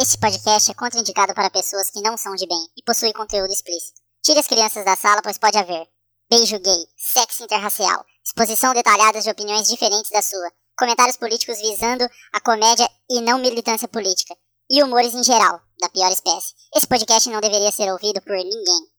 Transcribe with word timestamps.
Este 0.00 0.16
podcast 0.16 0.70
é 0.70 0.74
contraindicado 0.74 1.34
para 1.34 1.50
pessoas 1.50 1.90
que 1.90 2.00
não 2.00 2.16
são 2.16 2.34
de 2.34 2.46
bem 2.46 2.66
e 2.74 2.82
possui 2.82 3.12
conteúdo 3.12 3.52
explícito. 3.52 4.00
Tire 4.24 4.38
as 4.38 4.46
crianças 4.46 4.82
da 4.82 4.96
sala, 4.96 5.20
pois 5.20 5.36
pode 5.36 5.58
haver 5.58 5.86
beijo 6.30 6.58
gay, 6.58 6.86
sexo 6.96 7.44
interracial, 7.44 8.02
exposição 8.24 8.72
detalhada 8.72 9.20
de 9.20 9.28
opiniões 9.28 9.68
diferentes 9.68 10.10
da 10.10 10.22
sua, 10.22 10.50
comentários 10.78 11.18
políticos 11.18 11.60
visando 11.60 12.08
a 12.32 12.40
comédia 12.40 12.88
e 13.10 13.20
não 13.20 13.40
militância 13.40 13.86
política, 13.88 14.34
e 14.70 14.82
humores 14.82 15.12
em 15.12 15.22
geral, 15.22 15.60
da 15.78 15.90
pior 15.90 16.10
espécie. 16.10 16.54
Esse 16.74 16.86
podcast 16.86 17.28
não 17.28 17.42
deveria 17.42 17.70
ser 17.70 17.92
ouvido 17.92 18.22
por 18.22 18.36
ninguém. 18.36 18.89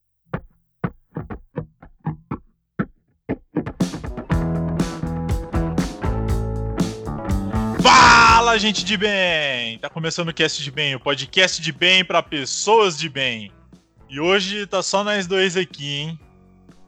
Fala, 8.42 8.58
gente 8.58 8.84
de 8.84 8.98
bem! 8.98 9.78
Tá 9.78 9.88
começando 9.88 10.30
o 10.30 10.34
Cast 10.34 10.64
de 10.64 10.72
Bem, 10.72 10.96
o 10.96 11.00
podcast 11.00 11.62
de 11.62 11.72
bem 11.72 12.04
para 12.04 12.24
pessoas 12.24 12.98
de 12.98 13.08
bem. 13.08 13.52
E 14.10 14.20
hoje 14.20 14.66
tá 14.66 14.82
só 14.82 15.04
nós 15.04 15.28
dois 15.28 15.56
aqui, 15.56 15.86
hein? 16.00 16.20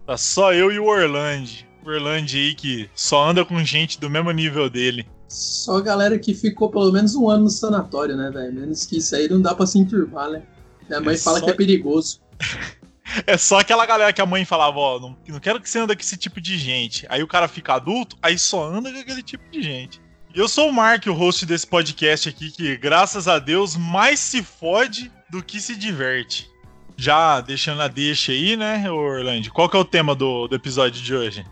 Tá 0.03 0.17
só 0.17 0.51
eu 0.51 0.71
e 0.71 0.79
o 0.79 0.85
Orlando. 0.85 1.47
O 1.85 1.89
Orlando 1.89 2.27
aí 2.33 2.55
que 2.55 2.89
só 2.95 3.29
anda 3.29 3.45
com 3.45 3.63
gente 3.63 3.99
do 3.99 4.09
mesmo 4.09 4.31
nível 4.31 4.67
dele. 4.67 5.07
Só 5.27 5.77
a 5.77 5.81
galera 5.81 6.17
que 6.17 6.33
ficou 6.33 6.71
pelo 6.71 6.91
menos 6.91 7.13
um 7.13 7.29
ano 7.29 7.43
no 7.43 7.49
sanatório, 7.51 8.17
né, 8.17 8.31
velho? 8.31 8.51
Menos 8.51 8.87
que 8.87 8.97
isso 8.97 9.15
aí 9.15 9.29
não 9.29 9.39
dá 9.39 9.53
pra 9.53 9.67
se 9.67 9.77
enturmar, 9.77 10.31
né? 10.31 10.41
Minha 10.89 11.01
mãe 11.01 11.13
É 11.13 11.17
fala 11.19 11.37
só- 11.37 11.45
que 11.45 11.51
é 11.51 11.53
perigoso. 11.53 12.19
É 13.27 13.37
só 13.37 13.59
aquela 13.59 13.85
galera 13.85 14.11
que 14.11 14.21
a 14.21 14.25
mãe 14.25 14.43
falava, 14.43 14.79
ó, 14.79 14.99
não, 14.99 15.15
não 15.27 15.39
quero 15.39 15.61
que 15.61 15.69
você 15.69 15.77
anda 15.77 15.93
com 15.95 16.01
esse 16.01 16.17
tipo 16.17 16.41
de 16.41 16.57
gente. 16.57 17.05
Aí 17.09 17.21
o 17.21 17.27
cara 17.27 17.47
fica 17.47 17.75
adulto, 17.75 18.17
aí 18.23 18.39
só 18.39 18.65
anda 18.65 18.91
com 18.91 18.97
aquele 18.97 19.21
tipo 19.21 19.43
de 19.51 19.61
gente. 19.61 20.01
Eu 20.35 20.47
sou 20.47 20.69
o 20.69 20.73
Mark, 20.73 21.05
o 21.05 21.13
host 21.13 21.45
desse 21.45 21.67
podcast 21.67 22.27
aqui, 22.27 22.49
que 22.49 22.75
graças 22.75 23.27
a 23.27 23.37
Deus 23.37 23.77
mais 23.77 24.19
se 24.19 24.41
fode 24.41 25.11
do 25.29 25.43
que 25.43 25.61
se 25.61 25.75
diverte. 25.75 26.49
Já 26.97 27.39
deixando 27.39 27.83
a 27.83 27.87
deixa 27.87 28.31
aí, 28.31 28.57
né, 28.57 28.89
Orlando? 28.89 29.51
Qual 29.51 29.69
que 29.69 29.77
é 29.77 29.79
o 29.79 29.85
tema 29.85 30.15
do, 30.15 30.47
do 30.47 30.55
episódio 30.55 31.03
de 31.03 31.13
hoje? 31.13 31.45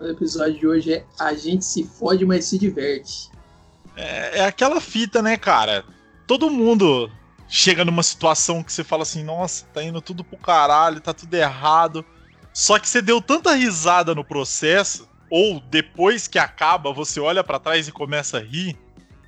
O 0.00 0.06
episódio 0.06 0.58
de 0.58 0.66
hoje 0.66 0.94
é 0.94 1.04
A 1.20 1.34
gente 1.34 1.66
se 1.66 1.84
fode, 1.84 2.24
mas 2.24 2.46
se 2.46 2.58
diverte. 2.58 3.30
É, 3.94 4.38
é 4.38 4.46
aquela 4.46 4.80
fita, 4.80 5.20
né, 5.20 5.36
cara? 5.36 5.84
Todo 6.26 6.50
mundo 6.50 7.10
chega 7.46 7.84
numa 7.84 8.02
situação 8.02 8.62
que 8.62 8.72
você 8.72 8.82
fala 8.82 9.02
assim, 9.02 9.22
nossa, 9.22 9.66
tá 9.74 9.82
indo 9.82 10.00
tudo 10.00 10.24
pro 10.24 10.38
caralho, 10.38 11.02
tá 11.02 11.12
tudo 11.12 11.34
errado. 11.34 12.02
Só 12.50 12.78
que 12.78 12.88
você 12.88 13.02
deu 13.02 13.20
tanta 13.20 13.52
risada 13.52 14.14
no 14.14 14.24
processo, 14.24 15.06
ou 15.30 15.60
depois 15.60 16.26
que 16.28 16.38
acaba, 16.38 16.92
você 16.92 17.18
olha 17.20 17.42
pra 17.42 17.58
trás 17.58 17.88
e 17.88 17.92
começa 17.92 18.38
a 18.38 18.40
rir, 18.40 18.76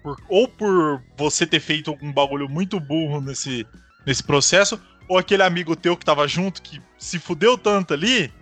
por- 0.02 0.16
ou 0.28 0.46
por 0.48 1.02
você 1.16 1.46
ter 1.46 1.60
feito 1.60 1.90
algum 1.90 2.12
bagulho 2.12 2.48
muito 2.48 2.78
burro 2.78 3.20
nesse, 3.20 3.66
nesse 4.06 4.22
processo, 4.22 4.80
ou 5.08 5.18
aquele 5.18 5.42
amigo 5.42 5.74
teu 5.74 5.96
que 5.96 6.04
tava 6.04 6.26
junto 6.28 6.62
que 6.62 6.80
se 6.98 7.18
fudeu 7.18 7.56
tanto 7.58 7.94
ali, 7.94 8.32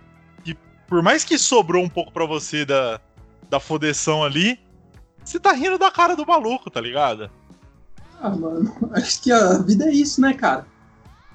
que 0.43 0.55
por 0.87 1.01
mais 1.01 1.23
que 1.23 1.37
sobrou 1.37 1.83
um 1.83 1.89
pouco 1.89 2.11
pra 2.11 2.25
você 2.25 2.65
da, 2.65 2.99
da 3.49 3.59
fodeção 3.59 4.23
ali, 4.23 4.59
você 5.23 5.39
tá 5.39 5.51
rindo 5.53 5.77
da 5.77 5.89
cara 5.91 6.15
do 6.15 6.25
maluco, 6.25 6.69
tá 6.69 6.79
ligado? 6.79 7.29
Ah, 8.21 8.29
mano, 8.29 8.71
acho 8.93 9.21
que 9.21 9.31
a 9.31 9.57
vida 9.59 9.85
é 9.85 9.91
isso, 9.91 10.21
né, 10.21 10.33
cara? 10.33 10.65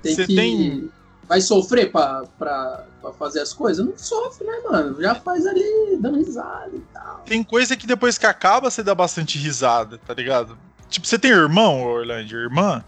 Tem 0.02 0.14
Você 0.14 0.26
que. 0.26 0.34
tem- 0.36 0.90
Vai 1.32 1.40
sofrer 1.40 1.90
pra, 1.90 2.24
pra, 2.38 2.84
pra 3.00 3.10
fazer 3.14 3.40
as 3.40 3.54
coisas? 3.54 3.86
Não 3.86 3.96
sofre, 3.96 4.46
né, 4.46 4.52
mano? 4.68 5.00
Já 5.00 5.14
faz 5.14 5.46
ali 5.46 5.96
dando 5.98 6.18
risada 6.18 6.70
e 6.74 6.80
tal. 6.92 7.22
Tem 7.24 7.42
coisa 7.42 7.74
que 7.74 7.86
depois 7.86 8.18
que 8.18 8.26
acaba 8.26 8.70
você 8.70 8.82
dá 8.82 8.94
bastante 8.94 9.38
risada, 9.38 9.96
tá 9.96 10.12
ligado? 10.12 10.58
Tipo, 10.90 11.06
você 11.06 11.18
tem 11.18 11.30
irmão, 11.30 11.84
Orlando? 11.84 12.36
Irmã? 12.36 12.84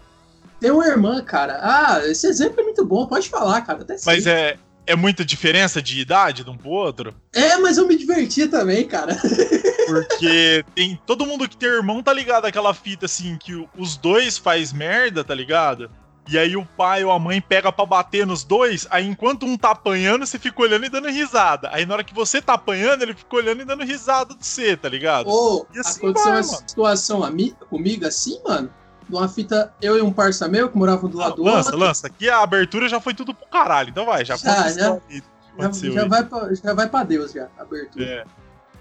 Tem 0.59 0.69
uma 0.69 0.85
irmã, 0.85 1.23
cara. 1.23 1.57
Ah, 1.59 2.01
esse 2.05 2.27
exemplo 2.27 2.61
é 2.61 2.63
muito 2.65 2.85
bom, 2.85 3.07
pode 3.07 3.29
falar, 3.29 3.61
cara. 3.61 3.81
Até 3.81 3.97
sei. 3.97 4.13
Mas 4.13 4.27
é, 4.27 4.59
é 4.85 4.95
muita 4.95 5.25
diferença 5.25 5.81
de 5.81 5.99
idade 5.99 6.43
de 6.43 6.49
um 6.51 6.55
pro 6.55 6.69
outro? 6.69 7.15
É, 7.33 7.57
mas 7.57 7.79
eu 7.79 7.87
me 7.87 7.97
diverti 7.97 8.47
também, 8.47 8.87
cara. 8.87 9.17
Porque 9.89 10.63
tem. 10.75 11.01
Todo 11.03 11.25
mundo 11.25 11.49
que 11.49 11.57
tem 11.57 11.67
irmão 11.67 12.03
tá 12.03 12.13
ligado 12.13 12.45
àquela 12.45 12.75
fita 12.75 13.07
assim, 13.07 13.39
que 13.39 13.67
os 13.75 13.97
dois 13.97 14.37
faz 14.37 14.71
merda, 14.71 15.23
tá 15.23 15.33
ligado? 15.33 15.89
E 16.27 16.39
aí 16.39 16.57
o 16.57 16.65
pai 16.65 17.03
ou 17.03 17.11
a 17.11 17.19
mãe 17.19 17.39
pega 17.39 17.71
pra 17.71 17.85
bater 17.85 18.25
nos 18.25 18.43
dois, 18.43 18.87
aí 18.89 19.05
enquanto 19.07 19.45
um 19.45 19.55
tá 19.55 19.71
apanhando, 19.71 20.25
você 20.25 20.39
fica 20.39 20.59
olhando 20.61 20.85
e 20.85 20.89
dando 20.89 21.07
risada. 21.09 21.69
Aí 21.71 21.85
na 21.85 21.93
hora 21.93 22.03
que 22.03 22.15
você 22.15 22.41
tá 22.41 22.53
apanhando, 22.53 23.03
ele 23.03 23.13
fica 23.13 23.35
olhando 23.35 23.61
e 23.61 23.65
dando 23.65 23.83
risada 23.83 24.33
de 24.33 24.45
você, 24.45 24.75
tá 24.75 24.89
ligado? 24.89 25.27
Ô, 25.29 25.67
E 25.73 25.79
assim 25.79 25.99
aconteceu 25.99 26.31
vai, 26.31 26.41
uma 26.41 26.47
mano. 26.51 26.63
situação 26.67 27.21
comigo 27.69 28.07
assim, 28.07 28.39
mano. 28.43 28.71
De 29.07 29.15
uma 29.15 29.29
fita, 29.29 29.71
eu 29.79 29.97
e 29.97 30.01
um 30.01 30.11
parça 30.11 30.47
meu 30.47 30.67
que 30.67 30.75
moravam 30.75 31.07
do 31.07 31.21
Ah, 31.21 31.25
lado 31.25 31.35
do 31.35 31.43
lança, 31.43 31.69
outro. 31.69 31.77
lança. 31.77 32.07
Aqui 32.07 32.27
a 32.27 32.41
abertura 32.41 32.89
já 32.89 32.99
foi 32.99 33.13
tudo 33.13 33.35
pro 33.35 33.45
caralho. 33.47 33.89
Então 33.89 34.03
vai, 34.03 34.25
já 34.25 34.35
Já, 34.35 34.71
já. 34.71 34.99
Já, 35.59 35.71
já 35.91 36.07
vai 36.07 36.23
pra, 36.23 36.53
já 36.55 36.73
vai 36.73 36.89
pra 36.89 37.03
Deus, 37.03 37.31
já, 37.31 37.47
a 37.55 37.61
abertura. 37.61 38.03
É. 38.03 38.25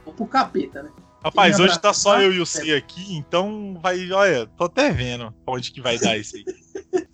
Vamos 0.03 0.17
pro 0.17 0.27
capeta, 0.27 0.83
né? 0.83 0.89
Rapaz, 1.25 1.59
hoje 1.59 1.81
tá 1.81 1.95
só 1.95 2.21
eu 2.21 2.35
e 2.35 2.41
o 2.41 2.45
C 2.45 2.75
aqui, 2.75 3.15
então 3.17 3.79
vai. 3.83 4.13
Olha, 4.13 4.47
tô 4.59 4.65
até 4.65 4.91
vendo 4.91 5.35
onde 5.47 5.73
que 5.73 5.81
vai 5.81 5.99
dar 5.99 6.19
isso 6.19 6.37
aí. 6.37 6.45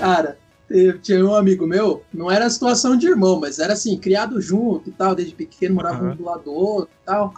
Cara, 0.00 0.36
eu 0.68 0.98
tinha 0.98 1.24
um 1.24 1.36
amigo 1.36 1.64
meu, 1.68 2.04
não 2.12 2.28
era 2.28 2.50
situação 2.50 2.96
de 2.96 3.06
irmão, 3.06 3.38
mas 3.38 3.60
era 3.60 3.74
assim, 3.74 3.96
criado 3.96 4.40
junto 4.40 4.90
e 4.90 4.92
tal, 4.92 5.14
desde 5.14 5.36
pequeno, 5.36 5.76
moravam 5.76 6.06
Aham. 6.06 6.14
um 6.14 6.16
do 6.16 6.24
lado 6.24 6.42
do 6.42 6.52
outro 6.52 6.92
e 7.00 7.06
tal. 7.06 7.34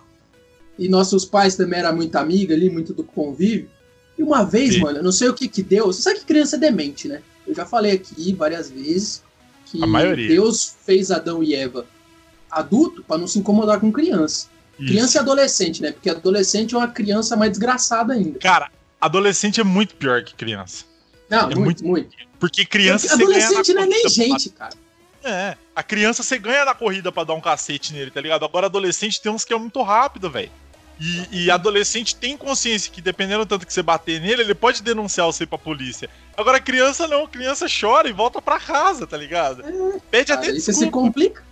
E 0.78 0.88
nossos 0.88 1.26
pais 1.26 1.54
também 1.54 1.80
eram 1.80 1.94
muito 1.94 2.16
amigos 2.16 2.56
ali, 2.56 2.70
muito 2.70 2.94
do 2.94 3.04
convívio. 3.04 3.68
E 4.16 4.22
uma 4.22 4.42
vez, 4.42 4.72
Sim. 4.72 4.80
mano, 4.80 5.00
eu 5.00 5.04
não 5.04 5.12
sei 5.12 5.28
o 5.28 5.34
que 5.34 5.48
que 5.48 5.62
deu. 5.62 5.88
Você 5.88 6.00
sabe 6.00 6.20
que 6.20 6.24
criança 6.24 6.56
é 6.56 6.58
demente, 6.58 7.08
né? 7.08 7.20
Eu 7.46 7.54
já 7.54 7.66
falei 7.66 7.92
aqui 7.92 8.32
várias 8.32 8.70
vezes 8.70 9.22
que. 9.78 10.28
Deus 10.28 10.76
fez 10.84 11.10
Adão 11.10 11.42
e 11.42 11.54
Eva 11.54 11.86
adulto 12.50 13.02
pra 13.02 13.18
não 13.18 13.26
se 13.26 13.38
incomodar 13.38 13.80
com 13.80 13.90
criança. 13.90 14.48
Criança 14.76 15.06
Isso. 15.06 15.16
e 15.16 15.20
adolescente, 15.20 15.82
né? 15.82 15.92
Porque 15.92 16.10
adolescente 16.10 16.74
é 16.74 16.78
uma 16.78 16.88
criança 16.88 17.36
mais 17.36 17.50
desgraçada 17.50 18.12
ainda. 18.12 18.38
Cara, 18.38 18.70
adolescente 19.00 19.60
é 19.60 19.64
muito 19.64 19.94
pior 19.94 20.22
que 20.22 20.34
criança. 20.34 20.84
Não, 21.28 21.50
É 21.50 21.54
muito, 21.54 21.84
muito. 21.84 22.14
Porque 22.38 22.64
criança 22.64 23.08
na 23.08 23.14
adolescente 23.14 23.72
não 23.72 23.82
é 23.82 23.86
nem 23.86 24.02
corrida 24.02 24.14
pra 24.14 24.26
gente, 24.26 24.50
cara. 24.50 24.74
É, 25.22 25.56
a 25.74 25.82
criança 25.82 26.22
você 26.22 26.38
ganha 26.38 26.66
na 26.66 26.74
corrida 26.74 27.10
pra 27.10 27.24
dar 27.24 27.34
um 27.34 27.40
cacete 27.40 27.94
nele, 27.94 28.10
tá 28.10 28.20
ligado? 28.20 28.44
Agora 28.44 28.66
adolescente 28.66 29.22
tem 29.22 29.32
uns 29.32 29.44
que 29.44 29.54
é 29.54 29.58
muito 29.58 29.80
rápido, 29.82 30.28
velho. 30.30 30.50
E, 31.00 31.44
e 31.44 31.50
adolescente 31.50 32.14
tem 32.14 32.36
consciência 32.36 32.90
que 32.90 33.00
dependendo 33.00 33.44
do 33.44 33.48
tanto 33.48 33.66
que 33.66 33.72
você 33.72 33.82
bater 33.82 34.20
nele, 34.20 34.42
ele 34.42 34.54
pode 34.54 34.82
denunciar 34.82 35.26
você 35.26 35.44
pra 35.44 35.58
polícia. 35.58 36.08
Agora 36.36 36.60
criança 36.60 37.08
não, 37.08 37.26
criança 37.26 37.66
chora 37.68 38.08
e 38.08 38.12
volta 38.12 38.40
pra 38.40 38.60
casa, 38.60 39.06
tá 39.06 39.16
ligado? 39.16 39.62
Pede 40.10 40.28
Cara, 40.28 40.40
até 40.40 40.50
aí 40.50 40.60
você 40.60 40.72
se 40.72 40.80
desculpa. 40.80 40.92
complica. 40.92 41.42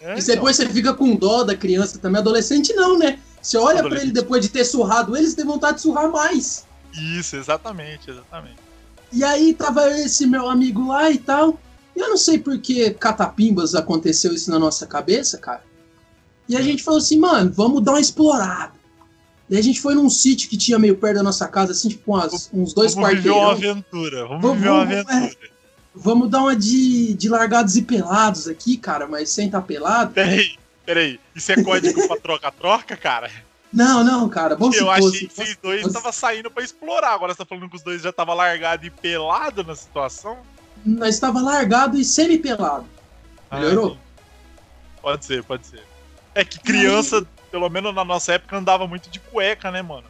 É, 0.00 0.14
e 0.14 0.20
então. 0.20 0.34
depois 0.34 0.56
você 0.56 0.68
fica 0.68 0.94
com 0.94 1.16
dó 1.16 1.42
da 1.42 1.56
criança 1.56 1.98
também. 1.98 2.20
Adolescente 2.20 2.72
não, 2.74 2.96
né? 2.96 3.18
Você 3.42 3.56
olha 3.56 3.78
pra 3.78 3.86
Adolescente. 3.86 4.10
ele 4.10 4.12
depois 4.12 4.42
de 4.42 4.48
ter 4.50 4.64
surrado 4.64 5.16
ele, 5.16 5.26
você 5.26 5.36
tem 5.36 5.44
vontade 5.44 5.76
de 5.78 5.82
surrar 5.82 6.10
mais. 6.10 6.64
Isso, 6.94 7.36
exatamente, 7.36 8.10
exatamente. 8.10 8.56
E 9.12 9.24
aí 9.24 9.54
tava 9.54 9.88
esse 9.98 10.26
meu 10.26 10.48
amigo 10.48 10.86
lá 10.86 11.10
e 11.10 11.18
tal. 11.18 11.58
Eu 11.96 12.10
não 12.10 12.16
sei 12.16 12.38
por 12.38 12.56
que 12.58 12.90
catapimbas 12.90 13.74
aconteceu 13.74 14.32
isso 14.32 14.50
na 14.50 14.58
nossa 14.58 14.86
cabeça, 14.86 15.38
cara. 15.38 15.62
E 16.48 16.56
a 16.56 16.62
gente 16.62 16.82
falou 16.82 16.98
assim, 16.98 17.18
mano, 17.18 17.52
vamos 17.52 17.82
dar 17.82 17.92
uma 17.92 18.00
explorada. 18.00 18.72
E 19.50 19.56
a 19.56 19.62
gente 19.62 19.80
foi 19.80 19.94
num 19.94 20.10
sítio 20.10 20.48
que 20.48 20.56
tinha 20.56 20.78
meio 20.78 20.96
perto 20.96 21.16
da 21.16 21.22
nossa 21.22 21.46
casa, 21.48 21.72
assim, 21.72 21.88
tipo 21.88 22.12
umas- 22.12 22.50
uns 22.52 22.72
dois 22.72 22.94
vamos 22.94 23.10
viver 23.10 23.30
uma 23.30 23.46
quarteirão. 23.50 23.70
aventura, 23.72 24.26
vamos, 24.26 24.42
Vamos- 24.42 24.56
viver 24.58 24.68
uma 24.70 24.84
vamos- 24.84 25.06
aventura. 25.06 25.50
Vamos 25.94 26.30
dar 26.30 26.40
uma 26.42 26.54
de, 26.54 27.14
de 27.14 27.28
largados 27.28 27.76
e 27.76 27.82
pelados 27.82 28.46
aqui, 28.46 28.76
cara, 28.76 29.06
mas 29.08 29.30
sem 29.30 29.50
tá 29.50 29.60
pelado. 29.60 30.12
Peraí, 30.12 30.56
peraí. 30.86 31.18
Isso 31.34 31.50
é 31.50 31.62
código 31.62 32.06
pra 32.06 32.16
troca-troca, 32.18 32.96
cara? 32.96 33.30
Não, 33.72 34.04
não, 34.04 34.28
cara, 34.28 34.54
bom 34.54 34.66
Eu 34.72 34.86
fosse. 34.86 34.88
achei 35.16 35.28
que 35.28 35.34
vocês 35.34 35.58
dois 35.62 35.86
estavam 35.86 36.12
saindo 36.12 36.50
pra 36.50 36.62
explorar. 36.62 37.12
Agora 37.14 37.32
você 37.32 37.38
tá 37.38 37.44
falando 37.46 37.68
que 37.68 37.76
os 37.76 37.82
dois 37.82 38.00
já 38.02 38.10
estavam 38.10 38.34
largados 38.34 38.86
e 38.86 38.90
pelados 38.90 39.66
na 39.66 39.74
situação? 39.74 40.38
Nós 40.86 41.14
estava 41.14 41.40
largado 41.40 41.98
e 41.98 42.04
semi-pelado. 42.04 42.86
Melhorou? 43.50 43.96
Ah, 43.98 45.00
pode 45.02 45.24
ser, 45.24 45.42
pode 45.42 45.66
ser. 45.66 45.82
É 46.40 46.44
que 46.44 46.58
criança, 46.60 47.26
pelo 47.50 47.68
menos 47.68 47.92
na 47.94 48.04
nossa 48.04 48.32
época, 48.34 48.56
andava 48.56 48.86
muito 48.86 49.10
de 49.10 49.18
cueca, 49.18 49.70
né, 49.72 49.82
mano? 49.82 50.04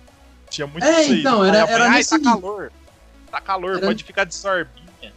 Tinha 0.51 0.67
muito 0.67 0.85
É, 0.85 1.01
isso 1.03 1.13
aí. 1.13 1.21
então, 1.21 1.45
era- 1.45 1.59
era 1.59 1.85
Ai, 1.85 1.91
nesse 1.99 2.11
tá 2.19 2.23
calor. 2.33 2.73
Tá 3.31 3.41
calor, 3.41 3.77
Era- 3.79 3.87
pode 3.87 4.05
ficar 4.05 4.25
de 4.25 4.35
sorbinha. 4.35 5.13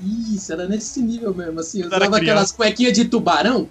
Isso, 0.00 0.52
era 0.52 0.66
nesse 0.68 1.00
nível 1.00 1.34
mesmo, 1.34 1.58
assim. 1.60 1.82
Era 1.84 1.96
Usava 1.96 2.16
aquelas 2.18 2.52
cuequinhas 2.52 2.92
de 2.92 3.04
tubarão. 3.04 3.68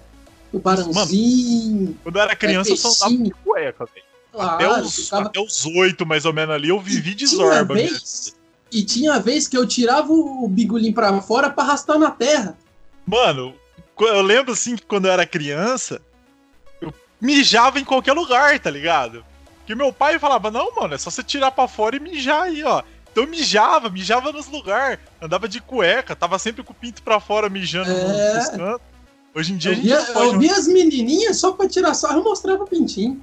Tubarãozinho, 0.52 1.98
Quando 2.04 2.16
eu 2.18 2.22
era 2.22 2.36
criança, 2.36 2.70
eu 2.72 2.78
peixinho. 2.78 3.24
de 3.26 3.32
cueca, 3.32 3.86
velho. 3.86 4.08
Até, 4.34 4.66
claro. 4.66 4.84
os, 4.86 4.96
ficava- 4.96 5.26
até 5.28 5.40
os 5.40 5.66
oito, 5.66 6.06
mais 6.06 6.26
ou 6.26 6.34
menos, 6.34 6.54
ali, 6.56 6.70
eu 6.70 6.80
vivi 6.80 7.14
de 7.16 7.26
zorba. 7.28 7.74
vez-. 7.74 8.36
E 8.72 8.84
tinha 8.84 9.20
vez 9.20 9.48
que 9.48 9.58
eu 9.58 9.66
tirava 9.66 10.12
o 10.12 10.48
bigolim 10.48 10.92
pra 10.92 11.22
fora 11.22 11.50
pra 11.50 11.64
arrastar 11.64 11.98
na 11.98 12.12
terra. 12.12 12.58
Mano, 13.06 13.54
eu 14.00 14.22
lembro 14.22 14.52
assim 14.54 14.76
que 14.76 14.86
quando 14.86 15.06
eu 15.06 15.12
era 15.12 15.26
criança, 15.26 15.96
eu 15.96 16.02
mijava 17.20 17.80
em 17.80 17.84
qualquer 17.86 18.14
lugar, 18.14 18.60
tá 18.60 18.70
ligado? 18.70 19.26
Que 19.66 19.76
meu 19.76 19.92
pai 19.92 20.18
falava, 20.20 20.50
não, 20.50 20.74
mano, 20.76 20.94
é 20.94 20.98
só 20.98 21.10
você 21.10 21.22
tirar 21.24 21.52
pra 21.52 21.68
fora 21.68 21.96
e 21.96 22.00
mijar 22.00 22.44
aí, 22.44 22.64
ó. 22.64 22.82
Então 23.12 23.24
eu 23.24 23.30
mijava, 23.30 23.90
mijava 23.90 24.32
nos 24.32 24.48
lugares, 24.48 25.00
andava 25.22 25.48
de 25.48 25.60
cueca, 25.60 26.16
tava 26.16 26.38
sempre 26.40 26.64
com 26.64 26.72
o 26.72 26.76
pinto 26.76 27.02
pra 27.02 27.20
fora 27.20 27.50
mijando 27.50 27.90
É. 27.90 28.34
nos 28.36 28.50
cantos. 28.50 28.88
Hoje 29.36 29.54
em 29.54 29.58
dia 29.58 29.72
Eu 29.72 29.74
a 29.74 29.76
gente 29.76 29.86
via, 29.88 30.14
pode. 30.14 30.34
eu 30.34 30.40
via 30.40 30.56
as 30.56 30.68
menininhas 30.68 31.40
só 31.40 31.52
pra 31.52 31.68
tirar 31.68 31.94
sarro 31.94 32.22
e 32.22 32.24
mostrava 32.24 32.64
o 32.64 32.68
pintinho. 32.68 33.22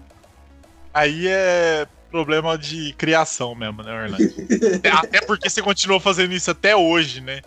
Aí 0.93 1.27
é 1.27 1.87
problema 2.11 2.57
de 2.57 2.93
criação 2.95 3.55
mesmo, 3.55 3.83
né, 3.83 3.93
Orlando? 3.93 4.23
até, 4.77 4.91
até 4.95 5.21
porque 5.23 5.49
você 5.51 5.61
continuou 5.63 5.99
fazendo 5.99 6.33
isso 6.33 6.51
até 6.51 6.77
hoje, 6.77 7.21
né? 7.21 7.41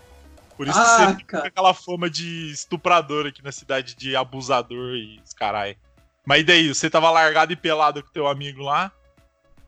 Por 0.56 0.66
isso 0.68 0.78
Ah, 0.78 1.14
que 1.14 1.20
você 1.20 1.24
cara. 1.24 1.42
com 1.42 1.48
aquela 1.48 1.72
fama 1.72 2.10
de 2.10 2.50
estuprador 2.50 3.26
aqui 3.26 3.42
na 3.44 3.52
cidade, 3.52 3.94
de 3.94 4.14
abusador 4.16 4.96
e 4.96 5.20
os 5.24 5.32
carai. 5.32 5.76
Mas 6.28 6.42
e 6.42 6.44
daí, 6.44 6.68
você 6.68 6.90
tava 6.90 7.10
largado 7.10 7.54
e 7.54 7.56
pelado 7.56 8.02
com 8.02 8.10
teu 8.12 8.28
amigo 8.28 8.60
lá? 8.62 8.92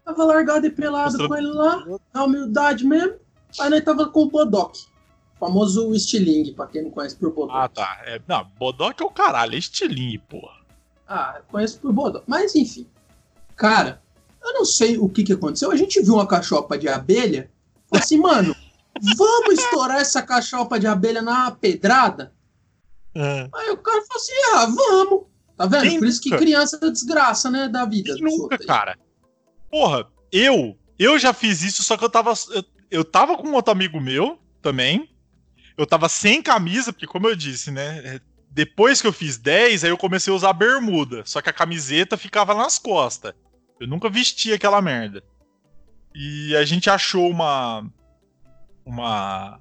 Tava 0.04 0.24
largado 0.24 0.66
e 0.66 0.70
pelado 0.70 1.04
Mostrando- 1.06 1.28
com 1.28 1.36
ele 1.38 1.46
lá, 1.46 1.86
na 2.12 2.24
humildade 2.24 2.84
mesmo. 2.84 3.14
Aí 3.58 3.70
nós 3.70 3.82
tava 3.82 4.06
com 4.10 4.24
o 4.24 4.30
Bodoc. 4.30 4.76
Famoso 5.38 5.94
estilingue, 5.94 6.52
pra 6.52 6.66
quem 6.66 6.82
não 6.82 6.90
conhece 6.90 7.16
por 7.16 7.32
Bodoc. 7.32 7.56
Ah, 7.56 7.66
tá. 7.66 8.02
É, 8.04 8.20
não, 8.28 8.44
Bodoc 8.58 9.00
é 9.00 9.04
o 9.04 9.10
caralho, 9.10 9.54
é 9.54 9.58
estilingue, 9.58 10.18
porra. 10.18 10.60
Ah, 11.08 11.40
conheço 11.48 11.80
por 11.80 11.94
Bodoc. 11.94 12.24
Mas 12.26 12.54
enfim. 12.54 12.86
Cara, 13.56 14.02
eu 14.44 14.52
não 14.52 14.66
sei 14.66 14.98
o 14.98 15.08
que 15.08 15.24
que 15.24 15.32
aconteceu. 15.32 15.70
A 15.70 15.76
gente 15.76 16.02
viu 16.02 16.12
uma 16.12 16.26
cachopa 16.28 16.76
de 16.76 16.90
abelha. 16.90 17.50
Falei 17.88 18.04
assim, 18.04 18.18
mano, 18.18 18.54
vamos 19.16 19.58
estourar 19.58 19.98
essa 19.98 20.20
cachopa 20.20 20.78
de 20.78 20.86
abelha 20.86 21.22
na 21.22 21.50
pedrada? 21.52 22.34
Aí 23.14 23.70
o 23.70 23.78
cara 23.78 24.02
falou 24.02 24.16
assim, 24.16 24.32
ah, 24.52 24.66
vamos. 24.66 25.29
Tá 25.60 25.66
vendo? 25.66 25.82
Quem 25.82 25.98
Por 25.98 26.08
isso 26.08 26.22
que 26.22 26.30
nunca? 26.30 26.42
criança 26.42 26.78
é 26.80 26.90
desgraça, 26.90 27.50
né, 27.50 27.68
da 27.68 27.84
vida. 27.84 28.14
Quem 28.14 28.24
nunca, 28.24 28.54
outros 28.54 28.64
cara? 28.64 28.98
Porra, 29.70 30.10
eu, 30.32 30.74
eu 30.98 31.18
já 31.18 31.34
fiz 31.34 31.62
isso, 31.62 31.82
só 31.82 31.98
que 31.98 32.04
eu 32.04 32.08
tava, 32.08 32.32
eu, 32.48 32.64
eu 32.90 33.04
tava 33.04 33.36
com 33.36 33.52
outro 33.52 33.70
amigo 33.70 34.00
meu 34.00 34.38
também. 34.62 35.14
Eu 35.76 35.84
tava 35.84 36.08
sem 36.08 36.40
camisa, 36.40 36.94
porque 36.94 37.06
como 37.06 37.28
eu 37.28 37.36
disse, 37.36 37.70
né, 37.70 37.98
é, 38.06 38.20
depois 38.50 39.02
que 39.02 39.06
eu 39.06 39.12
fiz 39.12 39.36
10, 39.36 39.84
aí 39.84 39.90
eu 39.90 39.98
comecei 39.98 40.32
a 40.32 40.36
usar 40.36 40.54
bermuda, 40.54 41.24
só 41.26 41.42
que 41.42 41.50
a 41.50 41.52
camiseta 41.52 42.16
ficava 42.16 42.54
nas 42.54 42.78
costas. 42.78 43.34
Eu 43.78 43.86
nunca 43.86 44.08
vestia 44.08 44.54
aquela 44.54 44.80
merda. 44.80 45.22
E 46.14 46.56
a 46.56 46.64
gente 46.64 46.88
achou 46.88 47.28
uma 47.28 47.86
uma 48.82 49.60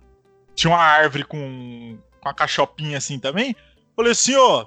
tinha 0.55 0.71
uma 0.71 0.81
árvore 0.81 1.25
com 1.25 1.99
com 2.21 2.29
a 2.29 2.33
cachopinha 2.33 2.97
assim 2.97 3.19
também. 3.19 3.53
Falei 3.97 4.13
assim, 4.13 4.35
ó, 4.35 4.65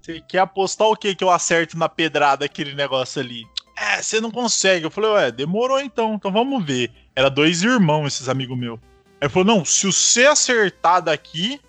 você 0.00 0.20
quer 0.20 0.38
apostar 0.38 0.88
o 0.88 0.96
que 0.96 1.14
que 1.14 1.22
eu 1.22 1.30
acerto 1.30 1.76
na 1.76 1.88
pedrada 1.88 2.44
aquele 2.44 2.74
negócio 2.74 3.20
ali? 3.20 3.46
É, 3.76 4.02
você 4.02 4.20
não 4.20 4.30
consegue. 4.30 4.84
Eu 4.84 4.90
falei, 4.90 5.10
ué, 5.10 5.32
demorou 5.32 5.80
então, 5.80 6.14
então 6.14 6.30
vamos 6.30 6.64
ver. 6.64 6.90
Era 7.14 7.30
dois 7.30 7.62
irmãos, 7.62 8.14
esses 8.14 8.28
amigos 8.28 8.58
meus. 8.58 8.78
Aí 9.20 9.26
ele 9.26 9.30
falou, 9.30 9.46
não, 9.56 9.64
se 9.64 9.86
você 9.86 10.26
acertar 10.26 11.02
daqui, 11.02 11.60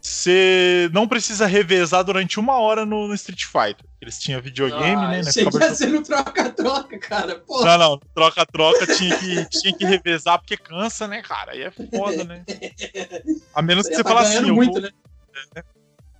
você 0.00 0.90
não 0.92 1.08
precisa 1.08 1.46
revezar 1.46 2.02
durante 2.04 2.38
uma 2.38 2.58
hora 2.58 2.84
no, 2.84 3.08
no 3.08 3.14
Street 3.14 3.44
Fighter. 3.44 3.86
Eles 4.00 4.18
tinham 4.18 4.40
videogame, 4.40 5.02
ah, 5.02 5.08
né? 5.08 5.22
né? 5.22 5.28
Achei 5.28 5.46
que 5.48 5.56
ia 5.56 5.74
ser 5.74 5.86
no 5.86 6.02
troca-troca, 6.02 6.98
cara. 6.98 7.36
Pô, 7.36 7.64
Não, 7.64 7.78
não, 7.78 8.00
troca-troca 8.14 8.86
tinha 8.86 9.18
que, 9.18 9.46
tinha 9.46 9.74
que 9.74 9.84
revezar 9.86 10.38
porque 10.38 10.58
cansa, 10.58 11.08
né, 11.08 11.22
cara? 11.22 11.52
Aí 11.52 11.62
é 11.62 11.70
foda, 11.70 12.22
né? 12.22 12.44
A 13.54 13.62
menos 13.62 13.88
que 13.88 13.94
você 13.94 14.04
tá 14.04 14.10
fale 14.10 14.26
assim, 14.26 14.50
muito, 14.52 14.74
vou- 14.74 14.82
né? 14.82 14.90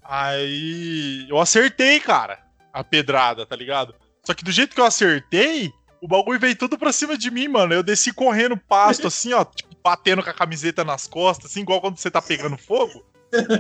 Aí 0.05 1.27
eu 1.29 1.39
acertei, 1.39 1.99
cara, 1.99 2.39
a 2.73 2.85
pedrada, 2.85 3.47
tá 3.47 3.57
ligado? 3.57 3.95
Só 4.23 4.35
que 4.35 4.45
do 4.45 4.53
jeito 4.53 4.75
que 4.75 4.81
eu 4.81 4.85
acertei, 4.85 5.73
o 6.01 6.07
bagulho 6.09 6.39
veio 6.39 6.57
tudo 6.57 6.79
pra 6.79 6.93
cima 6.93 7.17
de 7.17 7.31
mim, 7.31 7.49
mano. 7.49 7.73
Eu 7.73 7.83
desci 7.83 8.13
correndo 8.13 8.57
pasto, 8.57 9.07
assim, 9.07 9.33
ó, 9.33 9.45
tipo, 9.45 9.75
batendo 9.83 10.23
com 10.23 10.31
a 10.31 10.35
camiseta 10.35 10.85
nas 10.85 11.07
costas, 11.07 11.51
assim, 11.51 11.61
igual 11.61 11.81
quando 11.81 11.97
você 11.97 12.11
tá 12.11 12.21
pegando 12.21 12.59
fogo. 12.59 13.05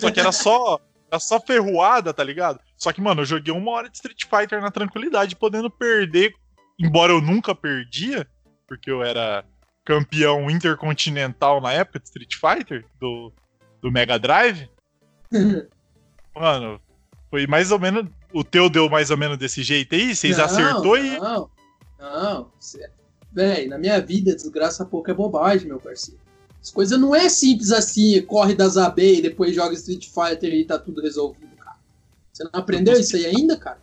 Só 0.00 0.10
que 0.10 0.20
era 0.20 0.32
só, 0.32 0.78
era 1.10 1.18
só 1.18 1.40
ferroada, 1.40 2.12
tá 2.12 2.22
ligado? 2.22 2.60
Só 2.76 2.92
que, 2.92 3.00
mano, 3.00 3.22
eu 3.22 3.26
joguei 3.26 3.52
uma 3.52 3.70
hora 3.70 3.88
de 3.88 3.96
Street 3.96 4.24
Fighter 4.24 4.60
na 4.60 4.70
tranquilidade, 4.70 5.36
podendo 5.36 5.70
perder, 5.70 6.34
embora 6.78 7.12
eu 7.12 7.20
nunca 7.20 7.54
perdia, 7.54 8.26
porque 8.66 8.90
eu 8.90 9.02
era 9.02 9.44
campeão 9.84 10.50
intercontinental 10.50 11.60
na 11.60 11.72
época 11.72 11.98
de 11.98 12.06
Street 12.06 12.34
Fighter, 12.34 12.84
do, 13.00 13.32
do 13.80 13.90
Mega 13.90 14.18
Drive. 14.18 14.68
Mano, 16.34 16.80
foi 17.30 17.46
mais 17.46 17.70
ou 17.70 17.78
menos. 17.78 18.06
O 18.32 18.42
teu 18.42 18.68
deu 18.68 18.88
mais 18.88 19.10
ou 19.10 19.16
menos 19.16 19.38
desse 19.38 19.62
jeito 19.62 19.94
aí? 19.94 20.14
Vocês 20.14 20.38
Não, 20.38 20.44
acertou 20.44 20.98
e. 20.98 21.18
Não, 21.18 21.50
não. 21.98 22.50
Véi, 23.32 23.66
na 23.66 23.78
minha 23.78 24.00
vida, 24.00 24.34
desgraça 24.34 24.84
pouco 24.84 25.10
é 25.10 25.14
bobagem, 25.14 25.68
meu 25.68 25.80
parceiro. 25.80 26.20
As 26.62 26.70
coisas 26.70 26.98
não 26.98 27.14
é 27.14 27.28
simples 27.28 27.72
assim, 27.72 28.22
corre 28.22 28.54
das 28.54 28.76
AB 28.76 29.18
e 29.18 29.22
depois 29.22 29.54
joga 29.54 29.74
Street 29.74 30.08
Fighter 30.08 30.54
e 30.54 30.64
tá 30.64 30.78
tudo 30.78 31.02
resolvido, 31.02 31.54
cara. 31.56 31.76
Você 32.32 32.44
não 32.44 32.50
aprendeu 32.54 32.94
isso 32.94 33.16
aí 33.16 33.26
ainda, 33.26 33.56
cara? 33.56 33.78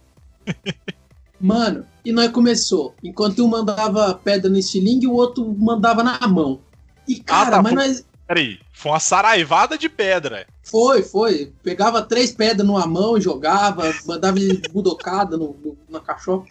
Mano, 1.39 1.85
e 2.05 2.11
nós 2.11 2.31
começou. 2.31 2.95
Enquanto 3.03 3.43
um 3.43 3.47
mandava 3.47 4.13
pedra 4.15 4.49
no 4.49 4.57
estilingue, 4.57 5.07
o 5.07 5.13
outro 5.13 5.53
mandava 5.57 6.03
na 6.03 6.19
mão. 6.27 6.59
E, 7.07 7.19
cara, 7.19 7.51
tá, 7.51 7.61
mas 7.61 7.73
nós. 7.73 8.05
Peraí, 8.33 8.59
foi 8.71 8.93
uma 8.93 8.99
saraivada 9.01 9.77
de 9.77 9.89
pedra. 9.89 10.47
Foi, 10.63 11.03
foi. 11.03 11.51
Pegava 11.61 12.01
três 12.01 12.31
pedras 12.31 12.65
numa 12.65 12.87
mão 12.87 13.17
e 13.17 13.21
jogava, 13.21 13.93
mandava 14.05 14.39
ele 14.39 14.61
budocada 14.71 15.35
no, 15.35 15.53
no- 15.61 15.77
na 15.89 15.99
cachopa. 15.99 16.47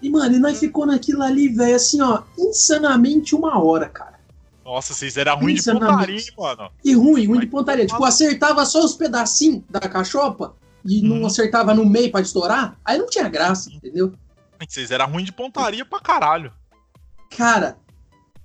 E, 0.00 0.08
mano, 0.08 0.36
e 0.36 0.38
nós 0.38 0.60
ficou 0.60 0.86
naquilo 0.86 1.22
ali, 1.22 1.48
velho, 1.48 1.74
assim, 1.74 2.00
ó, 2.00 2.22
insanamente 2.38 3.34
uma 3.34 3.60
hora, 3.60 3.88
cara. 3.88 4.14
Nossa, 4.64 4.94
vocês 4.94 5.16
eram 5.16 5.36
ruim 5.40 5.54
de 5.54 5.62
pontaria, 5.64 6.22
mano. 6.38 6.70
E 6.84 6.94
ruim, 6.94 7.26
ruim 7.26 7.40
de 7.40 7.46
pontaria. 7.48 7.84
Tipo, 7.86 8.04
acertava 8.04 8.64
só 8.64 8.84
os 8.84 8.94
pedacinhos 8.94 9.62
da 9.68 9.80
cachopa 9.80 10.54
e 10.84 11.02
não 11.02 11.16
Uhum. 11.22 11.26
acertava 11.26 11.74
no 11.74 11.84
meio 11.84 12.12
pra 12.12 12.20
estourar, 12.20 12.78
aí 12.84 12.96
não 12.96 13.06
tinha 13.08 13.28
graça, 13.28 13.70
entendeu? 13.72 14.12
Vocês 14.68 14.92
eram 14.92 15.10
ruim 15.10 15.24
de 15.24 15.32
pontaria 15.32 15.84
pra 15.84 15.98
caralho. 15.98 16.52
Cara, 17.36 17.76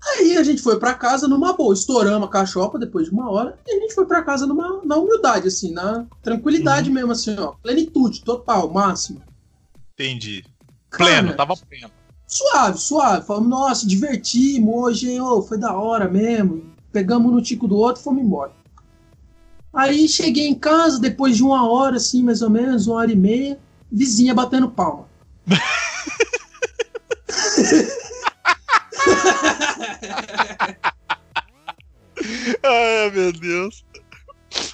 aí 0.04 0.38
a 0.38 0.44
gente 0.44 0.62
foi 0.62 0.80
pra 0.80 0.94
casa 0.94 1.28
numa 1.28 1.54
boa, 1.54 1.74
estouramos 1.74 2.28
a 2.28 2.32
cachopa 2.32 2.80
depois 2.80 3.08
de 3.08 3.12
uma 3.12 3.30
hora 3.30 3.58
e 3.68 3.76
a 3.76 3.80
gente 3.80 3.94
foi 3.94 4.06
pra 4.06 4.24
casa 4.24 4.48
numa, 4.48 4.82
na 4.84 4.98
humildade, 4.98 5.48
assim, 5.48 5.72
na 5.72 6.06
tranquilidade 6.22 6.90
mesmo, 6.90 7.12
assim, 7.12 7.36
ó, 7.38 7.54
plenitude 7.62 8.24
total, 8.24 8.72
máximo. 8.72 9.22
Entendi. 9.94 10.44
Cara, 10.90 11.12
Pleno, 11.12 11.36
tava 11.36 11.56
pleno. 11.56 11.92
Suave, 12.26 12.78
suave. 12.78 13.26
Falamos, 13.26 13.50
nossa, 13.50 13.88
divertimos 13.88 14.76
hoje, 14.76 15.12
hein? 15.12 15.22
Ô, 15.22 15.42
foi 15.42 15.58
da 15.58 15.74
hora 15.74 16.08
mesmo. 16.08 16.74
Pegamos 16.92 17.32
no 17.32 17.42
tico 17.42 17.68
do 17.68 17.76
outro 17.76 18.02
e 18.02 18.04
fomos 18.04 18.24
embora. 18.24 18.52
Aí 19.74 20.08
cheguei 20.08 20.48
em 20.48 20.56
casa, 20.56 21.00
depois 21.00 21.38
de 21.38 21.44
uma 21.44 21.70
hora, 21.70 21.98
assim, 21.98 22.24
mais 22.24 22.42
ou 22.42 22.50
menos, 22.50 22.88
uma 22.88 22.98
hora 22.98 23.12
e 23.12 23.16
meia, 23.16 23.60
vizinha 23.92 24.34
batendo 24.34 24.70
palma. 24.70 25.08
Ai, 32.64 33.10
meu 33.32 33.40
Deus. 33.40 33.86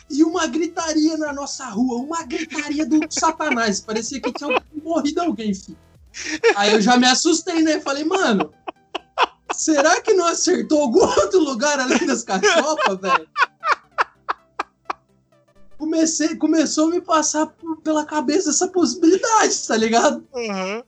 E 0.09 0.23
uma 0.23 0.47
gritaria 0.47 1.17
na 1.17 1.33
nossa 1.33 1.65
rua, 1.65 1.97
uma 2.01 2.23
gritaria 2.23 2.85
do 2.85 2.99
satanás. 3.09 3.81
Parecia 3.81 4.21
que 4.21 4.31
tinha 4.31 4.61
morrido 4.83 5.21
alguém, 5.21 5.53
filho. 5.53 5.77
Aí 6.55 6.71
eu 6.73 6.81
já 6.81 6.97
me 6.97 7.07
assustei, 7.07 7.61
né? 7.61 7.81
Falei, 7.81 8.05
mano, 8.05 8.53
será 9.53 9.99
que 10.01 10.13
não 10.13 10.27
acertou 10.27 10.81
algum 10.81 10.99
outro 11.01 11.39
lugar 11.39 11.79
além 11.79 12.05
das 12.05 12.23
cachopas, 12.23 12.99
velho? 13.01 13.27
Comecei, 15.77 16.37
começou 16.37 16.87
a 16.87 16.91
me 16.91 17.01
passar 17.01 17.47
por- 17.47 17.81
pela 17.81 18.05
cabeça 18.05 18.49
essa 18.51 18.67
possibilidade, 18.69 19.67
tá 19.67 19.75
ligado? 19.75 20.25
Aham. 20.33 20.83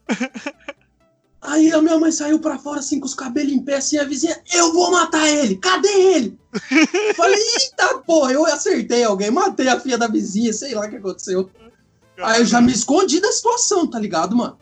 Aí 1.48 1.72
a 1.72 1.82
minha 1.82 1.98
mãe 1.98 2.12
saiu 2.12 2.40
pra 2.40 2.60
fora, 2.60 2.82
assim, 2.82 3.00
com 3.00 3.06
os 3.06 3.14
cabelos 3.16 3.54
em 3.54 3.64
pé, 3.64 3.78
assim, 3.78 3.98
a 3.98 4.04
vizinha, 4.04 4.38
eu 4.54 4.74
vou 4.74 4.92
matar 4.92 5.26
ele, 5.30 5.56
cadê 5.56 5.88
ele? 5.88 6.38
Falei, 7.16 7.40
eita 7.62 8.00
porra, 8.00 8.34
eu 8.34 8.46
acertei 8.46 9.06
alguém, 9.06 9.32
matei 9.32 9.70
a 9.70 9.80
filha 9.80 9.98
da 9.98 10.10
vizinha, 10.10 10.52
sei 10.52 10.76
lá 10.76 10.86
o 10.86 10.90
que 10.90 10.98
aconteceu. 10.98 11.50
Aí 12.22 12.42
eu 12.42 12.46
já 12.46 12.60
me 12.60 12.74
escondi 12.74 13.22
da 13.22 13.32
situação, 13.32 13.88
tá 13.88 13.98
ligado, 13.98 14.36
mano? 14.36 14.58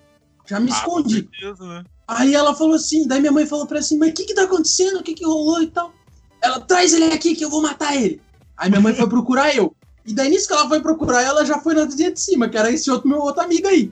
Já 0.45 0.59
me 0.59 0.71
Ah, 0.71 0.75
escondi. 0.75 1.27
certeza, 1.31 1.65
né? 1.65 1.83
Aí 2.07 2.35
ela 2.35 2.53
falou 2.53 2.75
assim, 2.75 3.07
daí 3.07 3.19
minha 3.19 3.31
mãe 3.31 3.47
falou 3.47 3.65
pra 3.65 3.77
ela 3.77 3.83
assim, 3.83 3.97
mas 3.97 4.11
o 4.11 4.13
que 4.13 4.25
que 4.25 4.35
tá 4.35 4.43
acontecendo? 4.43 4.99
O 4.99 5.03
que 5.03 5.15
que 5.15 5.25
rolou 5.25 5.63
e 5.63 5.67
tal? 5.67 5.91
Ela, 6.39 6.59
traz 6.59 6.93
ele 6.93 7.05
aqui 7.05 7.35
que 7.35 7.43
eu 7.43 7.49
vou 7.49 7.63
matar 7.63 7.95
ele. 7.95 8.21
Aí 8.55 8.69
minha 8.69 8.81
mãe 8.81 8.93
foi 8.93 9.09
procurar 9.09 9.55
eu. 9.55 9.75
E 10.05 10.13
daí 10.13 10.29
nisso 10.29 10.47
que 10.47 10.53
ela 10.53 10.69
foi 10.69 10.79
procurar, 10.81 11.23
ela 11.23 11.43
já 11.43 11.59
foi 11.59 11.73
na 11.73 11.85
vizinha 11.85 12.11
de 12.11 12.19
cima, 12.21 12.47
que 12.47 12.55
era 12.55 12.69
esse 12.71 12.91
outro 12.91 13.09
meu 13.09 13.17
outro 13.21 13.41
amigo 13.41 13.67
aí. 13.67 13.91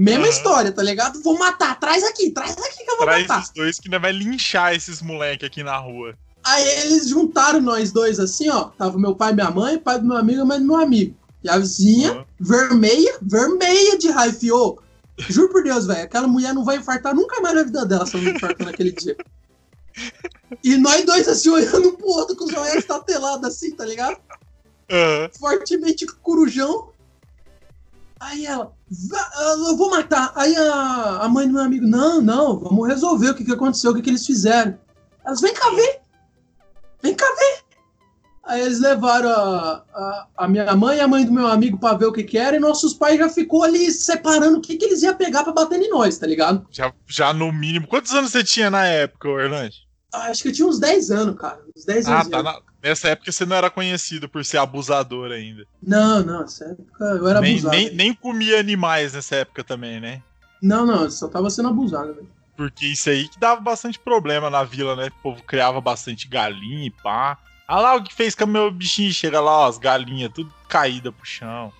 Mesma 0.00 0.22
Aham. 0.26 0.30
história, 0.30 0.70
tá 0.72 0.80
ligado? 0.82 1.20
Vou 1.22 1.36
matar, 1.36 1.78
traz 1.80 2.04
aqui, 2.04 2.30
traz 2.30 2.56
aqui 2.56 2.84
que 2.84 2.90
eu 2.90 2.96
vou 2.98 3.06
Traz 3.06 3.22
matar. 3.26 3.42
os 3.42 3.50
dois 3.50 3.80
que 3.80 3.88
ainda 3.88 3.98
vai 3.98 4.12
linchar 4.12 4.72
esses 4.72 5.02
moleque 5.02 5.44
aqui 5.44 5.62
na 5.64 5.76
rua. 5.76 6.14
Aí 6.44 6.62
eles 6.82 7.08
juntaram 7.08 7.60
nós 7.60 7.90
dois 7.90 8.20
assim, 8.20 8.48
ó. 8.48 8.66
Tava 8.78 8.96
meu 8.96 9.16
pai 9.16 9.32
e 9.32 9.34
minha 9.34 9.50
mãe, 9.50 9.76
pai 9.76 9.98
do 9.98 10.06
meu 10.06 10.16
amigo 10.16 10.40
e 10.40 10.44
mãe 10.44 10.60
do 10.60 10.66
meu 10.66 10.76
amigo. 10.76 11.16
E 11.42 11.48
a 11.48 11.58
vizinha, 11.58 12.12
Uhum. 12.12 12.24
vermelha, 12.38 13.18
vermelha 13.20 13.98
de 13.98 14.08
raiva, 14.08 14.38
fiô. 14.38 14.80
Juro 15.28 15.48
por 15.50 15.64
Deus, 15.64 15.84
velho, 15.86 16.04
aquela 16.04 16.28
mulher 16.28 16.54
não 16.54 16.64
vai 16.64 16.76
infartar 16.76 17.12
nunca 17.12 17.40
mais 17.40 17.56
na 17.56 17.64
vida 17.64 17.84
dela 17.84 18.06
se 18.06 18.14
ela 18.14 18.24
não 18.24 18.34
infartar 18.36 18.66
naquele 18.68 18.92
dia. 18.92 19.16
E 20.62 20.76
nós 20.76 21.04
dois 21.04 21.26
assim, 21.26 21.50
olhando 21.50 21.88
um 21.88 21.96
pro 21.96 22.06
outro 22.06 22.36
com 22.36 22.44
os 22.44 22.54
olhos 22.54 22.76
estatelados 22.76 23.44
assim, 23.44 23.72
tá 23.74 23.84
ligado? 23.84 24.16
Aham. 24.90 25.28
Fortemente 25.38 26.06
corujão. 26.22 26.90
Aí 28.20 28.46
ela, 28.46 28.64
"Va- 28.64 28.77
eu 29.68 29.76
vou 29.76 29.90
matar. 29.90 30.32
Aí 30.34 30.54
a, 30.56 31.18
a 31.22 31.28
mãe 31.28 31.46
do 31.46 31.54
meu 31.54 31.62
amigo, 31.62 31.86
não, 31.86 32.20
não, 32.20 32.58
vamos 32.58 32.86
resolver 32.88 33.30
o 33.30 33.34
que, 33.34 33.44
que 33.44 33.52
aconteceu, 33.52 33.90
o 33.90 33.94
que, 33.94 34.02
que 34.02 34.10
eles 34.10 34.24
fizeram. 34.26 34.78
Elas, 35.24 35.40
vem 35.40 35.52
cá 35.54 35.70
ver. 35.70 36.00
Vem 37.02 37.14
cá 37.14 37.26
ver. 37.26 37.68
Aí 38.44 38.62
eles 38.62 38.80
levaram 38.80 39.28
a, 39.28 39.84
a, 39.94 40.26
a 40.38 40.48
minha 40.48 40.74
mãe 40.74 40.96
e 40.96 41.00
a 41.00 41.06
mãe 41.08 41.22
do 41.24 41.30
meu 41.32 41.46
amigo 41.46 41.78
pra 41.78 41.92
ver 41.92 42.06
o 42.06 42.12
que 42.12 42.24
que 42.24 42.38
era, 42.38 42.56
e 42.56 42.60
nossos 42.60 42.94
pais 42.94 43.18
já 43.18 43.28
ficou 43.28 43.62
ali 43.62 43.90
separando 43.92 44.56
o 44.56 44.60
que, 44.62 44.76
que 44.78 44.86
eles 44.86 45.02
iam 45.02 45.14
pegar 45.14 45.44
pra 45.44 45.52
bater 45.52 45.78
em 45.78 45.90
nós, 45.90 46.16
tá 46.16 46.26
ligado? 46.26 46.66
Já, 46.70 46.90
já 47.06 47.32
no 47.34 47.52
mínimo. 47.52 47.86
Quantos 47.86 48.12
anos 48.14 48.30
você 48.32 48.42
tinha 48.42 48.70
na 48.70 48.86
época, 48.86 49.28
Orlando? 49.28 49.74
Ah, 50.14 50.28
Acho 50.30 50.42
que 50.42 50.48
eu 50.48 50.52
tinha 50.54 50.66
uns 50.66 50.78
10 50.78 51.10
anos, 51.10 51.36
cara. 51.38 51.60
Uns 51.76 51.84
10 51.84 52.06
Ah, 52.06 52.14
anos. 52.20 52.28
tá. 52.28 52.42
na- 52.42 52.58
Nessa 52.82 53.08
época 53.08 53.32
você 53.32 53.44
não 53.44 53.56
era 53.56 53.70
conhecido 53.70 54.28
por 54.28 54.44
ser 54.44 54.58
abusador 54.58 55.32
ainda. 55.32 55.66
Não, 55.82 56.24
não, 56.24 56.40
nessa 56.42 56.64
época 56.64 57.04
eu 57.04 57.26
era 57.28 57.40
Nem, 57.40 57.54
abusado. 57.54 57.76
nem, 57.76 57.94
nem 57.94 58.14
comia 58.14 58.60
animais 58.60 59.14
nessa 59.14 59.36
época 59.36 59.64
também, 59.64 60.00
né? 60.00 60.22
Não, 60.62 60.86
não, 60.86 61.04
eu 61.04 61.10
só 61.10 61.28
tava 61.28 61.50
sendo 61.50 61.68
abusado, 61.68 62.14
velho. 62.14 62.28
Porque 62.56 62.86
isso 62.86 63.08
aí 63.08 63.28
que 63.28 63.38
dava 63.38 63.60
bastante 63.60 63.98
problema 63.98 64.50
na 64.50 64.64
vila, 64.64 64.96
né? 64.96 65.06
O 65.06 65.22
povo 65.22 65.42
criava 65.42 65.80
bastante 65.80 66.26
galinha 66.26 66.86
e 66.86 66.90
pá. 66.90 67.38
Ah 67.66 67.80
lá 67.80 67.94
o 67.96 68.02
que 68.02 68.14
fez 68.14 68.34
com 68.34 68.44
o 68.44 68.48
meu 68.48 68.70
bichinho. 68.70 69.12
Chega 69.12 69.40
lá, 69.40 69.58
ó, 69.58 69.68
as 69.68 69.78
galinhas 69.78 70.32
tudo 70.32 70.52
caída 70.68 71.12
pro 71.12 71.24
chão. 71.24 71.72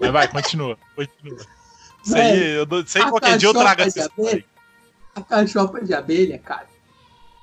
Mas 0.00 0.10
vai, 0.10 0.28
continua. 0.32 0.78
Continua. 0.96 1.44
Isso 2.04 2.16
aí, 2.16 2.56
eu 2.56 2.66
dou, 2.66 2.80
isso 2.80 2.96
aí 2.98 3.04
a 3.04 3.10
qualquer 3.10 3.38
dia 3.38 3.48
eu 3.48 3.52
trago 3.52 3.82
essa 3.82 4.06
abelha, 4.06 4.44
A 5.14 5.20
cachopa 5.20 5.84
de 5.84 5.94
abelha, 5.94 6.38
cara, 6.38 6.66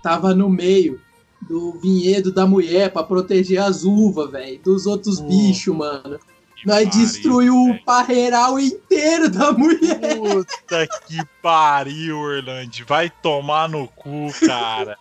tava 0.01 0.33
no 0.33 0.49
meio 0.49 0.99
do 1.41 1.71
vinhedo 1.79 2.31
da 2.31 2.45
mulher 2.45 2.91
pra 2.91 3.03
proteger 3.03 3.61
as 3.61 3.83
uvas, 3.83 4.29
velho, 4.31 4.59
dos 4.63 4.85
outros 4.85 5.19
Pô, 5.19 5.27
bichos, 5.27 5.75
mano. 5.75 6.19
Nós 6.65 6.83
pariu, 6.85 6.89
destruiu 6.89 7.55
o 7.55 7.65
velho. 7.67 7.83
parreiral 7.85 8.59
inteiro 8.59 9.29
da 9.29 9.51
mulher. 9.53 10.17
Puta 10.17 10.87
que 11.07 11.17
pariu, 11.41 12.17
Orlando. 12.17 12.85
Vai 12.85 13.09
tomar 13.09 13.69
no 13.69 13.87
cu, 13.87 14.27
cara. 14.45 14.97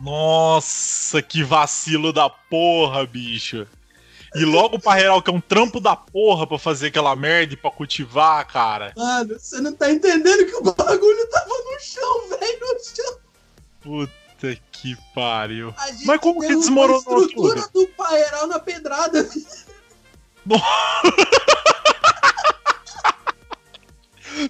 Nossa, 0.00 1.22
que 1.22 1.44
vacilo 1.44 2.12
da 2.12 2.28
porra, 2.28 3.06
bicho. 3.06 3.66
E 4.34 4.44
logo 4.44 4.76
o 4.76 4.80
Parreiral, 4.80 5.20
que 5.20 5.30
é 5.30 5.32
um 5.32 5.40
trampo 5.40 5.78
da 5.78 5.94
porra 5.94 6.46
pra 6.46 6.58
fazer 6.58 6.86
aquela 6.86 7.14
merda 7.14 7.52
e 7.52 7.56
pra 7.56 7.70
cultivar, 7.70 8.46
cara. 8.46 8.92
Mano, 8.96 9.38
você 9.38 9.60
não 9.60 9.74
tá 9.74 9.90
entendendo 9.92 10.46
que 10.46 10.54
o 10.56 10.62
bagulho 10.62 11.28
tava 11.30 11.48
no 11.48 11.80
chão, 11.80 12.28
velho, 12.30 12.58
no 12.60 12.80
chão. 12.82 13.18
Puta 13.82 14.12
que 14.70 14.96
pariu. 15.14 15.74
Mas 16.04 16.20
como 16.20 16.40
que 16.40 16.54
desmoronou 16.54 16.96
a 16.96 17.20
estrutura 17.20 17.62
tudo? 17.68 17.86
do 17.86 17.92
parreiral 17.94 18.46
na 18.46 18.58
pedrada. 18.58 19.28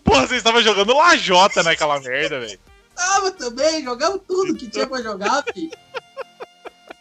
Porra, 0.02 0.26
vocês 0.26 0.38
estavam 0.38 0.62
jogando 0.62 0.96
lajota 0.96 1.62
naquela 1.62 2.00
merda, 2.00 2.40
velho. 2.40 2.58
Tava 2.94 3.30
também, 3.32 3.82
jogamos 3.82 4.22
tudo 4.26 4.54
que 4.54 4.68
tinha 4.68 4.86
pra 4.86 5.02
jogar, 5.02 5.44
filho. 5.52 5.70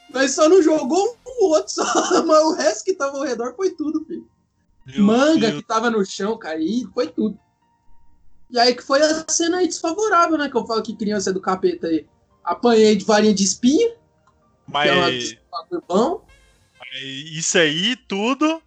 Nós 0.10 0.34
só 0.34 0.50
não 0.50 0.62
jogou 0.62 1.18
um 1.26 1.46
o 1.46 1.50
outro 1.50 1.74
só, 1.74 1.84
mas 2.26 2.44
o 2.44 2.54
resto 2.54 2.86
que 2.86 2.94
tava 2.94 3.18
ao 3.18 3.24
redor 3.24 3.56
foi 3.56 3.72
tudo, 3.72 4.06
filho. 4.06 4.28
Meu 4.86 5.04
Manga 5.04 5.48
Deus. 5.48 5.62
que 5.62 5.68
tava 5.68 5.90
no 5.90 6.06
chão, 6.06 6.40
e 6.60 6.88
foi 6.94 7.08
tudo. 7.08 7.40
E 8.50 8.60
aí 8.60 8.76
que 8.76 8.84
foi 8.84 9.02
a 9.02 9.26
cena 9.30 9.58
aí 9.58 9.68
desfavorável, 9.68 10.38
né? 10.38 10.50
Que 10.50 10.58
eu 10.58 10.66
falo 10.66 10.82
que 10.82 10.96
criança 10.96 11.30
é 11.30 11.34
do 11.34 11.40
capeta 11.40 11.88
aí. 11.88 12.06
Apanhei 12.44 12.96
de 12.96 13.06
varinha 13.06 13.34
de 13.34 13.44
espinha, 13.44 13.90
que 13.90 14.78
é 14.78 14.96
Mas 14.96 15.38
bagulho 15.52 15.84
bom. 15.88 16.22
isso 17.34 17.58
aí 17.58 17.96
tudo 18.08 18.62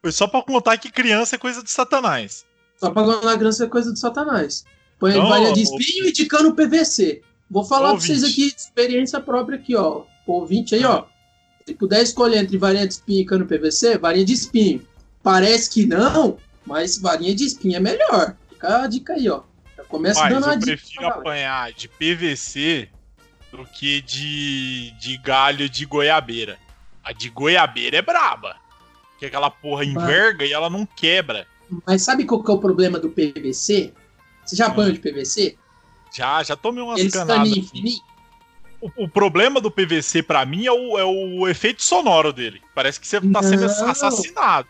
foi 0.00 0.12
só 0.12 0.26
pra 0.26 0.42
contar 0.42 0.78
que 0.78 0.90
criança 0.90 1.36
é 1.36 1.38
coisa 1.38 1.62
de 1.62 1.70
satanás. 1.70 2.46
Só 2.78 2.90
pagando 2.90 3.24
na 3.24 3.36
criança 3.36 3.64
é 3.64 3.68
coisa 3.68 3.92
do 3.92 3.98
satanás. 3.98 4.64
Apanhei 4.96 5.14
de 5.20 5.26
Então, 5.26 5.28
varinha 5.30 5.52
de 5.52 5.62
espinho 5.62 6.06
e 6.06 6.12
de 6.12 6.26
cano 6.26 6.54
PVC. 6.54 7.22
Vou 7.50 7.64
falar 7.64 7.88
pra 7.88 7.92
Ouvinte. 7.94 8.18
vocês 8.18 8.24
aqui, 8.24 8.50
de 8.54 8.60
experiência 8.60 9.20
própria 9.20 9.58
aqui, 9.58 9.74
ó. 9.74 10.04
Ouvinte 10.26 10.74
aí, 10.74 10.84
ó. 10.84 11.04
Se 11.66 11.74
puder 11.74 12.02
escolher 12.02 12.38
entre 12.38 12.56
varinha 12.56 12.86
de 12.86 12.94
espinho 12.94 13.20
e 13.20 13.24
cano 13.24 13.46
PVC, 13.46 13.98
varinha 13.98 14.24
de 14.24 14.32
espinho. 14.32 14.86
Parece 15.22 15.68
que 15.70 15.86
não, 15.86 16.38
mas 16.64 16.98
varinha 16.98 17.34
de 17.34 17.44
espinho 17.44 17.76
é 17.76 17.80
melhor. 17.80 18.36
Fica 18.50 18.82
a 18.82 18.86
dica 18.86 19.12
aí, 19.14 19.28
ó. 19.28 19.42
Já 19.76 19.84
começa 19.84 20.20
Mas 20.20 20.32
dando 20.34 20.46
eu 20.52 20.58
dica. 20.58 20.66
prefiro 20.66 20.94
pra 20.94 21.02
galera. 21.08 21.20
apanhar 21.20 21.72
de 21.72 21.88
PVC 21.88 22.88
do 23.52 23.64
que 23.64 24.00
de, 24.02 24.90
de 24.98 25.16
galho 25.18 25.68
de 25.68 25.84
goiabeira. 25.84 26.58
A 27.02 27.12
de 27.12 27.28
goiabeira 27.30 27.96
é 27.96 28.02
braba. 28.02 28.56
Que 29.18 29.26
aquela 29.26 29.50
porra 29.50 29.84
enverga 29.84 30.44
e 30.44 30.52
ela 30.52 30.70
não 30.70 30.86
quebra. 30.86 31.46
Mas 31.86 32.02
sabe 32.02 32.24
qual 32.24 32.42
que 32.42 32.50
é 32.50 32.54
o 32.54 32.58
problema 32.58 32.98
do 32.98 33.10
PVC? 33.10 33.92
Você 34.44 34.56
já 34.56 34.66
apanhou 34.66 34.92
de 34.92 34.98
PVC? 34.98 35.56
Já, 36.14 36.42
já 36.42 36.56
tomei 36.56 36.82
umas 36.82 37.00
Eles 37.00 37.12
canadas. 37.12 37.50
assim. 37.50 38.00
O, 38.80 39.04
o 39.04 39.08
problema 39.08 39.60
do 39.60 39.70
PVC 39.70 40.22
pra 40.22 40.46
mim 40.46 40.66
é 40.66 40.72
o, 40.72 40.98
é 40.98 41.04
o 41.04 41.48
efeito 41.48 41.82
sonoro 41.82 42.32
dele. 42.32 42.62
Parece 42.74 43.00
que 43.00 43.06
você 43.06 43.20
tá 43.20 43.42
sendo 43.42 43.66
Não. 43.66 43.88
assassinado. 43.90 44.68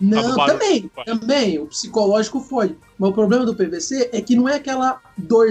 Não, 0.00 0.30
do 0.30 0.36
barulho, 0.36 0.58
também, 0.58 0.90
também, 1.04 1.58
o 1.58 1.66
psicológico 1.66 2.40
foi. 2.40 2.76
Mas 2.96 3.10
o 3.10 3.12
problema 3.12 3.44
do 3.44 3.54
PVC 3.54 4.10
é 4.12 4.20
que 4.20 4.36
não 4.36 4.48
é 4.48 4.54
aquela 4.54 5.00
dor 5.16 5.48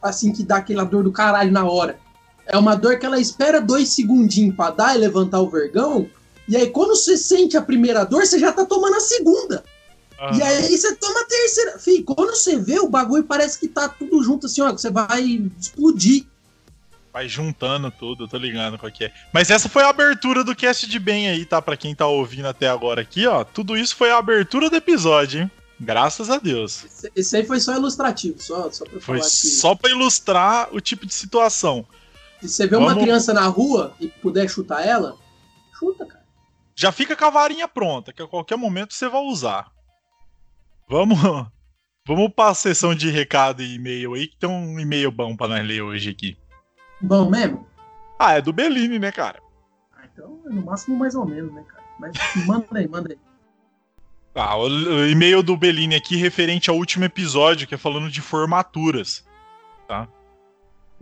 assim 0.00 0.32
que 0.32 0.42
dá 0.42 0.56
aquela 0.56 0.84
dor 0.84 1.04
do 1.04 1.12
caralho 1.12 1.52
na 1.52 1.64
hora. 1.64 1.98
É 2.52 2.56
uma 2.58 2.74
dor 2.76 2.98
que 2.98 3.06
ela 3.06 3.18
espera 3.18 3.60
dois 3.60 3.88
segundinhos 3.88 4.54
pra 4.54 4.70
dar 4.70 4.94
e 4.94 4.98
levantar 4.98 5.40
o 5.40 5.48
vergão. 5.50 6.08
E 6.46 6.54
aí, 6.56 6.68
quando 6.68 6.94
você 6.94 7.16
sente 7.16 7.56
a 7.56 7.62
primeira 7.62 8.04
dor, 8.04 8.26
você 8.26 8.38
já 8.38 8.52
tá 8.52 8.64
tomando 8.66 8.94
a 8.94 9.00
segunda. 9.00 9.64
E 10.36 10.42
aí 10.42 10.76
você 10.78 10.94
toma 10.96 11.20
a 11.20 11.24
terceira. 11.24 11.78
Fih, 11.78 12.02
quando 12.02 12.30
você 12.30 12.56
vê, 12.56 12.78
o 12.78 12.88
bagulho 12.88 13.24
parece 13.24 13.58
que 13.58 13.66
tá 13.66 13.88
tudo 13.88 14.22
junto 14.22 14.46
assim, 14.46 14.60
ó. 14.60 14.70
Você 14.70 14.90
vai 14.90 15.22
explodir. 15.58 16.26
Vai 17.12 17.26
juntando 17.28 17.90
tudo, 17.90 18.24
eu 18.24 18.28
tô 18.28 18.36
ligando 18.36 18.78
qual 18.78 18.92
que 18.92 19.04
é. 19.06 19.12
Mas 19.32 19.50
essa 19.50 19.68
foi 19.68 19.82
a 19.82 19.88
abertura 19.88 20.44
do 20.44 20.54
cast 20.54 20.86
de 20.86 20.98
bem 20.98 21.28
aí, 21.28 21.44
tá? 21.44 21.60
Pra 21.60 21.76
quem 21.76 21.94
tá 21.94 22.06
ouvindo 22.06 22.46
até 22.46 22.68
agora 22.68 23.00
aqui, 23.02 23.26
ó. 23.26 23.44
Tudo 23.44 23.76
isso 23.76 23.96
foi 23.96 24.10
a 24.10 24.18
abertura 24.18 24.70
do 24.70 24.76
episódio, 24.76 25.40
hein? 25.42 25.50
Graças 25.80 26.30
a 26.30 26.38
Deus. 26.38 26.84
Esse- 26.84 27.12
Esse 27.16 27.36
aí 27.38 27.44
foi 27.46 27.58
só 27.60 27.74
ilustrativo, 27.74 28.40
só, 28.40 28.70
só 28.70 28.84
pra 28.84 29.00
Foi 29.00 29.18
falar 29.18 29.28
só 29.30 29.74
pra 29.74 29.90
ilustrar 29.90 30.68
o 30.72 30.80
tipo 30.80 31.04
de 31.06 31.12
situação. 31.14 31.84
Se 32.42 32.48
você 32.48 32.66
vê 32.66 32.76
uma 32.76 32.88
Vamos- 32.88 33.02
criança 33.04 33.32
na 33.32 33.46
rua 33.46 33.94
e 34.00 34.08
puder 34.08 34.48
chutar 34.48 34.84
ela, 34.86 35.16
chuta, 35.78 36.04
cara. 36.04 36.22
Já 36.74 36.90
fica 36.90 37.14
com 37.16 37.24
a 37.24 37.30
varinha 37.30 37.68
pronta, 37.68 38.12
que 38.12 38.22
a 38.22 38.26
qualquer 38.26 38.56
momento 38.56 38.94
você 38.94 39.08
vai 39.08 39.20
usar. 39.22 39.70
Vamos, 40.88 41.18
vamos 42.06 42.32
pra 42.34 42.52
sessão 42.54 42.94
de 42.94 43.10
recado 43.10 43.62
e 43.62 43.76
e-mail 43.76 44.14
aí, 44.14 44.26
que 44.26 44.36
tem 44.36 44.48
um 44.50 44.78
e-mail 44.80 45.10
bom 45.12 45.36
pra 45.36 45.48
nós 45.48 45.64
ler 45.66 45.82
hoje 45.82 46.10
aqui. 46.10 46.36
Bom 47.00 47.30
mesmo? 47.30 47.66
Ah, 48.18 48.34
é 48.34 48.40
do 48.42 48.52
Bellini, 48.52 48.98
né, 48.98 49.10
cara? 49.12 49.40
Ah, 49.96 50.02
então 50.12 50.40
é 50.46 50.48
no 50.50 50.62
máximo 50.64 50.96
mais 50.96 51.14
ou 51.14 51.24
menos, 51.26 51.52
né, 51.52 51.64
cara? 51.66 51.82
Mas 51.98 52.12
manda 52.46 52.66
aí, 52.78 52.88
manda 52.88 53.12
aí. 53.12 53.18
Ah, 54.34 54.56
o, 54.56 54.62
o 54.66 55.06
e-mail 55.08 55.42
do 55.42 55.56
Bellini 55.56 55.94
aqui 55.94 56.16
referente 56.16 56.70
ao 56.70 56.76
último 56.76 57.04
episódio, 57.04 57.66
que 57.68 57.74
é 57.74 57.78
falando 57.78 58.10
de 58.10 58.20
formaturas, 58.20 59.24
tá? 59.86 60.08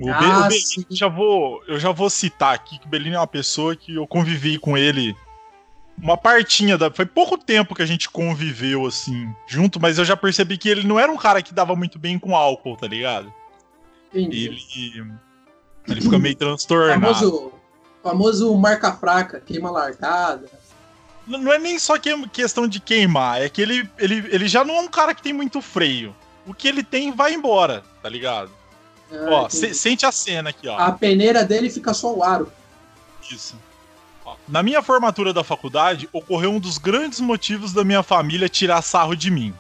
O, 0.01 0.11
Ah, 0.11 0.49
sim. 0.51 0.85
já 0.91 1.09
vou, 1.09 1.63
eu 1.69 1.79
já 1.79 1.93
vou 1.93 2.09
citar 2.09 2.55
aqui 2.55 2.79
que 2.79 2.87
o 2.87 2.89
Bellini 2.89 3.15
é 3.17 3.19
uma 3.19 3.27
pessoa 3.27 3.77
que 3.77 3.95
eu 3.97 4.07
convivi 4.07 4.59
com 4.59 4.77
ele 4.77 5.15
uma 6.03 6.17
partinha 6.17 6.79
da. 6.79 6.91
Foi 6.91 7.05
pouco 7.05 7.37
tempo 7.37 7.75
que 7.75 7.83
a 7.83 7.87
gente 7.87 8.09
conviveu 8.09 8.87
assim, 8.87 9.29
junto, 9.47 9.79
mas 9.79 9.99
eu 9.99 10.05
já 10.05 10.17
percebi 10.17 10.57
que 10.57 10.69
ele 10.69 10.87
não 10.87 10.99
era 10.99 11.13
um 11.13 11.17
cara 11.19 11.43
que 11.43 11.53
dava 11.53 11.77
muito 11.77 11.99
bem 11.99 12.19
com 12.19 12.35
álcool, 12.35 12.77
tá 12.77 12.87
ligado? 12.87 13.33
Entendi. 14.15 14.47
Ele. 14.47 15.13
Ele 15.89 16.01
fica 16.01 16.19
meio 16.19 16.37
transtornado. 16.37 17.01
famoso, 17.15 17.53
famoso 18.03 18.57
marca 18.57 18.93
fraca, 18.93 19.41
queima 19.41 19.71
largada. 19.71 20.49
N- 21.29 21.39
Não 21.39 21.53
é 21.53 21.59
nem 21.59 21.79
só 21.79 21.99
que- 21.99 22.29
questão 22.29 22.67
de 22.67 22.81
queimar, 22.81 23.43
é 23.43 23.49
que 23.49 23.61
ele, 23.61 23.89
ele, 23.99 24.25
ele 24.31 24.49
já 24.49 24.65
não 24.65 24.77
é 24.77 24.81
um 24.81 24.89
cara 24.89 25.15
que 25.15 25.23
tem 25.23 25.33
muito 25.33 25.61
freio. 25.61 26.15
O 26.47 26.55
que 26.55 26.67
ele 26.69 26.83
tem 26.83 27.13
vai 27.13 27.35
embora, 27.35 27.83
tá 28.03 28.09
ligado? 28.09 28.51
Ah, 29.13 29.17
ó, 29.31 29.47
entendi. 29.47 29.57
se- 29.57 29.75
sente 29.75 30.07
a 30.07 30.13
cena 30.13 30.51
aqui, 30.51 30.69
ó. 30.69 30.77
A 30.79 30.93
peneira 30.93 31.45
dele 31.45 31.69
fica 31.71 31.93
só 31.95 32.15
o 32.15 32.23
aro. 32.23 32.51
Isso. 33.31 33.57
Ó, 34.25 34.37
Na 34.47 34.63
minha 34.63 34.83
formatura 34.83 35.33
da 35.33 35.43
faculdade, 35.45 36.09
ocorreu 36.13 36.53
um 36.53 36.61
dos 36.61 36.79
grandes 36.79 37.21
motivos 37.21 37.73
da 37.73 37.85
minha 37.85 38.03
família 38.03 38.49
tirar 38.49 38.83
sarro 38.83 39.15
de 39.17 39.31
mim. 39.31 39.55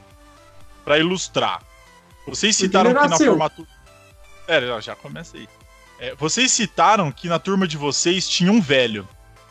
Pra 0.84 0.98
ilustrar. 0.98 1.62
Vocês 2.26 2.56
citaram 2.56 2.90
que 2.94 3.08
na 3.08 3.16
formatura. 3.30 3.68
Pera, 4.46 4.80
já 4.80 4.94
comecei. 4.94 5.48
É, 5.98 6.14
vocês 6.14 6.50
citaram 6.52 7.10
que 7.12 7.28
na 7.28 7.38
turma 7.38 7.66
de 7.68 7.76
vocês 7.76 8.28
tinha 8.28 8.50
um 8.50 8.60
velho. 8.60 9.06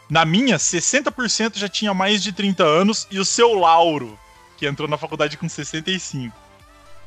Na 0.10 0.26
minha, 0.26 0.58
60% 0.58 1.58
já 1.58 1.70
tinha 1.70 1.94
mais 1.94 2.24
de 2.24 2.32
30 2.32 2.64
anos 2.64 3.08
e 3.12 3.20
o 3.20 3.26
seu 3.26 3.54
Lauro, 3.54 4.18
que 4.58 4.66
entrou 4.66 4.88
na 4.88 4.98
faculdade 4.98 5.38
com 5.38 5.48
65. 5.48 6.36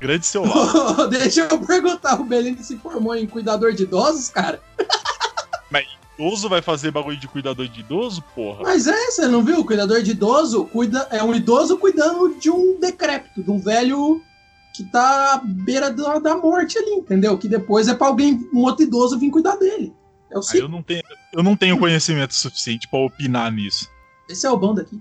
Grande 0.03 0.27
seu. 0.27 0.43
Deixa 1.09 1.43
eu 1.43 1.61
perguntar, 1.61 2.21
o 2.21 2.25
Belini 2.25 2.61
se 2.61 2.77
formou 2.77 3.15
em 3.15 3.25
cuidador 3.25 3.73
de 3.73 3.85
idosos, 3.85 4.29
cara? 4.31 4.61
Mas 5.71 5.87
idoso 6.19 6.49
vai 6.49 6.61
fazer 6.61 6.91
bagulho 6.91 7.17
de 7.17 7.29
cuidador 7.29 7.69
de 7.69 7.81
idoso, 7.81 8.21
porra? 8.35 8.65
Mas 8.65 8.89
é, 8.89 9.11
você 9.13 9.29
não 9.29 9.45
viu? 9.45 9.61
O 9.61 9.65
cuidador 9.65 10.03
de 10.03 10.11
idoso 10.11 10.65
cuida, 10.65 11.07
é 11.13 11.23
um 11.23 11.33
idoso 11.33 11.79
cuidando 11.79 12.35
de 12.41 12.51
um 12.51 12.81
decrépito, 12.81 13.45
de 13.45 13.51
um 13.53 13.61
velho 13.61 14.21
que 14.75 14.83
tá 14.83 15.35
à 15.35 15.37
beira 15.39 15.89
da, 15.89 16.19
da 16.19 16.37
morte 16.37 16.77
ali, 16.79 16.95
entendeu? 16.95 17.39
Que 17.39 17.47
depois 17.47 17.87
é 17.87 17.95
pra 17.95 18.09
alguém, 18.09 18.45
um 18.53 18.63
outro 18.63 18.85
idoso 18.85 19.17
vir 19.21 19.31
cuidar 19.31 19.55
dele. 19.55 19.95
É 20.33 20.37
o 20.37 20.43
ciclo. 20.43 20.63
eu 20.63 20.69
não 20.69 20.83
tenho, 20.83 21.03
eu 21.33 21.43
não 21.45 21.55
tenho 21.55 21.79
conhecimento 21.79 22.35
suficiente 22.35 22.89
pra 22.89 22.99
opinar 22.99 23.53
nisso. 23.53 23.89
Esse 24.29 24.49
é 24.49 24.51
o 24.51 24.57
bom 24.57 24.75
daqui. 24.75 25.01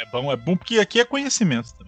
É 0.00 0.06
bom, 0.12 0.30
é 0.30 0.36
bom 0.36 0.56
porque 0.56 0.78
aqui 0.78 1.00
é 1.00 1.04
conhecimento 1.04 1.72
também. 1.72 1.85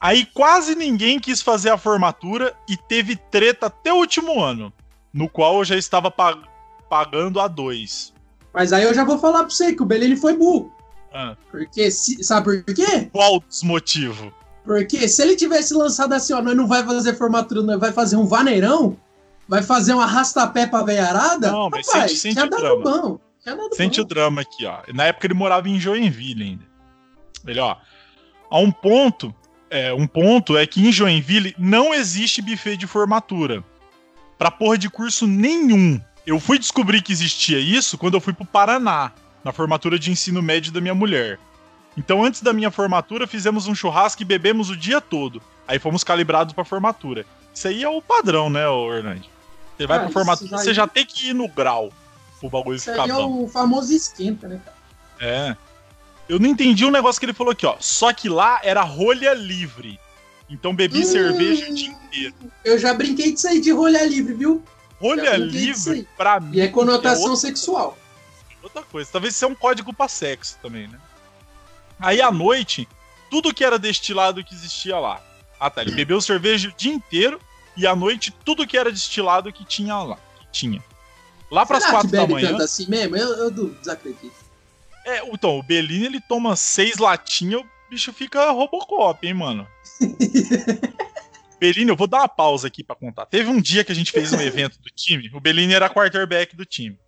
Aí 0.00 0.24
quase 0.24 0.74
ninguém 0.74 1.18
quis 1.20 1.42
fazer 1.42 1.70
a 1.70 1.76
formatura 1.78 2.54
e 2.68 2.76
teve 2.76 3.16
treta 3.16 3.66
até 3.66 3.92
o 3.92 3.96
último 3.96 4.40
ano, 4.42 4.72
no 5.12 5.28
qual 5.28 5.58
eu 5.58 5.64
já 5.64 5.76
estava 5.76 6.10
pag- 6.10 6.42
pagando 6.88 7.38
a 7.40 7.46
dois. 7.46 8.14
Mas 8.52 8.72
aí 8.72 8.82
eu 8.84 8.94
já 8.94 9.04
vou 9.04 9.18
falar 9.18 9.40
pra 9.40 9.50
você 9.50 9.74
que 9.74 9.82
o 9.82 9.86
Belini 9.86 10.16
foi 10.16 10.36
burro. 10.36 10.72
Ah, 11.12 11.36
Porque, 11.50 11.90
se- 11.90 12.22
sabe 12.24 12.62
por 12.62 12.74
quê? 12.74 13.08
qual 13.12 13.40
dos 13.40 13.62
motivos? 13.62 14.32
Porque 14.64 15.06
se 15.08 15.20
ele 15.22 15.36
tivesse 15.36 15.74
lançado 15.74 16.12
assim, 16.14 16.32
ó, 16.32 16.40
nós 16.40 16.56
não 16.56 16.66
vai 16.66 16.84
fazer 16.84 17.14
formatura, 17.14 17.62
nós 17.62 17.78
vai 17.80 17.92
fazer 17.92 18.16
um 18.16 18.26
vaneirão, 18.26 18.96
vai 19.48 19.62
fazer 19.62 19.92
um 19.94 20.00
arrastapé 20.00 20.66
pra 20.66 20.82
veiarada, 20.82 21.50
Não, 21.50 21.68
mas 21.68 21.86
rapaz, 21.88 22.18
sente- 22.20 22.34
sente 22.34 22.46
o 22.46 22.50
drama. 22.58 22.82
bom. 22.82 23.20
Sente 23.72 24.00
o 24.00 24.04
bom. 24.04 24.08
drama 24.08 24.40
aqui, 24.42 24.64
ó. 24.66 24.78
Na 24.94 25.04
época 25.04 25.26
ele 25.26 25.34
morava 25.34 25.68
em 25.68 25.78
Joinville 25.80 26.42
ainda. 26.44 26.64
Ele, 27.46 27.58
ó. 27.58 27.76
A 28.50 28.58
um 28.58 28.70
ponto, 28.70 29.34
é, 29.70 29.94
um 29.94 30.06
ponto 30.06 30.56
é 30.56 30.66
que 30.66 30.86
em 30.86 30.90
Joinville 30.92 31.54
não 31.58 31.94
existe 31.94 32.42
buffet 32.42 32.76
de 32.76 32.86
formatura. 32.86 33.62
Pra 34.36 34.50
porra 34.50 34.76
de 34.76 34.90
curso 34.90 35.26
nenhum. 35.26 36.00
Eu 36.26 36.38
fui 36.40 36.58
descobrir 36.58 37.02
que 37.02 37.12
existia 37.12 37.58
isso 37.58 37.96
quando 37.96 38.14
eu 38.14 38.20
fui 38.20 38.32
pro 38.32 38.44
Paraná, 38.44 39.12
na 39.44 39.52
formatura 39.52 39.98
de 39.98 40.10
ensino 40.10 40.42
médio 40.42 40.72
da 40.72 40.80
minha 40.80 40.94
mulher. 40.94 41.38
Então, 41.96 42.24
antes 42.24 42.40
da 42.40 42.52
minha 42.52 42.70
formatura, 42.70 43.26
fizemos 43.26 43.66
um 43.66 43.74
churrasco 43.74 44.22
e 44.22 44.24
bebemos 44.24 44.70
o 44.70 44.76
dia 44.76 45.00
todo. 45.00 45.42
Aí 45.66 45.78
fomos 45.78 46.04
calibrados 46.04 46.52
pra 46.52 46.64
formatura. 46.64 47.24
Isso 47.54 47.68
aí 47.68 47.82
é 47.82 47.88
o 47.88 48.00
padrão, 48.00 48.48
né, 48.48 48.66
ô 48.68 48.92
Hernande? 48.94 49.28
Você 49.76 49.86
vai 49.86 49.98
Ah, 49.98 50.00
pra 50.02 50.10
formatura, 50.10 50.58
você 50.58 50.74
já 50.74 50.86
tem 50.86 51.04
que 51.06 51.30
ir 51.30 51.34
no 51.34 51.48
grau. 51.48 51.90
O 52.42 52.48
bagulho 52.48 52.76
Isso 52.76 52.90
ficar 52.90 53.04
aí 53.04 53.10
é 53.10 53.14
bom. 53.14 53.44
o 53.44 53.48
famoso 53.48 53.92
esquenta, 53.92 54.48
né, 54.48 54.60
cara? 54.64 54.76
É. 55.20 55.56
Eu 56.30 56.38
não 56.38 56.46
entendi 56.48 56.84
um 56.84 56.92
negócio 56.92 57.18
que 57.18 57.26
ele 57.26 57.32
falou 57.32 57.50
aqui, 57.50 57.66
ó. 57.66 57.76
Só 57.80 58.12
que 58.12 58.28
lá 58.28 58.60
era 58.62 58.82
rolha 58.82 59.34
livre. 59.34 59.98
Então 60.48 60.72
bebi 60.72 61.00
Hum. 61.00 61.04
cerveja 61.04 61.68
o 61.68 61.74
dia 61.74 61.88
inteiro. 61.90 62.34
Eu 62.64 62.78
já 62.78 62.94
brinquei 62.94 63.32
disso 63.32 63.48
aí 63.48 63.60
de 63.60 63.72
rolha 63.72 64.06
livre, 64.06 64.34
viu? 64.34 64.62
Rolha 65.00 65.36
livre, 65.36 66.06
pra 66.16 66.38
mim. 66.38 66.56
E 66.56 66.60
é 66.60 66.68
conotação 66.68 67.32
outra, 67.32 67.36
sexual. 67.48 67.98
outra 68.62 68.82
coisa. 68.82 69.10
Talvez 69.10 69.34
isso 69.34 69.44
é 69.44 69.48
um 69.48 69.54
código 69.56 69.92
pra 69.92 70.06
sexo 70.06 70.56
também, 70.62 70.86
né? 70.86 71.00
Aí 71.98 72.20
à 72.22 72.30
noite, 72.30 72.86
tudo 73.28 73.52
que 73.52 73.64
era 73.64 73.76
destilado 73.78 74.44
que 74.44 74.54
existia 74.54 74.98
lá. 75.00 75.20
Ah, 75.58 75.68
tá. 75.68 75.82
Ele 75.82 75.90
bebeu 75.92 76.20
cerveja 76.20 76.68
o 76.68 76.72
dia 76.76 76.92
inteiro 76.92 77.40
e 77.76 77.86
à 77.88 77.96
noite 77.96 78.32
tudo 78.44 78.66
que 78.66 78.78
era 78.78 78.92
destilado 78.92 79.52
que 79.52 79.64
tinha 79.64 79.96
lá. 79.96 80.16
Que 80.38 80.46
tinha. 80.52 80.84
Lá 81.50 81.66
pras 81.66 81.82
Será 81.82 81.94
quatro 81.94 82.10
da 82.12 82.26
manhã. 82.26 82.50
tanto 82.50 82.62
assim 82.62 82.86
mesmo? 82.88 83.16
Eu, 83.16 83.28
eu 83.36 83.50
desacredito. 83.50 84.39
É, 85.10 85.26
então, 85.26 85.58
o 85.58 85.62
Bellini 85.62 86.06
ele 86.06 86.20
toma 86.20 86.54
seis 86.54 86.98
latinhas, 86.98 87.62
o 87.62 87.66
bicho 87.90 88.12
fica 88.12 88.50
Robocop, 88.50 89.26
hein, 89.26 89.34
mano? 89.34 89.66
Bellini, 91.58 91.90
eu 91.90 91.96
vou 91.96 92.06
dar 92.06 92.18
uma 92.18 92.28
pausa 92.28 92.68
aqui 92.68 92.82
pra 92.84 92.94
contar. 92.96 93.26
Teve 93.26 93.50
um 93.50 93.60
dia 93.60 93.84
que 93.84 93.92
a 93.92 93.94
gente 93.94 94.12
fez 94.12 94.32
um 94.32 94.40
evento 94.40 94.78
do 94.80 94.88
time, 94.94 95.30
o 95.34 95.40
Bellini 95.40 95.74
era 95.74 95.90
quarterback 95.90 96.54
do 96.56 96.64
time. 96.64 96.98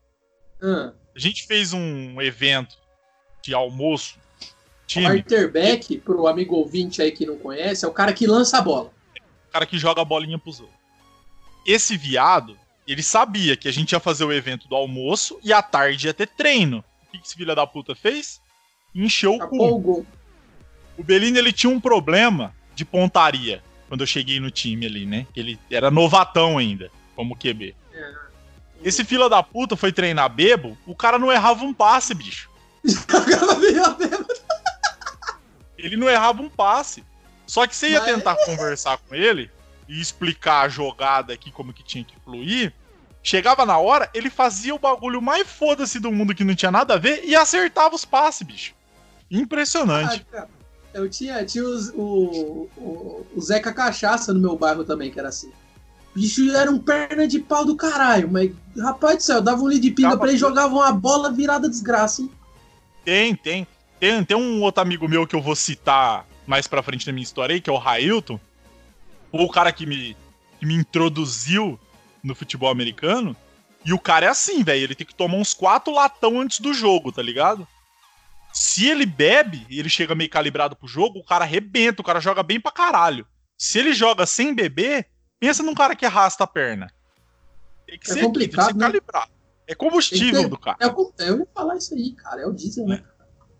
Ah, 0.63 0.93
A 1.15 1.19
gente 1.19 1.47
fez 1.47 1.73
um 1.73 2.21
evento 2.21 2.77
de 3.43 3.55
almoço, 3.55 4.19
time, 4.87 5.07
quarterback, 5.07 5.99
pro 5.99 6.27
amigo 6.27 6.57
ouvinte 6.57 7.01
aí 7.01 7.13
que 7.13 7.25
não 7.25 7.39
conhece, 7.39 7.85
é 7.85 7.89
o 7.89 7.93
cara 7.93 8.13
que 8.13 8.27
lança 8.27 8.59
a 8.59 8.63
bola. 8.63 8.91
cara 9.53 9.65
que 9.65 9.79
joga 9.79 10.03
a 10.03 10.05
bolinha 10.05 10.39
pros 10.39 10.61
outros. 10.61 10.79
Esse 11.65 11.97
viado, 11.97 12.59
ele 12.87 13.03
sabia 13.03 13.57
que 13.57 13.69
a 13.69 13.73
gente 13.73 13.93
ia 13.93 14.01
fazer 14.01 14.25
o 14.25 14.33
evento 14.33 14.67
do 14.69 14.75
almoço 14.75 15.39
e 15.43 15.53
à 15.53 15.63
tarde 15.63 16.09
ia 16.09 16.15
ter 16.15 16.27
treino. 16.27 16.85
O 17.15 17.19
que 17.19 17.27
esse 17.27 17.35
filho 17.35 17.55
da 17.55 17.67
puta 17.67 17.95
fez? 17.95 18.41
Encheu 18.95 19.35
o 19.35 19.49
cu. 19.49 20.07
O 20.97 21.03
Bellini 21.05 21.39
ele 21.39 21.53
tinha 21.53 21.71
um 21.71 21.81
problema 21.81 22.55
de 22.75 22.85
pontaria 22.85 23.63
quando 23.89 24.03
eu 24.03 24.07
cheguei 24.07 24.41
no 24.41 24.51
time 24.51 24.87
ali, 24.87 25.05
né? 25.05 25.27
Ele 25.37 25.59
era 25.71 25.91
novatão 25.91 26.57
ainda, 26.57 26.91
como 27.15 27.37
QB. 27.37 27.75
Esse 28.83 29.05
fila 29.05 29.29
da 29.29 29.43
puta 29.43 29.77
foi 29.77 29.93
treinar 29.93 30.29
bebo, 30.31 30.77
o 30.87 30.95
cara 30.95 31.19
não 31.19 31.31
errava 31.31 31.65
um 31.65 31.75
passe, 31.75 32.15
bicho. 32.15 32.51
Ele 35.79 35.97
não 35.97 36.09
errava 36.09 36.43
um 36.43 36.49
passe. 36.49 37.05
Só 37.47 37.67
que 37.67 37.75
você 37.77 37.91
ia 37.91 38.01
Mas- 38.01 38.15
tentar 38.15 38.37
conversar 38.45 38.99
com 38.99 39.15
ele 39.15 39.51
e 39.89 40.01
explicar 40.01 40.63
a 40.63 40.69
jogada 40.69 41.33
aqui, 41.33 41.51
como 41.51 41.73
que 41.73 41.83
tinha 41.83 42.05
que 42.05 42.19
fluir. 42.21 42.73
Chegava 43.23 43.65
na 43.65 43.79
hora, 43.79 44.11
ele 44.13 44.29
fazia 44.29 44.75
o 44.75 44.79
bagulho 44.79 45.23
mais 45.23 45.47
foda-se 45.49 46.01
do 46.01 46.11
mundo 46.11 46.35
que 46.35 46.43
não 46.45 46.55
tinha 46.55 46.71
nada 46.73 46.95
a 46.95 46.99
ver 46.99 47.23
e 47.25 47.37
acertava 47.37 47.95
os 47.95 48.05
passes, 48.05 48.43
bicho. 48.47 48.75
Impressionante. 49.31 50.27
Ah, 50.35 50.47
Eu 50.93 51.09
tinha, 51.09 51.45
tinha 51.45 51.65
os- 51.65 51.89
o, 51.91 52.69
o, 52.77 53.27
o 53.35 53.41
Zeca 53.41 53.73
Cachaça 53.73 54.33
no 54.35 54.41
meu 54.41 54.57
bairro 54.57 54.85
também, 54.85 55.11
que 55.11 55.19
era 55.19 55.29
assim. 55.29 55.49
O 56.15 56.19
bicho 56.19 56.51
era 56.55 56.71
um 56.71 56.79
perna 56.79 57.27
de 57.27 57.39
pau 57.39 57.65
do 57.65 57.75
caralho, 57.77 58.29
mas, 58.31 58.51
rapaz 58.79 59.17
do 59.19 59.23
céu, 59.23 59.37
eu 59.37 59.43
dava 59.43 59.63
um 59.63 59.67
lead 59.67 59.81
de 59.81 59.91
pinga 59.93 60.17
pra 60.19 60.29
ele 60.29 60.37
jogava 60.37 60.75
uma 60.75 60.93
bola 60.93 61.31
virada 61.33 61.69
desgraça, 61.69 62.21
hein? 62.23 62.31
Tem, 63.05 63.35
tem. 63.35 63.67
Tem, 63.99 64.23
tem 64.25 64.37
um 64.37 64.61
outro 64.63 64.83
amigo 64.83 65.09
meu 65.09 65.27
que 65.27 65.35
eu 65.37 65.41
vou 65.41 65.55
citar 65.57 66.27
mais 66.47 66.67
pra 66.67 66.83
frente 66.83 67.07
na 67.07 67.13
minha 67.13 67.23
história 67.23 67.55
aí, 67.55 67.61
que 67.61 67.71
é 67.71 67.73
o 67.73 67.79
Railton. 67.79 68.39
O 69.31 69.49
cara 69.49 69.73
que 69.73 69.87
me, 69.87 70.15
que 70.59 70.67
me 70.67 70.75
introduziu 70.75 71.79
no 72.23 72.35
futebol 72.35 72.71
americano. 72.71 73.37
E 73.85 73.93
o 73.93 73.99
cara 73.99 74.27
é 74.27 74.29
assim, 74.29 74.63
velho. 74.63 74.83
Ele 74.85 74.95
tem 74.95 75.07
que 75.07 75.15
tomar 75.15 75.37
uns 75.37 75.53
quatro 75.55 75.93
latão 75.93 76.41
antes 76.41 76.61
do 76.61 76.73
jogo, 76.73 77.11
tá 77.13 77.21
ligado? 77.23 77.67
Se 78.53 78.87
ele 78.87 79.07
bebe 79.07 79.67
e 79.69 79.79
ele 79.79 79.89
chega 79.89 80.15
meio 80.15 80.31
calibrado 80.31 80.77
pro 80.77 80.87
jogo, 80.87 81.19
o 81.19 81.25
cara 81.25 81.45
arrebenta, 81.45 82.03
o 82.03 82.05
cara 82.05 82.21
joga 82.21 82.43
bem 82.43 82.61
pra 82.61 82.71
caralho. 82.71 83.27
Se 83.57 83.79
ele 83.79 83.93
joga 83.93 84.27
sem 84.27 84.55
beber, 84.55 85.09
pensa 85.41 85.63
num 85.63 85.75
cara 85.75 85.97
que 85.97 86.05
arrasta 86.07 86.45
a 86.45 86.47
perna. 86.47 86.93
Tem 87.87 87.99
que 87.99 88.11
É 88.11 88.15
ser, 88.15 88.23
complicado, 88.23 88.67
tem 88.67 88.67
que 88.67 88.73
ser 88.73 88.79
né? 88.79 88.87
calibrado. 88.87 89.33
É 89.67 89.75
combustível 89.75 90.41
Tem 90.43 90.49
do 90.49 90.59
cara. 90.59 90.77
É 90.81 90.87
o- 90.87 91.13
Eu 91.19 91.39
ia 91.41 91.47
falar 91.55 91.77
isso 91.77 91.95
aí, 91.95 92.13
cara. 92.13 92.43
É 92.43 92.47
o 92.47 92.53
diesel, 92.53 92.87
né? 92.87 93.03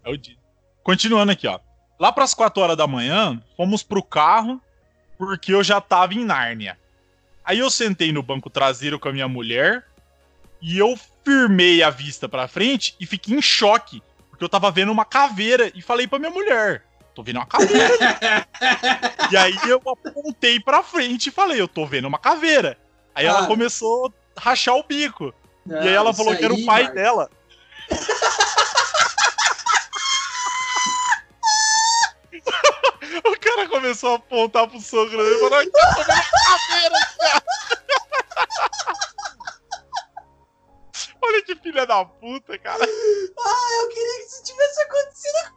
É 0.05 0.11
o 0.11 0.17
dia. 0.17 0.37
Continuando 0.83 1.33
aqui, 1.33 1.47
ó. 1.47 1.59
Lá 1.99 2.13
pras 2.13 2.35
4 2.35 2.61
horas 2.63 2.77
da 2.77 2.87
manhã, 2.87 3.41
fomos 3.57 3.83
pro 3.83 4.03
carro, 4.03 4.61
porque 5.17 5.55
eu 5.55 5.63
já 5.63 5.81
tava 5.81 6.15
em 6.15 6.25
Nárnia. 6.25 6.77
Aí 7.45 7.59
eu 7.59 7.71
sentei 7.71 8.13
no 8.13 8.23
banco 8.23 8.49
traseiro 8.49 8.99
com 8.99 9.09
a 9.09 9.13
minha 9.13 9.29
mulher 9.29 9.85
e 10.61 10.79
eu 10.79 10.99
firmei 11.25 11.83
a 11.83 11.91
vista 11.91 12.29
pra 12.29 12.47
frente 12.49 12.95
e 13.01 13.07
fiquei 13.07 13.35
em 13.37 13.43
choque, 13.43 14.03
porque 14.31 14.45
eu 14.45 14.49
tava 14.49 14.71
vendo 14.71 14.93
uma 14.93 15.05
caveira 15.05 15.71
e 15.75 15.83
falei 15.83 16.07
pra 16.07 16.19
minha 16.19 16.31
mulher: 16.31 16.85
"Tô 17.15 17.23
vendo 17.23 17.37
uma 17.37 17.47
caveira". 17.47 17.95
e 19.31 19.37
aí 19.37 19.59
eu 19.67 19.81
apontei 19.87 20.61
pra 20.61 20.83
frente 20.83 21.29
e 21.29 21.33
falei: 21.33 21.61
"Eu 21.61 21.69
tô 21.69 21.85
vendo 21.87 22.07
uma 22.07 22.19
caveira". 22.19 22.79
Aí 23.15 23.27
ela 23.27 23.45
Ah. 23.45 23.47
começou 23.47 24.13
a 24.37 24.41
rachar 24.41 24.75
o 24.77 24.85
bico. 24.85 25.35
Não, 25.67 25.83
e 25.83 25.89
aí 25.89 25.95
ela 25.95 26.15
falou 26.15 26.35
que 26.37 26.45
era 26.45 26.55
o 26.55 26.57
aí, 26.57 26.65
pai 26.65 26.91
dela. 26.93 27.31
O 33.25 33.39
cara 33.39 33.69
começou 33.69 34.13
a 34.13 34.17
apontar 34.17 34.69
pro 34.69 34.81
sogro 34.81 35.17
dele 35.17 35.37
e 35.37 35.41
falou: 35.41 35.59
"Aqui, 35.59 35.69
eu 35.69 35.73
tô 35.73 35.79
vendo 36.03 36.11
uma 36.11 36.25
caveira, 36.45 36.99
cara." 37.19 37.43
Olha 41.25 41.41
que 41.43 41.55
filha 41.55 41.87
da 41.87 42.05
puta, 42.05 42.59
cara. 42.59 42.85
Ah, 42.85 43.69
eu 43.81 43.89
queria 43.89 44.19
que 44.19 44.25
isso 44.25 44.43
tivesse 44.45 44.83
acontecido 44.83 45.53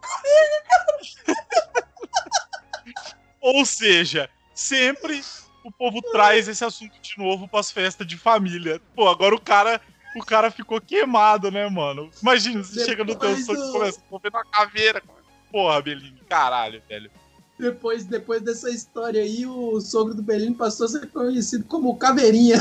Ou 3.40 3.66
seja, 3.66 4.30
sempre 4.54 5.22
o 5.64 5.72
povo 5.72 6.00
traz 6.12 6.48
esse 6.48 6.64
assunto 6.64 6.98
de 7.00 7.18
novo 7.18 7.48
pras 7.48 7.70
festas 7.70 8.06
de 8.06 8.16
família. 8.16 8.80
Pô, 8.94 9.08
agora 9.08 9.34
o 9.34 9.40
cara, 9.40 9.80
o 10.16 10.24
cara 10.24 10.50
ficou 10.50 10.80
queimado, 10.80 11.50
né, 11.50 11.68
mano? 11.68 12.10
Imagina, 12.22 12.62
você 12.62 12.84
chega 12.84 13.02
no 13.02 13.16
teu 13.16 13.34
Depois 13.34 13.44
sogro 13.44 13.68
e 13.68 13.72
começa, 13.72 14.00
tô 14.08 14.18
vendo 14.18 14.34
uma 14.34 14.44
caveira. 14.44 15.02
Porra, 15.50 15.82
Belinho, 15.82 16.24
caralho, 16.28 16.82
velho. 16.88 17.10
Depois, 17.58 18.04
depois 18.04 18.42
dessa 18.42 18.70
história 18.70 19.22
aí, 19.22 19.46
o 19.46 19.80
sogro 19.80 20.14
do 20.14 20.22
Belino 20.22 20.54
passou 20.54 20.86
a 20.86 20.88
ser 20.88 21.08
conhecido 21.08 21.64
como 21.64 21.96
Caveirinha. 21.96 22.58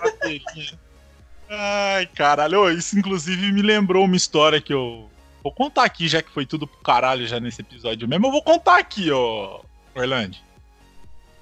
Caveirinha. 0.00 0.78
Ai, 1.48 2.06
caralho, 2.06 2.68
isso 2.70 2.98
inclusive 2.98 3.52
me 3.52 3.62
lembrou 3.62 4.04
uma 4.04 4.16
história 4.16 4.60
que 4.60 4.72
eu, 4.72 5.08
Vou 5.44 5.52
contar 5.52 5.84
aqui, 5.84 6.08
já 6.08 6.22
que 6.22 6.30
foi 6.30 6.46
tudo 6.46 6.66
pro 6.66 6.78
caralho 6.78 7.26
já 7.26 7.38
nesse 7.38 7.60
episódio 7.60 8.08
mesmo. 8.08 8.26
Eu 8.26 8.32
vou 8.32 8.42
contar 8.42 8.78
aqui, 8.78 9.10
ô 9.10 9.60
Orlando. 9.94 10.38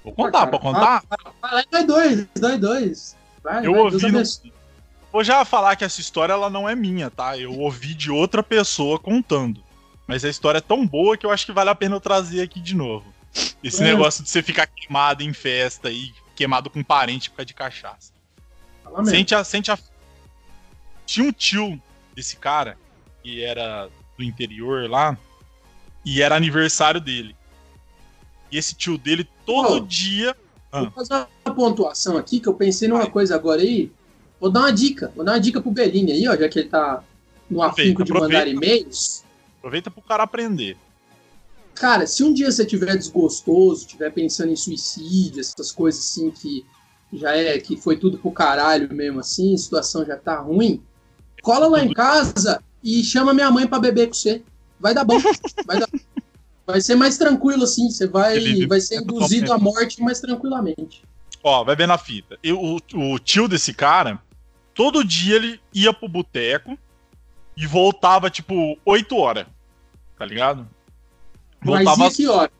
Vou 0.03 0.11
contar, 0.11 0.45
pode 0.47 0.61
contar? 0.61 1.05
Vai, 1.41 1.63
vai, 1.71 1.85
dois, 1.85 2.27
dois, 2.35 2.59
dois. 2.59 3.17
Vai, 3.41 3.65
eu 3.65 3.71
vai, 3.71 3.81
ouvi. 3.81 4.11
No... 4.11 4.21
Vou 5.09 5.23
já 5.23 5.45
falar 5.45 5.77
que 5.77 5.85
essa 5.85 6.01
história 6.01 6.33
ela 6.33 6.49
não 6.49 6.67
é 6.67 6.75
minha, 6.75 7.09
tá? 7.09 7.37
Eu 7.37 7.57
ouvi 7.57 7.93
de 7.93 8.11
outra 8.11 8.43
pessoa 8.43 8.99
contando. 8.99 9.62
Mas 10.07 10.25
a 10.25 10.29
história 10.29 10.57
é 10.57 10.61
tão 10.61 10.85
boa 10.85 11.17
que 11.17 11.25
eu 11.25 11.31
acho 11.31 11.45
que 11.45 11.51
vale 11.51 11.69
a 11.69 11.75
pena 11.75 11.95
eu 11.95 12.01
trazer 12.01 12.41
aqui 12.41 12.59
de 12.59 12.75
novo. 12.75 13.13
Esse 13.63 13.81
é. 13.81 13.85
negócio 13.85 14.23
de 14.23 14.29
você 14.29 14.43
ficar 14.43 14.67
queimado 14.67 15.23
em 15.23 15.33
festa 15.33 15.89
e 15.89 16.13
queimado 16.35 16.69
com 16.69 16.83
parente 16.83 17.29
por 17.29 17.37
causa 17.37 17.47
de 17.47 17.53
cachaça. 17.53 18.13
Sente 19.05 19.33
a, 19.33 19.43
sente 19.43 19.71
a. 19.71 19.79
Tinha 21.05 21.27
um 21.27 21.31
tio 21.31 21.81
desse 22.15 22.35
cara, 22.35 22.77
que 23.23 23.43
era 23.43 23.89
do 24.17 24.23
interior 24.23 24.89
lá, 24.89 25.17
e 26.05 26.21
era 26.21 26.35
aniversário 26.35 27.01
dele. 27.01 27.35
E 28.51 28.57
esse 28.57 28.75
tio 28.75 28.97
dele, 28.97 29.27
todo 29.45 29.77
oh, 29.77 29.79
dia. 29.79 30.35
Vou 30.71 30.87
ah. 30.87 30.91
fazer 30.91 31.27
uma 31.45 31.55
pontuação 31.55 32.17
aqui, 32.17 32.39
que 32.39 32.47
eu 32.47 32.53
pensei 32.53 32.87
numa 32.87 33.09
coisa 33.09 33.35
agora 33.35 33.61
aí. 33.61 33.91
Vou 34.39 34.51
dar 34.51 34.61
uma 34.61 34.73
dica. 34.73 35.11
Vou 35.15 35.25
dar 35.25 35.33
uma 35.33 35.39
dica 35.39 35.61
pro 35.61 35.71
Beline 35.71 36.11
aí, 36.11 36.27
ó, 36.27 36.35
já 36.35 36.47
que 36.47 36.59
ele 36.59 36.69
tá 36.69 37.03
no 37.49 37.63
afinco 37.63 38.03
de 38.03 38.13
mandar 38.13 38.47
e-mails. 38.47 39.22
Aproveita 39.63 39.89
pro 39.89 40.01
cara 40.01 40.23
aprender. 40.23 40.75
Cara, 41.73 42.05
se 42.05 42.21
um 42.21 42.33
dia 42.33 42.51
você 42.51 42.65
tiver 42.65 42.97
desgostoso, 42.97 43.85
estiver 43.85 44.11
pensando 44.11 44.51
em 44.51 44.57
suicídio, 44.57 45.39
essas 45.39 45.71
coisas 45.71 46.03
assim 46.03 46.29
que 46.31 46.65
já 47.13 47.33
é 47.33 47.57
que 47.57 47.77
foi 47.77 47.95
tudo 47.95 48.17
pro 48.17 48.29
caralho 48.29 48.93
mesmo 48.93 49.21
assim, 49.21 49.55
a 49.55 49.57
situação 49.57 50.05
já 50.05 50.17
tá 50.17 50.37
ruim, 50.37 50.83
cola 51.41 51.67
lá 51.67 51.81
em 51.81 51.93
casa 51.93 52.61
e 52.83 53.01
chama 53.05 53.33
minha 53.33 53.49
mãe 53.49 53.65
para 53.65 53.79
beber 53.79 54.07
com 54.07 54.13
você. 54.13 54.43
Vai 54.77 54.93
dar 54.93 55.05
bom. 55.05 55.17
Vai 55.65 55.79
dar 55.79 55.87
Vai 56.67 56.81
ser 56.81 56.95
mais 56.95 57.17
tranquilo 57.17 57.63
assim, 57.63 57.89
você 57.89 58.05
vai, 58.05 58.65
vai 58.67 58.81
ser 58.81 59.01
induzido 59.01 59.53
à 59.53 59.57
morte 59.57 60.01
mais 60.01 60.19
tranquilamente. 60.19 61.03
Ó, 61.41 61.63
vai 61.63 61.75
ver 61.75 61.87
na 61.87 61.97
fita. 61.97 62.37
Eu, 62.43 62.59
o, 62.61 63.13
o 63.13 63.19
tio 63.19 63.47
desse 63.47 63.73
cara, 63.73 64.21
todo 64.73 65.05
dia 65.05 65.37
ele 65.37 65.59
ia 65.73 65.93
pro 65.93 66.09
boteco 66.09 66.77
e 67.55 67.67
voltava, 67.67 68.29
tipo, 68.29 68.77
8 68.85 69.15
horas. 69.15 69.45
Tá 70.23 70.27
ligado? 70.27 70.65
Voltava 71.61 71.97
Mas 71.97 72.13
e 72.13 72.15
que 72.15 72.27
hora? 72.29 72.51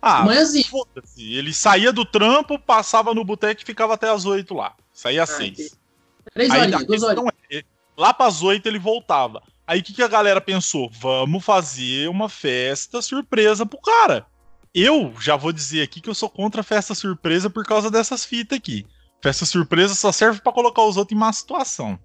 Ah, 0.00 0.24
Manhãzinha. 0.24 0.64
foda-se. 0.64 1.34
Ele 1.34 1.52
saía 1.52 1.92
do 1.92 2.06
trampo, 2.06 2.58
passava 2.58 3.12
no 3.12 3.22
boteco 3.22 3.60
e 3.60 3.66
ficava 3.66 3.92
até 3.92 4.08
as 4.08 4.24
8 4.24 4.54
lá. 4.54 4.74
Saía 4.90 5.24
às 5.24 5.30
ah, 5.32 5.36
6. 5.36 5.78
Três 6.32 6.50
horinhas, 6.50 6.86
duas 6.86 7.02
horas. 7.02 7.22
É, 7.52 7.62
lá 7.94 8.14
pras 8.14 8.42
8 8.42 8.66
ele 8.66 8.78
voltava. 8.78 9.42
Aí 9.66 9.80
o 9.80 9.82
que, 9.82 9.92
que 9.92 10.02
a 10.02 10.08
galera 10.08 10.40
pensou? 10.40 10.90
Vamos 10.90 11.44
fazer 11.44 12.08
uma 12.08 12.30
festa 12.30 13.02
surpresa 13.02 13.66
pro 13.66 13.78
cara. 13.82 14.26
Eu 14.74 15.12
já 15.20 15.36
vou 15.36 15.52
dizer 15.52 15.82
aqui 15.82 16.00
que 16.00 16.08
eu 16.08 16.14
sou 16.14 16.30
contra 16.30 16.62
a 16.62 16.64
festa 16.64 16.94
surpresa 16.94 17.50
por 17.50 17.66
causa 17.66 17.90
dessas 17.90 18.24
fitas 18.24 18.56
aqui. 18.56 18.86
Festa 19.22 19.44
surpresa 19.44 19.94
só 19.94 20.10
serve 20.10 20.40
para 20.40 20.52
colocar 20.52 20.82
os 20.82 20.96
outros 20.96 21.14
em 21.14 21.20
má 21.20 21.30
situação. 21.30 21.98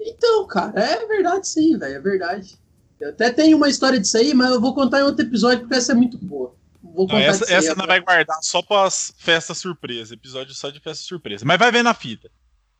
Então, 0.00 0.46
cara, 0.46 0.80
é 0.80 1.06
verdade 1.06 1.46
sim, 1.46 1.76
velho, 1.76 1.96
é 1.96 2.00
verdade. 2.00 2.58
Eu 3.00 3.10
até 3.10 3.30
tenho 3.30 3.56
uma 3.56 3.68
história 3.68 4.00
disso 4.00 4.16
aí, 4.16 4.32
mas 4.32 4.50
eu 4.50 4.60
vou 4.60 4.74
contar 4.74 5.00
em 5.00 5.04
outro 5.04 5.24
episódio 5.24 5.60
porque 5.60 5.74
essa 5.74 5.92
é 5.92 5.94
muito 5.94 6.16
boa. 6.18 6.54
Vou 6.82 7.06
contar 7.06 7.18
não, 7.18 7.22
essa 7.22 7.52
essa 7.52 7.74
não 7.74 7.86
vai 7.86 8.00
guardar 8.00 8.38
só 8.42 8.62
para 8.62 8.86
as 8.86 9.12
festas 9.18 9.58
surpresa, 9.58 10.14
episódio 10.14 10.54
só 10.54 10.70
de 10.70 10.80
festa 10.80 11.04
surpresa. 11.04 11.44
Mas 11.44 11.58
vai 11.58 11.70
ver 11.70 11.82
na 11.82 11.92
fita. 11.92 12.30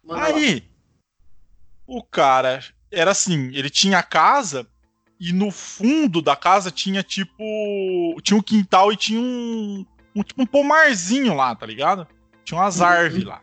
Manda 0.03 0.25
aí, 0.25 0.55
lá. 0.55 1.99
o 1.99 2.03
cara 2.03 2.65
era 2.91 3.11
assim, 3.11 3.51
ele 3.53 3.69
tinha 3.69 3.99
a 3.99 4.03
casa 4.03 4.67
e 5.19 5.33
no 5.33 5.51
fundo 5.51 6.21
da 6.21 6.37
casa 6.37 6.71
tinha 6.71 7.03
tipo. 7.03 7.45
Tinha 8.23 8.39
um 8.39 8.43
quintal 8.43 8.93
e 8.93 8.97
tinha 8.97 9.21
um. 9.21 9.85
um 10.15 10.23
tipo 10.23 10.43
um 10.43 10.47
pomarzinho 10.47 11.35
lá, 11.35 11.55
tá 11.55 11.67
ligado? 11.67 12.07
Tinha 12.45 12.61
umas 12.61 12.81
uhum. 12.81 12.87
árvores 12.87 13.25
lá. 13.25 13.43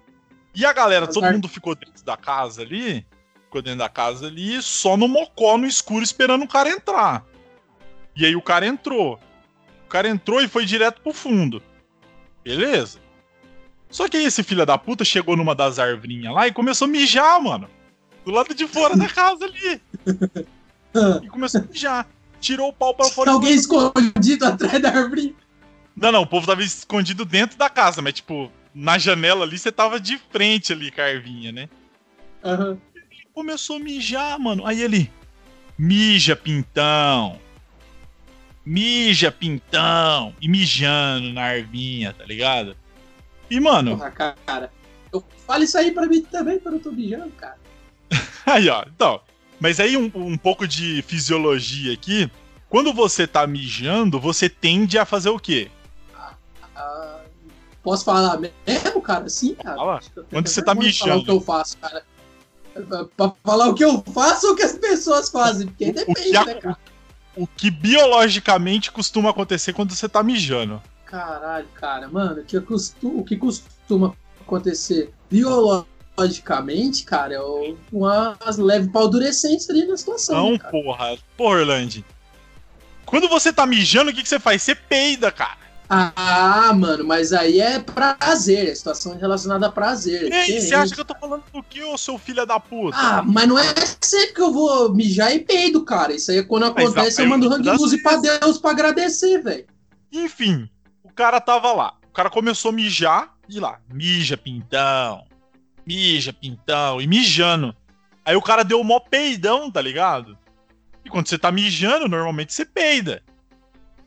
E 0.55 0.65
a 0.65 0.71
galera, 0.71 1.07
As 1.07 1.13
todo 1.13 1.31
mundo 1.31 1.47
ficou 1.47 1.75
dentro 1.75 2.03
da 2.05 2.15
casa 2.15 2.61
ali. 2.61 3.05
Ficou 3.53 3.61
dentro 3.61 3.79
da 3.79 3.89
casa 3.89 4.25
ali, 4.25 4.59
só 4.63 4.97
no 4.97 5.07
mocó 5.07 5.59
no 5.59 5.67
escuro 5.67 6.03
esperando 6.03 6.43
o 6.43 6.47
cara 6.47 6.71
entrar. 6.71 7.23
E 8.15 8.25
aí 8.25 8.35
o 8.35 8.41
cara 8.41 8.65
entrou. 8.65 9.19
O 9.85 9.87
cara 9.87 10.09
entrou 10.09 10.41
e 10.41 10.47
foi 10.47 10.65
direto 10.65 11.01
pro 11.01 11.13
fundo. 11.13 11.61
Beleza. 12.43 12.97
Só 13.91 14.09
que 14.09 14.17
aí 14.17 14.25
esse 14.25 14.41
filho 14.41 14.65
da 14.65 14.75
puta 14.75 15.05
chegou 15.05 15.37
numa 15.37 15.53
das 15.53 15.77
arvrinhas 15.77 16.33
lá 16.33 16.47
e 16.47 16.51
começou 16.51 16.87
a 16.87 16.89
mijar, 16.89 17.39
mano. 17.39 17.69
Do 18.25 18.31
lado 18.31 18.55
de 18.55 18.67
fora 18.67 18.97
da 18.97 19.07
casa 19.07 19.45
ali. 19.45 19.79
e 21.23 21.27
começou 21.27 21.61
a 21.61 21.63
mijar. 21.65 22.07
Tirou 22.39 22.69
o 22.69 22.73
pau 22.73 22.95
pra 22.95 23.05
fora. 23.05 23.29
Alguém 23.29 23.53
escondido 23.53 24.47
atrás 24.47 24.81
da 24.81 24.89
árvore. 24.89 25.35
Não, 25.95 26.11
não, 26.11 26.23
o 26.23 26.27
povo 26.27 26.47
tava 26.47 26.63
escondido 26.63 27.23
dentro 27.23 27.55
da 27.55 27.69
casa, 27.69 28.01
mas 28.01 28.13
tipo, 28.13 28.51
na 28.73 28.97
janela 28.97 29.45
ali 29.45 29.59
você 29.59 29.71
tava 29.71 29.99
de 29.99 30.17
frente 30.31 30.73
ali, 30.73 30.89
Carvinha, 30.89 31.51
né? 31.51 31.69
Uhum. 32.43 32.79
Começou 33.33 33.77
a 33.77 33.79
mijar, 33.79 34.39
mano. 34.39 34.65
Aí 34.65 34.81
ele. 34.81 35.11
Mija, 35.77 36.35
pintão. 36.35 37.39
Mija, 38.65 39.31
pintão. 39.31 40.35
E 40.39 40.47
mijando 40.47 41.33
na 41.33 41.41
arvinha, 41.43 42.13
tá 42.13 42.23
ligado? 42.25 42.77
E, 43.49 43.59
mano. 43.59 43.97
Porra, 43.97 44.35
cara. 44.45 44.71
Eu 45.11 45.23
falo 45.47 45.63
isso 45.63 45.77
aí 45.77 45.91
pra 45.91 46.05
mim 46.05 46.21
também, 46.21 46.59
quando 46.59 46.75
eu 46.75 46.81
tô 46.81 46.91
mijando, 46.91 47.31
cara. 47.31 47.57
aí, 48.45 48.69
ó. 48.69 48.85
Então, 48.87 49.19
mas 49.59 49.79
aí 49.79 49.97
um, 49.97 50.11
um 50.13 50.37
pouco 50.37 50.67
de 50.67 51.01
fisiologia 51.03 51.93
aqui. 51.93 52.29
Quando 52.69 52.93
você 52.93 53.27
tá 53.27 53.45
mijando, 53.45 54.19
você 54.19 54.49
tende 54.49 54.97
a 54.97 55.05
fazer 55.05 55.29
o 55.29 55.39
quê? 55.39 55.69
Ah, 56.75 57.19
posso 57.83 58.03
falar 58.03 58.37
mesmo, 58.37 59.01
cara? 59.01 59.29
Sim, 59.29 59.53
cara. 59.55 59.75
Fala. 59.75 59.99
Quando 60.29 60.47
você 60.47 60.63
tá 60.63 60.73
mijando. 60.73 61.21
O 61.21 61.25
que 61.25 61.31
eu 61.31 61.41
faço, 61.41 61.77
cara. 61.77 62.03
Pra 63.15 63.33
falar 63.43 63.69
o 63.69 63.75
que 63.75 63.83
eu 63.83 64.03
faço 64.13 64.47
ou 64.47 64.53
o 64.53 64.55
que 64.55 64.63
as 64.63 64.73
pessoas 64.73 65.29
fazem, 65.29 65.67
porque 65.67 65.89
o, 65.89 65.93
depende, 65.93 66.19
o 66.19 66.23
que, 66.23 66.31
né, 66.31 66.53
cara? 66.55 66.77
O 67.35 67.47
que 67.47 67.71
biologicamente 67.71 68.91
costuma 68.91 69.29
acontecer 69.29 69.73
quando 69.73 69.93
você 69.93 70.09
tá 70.09 70.23
mijando. 70.23 70.81
Caralho, 71.05 71.67
cara, 71.75 72.07
mano, 72.07 72.41
o 72.41 72.43
que, 72.43 72.59
costuma, 72.59 73.19
o 73.19 73.23
que 73.23 73.37
costuma 73.37 74.13
acontecer 74.41 75.13
biologicamente 75.29 75.93
logicamente, 76.17 77.03
cara, 77.03 77.33
é 77.33 77.39
uma 77.91 78.37
leve 78.57 78.89
paldurecência 78.89 79.73
ali 79.73 79.85
na 79.85 79.97
situação. 79.97 80.35
Não, 80.35 80.51
né, 80.51 80.59
porra. 80.69 81.17
Porra, 81.35 81.59
Orlando. 81.59 82.05
Quando 83.05 83.27
você 83.27 83.51
tá 83.51 83.65
mijando, 83.65 84.11
o 84.11 84.13
que, 84.13 84.23
que 84.23 84.29
você 84.29 84.39
faz? 84.39 84.61
Você 84.61 84.75
peida, 84.75 85.31
cara. 85.31 85.62
Ah, 86.15 86.73
mano, 86.73 87.03
mas 87.05 87.33
aí 87.33 87.59
é 87.59 87.79
prazer, 87.79 88.69
é 88.69 88.75
situação 88.75 89.17
relacionada 89.17 89.67
a 89.67 89.71
prazer. 89.71 90.31
Ei, 90.31 90.61
você 90.61 90.73
acha 90.73 90.93
que 90.93 91.01
eu 91.01 91.05
tô 91.05 91.15
falando 91.15 91.43
do 91.51 91.63
que, 91.63 91.83
ô 91.83 91.97
seu 91.97 92.17
filho 92.17 92.45
da 92.45 92.59
puta? 92.59 92.97
Ah, 92.97 93.21
mas 93.21 93.47
não 93.47 93.57
é 93.57 93.73
sempre 94.01 94.33
que 94.33 94.41
eu 94.41 94.51
vou 94.51 94.93
mijar 94.93 95.33
e 95.33 95.39
peido, 95.39 95.83
cara. 95.83 96.13
Isso 96.13 96.31
aí 96.31 96.39
é 96.39 96.43
quando 96.43 96.65
acontece, 96.65 97.21
eu 97.21 97.27
mando 97.27 97.51
hang 97.51 97.69
loose 97.69 98.01
pra 98.01 98.17
Deus 98.17 98.57
pra 98.57 98.71
agradecer, 98.71 99.41
velho. 99.41 99.65
Enfim, 100.11 100.69
o 101.03 101.11
cara 101.11 101.39
tava 101.39 101.71
lá. 101.73 101.93
O 102.09 102.13
cara 102.13 102.29
começou 102.29 102.69
a 102.69 102.73
mijar 102.73 103.33
e 103.49 103.59
lá, 103.59 103.79
mija, 103.91 104.37
pintão 104.37 105.23
mija, 105.85 106.33
pintão, 106.33 107.01
e 107.01 107.07
mijando. 107.07 107.75
Aí 108.25 108.35
o 108.35 108.41
cara 108.41 108.63
deu 108.63 108.79
o 108.79 108.83
mó 108.83 108.99
peidão, 108.99 109.69
tá 109.69 109.81
ligado? 109.81 110.37
E 111.03 111.09
quando 111.09 111.27
você 111.27 111.37
tá 111.37 111.51
mijando, 111.51 112.07
normalmente 112.07 112.53
você 112.53 112.65
peida. 112.65 113.21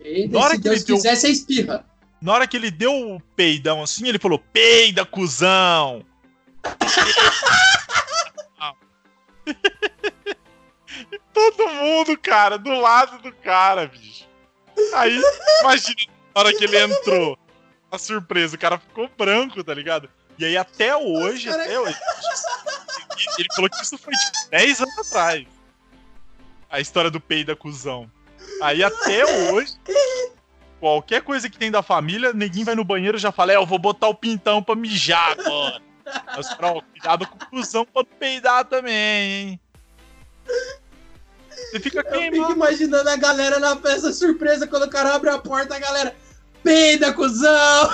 Peida, 0.07 0.39
na 0.39 0.45
hora 0.45 0.55
se 0.55 0.57
que 0.59 0.63
Deus 0.63 0.77
ele 0.77 0.85
quiser, 0.85 1.11
deu... 1.11 1.17
você 1.17 1.29
espirra. 1.29 1.85
Na 2.23 2.33
hora 2.33 2.47
que 2.47 2.57
ele 2.57 2.71
deu 2.71 2.93
o 2.93 3.21
peidão 3.35 3.83
assim, 3.83 4.07
ele 4.07 4.21
falou, 4.21 4.39
peida, 4.39 5.05
cuzão! 5.05 6.07
e 11.11 11.19
todo 11.35 11.69
mundo, 11.69 12.17
cara, 12.19 12.57
do 12.57 12.71
lado 12.71 13.21
do 13.21 13.33
cara, 13.33 13.89
bicho. 13.89 14.29
Aí, 14.95 15.21
imagina, 15.61 15.97
na 16.35 16.41
hora 16.41 16.57
que 16.57 16.65
ele 16.65 16.79
entrou, 16.79 17.37
a 17.91 17.99
surpresa, 17.99 18.55
o 18.55 18.59
cara 18.59 18.79
ficou 18.79 19.11
branco, 19.19 19.65
tá 19.65 19.75
ligado? 19.75 20.09
E 20.39 20.45
aí 20.45 20.57
até 20.57 20.97
hoje, 20.97 21.49
até 21.49 21.81
hoje. 21.81 21.99
Ele 23.39 23.49
falou 23.55 23.71
que 23.71 23.83
isso 23.83 23.99
foi 23.99 24.13
de 24.13 24.51
10 24.51 24.83
anos 24.83 24.99
atrás. 24.99 25.47
A 26.71 26.81
história 26.81 27.11
do 27.11 27.21
pei 27.21 27.43
da 27.43 27.57
cuzão. 27.57 28.09
Aí 28.63 28.83
até 28.83 29.25
hoje, 29.51 29.75
qualquer 30.81 31.23
coisa 31.23 31.49
que 31.49 31.59
tem 31.59 31.71
da 31.71 31.83
família, 31.83 32.33
ninguém 32.33 32.65
vai 32.65 32.75
no 32.75 32.85
banheiro 32.85 33.17
e 33.17 33.21
já 33.21 33.33
fala, 33.33 33.53
é, 33.53 33.57
eu 33.57 33.67
vou 33.67 33.79
botar 33.79 34.09
o 34.09 34.15
pintão 34.15 34.63
pra 34.63 34.75
mijar 34.75 35.33
agora. 35.39 35.83
Mas, 36.37 36.57
ó, 36.61 36.81
cuidado 36.81 37.27
com 37.27 37.37
o 37.37 37.47
cuzão 37.51 37.85
pra 37.85 38.05
peidar 38.05 38.65
também, 38.65 38.95
hein? 38.95 39.61
Você 41.51 41.81
fica 41.81 42.03
queimado. 42.03 42.37
Eu 42.37 42.43
fico 42.43 42.53
imaginando 42.53 43.09
a 43.09 43.17
galera 43.17 43.59
na 43.59 43.77
festa 43.77 44.13
surpresa 44.13 44.67
quando 44.67 44.85
o 44.85 44.91
cara 44.91 45.15
abre 45.15 45.31
a 45.31 45.39
porta, 45.39 45.75
a 45.75 45.79
galera 45.79 46.15
peida, 46.63 47.13
cuzão! 47.13 47.91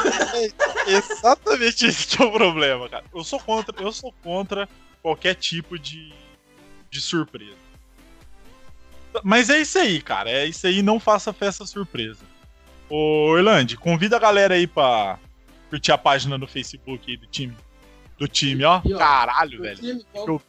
É 0.87 0.93
exatamente 0.93 1.87
esse 1.87 2.07
que 2.07 2.23
é 2.23 2.27
o 2.27 2.33
problema, 2.33 2.89
cara. 2.89 3.05
Eu 3.15 3.25
sou 3.25 3.39
contra, 3.39 3.83
eu 3.83 3.93
sou 3.93 4.13
contra 4.23 4.69
qualquer 5.03 5.35
tipo 5.35 5.79
de, 5.79 6.13
de 6.91 7.01
surpresa. 7.01 7.62
Mas 9.23 9.51
é 9.51 9.61
isso 9.61 9.79
aí, 9.79 10.01
cara. 10.01 10.31
É 10.31 10.47
isso 10.47 10.67
aí, 10.67 10.83
não 10.83 10.99
faça 10.99 11.33
festa 11.33 11.67
surpresa. 11.67 12.25
Ô, 12.89 13.27
Orlando, 13.31 13.79
convida 13.79 14.17
a 14.17 14.21
galera 14.21 14.55
aí 14.55 14.67
pra 14.67 15.19
curtir 15.71 15.93
a 15.93 15.99
página 15.99 16.37
no 16.37 16.47
Facebook 16.47 17.11
aí 17.11 17.17
do 17.17 17.27
time. 17.27 17.57
Do 18.19 18.29
time, 18.29 18.65
ó. 18.65 18.81
E, 18.85 18.95
ó, 18.95 18.99
Caralho, 18.99 19.63
velho. 19.63 19.79
time, 19.79 20.05
Eu. 20.15 20.41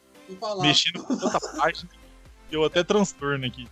Mexendo 0.61 1.03
com 1.03 1.17
tanta 1.17 1.39
página. 1.57 1.89
Deu 2.49 2.63
até 2.63 2.83
transtorno 2.83 3.45
aqui. 3.45 3.67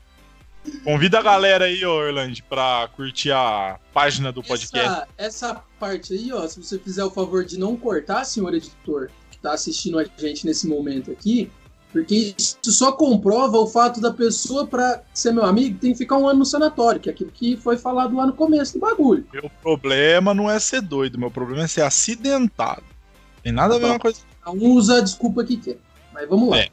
Convida 0.84 1.20
a 1.20 1.22
galera 1.22 1.66
aí, 1.66 1.84
ô 1.86 1.92
Orlando, 1.94 2.38
pra 2.44 2.90
curtir 2.96 3.32
a 3.32 3.80
página 3.94 4.32
do 4.32 4.44
podcast. 4.44 4.78
Essa, 4.78 5.08
essa 5.18 5.64
parte 5.80 6.14
aí, 6.14 6.32
ó, 6.32 6.48
se 6.48 6.62
você 6.62 6.78
fizer 6.78 7.04
o 7.04 7.10
favor 7.10 7.44
de 7.44 7.58
não 7.58 7.76
cortar, 7.76 8.24
senhor 8.26 8.54
editor, 8.54 9.10
que 9.32 9.40
tá 9.40 9.54
assistindo 9.54 9.98
a 9.98 10.04
gente 10.04 10.46
nesse 10.46 10.68
momento 10.68 11.12
aqui, 11.12 11.52
porque 11.92 12.34
isso 12.38 12.58
só 12.72 12.92
comprova 12.92 13.58
o 13.58 13.68
fato 13.68 14.00
da 14.00 14.12
pessoa, 14.14 14.66
pra 14.66 15.02
ser 15.14 15.32
meu 15.32 15.44
amigo, 15.44 15.78
tem 15.80 15.92
que 15.92 15.98
ficar 15.98 16.18
um 16.18 16.28
ano 16.28 16.40
no 16.40 16.46
sanatório, 16.46 17.00
que 17.02 17.10
é 17.10 17.14
aquilo 17.14 17.32
que 17.32 17.58
foi 17.58 17.78
falado 17.78 18.16
lá 18.16 18.26
no 18.26 18.34
começo 18.34 18.74
do 18.74 18.80
bagulho. 18.80 19.26
Meu 19.34 19.50
problema 19.62 20.34
não 20.34 20.50
é 20.50 20.58
ser 20.60 20.82
doido, 20.82 21.20
meu 21.20 21.30
problema 21.32 21.64
é 21.64 21.68
ser 21.68 21.82
acidentado. 21.82 22.84
Tem 23.44 23.52
nada 23.52 23.76
a 23.76 23.78
ver 23.78 23.86
Tá. 23.88 23.92
uma 23.94 24.00
coisa. 24.00 24.20
Um 24.48 24.72
usa 24.74 24.98
a 24.98 25.02
desculpa 25.02 25.44
que 25.44 25.58
quer. 25.58 25.78
Mas 26.14 26.28
vamos 26.30 26.50
lá. 26.50 26.58
É. 26.60 26.70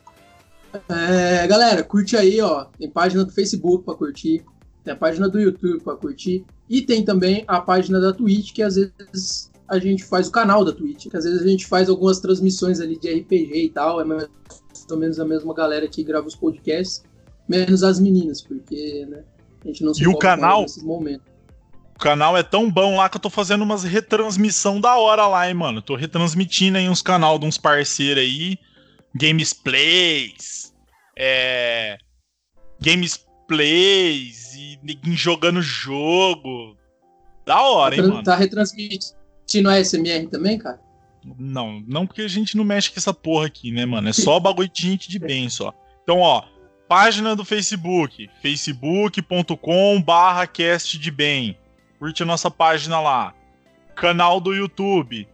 É, 0.89 1.47
galera, 1.47 1.83
curte 1.83 2.17
aí, 2.17 2.41
ó. 2.41 2.67
Tem 2.79 2.91
página 2.91 3.25
do 3.25 3.33
Facebook 3.33 3.85
pra 3.85 3.95
curtir. 3.95 4.45
Tem 4.85 4.93
a 4.93 4.97
página 4.97 5.29
do 5.29 5.41
YouTube 5.41 5.81
pra 5.83 5.97
curtir. 5.97 6.45
E 6.69 6.83
tem 6.83 7.05
também 7.05 7.45
a 7.49 7.61
página 7.61 8.01
da 8.01 8.13
Twitch, 8.13 8.53
que 8.53 8.63
às 8.63 8.75
vezes 8.77 9.51
a 9.67 9.79
gente 9.79 10.05
faz 10.05 10.29
o 10.29 10.31
canal 10.33 10.65
da 10.65 10.73
Twitch. 10.73 11.09
Que 11.09 11.17
às 11.17 11.25
vezes 11.25 11.41
a 11.43 11.47
gente 11.47 11.67
faz 11.67 11.89
algumas 11.89 12.21
transmissões 12.21 12.81
ali 12.81 12.99
de 12.99 13.11
RPG 13.11 13.65
e 13.65 13.71
tal. 13.71 14.01
É 14.01 14.05
mais 14.05 14.29
ou 14.93 14.99
menos 14.99 15.19
a 15.21 15.25
mesma 15.25 15.53
galera 15.55 15.87
que 15.89 16.03
grava 16.03 16.27
os 16.27 16.35
podcasts. 16.37 17.03
Menos 17.49 17.83
as 17.83 17.99
meninas, 17.99 18.41
porque, 18.43 19.07
né? 19.09 19.25
A 19.65 19.67
gente 19.69 19.83
não 19.83 19.95
se 19.95 20.03
E 20.03 20.07
o 20.09 20.17
canal? 20.19 20.63
nesses 20.63 20.83
momentos. 20.83 21.27
O 21.95 21.99
canal 21.99 22.37
é 22.37 22.43
tão 22.43 22.71
bom 22.71 22.97
lá 22.97 23.09
que 23.09 23.17
eu 23.17 23.21
tô 23.21 23.29
fazendo 23.31 23.63
umas 23.63 23.83
retransmissão 23.83 24.81
da 24.81 24.97
hora 24.97 25.27
lá, 25.27 25.49
hein, 25.49 25.55
mano. 25.55 25.83
Tô 25.83 25.97
retransmitindo 25.97 26.79
aí 26.79 26.89
uns 26.89 27.03
canal 27.03 27.39
de 27.39 27.47
uns 27.47 27.59
parceiros 27.59 28.23
aí. 28.23 28.57
Games 29.15 29.53
Plays. 29.53 30.73
É. 31.17 31.99
Games 32.81 33.25
Plays 33.49 34.55
e 34.55 34.79
neguinho 34.83 35.17
jogando 35.17 35.61
jogo. 35.61 36.77
Da 37.45 37.61
hora, 37.63 37.97
hein, 37.97 38.03
Tá- 38.03 38.09
mano. 38.09 38.23
Tá 38.23 38.37
retransmitindo 38.37 39.69
a 39.69 39.79
SMR 39.83 40.29
também, 40.29 40.59
cara? 40.59 40.79
Não, 41.39 41.83
não 41.87 42.07
porque 42.07 42.23
a 42.23 42.29
gente 42.29 42.57
não 42.57 42.65
mexe 42.65 42.91
com 42.91 42.99
essa 42.99 43.15
porra 43.15 43.47
aqui, 43.47 43.71
né, 43.71 43.85
mano? 43.87 44.09
É 44.09 44.13
só 44.13 44.39
bagulho 44.39 44.69
de 44.69 44.83
gente 44.83 45.09
de 45.09 45.19
bem 45.19 45.49
só. 45.49 45.73
Então, 46.03 46.21
ó, 46.21 46.45
página 46.89 47.37
do 47.37 47.45
Facebook, 47.45 48.31
facebook.com 48.41 50.03
barra 50.03 50.47
cast 50.47 50.99
de 50.99 51.11
bem. 51.11 51.59
Curte 51.99 52.23
a 52.23 52.27
nossa 52.27 52.51
página 52.51 53.01
lá. 53.01 53.35
Canal 53.95 54.41
do 54.41 54.55
YouTube, 54.55 55.29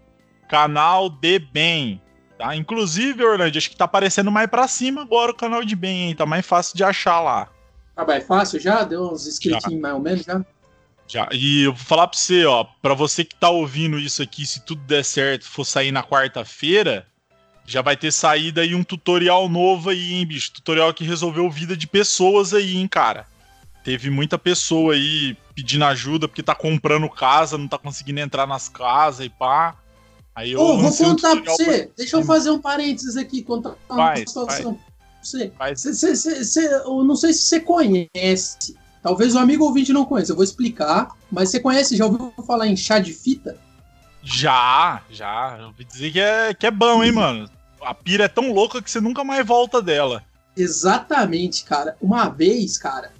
canal 0.49 1.09
de 1.11 1.38
bem. 1.38 2.01
Tá? 2.38 2.57
Inclusive, 2.57 3.23
Orlando, 3.23 3.57
acho 3.57 3.70
que 3.70 3.77
tá 3.77 3.85
aparecendo 3.85 4.31
mais 4.31 4.49
pra 4.49 4.66
cima 4.66 5.03
agora 5.03 5.31
o 5.31 5.37
canal 5.37 5.62
de 5.64 5.77
bem, 5.77 6.09
hein? 6.09 6.16
Tá 6.16 6.27
mais 6.27 6.44
fácil 6.44 6.77
de 6.77 6.83
achar 6.83 7.20
lá. 7.20 7.49
Ah, 7.97 8.05
mas 8.05 8.16
é 8.16 8.20
fácil 8.27 8.59
já? 8.59 8.83
Deu 8.83 9.12
uns 9.12 9.27
inscritinhos 9.27 9.81
mais 9.81 9.94
ou 9.94 10.01
menos 10.01 10.25
já? 10.25 10.44
Já. 11.07 11.29
E 11.33 11.62
eu 11.64 11.73
vou 11.73 11.85
falar 11.85 12.07
pra 12.09 12.19
você, 12.19 12.45
ó, 12.45 12.64
pra 12.64 12.95
você 12.95 13.25
que 13.25 13.37
tá 13.37 13.51
ouvindo 13.51 13.99
isso 13.99 14.23
aqui, 14.23 14.47
se 14.47 14.61
tudo 14.64 14.83
der 14.83 15.05
certo, 15.05 15.45
for 15.45 15.64
sair 15.64 15.93
na 15.93 16.03
quarta-feira, 16.03 17.07
já 17.67 17.83
vai 17.83 17.97
ter 17.97 18.12
saído 18.12 18.61
aí 18.61 18.75
um 18.75 18.83
tutorial 18.83 19.49
novo 19.49 19.90
aí, 19.90 20.12
hein, 20.14 20.27
bicho? 20.27 20.53
Tutorial 20.53 20.93
que 20.95 21.05
resolveu 21.05 21.51
vida 21.51 21.77
de 21.77 21.87
pessoas 21.87 22.53
aí, 22.55 22.77
hein, 22.77 22.88
cara. 22.88 23.27
Teve 23.85 24.09
muita 24.09 24.38
pessoa 24.38 24.95
aí 24.95 25.37
pedindo 25.55 25.85
ajuda 25.85 26.27
porque 26.27 26.43
tá 26.43 26.55
comprando 26.55 27.09
casa, 27.09 27.59
não 27.59 27.69
tá 27.69 27.77
conseguindo 27.79 28.21
entrar 28.21 28.47
nas 28.47 28.69
casas 28.69 29.27
e 29.27 29.29
pá. 29.29 29.77
Aí 30.35 30.53
eu 30.53 30.61
Ô, 30.61 30.75
vou 30.75 30.85
lancei 30.85 31.07
um 31.07 31.11
contar 31.11 31.37
pra 31.37 31.53
você. 31.53 31.90
Deixa 31.97 32.17
eu 32.17 32.25
fazer 32.25 32.51
um 32.51 32.61
parênteses 32.61 33.17
aqui, 33.17 33.43
contar 33.43 33.75
uma 33.88 33.97
Vai, 33.97 34.27
situação 34.27 34.75
pra 34.75 34.85
você. 35.23 35.53
Vai. 35.59 35.77
Cê- 35.77 35.95
cê- 35.95 36.45
cê- 36.45 36.75
eu 36.75 37.05
não 37.05 37.14
sei 37.14 37.33
se 37.33 37.43
você 37.43 37.61
conhece. 37.61 38.75
Talvez 39.05 39.35
o 39.35 39.38
amigo 39.38 39.64
ouvinte 39.64 39.93
não 39.93 40.05
conheça. 40.07 40.33
Eu 40.33 40.37
vou 40.37 40.43
explicar. 40.45 41.09
Mas 41.31 41.51
você 41.51 41.61
conhece, 41.61 41.95
já 41.97 42.07
ouviu 42.07 42.33
falar 42.47 42.67
em 42.67 42.77
chá 42.77 42.99
de 42.99 43.12
fita? 43.12 43.57
Já, 44.23 45.03
já. 45.11 45.59
Eu 45.61 45.67
ouvi 45.67 45.85
dizer 45.85 46.11
que 46.11 46.19
é, 46.19 46.55
que 46.55 46.67
é 46.67 46.71
bom, 46.71 47.05
hein, 47.05 47.12
mano. 47.12 47.49
A 47.83 47.93
pira 47.93 48.25
é 48.25 48.29
tão 48.29 48.51
louca 48.51 48.81
que 48.81 48.90
você 48.90 49.03
nunca 49.03 49.23
mais 49.23 49.47
volta 49.47 49.83
dela. 49.83 50.25
Exatamente, 50.57 51.64
cara. 51.64 51.97
Uma 52.01 52.31
vez, 52.31 52.79
cara. 52.79 53.12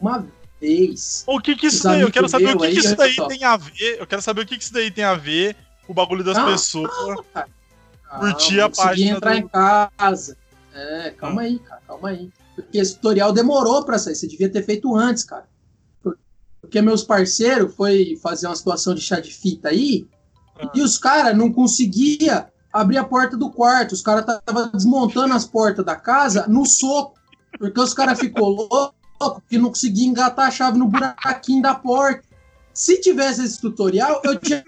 Uma 0.00 0.26
vez. 0.60 1.22
O 1.24 1.40
que 1.40 1.54
que 1.54 1.68
isso 1.68 1.84
daí? 1.84 2.00
Eu 2.00 2.10
quero 2.10 2.28
saber 2.28 2.56
o 2.56 2.58
que, 2.58 2.70
que 2.72 2.80
isso 2.80 2.96
daí 2.96 3.14
tem 3.28 3.44
a 3.44 3.56
ver. 3.56 3.96
Eu 4.00 4.06
quero 4.08 4.20
saber 4.22 4.40
o 4.40 4.46
que, 4.46 4.58
que 4.58 4.64
isso 4.64 4.72
daí 4.72 4.90
tem 4.90 5.04
a 5.04 5.14
ver 5.14 5.54
com 5.86 5.92
o 5.92 5.94
bagulho 5.94 6.24
das 6.24 6.36
Ah, 6.36 6.44
pessoas. 6.46 6.90
cara. 7.32 7.48
Curti 8.18 8.58
a 8.60 8.62
não 8.64 8.70
consegui 8.70 8.88
página 8.88 9.16
entrar 9.16 9.30
do- 9.32 9.38
em 9.38 9.48
casa. 9.96 10.36
É, 10.74 11.10
calma 11.16 11.42
aí, 11.42 11.58
cara, 11.60 11.80
calma 11.86 12.08
aí. 12.08 12.28
Porque 12.62 12.78
esse 12.78 12.94
tutorial 12.96 13.32
demorou 13.32 13.84
pra 13.84 13.98
sair. 13.98 14.14
Você 14.14 14.26
devia 14.26 14.50
ter 14.50 14.62
feito 14.64 14.94
antes, 14.96 15.24
cara. 15.24 15.46
Por- 16.02 16.18
Porque 16.60 16.80
meus 16.82 17.02
parceiros 17.04 17.74
foi 17.74 18.18
fazer 18.22 18.46
uma 18.46 18.56
situação 18.56 18.94
de 18.94 19.00
chá 19.00 19.20
de 19.20 19.32
fita 19.32 19.68
aí 19.68 20.06
Ah. 20.60 20.70
e 20.74 20.80
os 20.82 20.98
caras 20.98 21.36
não 21.36 21.52
conseguia 21.52 22.48
abrir 22.72 22.98
a 22.98 23.04
porta 23.04 23.36
do 23.36 23.50
quarto. 23.50 23.92
Os 23.92 24.02
caras 24.02 24.24
estavam 24.28 24.70
desmontando 24.72 25.32
as 25.34 25.44
portas 25.44 25.84
da 25.84 25.94
casa 25.96 26.46
no 26.48 26.66
soco. 26.66 27.16
Porque 27.58 27.80
os 27.80 27.94
caras 27.94 28.18
ficou 28.18 28.48
louco 28.48 29.42
que 29.48 29.56
não 29.58 29.68
conseguia 29.70 30.06
engatar 30.06 30.46
a 30.46 30.50
chave 30.50 30.78
no 30.78 30.86
buraquinho 30.88 31.62
da 31.62 31.74
porta. 31.74 32.22
Se 32.74 33.00
tivesse 33.00 33.42
esse 33.44 33.60
tutorial, 33.60 34.20
eu 34.24 34.38
tinha 34.38 34.62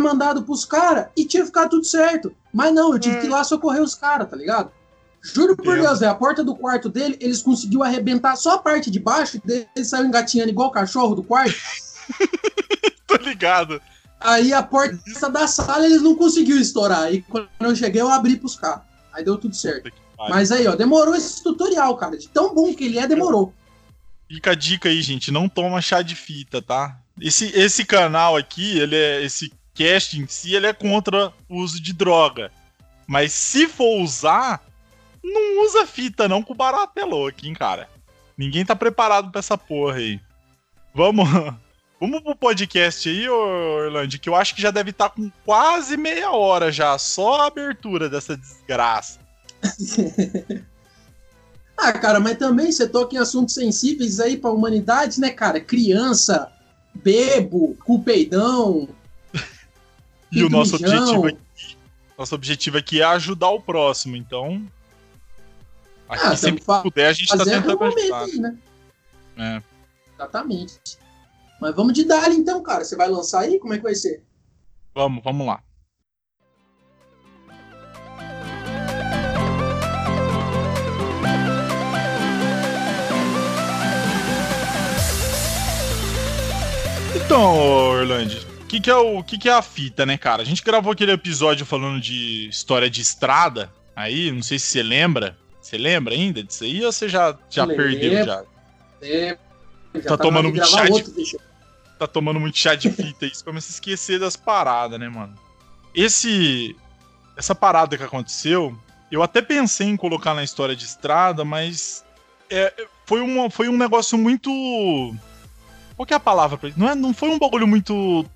mandado 0.00 0.42
pros 0.42 0.64
caras 0.64 1.06
e 1.16 1.24
tinha 1.24 1.44
ficado 1.46 1.70
tudo 1.70 1.84
certo. 1.84 2.34
Mas 2.52 2.74
não, 2.74 2.92
eu 2.92 2.98
tive 2.98 3.20
que 3.20 3.26
ir 3.26 3.30
lá 3.30 3.42
socorrer 3.44 3.82
os 3.82 3.94
caras, 3.94 4.28
tá 4.28 4.36
ligado? 4.36 4.70
Juro 5.24 5.56
por. 5.56 5.80
Deus, 5.80 6.00
velho, 6.00 6.12
a 6.12 6.14
porta 6.14 6.44
do 6.44 6.54
quarto 6.54 6.90
dele, 6.90 7.16
eles 7.18 7.40
conseguiu 7.40 7.82
arrebentar 7.82 8.36
só 8.36 8.56
a 8.56 8.58
parte 8.58 8.90
de 8.90 9.00
baixo, 9.00 9.40
ele 9.46 9.84
saiu 9.84 10.04
engatinhando 10.04 10.50
igual 10.50 10.68
o 10.68 10.72
cachorro 10.72 11.14
do 11.14 11.22
quarto. 11.22 11.54
Tô 13.06 13.16
ligado. 13.16 13.80
Aí 14.20 14.52
a 14.52 14.62
porta 14.62 15.30
da 15.30 15.46
sala 15.46 15.86
eles 15.86 16.02
não 16.02 16.14
conseguiu 16.14 16.60
estourar. 16.60 17.04
Aí 17.04 17.22
quando 17.22 17.48
eu 17.60 17.74
cheguei, 17.74 18.02
eu 18.02 18.08
abri 18.08 18.36
pros 18.36 18.56
caras. 18.56 18.82
Aí 19.12 19.24
deu 19.24 19.38
tudo 19.38 19.54
certo. 19.54 19.90
Mas 20.28 20.52
aí, 20.52 20.66
ó, 20.66 20.74
demorou 20.74 21.14
esse 21.14 21.42
tutorial, 21.42 21.96
cara. 21.96 22.16
De 22.16 22.28
tão 22.28 22.54
bom 22.54 22.74
que 22.74 22.84
ele 22.84 22.98
é, 22.98 23.06
demorou. 23.06 23.52
Fica 24.28 24.52
a 24.52 24.54
dica 24.54 24.88
aí, 24.88 25.00
gente. 25.02 25.30
Não 25.30 25.48
toma 25.48 25.80
chá 25.80 26.02
de 26.02 26.14
fita, 26.14 26.60
tá? 26.60 26.98
Esse, 27.20 27.46
esse 27.54 27.84
canal 27.84 28.36
aqui, 28.36 28.78
ele 28.78 28.96
é. 28.96 29.22
Esse 29.22 29.52
cast 29.74 30.18
em 30.18 30.26
si, 30.26 30.54
ele 30.54 30.66
é 30.66 30.72
contra 30.72 31.32
o 31.48 31.60
uso 31.60 31.80
de 31.80 31.92
droga. 31.92 32.50
Mas 33.06 33.32
se 33.32 33.68
for 33.68 34.00
usar, 34.00 34.62
não 35.24 35.64
usa 35.64 35.86
fita, 35.86 36.28
não, 36.28 36.42
que 36.42 36.52
o 36.52 36.54
barato 36.54 36.92
é 37.00 37.04
louco, 37.04 37.44
hein, 37.44 37.54
cara. 37.54 37.88
Ninguém 38.36 38.64
tá 38.64 38.76
preparado 38.76 39.30
pra 39.30 39.38
essa 39.38 39.56
porra 39.56 39.96
aí. 39.96 40.20
Vamos. 40.94 41.26
Vamos 42.00 42.20
pro 42.20 42.36
podcast 42.36 43.08
aí, 43.08 43.26
Orlando, 43.28 44.18
que 44.18 44.28
eu 44.28 44.34
acho 44.34 44.54
que 44.54 44.60
já 44.60 44.70
deve 44.70 44.90
estar 44.90 45.08
com 45.08 45.30
quase 45.44 45.96
meia 45.96 46.32
hora 46.32 46.70
já, 46.70 46.98
só 46.98 47.40
a 47.40 47.46
abertura 47.46 48.10
dessa 48.10 48.36
desgraça. 48.36 49.20
Ah, 51.76 51.92
cara, 51.92 52.20
mas 52.20 52.38
também 52.38 52.70
você 52.70 52.88
toca 52.88 53.16
em 53.16 53.18
assuntos 53.18 53.54
sensíveis 53.54 54.20
aí 54.20 54.36
pra 54.36 54.50
humanidade, 54.50 55.20
né, 55.20 55.30
cara? 55.30 55.60
Criança, 55.60 56.50
bebo, 56.94 57.76
cupeidão. 57.84 58.88
E 60.30 60.42
o 60.42 60.48
nosso 60.48 60.80
Mijão. 60.80 61.20
objetivo 61.20 61.26
aqui, 61.26 61.76
nosso 62.16 62.34
objetivo 62.34 62.78
aqui 62.78 63.00
é 63.00 63.04
ajudar 63.04 63.50
o 63.50 63.60
próximo, 63.60 64.16
então. 64.16 64.64
Aqui 66.08 66.26
Ah, 66.26 66.36
sempre 66.36 66.60
que 66.60 66.66
tamo 66.66 66.78
fa- 66.78 66.82
puder 66.82 67.06
a 67.08 67.12
gente 67.12 67.28
tá 67.28 67.38
Fazer 67.38 67.50
tentando 67.62 67.82
um 67.82 67.86
ajudar. 67.86 68.24
aí, 68.24 68.38
né? 68.38 68.56
É. 69.36 69.62
Exatamente. 70.14 70.78
Mas 71.60 71.74
vamos 71.74 71.92
de 71.94 72.04
Dali 72.04 72.36
então, 72.36 72.62
cara. 72.62 72.84
Você 72.84 72.94
vai 72.96 73.08
lançar 73.08 73.40
aí? 73.40 73.58
Como 73.58 73.72
é 73.74 73.76
que 73.78 73.82
vai 73.82 73.94
ser? 73.94 74.22
Vamos, 74.94 75.22
vamos 75.24 75.46
lá. 75.46 75.62
Então, 87.14 87.56
Orlando, 87.56 88.34
o 88.62 88.66
que, 88.66 88.80
que, 88.80 88.90
é 88.90 88.96
o 88.96 89.22
que, 89.22 89.38
que 89.38 89.48
é 89.48 89.52
a 89.52 89.62
fita, 89.62 90.04
né, 90.04 90.16
cara? 90.18 90.42
A 90.42 90.44
gente 90.44 90.62
gravou 90.62 90.92
aquele 90.92 91.12
episódio 91.12 91.64
falando 91.64 92.00
de 92.00 92.48
história 92.48 92.90
de 92.90 93.00
estrada. 93.00 93.72
Aí, 93.96 94.30
não 94.30 94.42
sei 94.42 94.58
se 94.58 94.66
você 94.66 94.82
lembra. 94.82 95.36
Você 95.64 95.78
lembra 95.78 96.12
ainda 96.14 96.42
disso 96.44 96.62
aí 96.62 96.84
ou 96.84 96.92
você 96.92 97.08
já, 97.08 97.34
já 97.48 97.64
Lembro. 97.64 97.82
perdeu 97.84 98.22
já? 98.22 98.44
Já 99.94 100.08
Tá 100.10 100.18
tomando 100.18 100.48
hora 100.48 100.52
de 100.52 100.58
muito 100.60 100.66
chá 100.70 100.84
de- 100.84 100.92
outro, 100.92 101.12
deixa 101.12 101.36
eu- 101.36 101.40
tá 101.98 102.06
tomando 102.06 102.38
muito 102.38 102.58
chá 102.58 102.74
de 102.74 102.90
fita 102.90 103.26
você 103.32 103.42
começa 103.42 103.70
a 103.70 103.74
esquecer 103.74 104.20
das 104.20 104.36
paradas, 104.36 105.00
né, 105.00 105.08
mano? 105.08 105.34
Esse. 105.94 106.76
Essa 107.36 107.54
parada 107.54 107.96
que 107.96 108.02
aconteceu, 108.02 108.76
eu 109.10 109.22
até 109.22 109.40
pensei 109.40 109.88
em 109.88 109.96
colocar 109.96 110.34
na 110.34 110.44
história 110.44 110.76
de 110.76 110.84
estrada, 110.84 111.44
mas 111.46 112.04
é, 112.50 112.86
foi, 113.06 113.20
uma, 113.22 113.48
foi 113.48 113.68
um 113.68 113.76
negócio 113.76 114.18
muito. 114.18 114.50
Qual 115.96 116.04
que 116.06 116.12
é 116.12 116.16
a 116.16 116.20
palavra 116.20 116.58
pra 116.58 116.68
isso? 116.68 116.78
Não, 116.78 116.90
é, 116.90 116.94
não 116.94 117.14
foi 117.14 117.30
um 117.30 117.38
bagulho 117.38 117.66
muito 117.66 118.26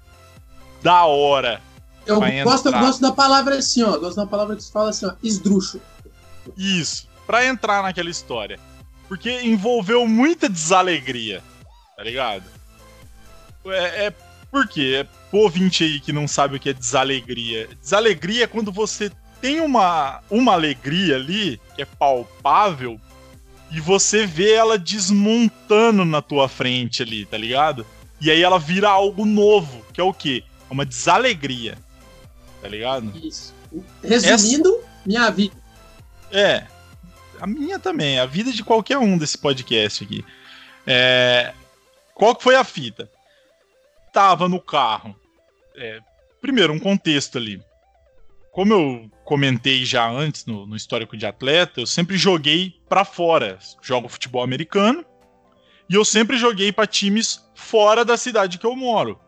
da 0.82 1.04
hora. 1.04 1.60
Eu 2.06 2.18
gosto, 2.44 2.68
eu 2.68 2.72
gosto 2.72 3.00
da 3.02 3.12
palavra 3.12 3.56
assim, 3.58 3.82
ó. 3.82 3.98
Gosto 3.98 4.16
da 4.16 4.26
palavra 4.26 4.56
que 4.56 4.62
se 4.64 4.72
fala 4.72 4.90
assim, 4.90 5.04
ó. 5.06 5.12
Esdrúxulo. 5.22 5.82
Isso, 6.56 7.07
pra 7.28 7.44
entrar 7.44 7.82
naquela 7.82 8.08
história. 8.08 8.58
Porque 9.06 9.42
envolveu 9.42 10.08
muita 10.08 10.48
desalegria, 10.48 11.42
tá 11.94 12.02
ligado? 12.02 12.44
É, 13.66 14.06
é 14.06 14.14
por 14.50 14.66
quê? 14.66 15.00
É 15.00 15.04
pro 15.30 15.40
ouvinte 15.40 15.84
aí 15.84 16.00
que 16.00 16.10
não 16.10 16.26
sabe 16.26 16.56
o 16.56 16.60
que 16.60 16.70
é 16.70 16.72
desalegria. 16.72 17.68
Desalegria 17.82 18.44
é 18.44 18.46
quando 18.46 18.72
você 18.72 19.12
tem 19.42 19.60
uma, 19.60 20.22
uma 20.30 20.54
alegria 20.54 21.16
ali, 21.16 21.60
que 21.76 21.82
é 21.82 21.84
palpável, 21.84 22.98
e 23.70 23.78
você 23.78 24.24
vê 24.24 24.54
ela 24.54 24.78
desmontando 24.78 26.06
na 26.06 26.22
tua 26.22 26.48
frente 26.48 27.02
ali, 27.02 27.26
tá 27.26 27.36
ligado? 27.36 27.86
E 28.20 28.30
aí 28.30 28.42
ela 28.42 28.58
vira 28.58 28.88
algo 28.88 29.26
novo, 29.26 29.84
que 29.92 30.00
é 30.00 30.04
o 30.04 30.14
quê? 30.14 30.42
É 30.68 30.72
Uma 30.72 30.86
desalegria, 30.86 31.76
tá 32.62 32.68
ligado? 32.68 33.12
Isso. 33.22 33.54
Resumindo, 34.02 34.80
minha 35.04 35.30
vida. 35.30 35.54
É. 36.32 36.66
A 37.40 37.46
minha 37.46 37.78
também, 37.78 38.18
a 38.18 38.26
vida 38.26 38.52
de 38.52 38.64
qualquer 38.64 38.98
um 38.98 39.16
desse 39.16 39.38
podcast 39.38 40.04
aqui. 40.04 40.24
É, 40.86 41.52
qual 42.14 42.34
que 42.34 42.42
foi 42.42 42.56
a 42.56 42.64
fita? 42.64 43.10
Tava 44.12 44.48
no 44.48 44.60
carro. 44.60 45.14
É, 45.76 46.00
primeiro, 46.40 46.72
um 46.72 46.78
contexto 46.78 47.38
ali. 47.38 47.62
Como 48.50 48.72
eu 48.72 49.10
comentei 49.24 49.84
já 49.84 50.08
antes 50.08 50.46
no, 50.46 50.66
no 50.66 50.74
histórico 50.74 51.16
de 51.16 51.26
atleta, 51.26 51.80
eu 51.80 51.86
sempre 51.86 52.16
joguei 52.16 52.74
pra 52.88 53.04
fora. 53.04 53.58
Jogo 53.80 54.08
futebol 54.08 54.42
americano. 54.42 55.04
E 55.88 55.94
eu 55.94 56.04
sempre 56.04 56.36
joguei 56.36 56.72
pra 56.72 56.86
times 56.86 57.48
fora 57.54 58.04
da 58.04 58.16
cidade 58.16 58.58
que 58.58 58.66
eu 58.66 58.74
moro. 58.74 59.20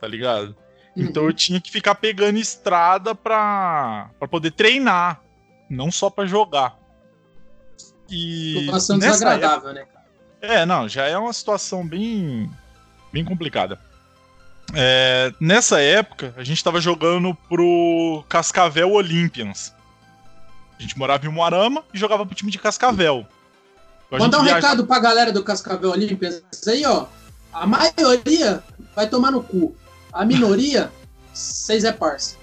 Tá 0.00 0.06
ligado? 0.06 0.56
Então 0.96 1.24
eu 1.24 1.32
tinha 1.32 1.60
que 1.60 1.70
ficar 1.70 1.94
pegando 1.94 2.38
estrada 2.38 3.14
pra, 3.14 4.10
pra 4.18 4.26
poder 4.26 4.50
treinar, 4.50 5.22
não 5.70 5.90
só 5.92 6.10
pra 6.10 6.26
jogar. 6.26 6.76
E 8.10 8.60
Situação 8.60 8.98
desagradável, 8.98 9.72
né, 9.72 9.84
cara? 9.84 10.06
é, 10.40 10.64
não, 10.66 10.88
já 10.88 11.04
é 11.06 11.16
uma 11.18 11.32
situação 11.32 11.86
bem, 11.86 12.50
bem 13.12 13.24
complicada. 13.24 13.78
É, 14.74 15.32
nessa 15.40 15.80
época, 15.80 16.34
a 16.36 16.44
gente 16.44 16.62
tava 16.62 16.80
jogando 16.80 17.34
pro 17.48 18.24
Cascavel 18.28 18.92
Olympians. 18.92 19.72
A 20.78 20.82
gente 20.82 20.96
morava 20.98 21.26
em 21.26 21.30
Moarama 21.30 21.82
e 21.92 21.98
jogava 21.98 22.24
pro 22.24 22.34
time 22.34 22.50
de 22.50 22.58
Cascavel. 22.58 23.26
Então, 24.06 24.18
Mandar 24.20 24.38
um 24.40 24.44
viaja- 24.44 24.56
recado 24.56 24.86
pra 24.86 24.98
galera 25.00 25.32
do 25.32 25.42
Cascavel 25.42 25.90
Olímpias 25.90 26.42
aí, 26.66 26.84
ó. 26.86 27.06
A 27.52 27.66
maioria 27.66 28.62
vai 28.94 29.08
tomar 29.08 29.30
no 29.30 29.42
cu. 29.42 29.74
A 30.12 30.24
minoria, 30.24 30.90
vocês 31.32 31.84
é 31.84 31.92
parça. 31.92 32.36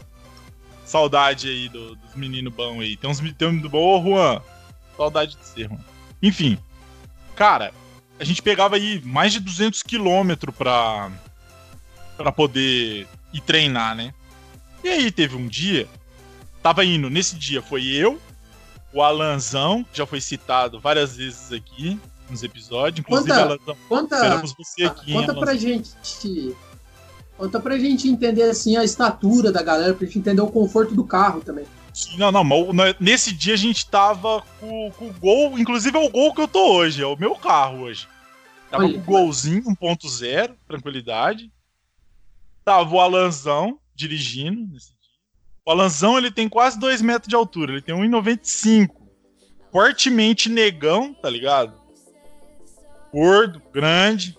Saudade 0.86 1.48
aí 1.48 1.70
do- 1.70 1.96
dos 1.96 2.16
meninos 2.16 2.54
bons 2.54 2.82
aí. 2.82 2.98
Tem 2.98 3.10
uns 3.10 3.20
meninos 3.22 3.70
bons, 3.72 4.00
ô 4.00 4.04
Juan. 4.04 4.42
Saudade 4.98 5.36
de 5.36 5.46
ser, 5.46 5.68
Juan. 5.70 5.80
Enfim, 6.22 6.58
cara, 7.36 7.74
a 8.20 8.24
gente 8.24 8.42
pegava 8.42 8.76
aí 8.76 9.02
mais 9.04 9.34
de 9.34 9.40
200 9.40 9.84
quilômetros 9.84 10.56
pra, 10.56 11.12
pra 12.18 12.32
poder 12.32 13.08
ir 13.34 13.42
treinar, 13.42 13.96
né? 13.96 14.14
E 14.84 14.88
aí 14.90 15.12
teve 15.12 15.36
um 15.36 15.48
dia, 15.48 15.88
tava 16.62 16.86
indo, 16.86 17.10
nesse 17.10 17.36
dia 17.36 17.62
foi 17.62 17.86
eu, 17.86 18.20
o 18.94 19.02
Alanzão, 19.02 19.84
que 19.84 19.98
já 19.98 20.06
foi 20.06 20.22
citado 20.22 20.80
várias 20.80 21.18
vezes 21.18 21.52
aqui 21.52 22.00
nos 22.30 22.42
episódios. 22.44 23.00
Inclusive, 23.00 23.30
Conta- 23.30 23.42
Alanzão, 23.44 23.78
Conta, 23.90 24.16
esperamos 24.16 24.54
você 24.58 24.84
aqui, 24.86 25.12
hein, 25.12 25.20
conta 25.20 25.34
pra 25.34 25.52
Alanzão? 25.52 25.58
gente. 25.60 26.56
Conta 27.38 27.60
pra 27.60 27.78
gente 27.78 28.08
entender 28.08 28.44
assim 28.44 28.78
a 28.78 28.84
estatura 28.86 29.52
da 29.52 29.62
galera, 29.62 29.94
pra 29.94 30.06
gente 30.08 30.20
entender 30.20 30.40
o 30.42 30.48
conforto 30.48 30.96
do 30.96 31.04
carro 31.04 31.42
também. 31.42 31.66
Não, 32.18 32.32
não, 32.32 32.44
mas 32.44 32.96
nesse 33.00 33.32
dia 33.32 33.54
a 33.54 33.58
gente 33.58 33.90
tava 33.90 34.42
com, 34.60 34.92
com 34.92 35.08
o 35.08 35.14
gol, 35.14 35.58
inclusive 35.58 35.98
é 35.98 36.02
o 36.02 36.10
gol 36.10 36.34
que 36.34 36.42
eu 36.42 36.48
tô 36.48 36.74
hoje, 36.74 37.02
é 37.02 37.06
o 37.06 37.16
meu 37.16 37.36
carro 37.36 37.84
hoje. 37.84 38.08
Tava 38.70 38.84
com 38.84 38.98
o 38.98 39.02
golzinho 39.02 39.64
1.0, 39.64 40.56
tranquilidade. 40.68 41.52
Tava 42.66 42.94
o 42.94 43.00
Alanzão 43.00 43.80
dirigindo 43.94 44.62
nesse 44.74 44.90
dia. 44.90 44.96
O 45.66 45.72
Alanzão 45.72 46.18
ele 46.18 46.32
tem 46.32 46.50
quase 46.50 46.78
2 46.80 47.02
metros 47.02 47.30
de 47.30 47.36
altura, 47.36 47.74
ele 47.74 47.82
tem 47.82 47.96
1,95. 47.96 48.90
Fortemente 49.72 50.50
negão, 50.50 51.14
tá 51.14 51.30
ligado? 51.30 51.80
Gordo, 53.14 53.62
grande. 53.72 54.38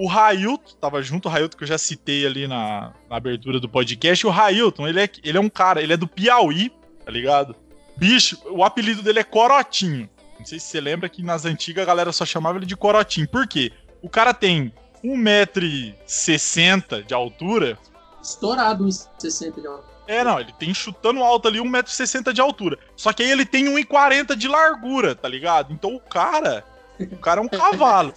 O 0.00 0.06
Railton, 0.06 0.72
tava 0.80 1.02
junto, 1.02 1.28
o 1.28 1.30
Railton 1.30 1.58
que 1.58 1.64
eu 1.64 1.68
já 1.68 1.76
citei 1.76 2.24
ali 2.24 2.48
na, 2.48 2.94
na 3.10 3.16
abertura 3.16 3.60
do 3.60 3.68
podcast. 3.68 4.26
O 4.26 4.30
Railton, 4.30 4.88
ele 4.88 4.98
é, 4.98 5.10
ele 5.22 5.36
é 5.36 5.40
um 5.40 5.50
cara, 5.50 5.82
ele 5.82 5.92
é 5.92 5.96
do 5.96 6.08
Piauí, 6.08 6.72
tá 7.04 7.12
ligado? 7.12 7.54
Bicho, 7.98 8.40
o 8.46 8.64
apelido 8.64 9.02
dele 9.02 9.18
é 9.18 9.24
Corotinho. 9.24 10.08
Não 10.38 10.46
sei 10.46 10.58
se 10.58 10.68
você 10.68 10.80
lembra 10.80 11.06
que 11.06 11.22
nas 11.22 11.44
antigas 11.44 11.82
a 11.82 11.86
galera 11.86 12.12
só 12.12 12.24
chamava 12.24 12.56
ele 12.56 12.64
de 12.64 12.74
Corotinho. 12.74 13.28
Por 13.28 13.46
quê? 13.46 13.72
O 14.00 14.08
cara 14.08 14.32
tem 14.32 14.72
1,60m 15.04 17.04
de 17.04 17.12
altura. 17.12 17.76
Estourado 18.22 18.86
uns 18.86 19.06
60 19.18 19.60
de 19.60 19.66
altura. 19.66 19.90
É, 20.06 20.24
não, 20.24 20.40
ele 20.40 20.54
tem 20.58 20.72
chutando 20.72 21.22
alto 21.22 21.46
ali 21.46 21.58
1,60m 21.58 22.32
de 22.32 22.40
altura. 22.40 22.78
Só 22.96 23.12
que 23.12 23.22
aí 23.22 23.30
ele 23.30 23.44
tem 23.44 23.66
1,40m 23.66 24.34
de 24.34 24.48
largura, 24.48 25.14
tá 25.14 25.28
ligado? 25.28 25.74
Então 25.74 25.94
o 25.94 26.00
cara. 26.00 26.64
O 26.98 27.18
cara 27.18 27.42
é 27.42 27.44
um 27.44 27.48
cavalo. 27.48 28.14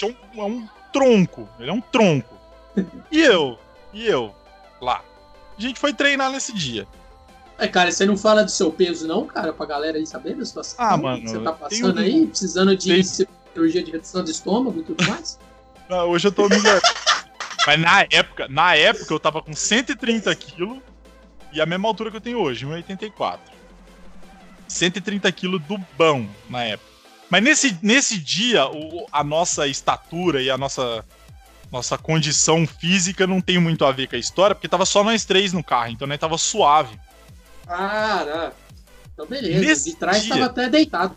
É 0.00 0.06
um, 0.06 0.40
é 0.40 0.44
um 0.44 0.68
tronco. 0.94 1.48
Ele 1.58 1.68
é 1.68 1.72
um 1.72 1.80
tronco. 1.80 2.34
E 3.10 3.20
eu? 3.20 3.58
E 3.92 4.06
eu? 4.06 4.34
Lá. 4.80 5.02
A 5.58 5.60
gente 5.60 5.78
foi 5.78 5.92
treinar 5.92 6.30
nesse 6.30 6.52
dia. 6.54 6.86
É, 7.58 7.68
cara, 7.68 7.92
você 7.92 8.04
não 8.06 8.16
fala 8.16 8.42
do 8.42 8.50
seu 8.50 8.72
peso, 8.72 9.06
não, 9.06 9.26
cara, 9.26 9.52
pra 9.52 9.66
galera 9.66 9.96
aí 9.98 10.06
saber 10.06 10.34
da 10.34 10.44
situação 10.44 10.76
Ah, 10.84 10.96
que 10.96 11.02
mano, 11.02 11.28
você 11.28 11.38
tá 11.40 11.52
passando 11.52 11.94
tenho- 11.94 12.06
aí, 12.22 12.26
precisando 12.26 12.76
de 12.76 13.04
cirurgia 13.04 13.82
de 13.84 13.92
redução 13.92 14.24
de 14.24 14.30
estômago 14.32 14.80
e 14.80 14.82
tudo 14.84 15.04
mais. 15.06 15.38
Ah, 15.88 16.04
Hoje 16.04 16.26
eu 16.28 16.32
tô 16.32 16.48
melhor. 16.48 16.80
Mas 17.66 17.78
na 17.78 18.06
época, 18.10 18.48
na 18.48 18.74
época 18.74 19.12
eu 19.12 19.20
tava 19.20 19.42
com 19.42 19.54
130 19.54 20.34
quilos 20.34 20.78
e 21.52 21.60
a 21.60 21.66
mesma 21.66 21.86
altura 21.86 22.10
que 22.10 22.16
eu 22.16 22.20
tenho 22.22 22.38
hoje, 22.40 22.64
1,84. 22.66 23.38
130 24.66 25.30
quilos 25.30 25.62
do 25.62 25.76
bão 25.96 26.26
na 26.48 26.64
época. 26.64 26.90
Mas 27.30 27.42
nesse, 27.42 27.78
nesse 27.82 28.18
dia, 28.18 28.66
o- 28.68 29.06
a 29.10 29.24
nossa 29.24 29.66
estatura 29.66 30.42
e 30.42 30.50
a 30.50 30.56
nossa, 30.58 31.04
nossa 31.72 31.98
condição 31.98 32.66
física 32.66 33.26
não 33.26 33.40
tem 33.40 33.58
muito 33.58 33.84
a 33.84 33.90
ver 33.92 34.06
com 34.08 34.16
a 34.16 34.18
história, 34.18 34.54
porque 34.54 34.68
tava 34.68 34.86
só 34.86 35.02
nós 35.02 35.24
três 35.24 35.52
no 35.52 35.62
carro, 35.64 35.90
então 35.90 36.06
nós 36.06 36.18
tava 36.20 36.38
suave. 36.38 36.98
Ah, 37.66 38.24
não. 38.26 38.52
Então 39.12 39.26
beleza, 39.26 39.60
Nesse 39.60 39.90
de 39.90 39.96
trás 39.96 40.22
dia- 40.22 40.34
tava 40.34 40.46
até 40.46 40.68
deitado. 40.68 41.14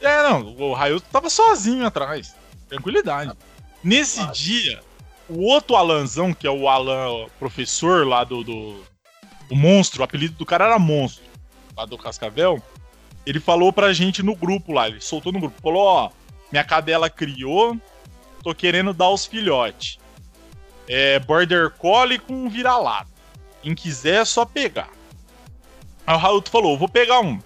É, 0.00 0.22
não, 0.24 0.42
o 0.56 0.72
Railton 0.74 1.06
tava 1.12 1.28
sozinho 1.30 1.86
atrás. 1.86 2.34
Tranquilidade. 2.68 3.32
Nesse 3.84 4.18
Claro. 4.18 4.32
dia, 4.32 4.80
o 5.28 5.42
outro 5.44 5.76
Alanzão, 5.76 6.32
que 6.32 6.46
é 6.46 6.50
o 6.50 6.68
Alan 6.68 7.26
professor 7.38 8.06
lá 8.06 8.24
do, 8.24 8.42
do. 8.42 8.82
O 9.50 9.54
monstro, 9.56 10.00
o 10.00 10.04
apelido 10.04 10.34
do 10.36 10.46
cara 10.46 10.64
era 10.66 10.78
monstro, 10.78 11.24
lá 11.76 11.84
do 11.84 11.98
Cascavel. 11.98 12.62
Ele 13.24 13.38
falou 13.40 13.72
pra 13.72 13.92
gente 13.92 14.22
no 14.22 14.34
grupo 14.34 14.72
lá, 14.72 14.88
ele 14.88 15.00
soltou 15.00 15.32
no 15.32 15.40
grupo, 15.40 15.60
falou: 15.62 15.82
Ó, 15.82 16.10
minha 16.50 16.64
cadela 16.64 17.08
criou, 17.08 17.76
tô 18.42 18.54
querendo 18.54 18.92
dar 18.92 19.10
os 19.10 19.24
filhotes. 19.26 19.98
É 20.88 21.18
Border 21.20 21.70
Collie 21.70 22.18
com 22.18 22.48
vira-lata. 22.48 23.10
Quem 23.62 23.74
quiser 23.74 24.22
é 24.22 24.24
só 24.24 24.44
pegar. 24.44 24.90
Aí 26.06 26.14
o 26.16 26.18
Raulto 26.18 26.50
falou: 26.50 26.76
vou 26.76 26.88
pegar 26.88 27.20
um. 27.20 27.38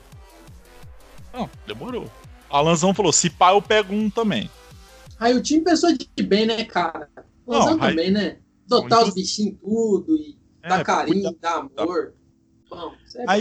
Não, 1.33 1.49
demorou. 1.67 2.11
Alanzão 2.49 2.95
falou: 2.95 3.12
se 3.12 3.29
pá, 3.29 3.51
eu 3.53 3.61
pego 3.61 3.95
um 3.95 4.09
também. 4.09 4.51
Aí 5.21 5.35
o 5.35 5.43
time 5.43 5.62
pensou 5.62 5.91
de 5.93 6.23
bem, 6.23 6.46
né, 6.46 6.65
cara? 6.65 7.09
Não, 7.46 7.59
Lanzão 7.59 7.83
aí- 7.83 7.90
também, 7.90 8.11
né? 8.11 8.38
Dotar 8.67 9.00
Não, 9.00 9.09
os 9.09 9.15
bichinhos 9.15 9.57
tudo 9.61 10.17
e 10.17 10.37
É, 10.63 10.69
dar 10.69 10.83
carinho, 10.83 11.23
cuida- 11.23 11.37
dar 11.40 11.57
amor. 11.59 12.15
Bom, 12.69 12.94
isso 13.07 13.19
é 13.19 13.25
bom. 13.27 13.33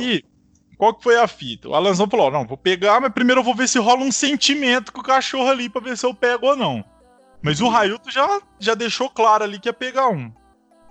Qual 0.78 0.94
que 0.94 1.04
foi 1.04 1.18
a 1.18 1.28
fita? 1.28 1.70
O 1.70 1.76
Alanzão 1.76 2.08
falou: 2.10 2.32
não, 2.32 2.46
vou 2.46 2.58
pegar, 2.58 3.00
mas 3.02 3.14
primeiro 3.14 3.42
eu 3.42 3.46
vou 3.46 3.56
ver 3.56 3.68
se 3.68 3.80
rola 3.80 4.02
um 4.02 4.12
sentimento 4.12 4.92
com 4.92 5.02
o 5.02 5.04
cachorro 5.04 5.50
ali 5.50 5.70
pra 5.70 5.82
ver 5.82 5.98
se 5.98 6.06
eu 6.06 6.14
pego 6.14 6.48
ou 6.48 6.56
não. 6.56 6.84
Mas 7.42 7.62
o 7.62 7.70
Railton 7.70 8.10
já, 8.10 8.42
já 8.60 8.74
deixou 8.74 9.10
claro 9.10 9.44
ali 9.44 9.60
que 9.60 9.70
ia 9.70 9.74
pegar 9.74 10.10
um. 10.10 10.32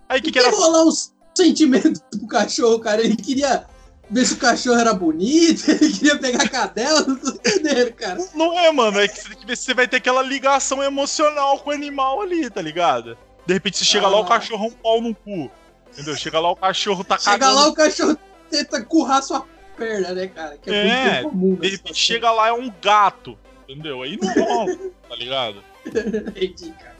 Aí 0.08 0.20
o 0.20 0.22
que, 0.22 0.30
que 0.30 0.38
era. 0.38 0.50
rolar 0.50 0.84
os 0.84 1.12
sentimentos 1.34 2.00
pro 2.10 2.26
cachorro, 2.28 2.78
cara? 2.78 3.02
Ele 3.02 3.16
queria 3.16 3.66
ver 4.10 4.24
se 4.26 4.34
o 4.34 4.36
cachorro 4.36 4.78
era 4.78 4.94
bonito, 4.94 5.66
ele 5.70 5.92
queria 5.92 6.18
pegar 6.18 6.44
a 6.44 6.48
cadela, 6.48 7.00
não 7.00 7.16
tô 7.16 7.30
entendendo, 7.30 7.92
cara. 7.94 8.18
Não 8.34 8.56
é, 8.58 8.70
mano, 8.70 9.00
é 9.00 9.08
que 9.08 9.18
você 9.20 9.28
tem 9.30 9.38
que 9.38 9.46
ver 9.46 9.56
se 9.56 9.64
você 9.64 9.74
vai 9.74 9.88
ter 9.88 9.96
aquela 9.96 10.22
ligação 10.22 10.82
emocional 10.82 11.58
com 11.58 11.70
o 11.70 11.72
animal 11.72 12.20
ali, 12.20 12.48
tá 12.48 12.62
ligado? 12.62 13.16
De 13.46 13.52
repente 13.54 13.78
você 13.78 13.84
chega 13.84 14.06
lá, 14.06 14.18
o 14.20 14.24
Ah. 14.24 14.28
cachorro 14.28 14.64
é 14.66 14.68
um 14.68 14.72
pau 14.72 15.00
no 15.00 15.14
cu. 15.14 15.50
Entendeu? 15.92 16.16
Chega 16.16 16.38
lá, 16.40 16.50
o 16.50 16.56
cachorro 16.56 17.02
tá 17.04 17.16
Chega 17.18 17.38
cagando. 17.38 17.54
lá, 17.60 17.68
o 17.68 17.74
cachorro 17.74 18.16
tenta 18.50 18.82
currar 18.84 19.22
sua 19.22 19.40
perna, 19.76 20.12
né, 20.12 20.26
cara? 20.28 20.56
Que 20.58 20.70
é, 20.70 20.86
É, 20.88 21.22
muito 21.22 21.30
comum. 21.30 21.54
De 21.56 21.68
repente 21.70 21.98
chega 21.98 22.30
lá, 22.30 22.48
é 22.48 22.52
um 22.52 22.72
gato. 22.82 23.38
Entendeu? 23.68 24.02
Aí 24.02 24.18
não 24.20 24.32
rola, 24.34 24.76
tá 25.08 25.16
ligado? 25.16 25.64
Entendi, 25.86 26.70
cara. 26.72 26.94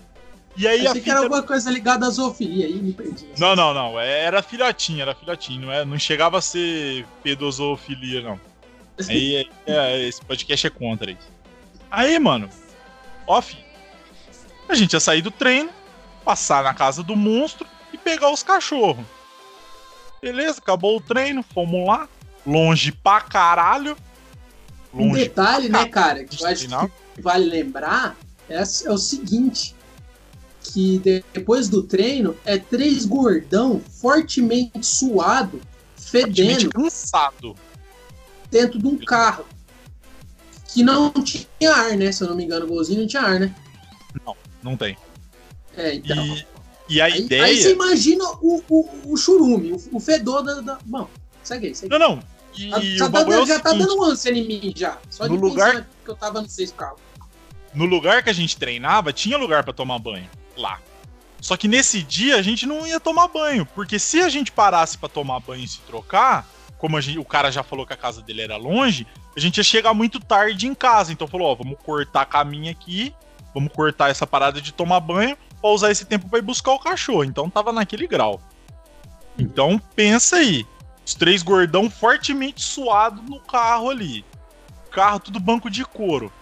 E 0.57 0.68
aí 0.68 0.87
Achei 0.87 1.01
a 1.01 1.05
que 1.05 1.11
era 1.11 1.20
alguma 1.20 1.43
coisa 1.43 1.68
ligada 1.70 2.07
à 2.07 2.11
zoofilia, 2.11 2.66
aí 2.66 2.75
me 2.75 2.93
perdi. 2.93 3.27
Não, 3.39 3.57
não, 3.57 3.75
não. 3.75 3.99
é- 4.01 4.20
Era 4.20 4.41
filhotinho, 4.43 5.03
era 5.03 5.14
filhotinho. 5.14 5.62
Não, 5.62 5.72
é, 5.72 5.85
não 5.85 5.99
chegava 5.99 6.39
a 6.39 6.41
ser 6.41 7.05
pedosofilia, 7.22 8.22
não. 8.22 8.41
Aí 9.09 9.49
é, 9.66 10.07
esse 10.07 10.20
podcast 10.25 10.68
é 10.68 10.70
contra 10.70 11.11
isso. 11.11 11.29
Aí, 11.91 12.16
mano, 12.20 12.49
fi, 13.43 13.57
a 14.68 14.75
gente 14.77 14.93
ia 14.93 15.01
sair 15.01 15.20
do 15.20 15.33
treino, 15.33 15.70
passar 16.25 16.62
na 16.62 16.72
casa 16.72 17.03
do 17.03 17.16
monstro 17.16 17.66
e 17.93 17.99
pegar 17.99 18.31
os 18.31 18.45
cachorros. 18.45 19.05
Beleza, 20.22 20.61
acabou 20.61 20.97
o 20.97 21.01
treino, 21.01 21.43
fomos 21.43 21.85
lá. 21.87 22.09
Longe 22.47 22.92
pra 22.92 23.20
caralho. 23.20 23.97
Um 24.92 25.09
Longe 25.09 25.24
detalhe, 25.24 25.68
pra 25.68 25.82
né, 25.82 25.88
cara, 25.88 26.24
que 26.24 26.42
eu 26.42 26.47
acho 26.47 26.68
que 26.68 27.22
vale 27.22 27.47
lembrar 27.47 28.16
é, 28.49 28.57
é 28.59 28.90
o 28.90 28.99
seguinte: 28.99 29.74
que 30.61 30.99
de- 30.99 31.24
depois 31.32 31.68
do 31.68 31.82
treino 31.82 32.36
é 32.45 32.59
três 32.59 33.05
gordão 33.05 33.80
fortemente 33.80 34.84
suado, 34.84 35.61
fedendo 35.97 36.70
cansado. 36.70 37.55
dentro 38.51 38.78
de 38.78 38.86
um 38.86 38.97
carro. 38.99 39.47
Que 40.72 40.82
não 40.82 41.11
tinha 41.12 41.72
ar, 41.72 41.97
né? 41.97 42.11
Se 42.11 42.22
eu 42.24 42.28
não 42.28 42.36
me 42.36 42.45
engano, 42.45 42.66
o 42.66 42.68
golzinho 42.68 43.01
não 43.01 43.07
tinha 43.07 43.22
ar, 43.22 43.38
né? 43.40 43.55
Não 44.62 44.76
tem. 44.76 44.97
É, 45.76 45.95
então. 45.95 46.16
E, 46.24 46.47
e 46.88 47.01
a 47.01 47.05
aí, 47.07 47.20
ideia. 47.20 47.45
aí 47.45 47.62
você 47.62 47.72
imagina 47.72 48.24
o, 48.40 48.62
o, 48.68 49.12
o 49.12 49.16
churume, 49.16 49.72
o, 49.72 49.80
o 49.92 50.01
fedor 50.01 50.42
da, 50.42 50.61
da. 50.61 50.78
Bom, 50.84 51.09
segue 51.42 51.68
aí, 51.68 51.74
segue 51.74 51.95
aí. 51.95 52.01
Não, 52.01 52.16
não. 52.16 52.22
E 52.57 52.97
já 52.97 53.07
o 53.07 53.11
tá, 53.11 53.21
é 53.21 53.47
já 53.47 53.61
tá 53.61 53.71
seguinte, 53.71 53.89
dando 53.89 54.05
ânsia 54.05 54.31
em 54.31 54.47
mim 54.47 54.73
já. 54.77 54.99
Só 55.11 55.25
de 55.27 55.31
No 55.35 55.41
lugar- 55.41 55.71
pensar 55.73 55.87
que 56.05 56.11
eu 56.11 56.17
tava 56.17 56.41
no 56.43 56.49
seis 56.49 56.71
carros. 56.73 57.01
no 57.75 57.85
lugar 57.85 58.23
que 58.23 58.31
a 58.31 58.33
gente 58.35 58.57
treinava, 58.57 59.13
tinha 59.13 59.37
lugar 59.37 59.65
pra 59.65 59.73
tomar 59.73 59.99
banho 59.99 60.29
lá. 60.57 60.79
Só 61.41 61.57
que 61.57 61.67
nesse 61.69 62.03
dia 62.03 62.37
a 62.37 62.43
gente 62.43 62.65
não 62.67 62.87
ia 62.87 62.99
tomar 63.01 63.29
banho, 63.29 63.67
porque 63.75 63.99
se 63.99 64.21
a 64.23 64.29
gente 64.29 64.51
parasse 64.53 64.97
pra 64.97 65.09
tomar 65.09 65.41
banho 65.41 65.65
e 65.65 65.69
se 65.69 65.81
trocar, 65.81 66.49
como 66.79 66.97
a 66.97 67.01
gente- 67.01 67.19
o 67.19 67.25
cara 67.25 67.51
já 67.51 67.63
falou 67.63 67.85
que 67.87 67.93
a 67.93 67.97
casa 67.97 68.23
dele 68.23 68.43
era 68.43 68.57
longe, 68.57 69.07
a 69.37 69.41
gente 69.41 69.59
ia 69.59 69.65
chegar 69.65 69.93
muito 69.93 70.21
tarde 70.21 70.67
em 70.67 70.75
casa. 70.75 71.13
Então 71.13 71.27
falou, 71.27 71.49
ó, 71.51 71.55
vamos 71.55 71.77
cortar 71.85 72.25
caminho 72.27 72.71
aqui, 72.71 73.13
vamos 73.53 73.73
cortar 73.73 74.11
essa 74.11 74.27
parada 74.27 74.61
de 74.61 74.73
tomar 74.73 75.01
banho 75.01 75.37
pra 75.61 75.71
usar 75.71 75.91
esse 75.91 76.05
tempo 76.05 76.29
pra 76.29 76.39
ir 76.39 76.43
buscar 76.43 76.73
o 76.73 76.79
cachorro. 76.79 77.25
Então 77.25 77.51
tava 77.51 77.73
naquele 77.73 78.07
grau. 78.07 78.41
Então 79.39 79.81
pensa 79.97 80.37
aí, 80.37 80.65
os 81.05 81.15
três 81.15 81.43
gordão 81.43 81.91
fortemente 81.91 82.63
suado 82.63 83.23
no 83.23 83.41
carro 83.41 83.91
ali. 83.91 84.25
Carro 84.91 85.19
tudo 85.21 85.39
banco 85.41 85.69
de 85.69 85.85
couro. 85.85 86.33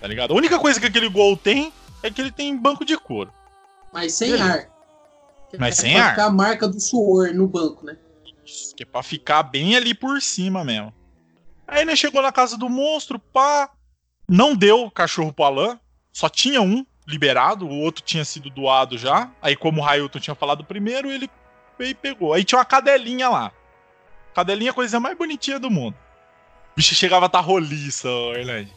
Tá 0.00 0.06
ligado? 0.06 0.32
A 0.32 0.36
única 0.36 0.58
coisa 0.58 0.80
que 0.80 0.86
aquele 0.86 1.08
gol 1.08 1.36
tem 1.36 1.72
é 2.02 2.10
que 2.10 2.20
ele 2.20 2.30
tem 2.32 2.56
banco 2.56 2.84
de 2.84 2.96
couro. 2.96 3.30
Mas 3.92 4.14
sem 4.14 4.30
Beleza. 4.32 4.52
ar. 4.52 4.66
Mas 5.58 5.78
É 5.78 5.82
sem 5.82 5.94
pra 5.94 6.04
ar. 6.04 6.10
ficar 6.10 6.24
a 6.26 6.30
marca 6.30 6.68
do 6.68 6.80
suor 6.80 7.34
no 7.34 7.46
banco, 7.46 7.84
né? 7.84 7.96
Isso, 8.46 8.74
que 8.74 8.84
é 8.84 8.86
pra 8.86 9.02
ficar 9.02 9.42
bem 9.42 9.76
ali 9.76 9.94
por 9.94 10.22
cima 10.22 10.64
mesmo. 10.64 10.94
Aí 11.66 11.84
né, 11.84 11.94
chegou 11.94 12.22
na 12.22 12.32
casa 12.32 12.56
do 12.56 12.68
monstro, 12.68 13.18
pá. 13.18 13.70
Não 14.28 14.54
deu 14.54 14.90
cachorro 14.90 15.32
pro 15.32 15.44
Alan. 15.44 15.78
Só 16.12 16.28
tinha 16.28 16.62
um 16.62 16.86
liberado, 17.06 17.66
o 17.66 17.78
outro 17.80 18.02
tinha 18.02 18.24
sido 18.24 18.48
doado 18.48 18.96
já. 18.96 19.30
Aí, 19.42 19.56
como 19.56 19.80
o 19.80 19.84
Railton 19.84 20.20
tinha 20.20 20.34
falado 20.34 20.64
primeiro, 20.64 21.10
ele 21.10 21.28
veio 21.78 21.90
e 21.90 21.94
pegou. 21.94 22.32
Aí 22.32 22.44
tinha 22.44 22.58
uma 22.58 22.64
cadelinha 22.64 23.28
lá. 23.28 23.52
Cadelinha 24.34 24.70
é 24.70 24.72
a 24.72 24.74
coisa 24.74 25.00
mais 25.00 25.16
bonitinha 25.16 25.58
do 25.58 25.70
mundo. 25.70 25.94
O 26.72 26.76
bicho 26.76 26.94
chegava 26.94 27.26
a 27.26 27.28
tá 27.28 27.40
roliça, 27.40 28.08
Orlando. 28.08 28.70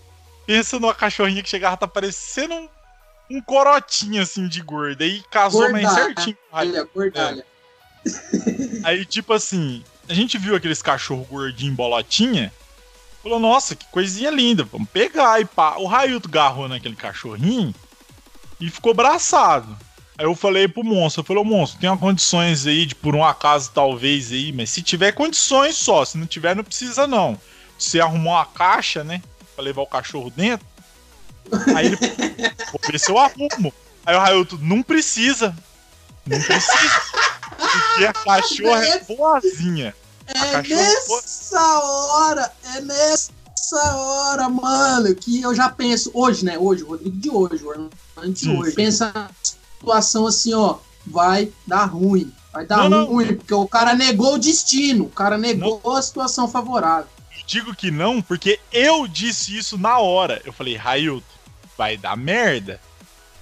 Pensa 0.45 0.79
numa 0.79 0.93
cachorrinha 0.93 1.41
que 1.41 1.49
chegava 1.49 1.75
a 1.75 1.77
tá 1.77 1.87
parecendo 1.87 2.53
um, 2.53 2.69
um 3.29 3.41
corotinho 3.41 4.21
assim 4.21 4.47
de 4.47 4.61
gorda. 4.61 5.03
Aí 5.03 5.23
casou 5.31 5.71
mais 5.71 5.85
Gordalha. 5.85 6.03
certinho 6.03 6.35
com 6.35 6.55
o 6.55 6.59
Railton. 6.59 6.77
Olha, 6.77 6.89
gordalha. 6.93 7.45
Aí, 8.83 9.05
tipo 9.05 9.31
assim, 9.31 9.83
a 10.09 10.13
gente 10.13 10.37
viu 10.37 10.55
aqueles 10.55 10.81
cachorro 10.81 11.25
gordinho 11.29 11.73
bolotinha. 11.73 12.51
Falou, 13.21 13.39
nossa, 13.39 13.75
que 13.75 13.85
coisinha 13.85 14.29
linda, 14.29 14.65
vamos 14.65 14.89
pegar. 14.89 15.39
E 15.39 15.45
pá, 15.45 15.77
o 15.77 15.85
Railton 15.85 16.29
garrou 16.29 16.67
naquele 16.67 16.95
cachorrinho 16.95 17.73
e 18.59 18.69
ficou 18.69 18.91
abraçado. 18.91 19.77
Aí 20.17 20.25
eu 20.25 20.35
falei 20.35 20.67
pro 20.67 20.83
monstro, 20.83 21.21
eu 21.21 21.25
falei, 21.25 21.41
ô 21.41 21.45
monstro, 21.45 21.79
tem 21.79 21.97
condições 21.97 22.67
aí 22.67 22.85
de 22.85 22.93
por 22.93 23.15
um 23.15 23.25
acaso 23.25 23.71
talvez 23.73 24.31
aí, 24.31 24.51
mas 24.51 24.69
se 24.69 24.81
tiver 24.81 25.11
condições 25.11 25.75
só, 25.75 26.05
se 26.05 26.17
não 26.17 26.27
tiver 26.27 26.55
não 26.55 26.63
precisa 26.63 27.07
não. 27.07 27.39
Você 27.79 27.99
arrumou 27.99 28.33
uma 28.33 28.45
caixa, 28.45 29.03
né, 29.03 29.21
pra 29.55 29.63
levar 29.63 29.81
o 29.81 29.87
cachorro 29.87 30.29
dentro. 30.29 30.65
Aí 31.75 31.87
ele, 31.87 31.97
vou 32.71 32.79
ver 32.89 32.99
se 32.99 33.09
eu 33.11 33.17
arrumo. 33.17 33.73
Aí 34.05 34.15
o 34.15 34.19
Railton, 34.19 34.57
não 34.61 34.83
precisa. 34.83 35.55
Não 36.25 36.39
precisa. 36.39 37.01
Porque 37.57 38.05
a 38.05 38.13
cachorra 38.13 38.85
é 38.85 38.99
boazinha. 39.03 39.95
É 40.27 40.33
cachorro- 40.33 40.81
nessa 41.21 41.79
hora, 41.79 42.53
é 42.75 42.81
nessa 42.81 43.95
hora, 43.95 44.47
mano, 44.47 45.13
que 45.15 45.41
eu 45.41 45.53
já 45.55 45.69
penso, 45.69 46.11
hoje, 46.13 46.45
né? 46.45 46.57
Hoje, 46.57 46.83
o 46.83 46.87
Rodrigo 46.89 47.17
de 47.17 47.29
hoje, 47.29 47.63
o 47.63 47.67
Orlando 47.67 47.91
de 48.33 48.49
hoje. 48.49 48.71
Pensa 48.73 49.29
situação 49.87 50.25
assim, 50.25 50.53
ó, 50.53 50.77
vai 51.05 51.51
dar 51.67 51.85
ruim. 51.85 52.33
Vai 52.53 52.65
dar 52.65 52.77
Não, 52.77 52.89
não. 52.89 53.05
ruim, 53.05 53.35
porque 53.35 53.53
o 53.53 53.67
cara 53.67 53.93
negou 53.95 54.35
o 54.35 54.39
destino, 54.39 55.05
o 55.05 55.09
cara 55.09 55.37
negou 55.37 55.81
a 55.95 56.01
situação 56.01 56.47
favorável. 56.47 57.07
Eu 57.35 57.43
digo 57.45 57.75
que 57.75 57.91
não, 57.91 58.21
porque 58.21 58.59
eu 58.71 59.07
disse 59.07 59.57
isso 59.57 59.77
na 59.77 59.97
hora. 59.97 60.41
Eu 60.45 60.53
falei, 60.53 60.75
Railton, 60.75 61.25
vai 61.77 61.97
dar 61.97 62.15
merda. 62.15 62.79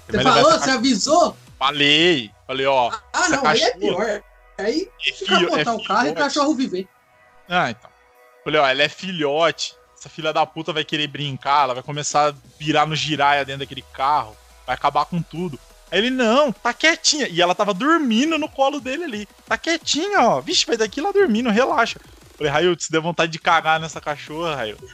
Você 0.09 0.21
falou, 0.23 0.49
essa 0.49 0.59
você 0.59 0.71
avisou? 0.71 1.37
Falei. 1.59 2.31
Falei, 2.47 2.65
ó. 2.65 2.91
Ah, 3.13 3.29
não, 3.29 3.45
aí 3.45 3.61
é 3.61 3.77
pior. 3.77 4.23
Aí 4.57 4.89
É 5.07 5.11
fica 5.13 5.35
filho- 5.37 5.49
botar 5.49 5.71
é 5.71 5.73
o 5.73 5.83
carro 5.83 6.07
e 6.07 6.11
o 6.11 6.15
cachorro 6.15 6.55
viver. 6.55 6.87
Ah, 7.49 7.69
então. 7.69 7.89
Falei, 8.43 8.59
ó, 8.61 8.67
ela 8.67 8.81
é 8.81 8.89
filhote. 8.89 9.75
Essa 9.97 10.09
filha 10.09 10.33
da 10.33 10.45
puta 10.45 10.73
vai 10.73 10.83
querer 10.83 11.07
brincar, 11.07 11.65
ela 11.65 11.73
vai 11.75 11.83
começar 11.83 12.29
a 12.29 12.33
virar 12.59 12.87
no 12.87 12.95
giraia 12.95 13.45
dentro 13.45 13.59
daquele 13.59 13.83
carro, 13.93 14.35
vai 14.65 14.73
acabar 14.73 15.05
com 15.05 15.21
tudo. 15.21 15.59
Aí 15.91 15.99
ele, 15.99 16.09
não, 16.09 16.53
tá 16.53 16.73
quietinha. 16.73 17.27
E 17.27 17.41
ela 17.41 17.53
tava 17.53 17.73
dormindo 17.73 18.37
no 18.37 18.47
colo 18.47 18.79
dele 18.79 19.03
ali. 19.03 19.27
Tá 19.45 19.57
quietinha, 19.57 20.21
ó. 20.21 20.39
Vixe, 20.39 20.65
vai 20.65 20.77
daqui 20.77 21.01
lá 21.01 21.11
dormindo, 21.11 21.49
relaxa. 21.49 21.99
Falei, 22.37 22.51
Railton, 22.51 22.81
se 22.81 22.91
der 22.91 23.01
vontade 23.01 23.31
de 23.31 23.37
cagar 23.37 23.79
nessa 23.79 23.99
cachorra, 23.99 24.55
Railton, 24.55 24.85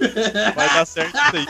vai 0.56 0.68
dar 0.74 0.86
certo 0.86 1.16
isso 1.16 1.36
aí. 1.36 1.45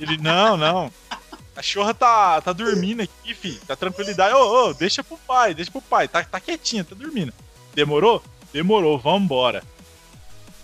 Ele, 0.00 0.16
não, 0.16 0.56
não. 0.56 0.90
A 1.10 1.56
cachorra 1.56 1.92
tá, 1.92 2.40
tá 2.40 2.52
dormindo 2.52 3.02
aqui, 3.02 3.34
fi. 3.34 3.60
Tá 3.66 3.76
tranquilidade. 3.76 4.34
Ô, 4.34 4.68
ô, 4.70 4.74
deixa 4.74 5.04
pro 5.04 5.18
pai, 5.18 5.52
deixa 5.52 5.70
pro 5.70 5.82
pai. 5.82 6.08
Tá, 6.08 6.24
tá 6.24 6.40
quietinha, 6.40 6.82
tá 6.82 6.94
dormindo. 6.94 7.34
Demorou? 7.74 8.22
Demorou, 8.52 8.98
vambora. 8.98 9.62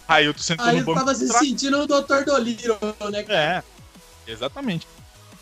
Railton 0.08 0.42
sentou 0.42 0.66
Aí 0.66 0.78
no 0.80 0.86
banco 0.86 1.00
tava 1.00 1.12
de 1.12 1.20
se 1.20 1.28
trás. 1.28 1.46
sentindo 1.46 1.78
o 1.80 1.86
Dr. 1.86 2.24
Dolittle, 2.24 2.78
né? 3.10 3.24
É, 3.28 3.62
exatamente. 4.26 4.88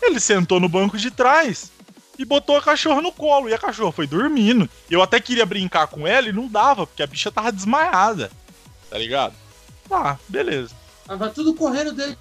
Ele 0.01 0.19
sentou 0.19 0.59
no 0.59 0.67
banco 0.67 0.97
de 0.97 1.09
trás 1.09 1.71
e 2.17 2.25
botou 2.25 2.57
a 2.57 2.61
cachorra 2.61 3.01
no 3.01 3.11
colo. 3.11 3.49
E 3.49 3.53
a 3.53 3.57
cachorra 3.57 3.91
foi 3.91 4.07
dormindo. 4.07 4.69
Eu 4.89 5.01
até 5.01 5.19
queria 5.19 5.45
brincar 5.45 5.87
com 5.87 6.07
ela 6.07 6.29
e 6.29 6.33
não 6.33 6.47
dava, 6.47 6.87
porque 6.87 7.03
a 7.03 7.07
bicha 7.07 7.31
tava 7.31 7.51
desmaiada. 7.51 8.31
Tá 8.89 8.97
ligado? 8.97 9.33
Tá, 9.87 10.19
beleza. 10.27 10.73
Tava 11.05 11.29
tudo 11.29 11.53
correndo 11.53 11.91
dentro 11.91 12.17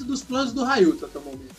dos 0.00 0.22
planos 0.22 0.52
do 0.52 0.64
Railton 0.64 1.06
até 1.06 1.18
o 1.18 1.22
momento. 1.22 1.54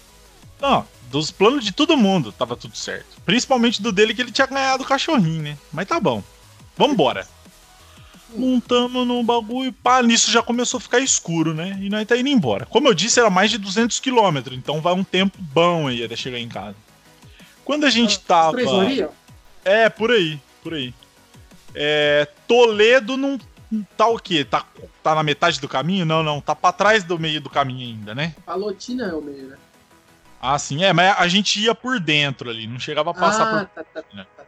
Não, 0.59 0.88
dos 1.11 1.32
planos 1.32 1.63
de 1.63 1.71
todo 1.71 1.97
mundo 1.97 2.32
tava 2.32 2.55
tudo 2.55 2.76
certo. 2.76 3.21
Principalmente 3.26 3.82
do 3.82 3.91
dele 3.91 4.13
que 4.13 4.21
ele 4.21 4.32
tinha 4.32 4.47
ganhado 4.47 4.84
o 4.84 4.88
cachorrinho, 4.88 5.43
né? 5.43 5.57
Mas 5.71 5.88
tá 5.88 5.99
bom. 5.99 6.23
Vambora. 6.78 7.28
Montamos 8.30 9.07
no 9.07 9.23
bagulho, 9.23 9.71
pá, 9.71 10.01
nisso 10.01 10.30
já 10.30 10.41
começou 10.41 10.78
a 10.78 10.82
ficar 10.82 10.99
escuro, 10.99 11.53
né? 11.53 11.78
E 11.82 11.89
nós 11.89 12.05
tá 12.05 12.17
indo 12.17 12.28
embora. 12.28 12.65
Como 12.65 12.88
eu 12.88 12.93
disse, 12.93 13.19
era 13.19 13.30
mais 13.30 13.49
de 13.49 13.57
200 13.57 13.99
quilômetros, 13.99 14.57
então 14.57 14.82
vai 14.82 14.93
um 14.93 15.03
tempo 15.03 15.38
bom 15.39 15.88
aí 15.88 16.03
até 16.03 16.15
chegar 16.15 16.39
em 16.39 16.49
casa. 16.49 16.76
Quando 17.66 17.86
a 17.86 17.89
gente 17.89 18.20
tava. 18.20 18.51
Três 18.53 18.70
horinhas? 18.70 19.09
É, 19.66 19.89
por 19.89 20.11
aí, 20.11 20.39
por 20.63 20.74
aí. 20.74 20.93
É, 21.74 22.28
Toledo 22.47 23.18
não 23.18 23.38
tá 23.97 24.07
o 24.07 24.18
quê? 24.18 24.45
Tá, 24.45 24.66
tá 25.03 25.16
na 25.16 25.24
metade 25.24 25.59
do 25.59 25.68
caminho? 25.68 26.05
Não, 26.05 26.24
não, 26.24 26.39
tá 26.39 26.55
pra 26.55 26.72
trás 26.72 27.03
do 27.03 27.20
meio 27.20 27.41
do 27.41 27.49
caminho 27.49 27.88
ainda, 27.89 28.16
né? 28.16 28.34
Palotina 28.45 29.07
é 29.07 29.13
o 29.13 29.22
meio, 29.22 29.47
né? 29.47 29.57
Ah, 30.41 30.59
sim, 30.59 30.84
é, 30.84 30.93
mas 30.93 31.18
a 31.18 31.28
gente 31.28 31.59
ia 31.59 31.74
por 31.74 31.99
dentro 31.99 32.49
ali, 32.51 32.68
não 32.68 32.80
chegava 32.80 33.09
a 33.09 33.13
passar 33.13 33.43
ah, 33.47 33.59
por. 33.66 33.68
tá, 33.70 33.84
tá, 33.84 34.03
né? 34.13 34.26
tá, 34.38 34.43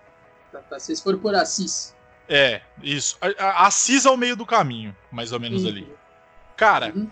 tá, 0.52 0.60
tá. 0.60 0.80
Vocês 0.80 1.02
foram 1.02 1.18
por 1.18 1.34
Assis. 1.34 1.96
É, 2.30 2.62
isso. 2.84 3.18
A- 3.20 3.44
a- 3.44 3.68
Assis 3.68 4.06
ao 4.06 4.16
meio 4.16 4.36
do 4.36 4.46
caminho, 4.46 4.96
mais 5.12 5.32
ou 5.32 5.40
menos 5.40 5.66
ali. 5.66 5.88
Cara, 6.56 6.94
Uhum. 6.96 7.10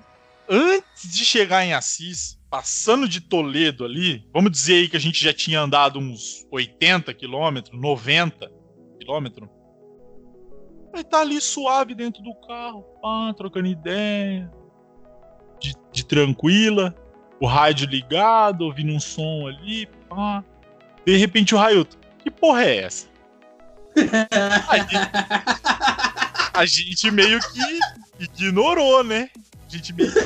antes 0.48 1.10
de 1.12 1.26
chegar 1.26 1.66
em 1.66 1.74
Assis, 1.74 2.38
passando 2.56 3.06
de 3.06 3.20
Toledo 3.20 3.84
ali, 3.84 4.26
vamos 4.34 4.50
dizer 4.50 4.76
aí 4.76 4.88
que 4.88 4.96
a 4.96 5.00
gente 5.00 5.22
já 5.22 5.34
tinha 5.34 5.60
andado 5.60 6.00
uns 6.00 6.48
80 6.50 7.14
quilômetros, 7.14 7.78
90 7.78 8.50
quilômetros. 8.98 9.50
Aí 10.94 11.04
tá 11.04 11.20
ali 11.20 11.42
suave 11.42 11.94
dentro 11.94 12.24
do 12.24 12.34
carro, 12.48 12.82
pá, 13.02 13.34
trocando 13.36 13.68
ideia. 13.68 14.50
De, 15.60 15.76
de 15.92 16.06
tranquila. 16.06 16.96
O 17.42 17.46
rádio 17.46 17.90
ligado, 17.90 18.62
ouvindo 18.62 18.94
um 18.94 19.02
som 19.02 19.48
ali, 19.48 19.86
pá. 20.08 20.42
De 21.06 21.18
repente 21.18 21.54
o 21.54 21.58
Railton, 21.58 21.98
que 22.24 22.32
porra 22.32 22.64
é 22.64 22.78
essa? 22.84 23.10
Aí, 24.70 24.80
a 26.54 26.66
gente 26.66 27.12
meio 27.12 27.38
que 27.42 27.80
ignorou, 28.18 29.04
né? 29.04 29.30
A 29.68 29.70
gente 29.70 29.92
meio 29.92 30.14
que 30.14 30.20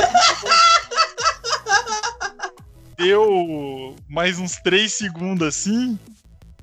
Deu 3.00 3.96
mais 4.10 4.38
uns 4.40 4.58
3 4.58 4.92
segundos 4.92 5.48
assim. 5.48 5.98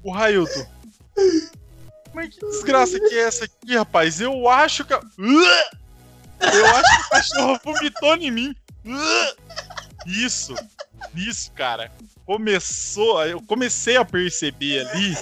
O 0.03 0.13
Railton. 0.13 0.67
Mas 2.13 2.35
que 2.35 2.41
desgraça 2.41 3.01
que 3.01 3.15
é 3.15 3.23
essa 3.23 3.47
aqui, 3.47 3.75
rapaz? 3.75 4.21
Eu 4.21 4.47
acho 4.47 4.85
que. 4.85 4.93
Eu 4.93 6.67
acho 6.67 6.97
que 6.97 7.03
o 7.03 7.09
cachorro 7.09 7.61
vomitou 7.65 8.17
em 8.17 8.31
mim. 8.31 8.55
Isso. 10.07 10.55
Isso, 11.15 11.51
cara. 11.53 11.91
Começou. 12.27 13.25
Eu 13.25 13.41
comecei 13.41 13.97
a 13.97 14.05
perceber 14.05 14.87
ali 14.87 15.17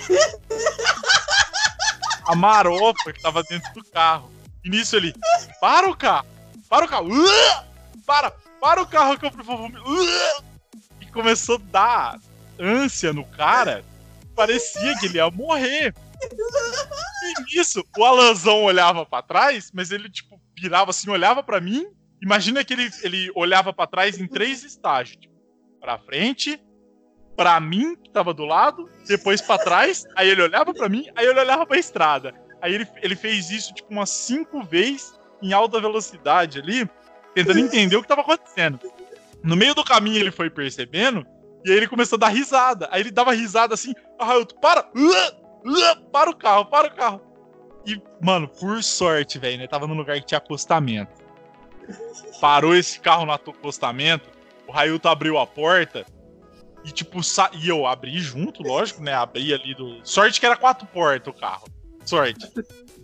a 2.26 2.34
marofa 2.34 3.12
que 3.12 3.22
tava 3.22 3.44
dentro 3.44 3.72
do 3.72 3.84
carro. 3.84 4.32
E 4.64 4.68
nisso 4.68 4.96
ele. 4.96 5.14
Para 5.60 5.88
o 5.88 5.96
carro! 5.96 6.26
Para 6.68 6.86
o 6.86 6.88
carro! 6.88 7.08
Para! 8.04 8.32
Para 8.60 8.82
o 8.82 8.86
carro 8.86 9.16
que 9.16 9.26
eu 9.26 9.30
vou 9.30 9.68
E 9.68 10.53
começou 11.14 11.56
a 11.56 11.70
dar 11.70 12.20
ânsia 12.60 13.12
no 13.12 13.24
cara. 13.24 13.84
Parecia 14.34 14.98
que 14.98 15.06
ele 15.06 15.16
ia 15.16 15.30
morrer. 15.30 15.94
E 16.22 17.54
nisso, 17.54 17.84
o 17.96 18.04
Alanzão 18.04 18.64
olhava 18.64 19.06
para 19.06 19.22
trás, 19.22 19.70
mas 19.72 19.90
ele, 19.90 20.10
tipo, 20.10 20.40
virava 20.58 20.90
assim, 20.90 21.08
olhava 21.08 21.42
para 21.42 21.60
mim. 21.60 21.86
Imagina 22.20 22.64
que 22.64 22.74
ele, 22.74 22.90
ele 23.02 23.30
olhava 23.34 23.72
para 23.72 23.86
trás 23.86 24.20
em 24.20 24.26
três 24.26 24.64
estágios. 24.64 25.16
Tipo, 25.16 25.34
pra 25.80 25.98
frente, 25.98 26.60
pra 27.36 27.60
mim, 27.60 27.96
que 27.96 28.10
tava 28.10 28.34
do 28.34 28.44
lado, 28.44 28.90
depois 29.06 29.40
para 29.40 29.62
trás, 29.62 30.04
aí 30.16 30.28
ele 30.28 30.42
olhava 30.42 30.74
para 30.74 30.88
mim, 30.88 31.06
aí 31.14 31.26
ele 31.26 31.38
olhava 31.38 31.66
pra 31.66 31.78
estrada. 31.78 32.34
Aí 32.60 32.74
ele, 32.74 32.88
ele 33.02 33.14
fez 33.14 33.50
isso, 33.50 33.74
tipo, 33.74 33.92
umas 33.92 34.10
cinco 34.10 34.62
vezes 34.62 35.14
em 35.42 35.52
alta 35.52 35.80
velocidade 35.80 36.58
ali, 36.58 36.88
tentando 37.34 37.58
entender 37.58 37.96
o 37.96 38.02
que 38.02 38.08
tava 38.08 38.22
acontecendo. 38.22 38.80
No 39.44 39.54
meio 39.56 39.74
do 39.74 39.84
caminho 39.84 40.16
ele 40.16 40.30
foi 40.30 40.48
percebendo, 40.48 41.26
e 41.64 41.70
aí 41.70 41.76
ele 41.76 41.86
começou 41.86 42.16
a 42.16 42.20
dar 42.20 42.28
risada. 42.28 42.88
Aí 42.90 43.02
ele 43.02 43.10
dava 43.10 43.32
risada 43.32 43.74
assim, 43.74 43.92
ah, 44.18 44.32
para! 44.60 44.88
Uh, 44.96 45.70
uh, 45.70 46.10
para 46.10 46.30
o 46.30 46.36
carro, 46.36 46.64
para 46.64 46.88
o 46.88 46.94
carro. 46.94 47.20
E, 47.86 48.00
mano, 48.22 48.48
por 48.48 48.82
sorte, 48.82 49.38
velho, 49.38 49.58
né? 49.58 49.66
Tava 49.66 49.86
num 49.86 49.94
lugar 49.94 50.18
que 50.18 50.26
tinha 50.26 50.38
acostamento. 50.38 51.12
Parou 52.40 52.74
esse 52.74 52.98
carro 52.98 53.26
no 53.26 53.32
acostamento, 53.32 54.30
o 54.66 54.72
Railton 54.72 55.08
abriu 55.08 55.38
a 55.38 55.46
porta 55.46 56.06
e, 56.82 56.90
tipo, 56.90 57.22
sa... 57.22 57.50
e 57.52 57.68
eu 57.68 57.86
abri 57.86 58.18
junto, 58.18 58.62
lógico, 58.62 59.02
né? 59.02 59.12
Abri 59.12 59.52
ali 59.52 59.74
do. 59.74 60.00
Sorte 60.04 60.40
que 60.40 60.46
era 60.46 60.56
quatro 60.56 60.86
portas 60.86 61.34
o 61.34 61.38
carro. 61.38 61.66
Sorte. 62.06 62.50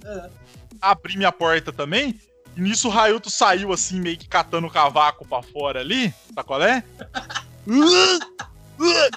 Abri 0.81 1.19
minha 1.19 1.33
porta 1.33 1.71
também. 1.71 2.19
Nisso 2.61 2.89
o 2.89 2.91
Railton 2.91 3.31
saiu 3.31 3.73
assim, 3.73 3.99
meio 4.01 4.19
que 4.19 4.29
catando 4.29 4.67
o 4.67 4.71
cavaco 4.71 5.27
pra 5.27 5.43
fora 5.43 5.81
ali. 5.81 6.15
Tá 6.35 6.45
qual 6.45 6.63
é? 6.63 6.85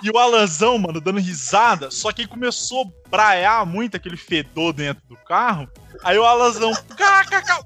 E 0.02 0.10
o 0.10 0.18
Alanzão, 0.18 0.78
mano, 0.78 1.02
dando 1.02 1.20
risada. 1.20 1.92
Só 1.92 2.14
que 2.14 2.22
aí 2.22 2.28
começou 2.28 2.84
a 2.84 3.10
braiar 3.10 3.66
muito 3.66 3.98
aquele 3.98 4.16
fedor 4.16 4.72
dentro 4.72 5.04
do 5.08 5.18
carro. 5.18 5.70
Aí 6.04 6.18
o 6.18 6.26
Alanzão. 6.26 6.74
Caraca, 6.96 7.42
caraca. 7.42 7.64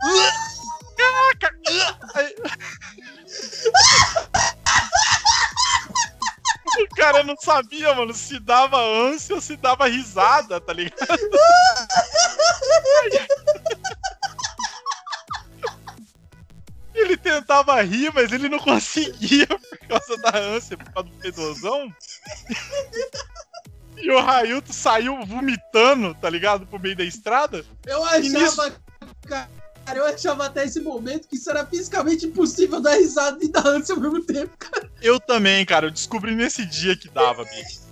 O 6.80 6.96
cara 6.96 7.24
não 7.24 7.36
sabia, 7.38 7.94
mano, 7.94 8.14
se 8.14 8.40
dava 8.40 8.78
ânsia 8.80 9.36
ou 9.36 9.42
se 9.42 9.56
dava 9.58 9.88
risada, 9.88 10.60
tá 10.60 10.74
ligado? 10.74 10.98
Ele 17.08 17.16
tentava 17.16 17.82
rir, 17.82 18.12
mas 18.14 18.34
ele 18.34 18.50
não 18.50 18.60
conseguia 18.60 19.48
por 19.48 19.80
causa 19.88 20.18
da 20.18 20.38
ânsia, 20.38 20.78
por 20.78 20.92
causa 20.92 21.10
do 21.10 21.16
pedozão. 21.18 21.90
E 24.00 24.12
o 24.12 24.22
Railton 24.22 24.72
saiu 24.72 25.26
vomitando, 25.26 26.14
tá 26.14 26.30
ligado? 26.30 26.68
Pro 26.68 26.80
meio 26.80 26.96
da 26.96 27.04
estrada. 27.04 27.66
Eu 27.84 28.06
achava, 28.06 28.72
cara, 29.26 29.50
eu 29.96 30.06
achava 30.06 30.46
até 30.46 30.66
esse 30.66 30.80
momento 30.80 31.28
que 31.28 31.36
isso 31.36 31.50
era 31.50 31.66
fisicamente 31.66 32.28
impossível 32.28 32.80
dar 32.80 32.94
risada 32.94 33.44
e 33.44 33.48
dar 33.48 33.66
ânsia 33.66 33.96
ao 33.96 34.02
mesmo 34.02 34.24
tempo, 34.24 34.56
cara. 34.56 34.88
Eu 35.02 35.20
também, 35.20 35.66
cara. 35.66 35.88
Eu 35.88 35.92
descobri 35.92 36.36
nesse 36.36 36.64
dia 36.64 36.96
que 36.96 37.10
dava, 37.10 37.44
bicho. 37.44 37.88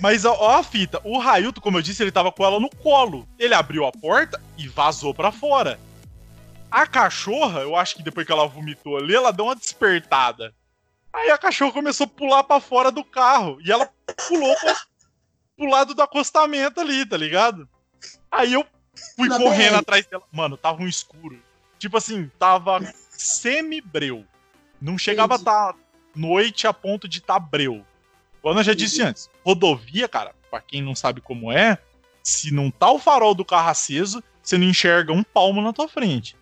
Mas 0.00 0.24
ó, 0.24 0.32
ó, 0.38 0.58
a 0.58 0.62
fita, 0.62 1.00
o 1.02 1.18
Railton, 1.18 1.60
como 1.60 1.78
eu 1.78 1.82
disse, 1.82 2.02
ele 2.02 2.12
tava 2.12 2.30
com 2.30 2.44
ela 2.44 2.60
no 2.60 2.70
colo. 2.70 3.26
Ele 3.36 3.52
abriu 3.52 3.84
a 3.84 3.90
porta 3.90 4.40
e 4.56 4.68
vazou 4.68 5.12
para 5.12 5.32
fora. 5.32 5.78
A 6.72 6.86
cachorra, 6.86 7.60
eu 7.60 7.76
acho 7.76 7.96
que 7.96 8.02
depois 8.02 8.26
que 8.26 8.32
ela 8.32 8.48
vomitou 8.48 8.96
ali, 8.96 9.14
ela 9.14 9.30
deu 9.30 9.44
uma 9.44 9.54
despertada. 9.54 10.54
Aí 11.12 11.28
a 11.28 11.36
cachorra 11.36 11.70
começou 11.70 12.06
a 12.06 12.08
pular 12.08 12.42
para 12.44 12.62
fora 12.62 12.90
do 12.90 13.04
carro. 13.04 13.58
E 13.62 13.70
ela 13.70 13.90
pulou 14.26 14.56
pra, 14.56 14.74
pro 15.54 15.66
lado 15.66 15.94
do 15.94 16.00
acostamento 16.00 16.80
ali, 16.80 17.04
tá 17.04 17.14
ligado? 17.14 17.68
Aí 18.30 18.54
eu 18.54 18.66
fui 19.14 19.28
correndo 19.28 19.76
atrás 19.76 20.06
dela. 20.06 20.22
Mano, 20.32 20.56
tava 20.56 20.82
um 20.82 20.88
escuro. 20.88 21.38
Tipo 21.78 21.98
assim, 21.98 22.30
tava 22.38 22.80
semi-breu. 23.10 24.24
Não 24.80 24.96
chegava 24.96 25.34
a 25.34 25.36
estar 25.36 25.74
tá 25.74 25.78
noite 26.16 26.66
a 26.66 26.72
ponto 26.72 27.06
de 27.06 27.18
estar 27.18 27.34
tá 27.34 27.38
breu. 27.38 27.84
Como 28.40 28.58
eu 28.58 28.64
já 28.64 28.72
disse 28.72 29.02
antes, 29.02 29.28
rodovia, 29.44 30.08
cara, 30.08 30.34
pra 30.50 30.62
quem 30.62 30.80
não 30.80 30.94
sabe 30.94 31.20
como 31.20 31.52
é, 31.52 31.76
se 32.24 32.50
não 32.50 32.70
tá 32.70 32.90
o 32.90 32.98
farol 32.98 33.34
do 33.34 33.44
carro 33.44 33.68
aceso, 33.68 34.24
você 34.42 34.56
não 34.56 34.66
enxerga 34.66 35.12
um 35.12 35.22
palmo 35.22 35.60
na 35.60 35.74
tua 35.74 35.86
frente 35.86 36.34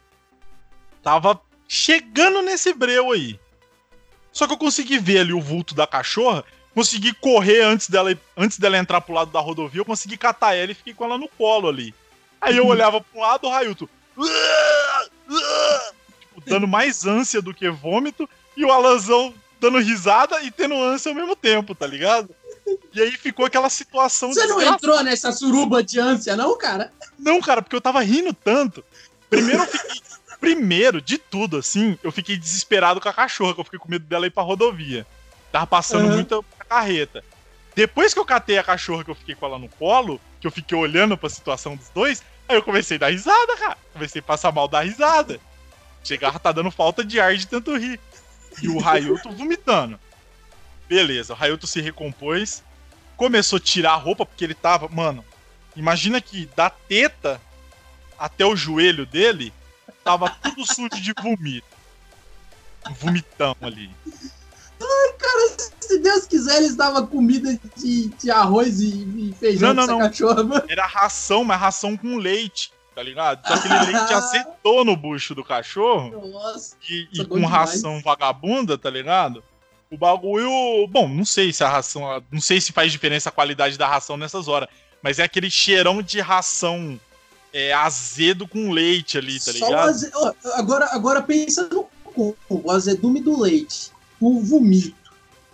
tava 1.03 1.41
chegando 1.69 2.43
nesse 2.43 2.73
breu 2.73 3.13
aí. 3.13 3.39
Só 4.33 4.47
que 4.47 4.53
eu 4.53 4.59
consegui 4.59 4.99
ver 4.99 5.21
ali 5.21 5.33
o 5.33 5.41
vulto 5.41 5.75
da 5.75 5.87
cachorra, 5.87 6.45
consegui 6.75 7.13
correr 7.15 7.63
antes 7.63 7.89
dela, 7.89 8.17
antes 8.37 8.59
dela 8.59 8.79
entrar 8.79 9.01
pro 9.01 9.15
lado 9.15 9.31
da 9.31 9.41
rodovia, 9.41 9.81
eu 9.81 9.85
consegui 9.85 10.17
catar 10.17 10.55
ela 10.55 10.73
e 10.73 10.75
fiquei 10.75 10.95
com 10.95 11.05
ela 11.05 11.19
no 11.19 11.29
colo 11.29 11.69
ali. 11.69 11.95
Aí 12.41 12.57
eu 12.57 12.67
olhava 12.69 13.05
um 13.15 13.21
lado, 13.21 13.47
o 13.47 13.51
Railton. 13.51 13.89
Tipo, 16.21 16.41
dando 16.47 16.69
mais 16.69 17.07
ânsia 17.07 17.43
do 17.43 17.55
que 17.55 17.69
vômito, 17.69 18.29
e 18.57 18.65
o 18.65 18.71
Alanzão 18.71 19.35
dando 19.61 19.79
risada 19.79 20.43
e 20.43 20.51
tendo 20.51 20.75
ânsia 20.75 21.11
ao 21.11 21.15
mesmo 21.15 21.37
tempo, 21.37 21.75
tá 21.75 21.87
ligado? 21.87 22.31
E 22.95 23.01
aí 23.01 23.13
ficou 23.13 23.45
aquela 23.45 23.69
situação. 23.69 24.33
Você 24.33 24.47
não 24.47 24.63
entrou 24.63 25.03
nessa 25.03 25.33
suruba 25.33 25.83
de 25.83 25.99
ânsia, 25.99 26.37
não, 26.37 26.57
cara? 26.57 26.93
Não, 27.19 27.41
cara, 27.41 27.61
porque 27.63 27.77
eu 27.77 27.81
tava 27.81 28.01
rindo 28.01 28.33
tanto. 28.33 28.85
Primeiro 29.29 29.63
eu 29.63 29.67
fiquei 29.67 30.01
Primeiro, 30.41 31.03
de 31.03 31.19
tudo, 31.19 31.59
assim, 31.59 31.99
eu 32.03 32.11
fiquei 32.11 32.37
desesperado 32.37 33.01
com 33.01 33.09
a 33.09 33.13
cachorra, 33.13 33.55
que 33.55 33.61
eu 33.61 33.65
fiquei 33.65 33.79
com 33.79 33.91
medo 33.91 34.07
dela 34.07 34.27
ir 34.27 34.31
pra 34.31 34.43
rodovia. 34.43 35.07
Tava 35.53 35.67
passando 35.67 36.07
uhum. 36.07 36.15
muita 36.15 36.41
carreta. 36.67 37.23
Depois 37.75 38.15
que 38.15 38.21
eu 38.21 38.25
catei 38.25 38.57
a 38.57 38.65
cachorra, 38.65 39.05
que 39.05 39.11
eu 39.11 39.15
fiquei 39.15 39.35
com 39.35 39.47
ela 39.47 39.59
no 39.59 39.69
colo, 39.69 40.21
que 40.41 40.47
eu 40.47 40.51
fiquei 40.51 40.77
olhando 40.77 41.17
pra 41.17 41.29
situação 41.29 41.77
dos 41.77 41.91
dois, 41.91 42.23
aí 42.49 42.57
eu 42.57 42.63
comecei 42.63 42.97
a 42.97 43.01
dar 43.01 43.11
risada, 43.11 43.57
cara. 43.59 43.77
Comecei 43.93 44.21
a 44.21 44.23
passar 44.23 44.51
mal 44.51 44.67
da 44.67 44.81
risada. 44.81 45.39
Chegava, 46.03 46.39
tá 46.39 46.51
dando 46.51 46.71
falta 46.71 47.05
de 47.05 47.21
ar 47.21 47.37
de 47.37 47.47
tanto 47.47 47.77
rir. 47.77 48.01
E 48.63 48.69
o 48.69 48.79
Railton 48.79 49.33
vomitando. 49.33 50.01
Beleza, 50.89 51.35
o 51.35 51.37
Railton 51.37 51.67
se 51.67 51.81
recompôs, 51.81 52.65
começou 53.17 53.59
a 53.59 53.61
tirar 53.61 53.93
a 53.93 53.97
roupa, 53.97 54.27
porque 54.27 54.43
ele 54.43 54.55
tava. 54.55 54.89
Mano, 54.89 55.25
imagina 55.77 56.21
que 56.21 56.47
da 56.57 56.71
teta 56.71 57.41
até 58.19 58.45
o 58.45 58.57
joelho 58.57 59.07
dele 59.07 59.53
Tava 60.05 60.31
tudo 60.31 60.67
sujo 60.67 61.01
de 61.01 61.13
vomito. 61.21 61.67
Vomitão 62.99 63.57
ali. 63.61 63.91
Ai, 64.81 65.13
cara, 65.19 65.57
se 65.81 65.99
Deus 65.99 66.27
quiser, 66.27 66.57
eles 66.57 66.75
davam 66.75 67.07
comida 67.07 67.59
de, 67.77 68.09
de 68.09 68.31
arroz 68.31 68.81
e, 68.81 68.89
e 68.89 69.35
feijão 69.39 69.75
não, 69.75 69.87
não, 69.87 69.99
não. 69.99 70.07
cachorro. 70.07 70.63
Era 70.69 70.87
ração, 70.87 71.45
mas 71.45 71.61
ração 71.61 71.97
com 71.97 72.17
leite, 72.17 72.73
tá 72.95 73.03
ligado? 73.03 73.47
Só 73.47 73.55
aquele 73.55 73.93
leite 73.93 74.15
acertou 74.15 74.85
no 74.85 74.97
bucho 74.97 75.35
do 75.35 75.45
cachorro. 75.45 76.31
Nossa, 76.31 76.77
e, 76.89 77.09
e 77.13 77.25
com 77.25 77.35
demais. 77.35 77.53
ração 77.53 78.01
vagabunda, 78.01 78.79
tá 78.79 78.89
ligado? 78.89 79.45
O 79.91 79.99
bagulho. 79.99 80.87
Bom, 80.89 81.09
não 81.09 81.25
sei 81.25 81.53
se 81.53 81.63
a 81.63 81.69
ração. 81.69 82.23
Não 82.31 82.41
sei 82.41 82.61
se 82.61 82.73
faz 82.73 82.91
diferença 82.91 83.29
a 83.29 83.33
qualidade 83.33 83.77
da 83.77 83.89
ração 83.89 84.17
nessas 84.17 84.49
horas. 84.49 84.69
Mas 85.03 85.19
é 85.19 85.25
aquele 85.25 85.51
cheirão 85.51 86.01
de 86.01 86.21
ração 86.21 86.99
é, 87.53 87.73
azedo 87.73 88.47
com 88.47 88.71
leite 88.71 89.19
ali, 89.19 89.39
tá 89.41 89.53
ligado? 89.53 89.93
Agora, 90.55 90.89
agora 90.93 91.23
pensa 91.23 91.69
no 91.69 91.89
o 92.49 92.71
azedume 92.71 93.21
do 93.21 93.41
leite, 93.41 93.91
o 94.21 94.41
vomito. 94.41 94.95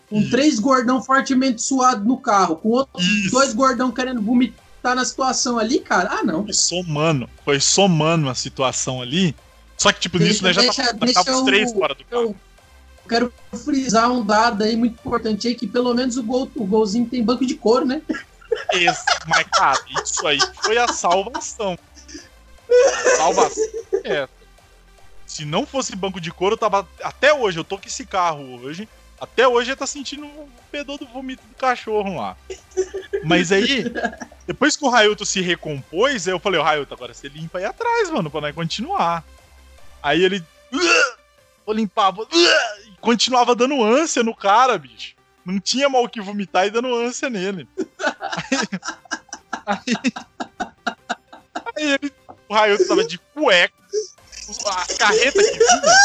Com 0.08 0.20
Isso. 0.20 0.30
três 0.30 0.58
gordão 0.58 1.02
fortemente 1.02 1.60
suado 1.62 2.04
no 2.04 2.16
carro, 2.16 2.56
com 2.56 2.70
outros 2.70 3.30
dois 3.30 3.52
gordão 3.52 3.90
querendo 3.90 4.22
vomitar 4.22 4.94
na 4.94 5.04
situação 5.04 5.58
ali, 5.58 5.80
cara. 5.80 6.08
Ah, 6.12 6.22
não. 6.22 6.44
Foi 6.44 6.52
somando, 6.52 7.30
foi 7.44 7.60
somando 7.60 8.28
a 8.28 8.34
situação 8.34 9.02
ali. 9.02 9.34
Só 9.76 9.92
que, 9.92 10.00
tipo, 10.00 10.18
deixa, 10.18 10.32
nisso, 10.32 10.44
né, 10.44 10.52
já 10.52 10.60
deixa, 10.62 10.84
tava, 10.86 10.98
deixa 10.98 11.24
tava 11.24 11.38
os 11.38 11.44
três 11.44 11.72
fora 11.72 11.94
do 11.94 12.04
carro. 12.04 12.36
quero 13.08 13.32
frisar 13.64 14.10
um 14.10 14.24
dado 14.24 14.62
aí 14.62 14.76
muito 14.76 14.94
importante 14.94 15.48
aí, 15.48 15.54
que 15.54 15.66
pelo 15.66 15.92
menos 15.92 16.16
o, 16.16 16.22
gol, 16.22 16.50
o 16.54 16.64
golzinho 16.64 17.06
tem 17.06 17.22
banco 17.22 17.44
de 17.44 17.54
couro, 17.54 17.84
né? 17.84 18.00
Esse, 18.72 19.04
mas, 19.26 19.46
cara, 19.52 19.78
isso 20.02 20.26
aí 20.26 20.38
foi 20.62 20.78
a 20.78 20.88
salvação. 20.88 21.76
A 22.70 23.16
salvação 23.16 23.64
é. 24.04 24.28
Se 25.26 25.44
não 25.44 25.66
fosse 25.66 25.96
banco 25.96 26.20
de 26.20 26.30
couro, 26.30 26.54
eu 26.54 26.58
tava. 26.58 26.88
Até 27.02 27.32
hoje, 27.34 27.58
eu 27.58 27.64
tô 27.64 27.76
com 27.78 27.86
esse 27.86 28.06
carro 28.06 28.60
hoje. 28.62 28.88
Até 29.20 29.48
hoje 29.48 29.70
ele 29.70 29.76
tá 29.76 29.86
sentindo 29.86 30.26
um 30.26 30.48
pedor 30.70 30.98
do 30.98 31.06
vômito 31.06 31.42
do 31.46 31.54
cachorro 31.54 32.16
lá. 32.16 32.36
Mas 33.24 33.50
aí, 33.50 33.84
depois 34.46 34.76
que 34.76 34.84
o 34.84 34.90
Railton 34.90 35.24
se 35.24 35.40
recompôs, 35.40 36.26
eu 36.26 36.38
falei, 36.38 36.60
o 36.60 36.62
Railton, 36.62 36.94
agora 36.94 37.14
você 37.14 37.28
limpa 37.28 37.58
aí 37.58 37.64
atrás, 37.64 38.10
mano, 38.10 38.30
pra 38.30 38.42
nós 38.42 38.54
continuar. 38.54 39.24
Aí 40.02 40.22
ele. 40.22 40.44
Vou 41.64 41.74
limpar, 41.74 42.12
vou. 42.12 42.28
E 42.30 42.96
continuava 43.00 43.56
dando 43.56 43.82
ânsia 43.82 44.22
no 44.22 44.34
cara, 44.34 44.78
bicho. 44.78 45.16
Não 45.44 45.58
tinha 45.60 45.88
mal 45.88 46.04
o 46.04 46.08
que 46.08 46.20
vomitar 46.20 46.66
e 46.66 46.70
dando 46.70 46.94
ânsia 46.94 47.30
nele. 47.30 47.68
Aí, 48.20 48.58
aí, 49.66 50.12
aí 51.74 51.92
ele, 51.92 52.12
o 52.48 52.54
Railton 52.54 52.86
tava 52.86 53.04
de 53.04 53.18
cueca. 53.18 53.74
A 54.66 54.86
carreta 54.98 55.42
que 55.42 55.58
vinha. 55.58 55.96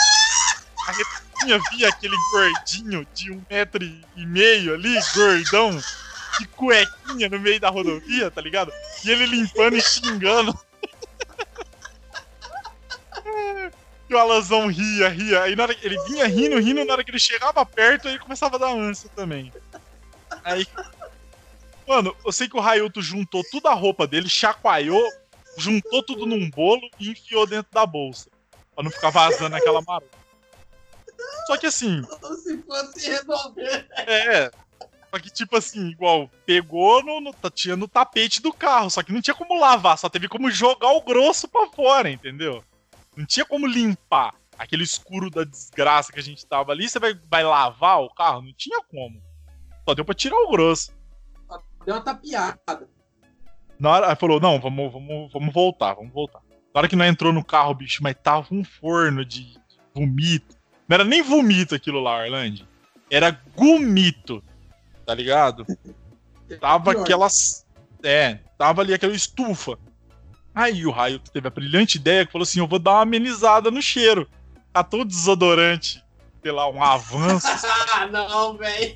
A 0.81 0.85
carreta 0.85 1.21
que 1.39 1.75
vinha, 1.75 1.89
aquele 1.89 2.15
gordinho 2.31 3.07
de 3.13 3.31
um 3.31 3.41
metro 3.49 3.83
e 3.83 4.25
meio 4.25 4.73
ali, 4.73 4.99
gordão, 5.13 5.79
de 6.39 6.47
cuequinha 6.47 7.29
no 7.29 7.39
meio 7.39 7.59
da 7.59 7.69
rodovia, 7.69 8.31
tá 8.31 8.41
ligado? 8.41 8.71
E 9.03 9.11
ele 9.11 9.25
limpando 9.25 9.75
e 9.75 9.81
xingando. 9.81 10.57
E 14.09 14.13
o 14.13 14.17
Alanzão 14.17 14.67
ria, 14.67 15.07
ria. 15.07 15.43
Aí 15.43 15.55
na 15.55 15.63
hora 15.63 15.77
ele 15.81 15.97
vinha 16.03 16.27
rindo, 16.27 16.59
rindo, 16.59 16.83
na 16.83 16.93
hora 16.93 17.03
que 17.03 17.11
ele 17.11 17.19
chegava 17.19 17.65
perto, 17.65 18.09
ele 18.09 18.19
começava 18.19 18.57
a 18.57 18.59
dar 18.59 18.73
ânsia 18.73 19.09
também. 19.15 19.53
Aí. 20.43 20.67
Mano, 21.87 22.15
eu 22.25 22.31
sei 22.31 22.49
que 22.49 22.57
o 22.57 22.59
Railton 22.59 23.01
juntou 23.01 23.43
toda 23.51 23.69
a 23.69 23.73
roupa 23.73 24.07
dele, 24.07 24.29
chacoalhou, 24.29 25.01
juntou 25.57 26.03
tudo 26.03 26.25
num 26.25 26.49
bolo 26.49 26.89
e 26.99 27.09
enfiou 27.09 27.45
dentro 27.45 27.71
da 27.71 27.85
bolsa. 27.85 28.29
Pra 28.73 28.83
não 28.83 28.91
ficar 28.91 29.09
vazando 29.09 29.55
aquela 29.55 29.81
marota. 29.81 30.17
Só 31.47 31.57
que 31.57 31.67
assim. 31.67 32.01
Como 32.03 32.35
se 32.35 32.57
fosse 32.63 33.09
resolver. 33.09 33.87
É. 33.97 34.51
Só 35.11 35.19
que, 35.19 35.29
tipo 35.29 35.57
assim, 35.57 35.89
igual, 35.89 36.29
pegou 36.45 37.03
no, 37.03 37.19
no, 37.19 37.33
tinha 37.49 37.75
no 37.75 37.85
tapete 37.85 38.41
do 38.41 38.53
carro, 38.53 38.89
só 38.89 39.03
que 39.03 39.11
não 39.11 39.21
tinha 39.21 39.35
como 39.35 39.59
lavar, 39.59 39.97
só 39.97 40.07
teve 40.07 40.29
como 40.29 40.49
jogar 40.49 40.93
o 40.93 41.01
grosso 41.01 41.49
pra 41.49 41.67
fora, 41.67 42.09
entendeu? 42.09 42.63
Não 43.17 43.25
tinha 43.25 43.45
como 43.45 43.67
limpar 43.67 44.33
aquele 44.57 44.83
escuro 44.83 45.29
da 45.29 45.43
desgraça 45.43 46.13
que 46.13 46.19
a 46.19 46.23
gente 46.23 46.45
tava 46.45 46.71
ali. 46.71 46.87
Você 46.87 46.97
vai, 46.97 47.13
vai 47.29 47.43
lavar 47.43 48.01
o 48.01 48.13
carro? 48.13 48.41
Não 48.41 48.53
tinha 48.53 48.81
como. 48.83 49.21
Só 49.83 49.93
deu 49.93 50.05
pra 50.05 50.15
tirar 50.15 50.37
o 50.37 50.49
grosso. 50.49 50.93
Deu 51.85 51.95
uma 51.95 52.01
tapiada. 52.01 52.87
Na 53.81 53.89
hora, 53.89 54.09
aí 54.11 54.15
falou, 54.15 54.39
não, 54.39 54.59
vamos, 54.59 54.93
vamos, 54.93 55.33
vamos 55.33 55.51
voltar, 55.51 55.95
vamos 55.95 56.13
voltar. 56.13 56.39
Na 56.71 56.79
hora 56.79 56.87
que 56.87 56.95
nós 56.95 57.09
entrou 57.09 57.33
no 57.33 57.43
carro, 57.43 57.73
bicho, 57.73 58.03
mas 58.03 58.15
tava 58.21 58.45
um 58.51 58.63
forno 58.63 59.25
de 59.25 59.57
vomito. 59.91 60.55
Não 60.87 60.93
era 60.93 61.03
nem 61.03 61.23
vomito 61.23 61.73
aquilo 61.73 61.99
lá, 61.99 62.21
Orlando. 62.21 62.67
Era 63.09 63.35
gomito. 63.55 64.43
Tá 65.03 65.15
ligado? 65.15 65.65
Tava 66.59 66.91
aquelas. 66.91 67.65
É, 68.03 68.35
tava 68.55 68.83
ali 68.83 68.93
aquela 68.93 69.15
estufa. 69.15 69.79
Aí 70.53 70.85
o 70.85 70.91
Raio 70.91 71.17
teve 71.17 71.47
a 71.47 71.51
brilhante 71.51 71.97
ideia 71.97 72.23
que 72.23 72.31
falou 72.31 72.43
assim: 72.43 72.59
eu 72.59 72.67
vou 72.67 72.77
dar 72.77 72.91
uma 72.91 73.01
amenizada 73.01 73.71
no 73.71 73.81
cheiro. 73.81 74.29
Catou 74.71 75.01
o 75.01 75.05
desodorante, 75.05 76.03
sei 76.43 76.51
lá, 76.51 76.69
um 76.69 76.83
avanço, 76.83 77.47
Ah, 77.95 78.05
não, 78.05 78.57
velho. 78.57 78.95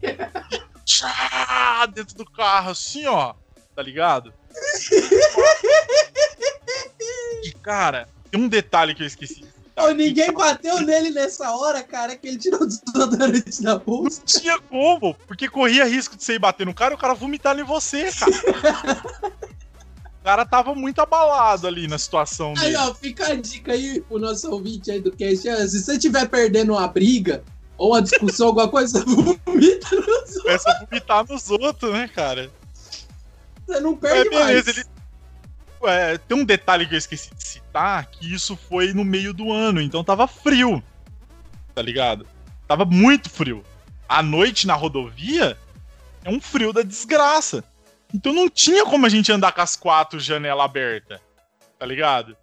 dentro 1.92 2.16
do 2.16 2.26
carro, 2.26 2.70
assim, 2.70 3.08
ó. 3.08 3.34
Tá 3.76 3.82
ligado? 3.82 4.32
E, 7.43 7.51
cara, 7.62 8.08
tem 8.32 8.39
um 8.41 8.47
detalhe 8.47 8.93
que 8.95 9.03
eu 9.03 9.08
esqueci. 9.08 9.45
Ô, 9.78 9.89
ninguém 9.91 10.32
bateu 10.32 10.80
nele 10.82 11.10
nessa 11.10 11.51
hora, 11.51 11.84
cara, 11.84 12.16
que 12.16 12.28
ele 12.28 12.38
tirou 12.38 12.62
o 12.62 12.66
desodorante 12.66 13.62
da 13.62 13.78
bolsa. 13.78 14.20
Não 14.20 14.26
tinha 14.26 14.58
como, 14.60 15.14
porque 15.28 15.49
corria 15.49 15.84
risco 15.84 16.16
de 16.16 16.24
você 16.24 16.36
ir 16.36 16.39
bater 16.39 16.66
no 16.66 16.74
cara 16.74 16.93
e 16.93 16.95
o 16.95 16.99
cara 16.99 17.14
vomitar 17.14 17.60
em 17.60 17.64
você, 17.64 18.10
cara. 18.14 19.01
O 20.22 20.24
cara 20.24 20.45
tava 20.45 20.74
muito 20.74 20.99
abalado 20.99 21.68
ali 21.68 21.88
na 21.88 21.97
situação 21.97 22.53
Aí, 22.58 22.72
dele. 22.72 22.78
ó, 22.78 22.95
fica 22.95 23.28
a 23.28 23.36
dica 23.36 23.74
aí 23.74 24.01
pro 24.01 24.18
nosso 24.18 24.49
ouvinte 24.49 24.89
aí 24.89 24.99
do 25.01 25.12
cast. 25.12 25.43
Se 25.70 25.84
você 25.84 25.93
estiver 25.93 26.28
perdendo 26.30 26.72
uma 26.72 26.88
briga 26.88 27.43
ou 27.78 27.91
uma 27.91 28.01
discussão, 28.01 28.47
alguma 28.47 28.70
coisa, 28.70 29.03
vomita 29.06 29.95
nos 29.95 30.08
outros. 30.08 30.41
Começa 30.41 30.72
a 30.72 30.86
vomitar 30.86 31.26
nos 31.30 31.51
outros, 31.51 31.91
né, 31.91 32.08
cara? 32.08 32.49
Você 33.66 33.80
não 33.80 33.93
É, 33.93 33.95
perde 33.95 34.30
beleza, 34.30 34.43
mais. 34.53 34.68
ele. 34.68 34.86
É, 35.88 36.18
tem 36.18 36.38
um 36.38 36.45
detalhe 36.45 36.88
que 36.88 36.95
eu 36.95 36.97
esqueci 36.97 37.34
de 37.36 37.43
citar, 37.43 38.05
que 38.07 38.34
isso 38.34 38.55
foi 38.55 38.91
no 38.93 39.03
meio 39.03 39.34
do 39.34 39.51
ano, 39.51 39.80
então 39.82 40.03
tava 40.03 40.28
frio. 40.28 40.82
Tá 41.76 41.82
ligado? 41.82 42.26
Tava 42.68 42.86
muito 42.86 43.30
frio. 43.30 43.63
À 44.07 44.24
noite 44.24 44.66
na 44.66 44.74
rodovia 44.74 45.57
é 46.24 46.30
um 46.30 46.41
frio 46.41 46.74
da 46.74 46.82
desgraça. 46.82 47.63
Então 48.13 48.34
não 48.34 48.49
tinha 48.49 48.86
como 48.86 49.05
a 49.05 49.09
gente 49.09 49.32
andar 49.32 49.51
com 49.51 49.61
as 49.61 49.76
quatro 49.76 50.20
janelas 50.20 50.66
abertas. 50.66 51.20
Tá 51.78 51.86
ligado? 51.86 52.36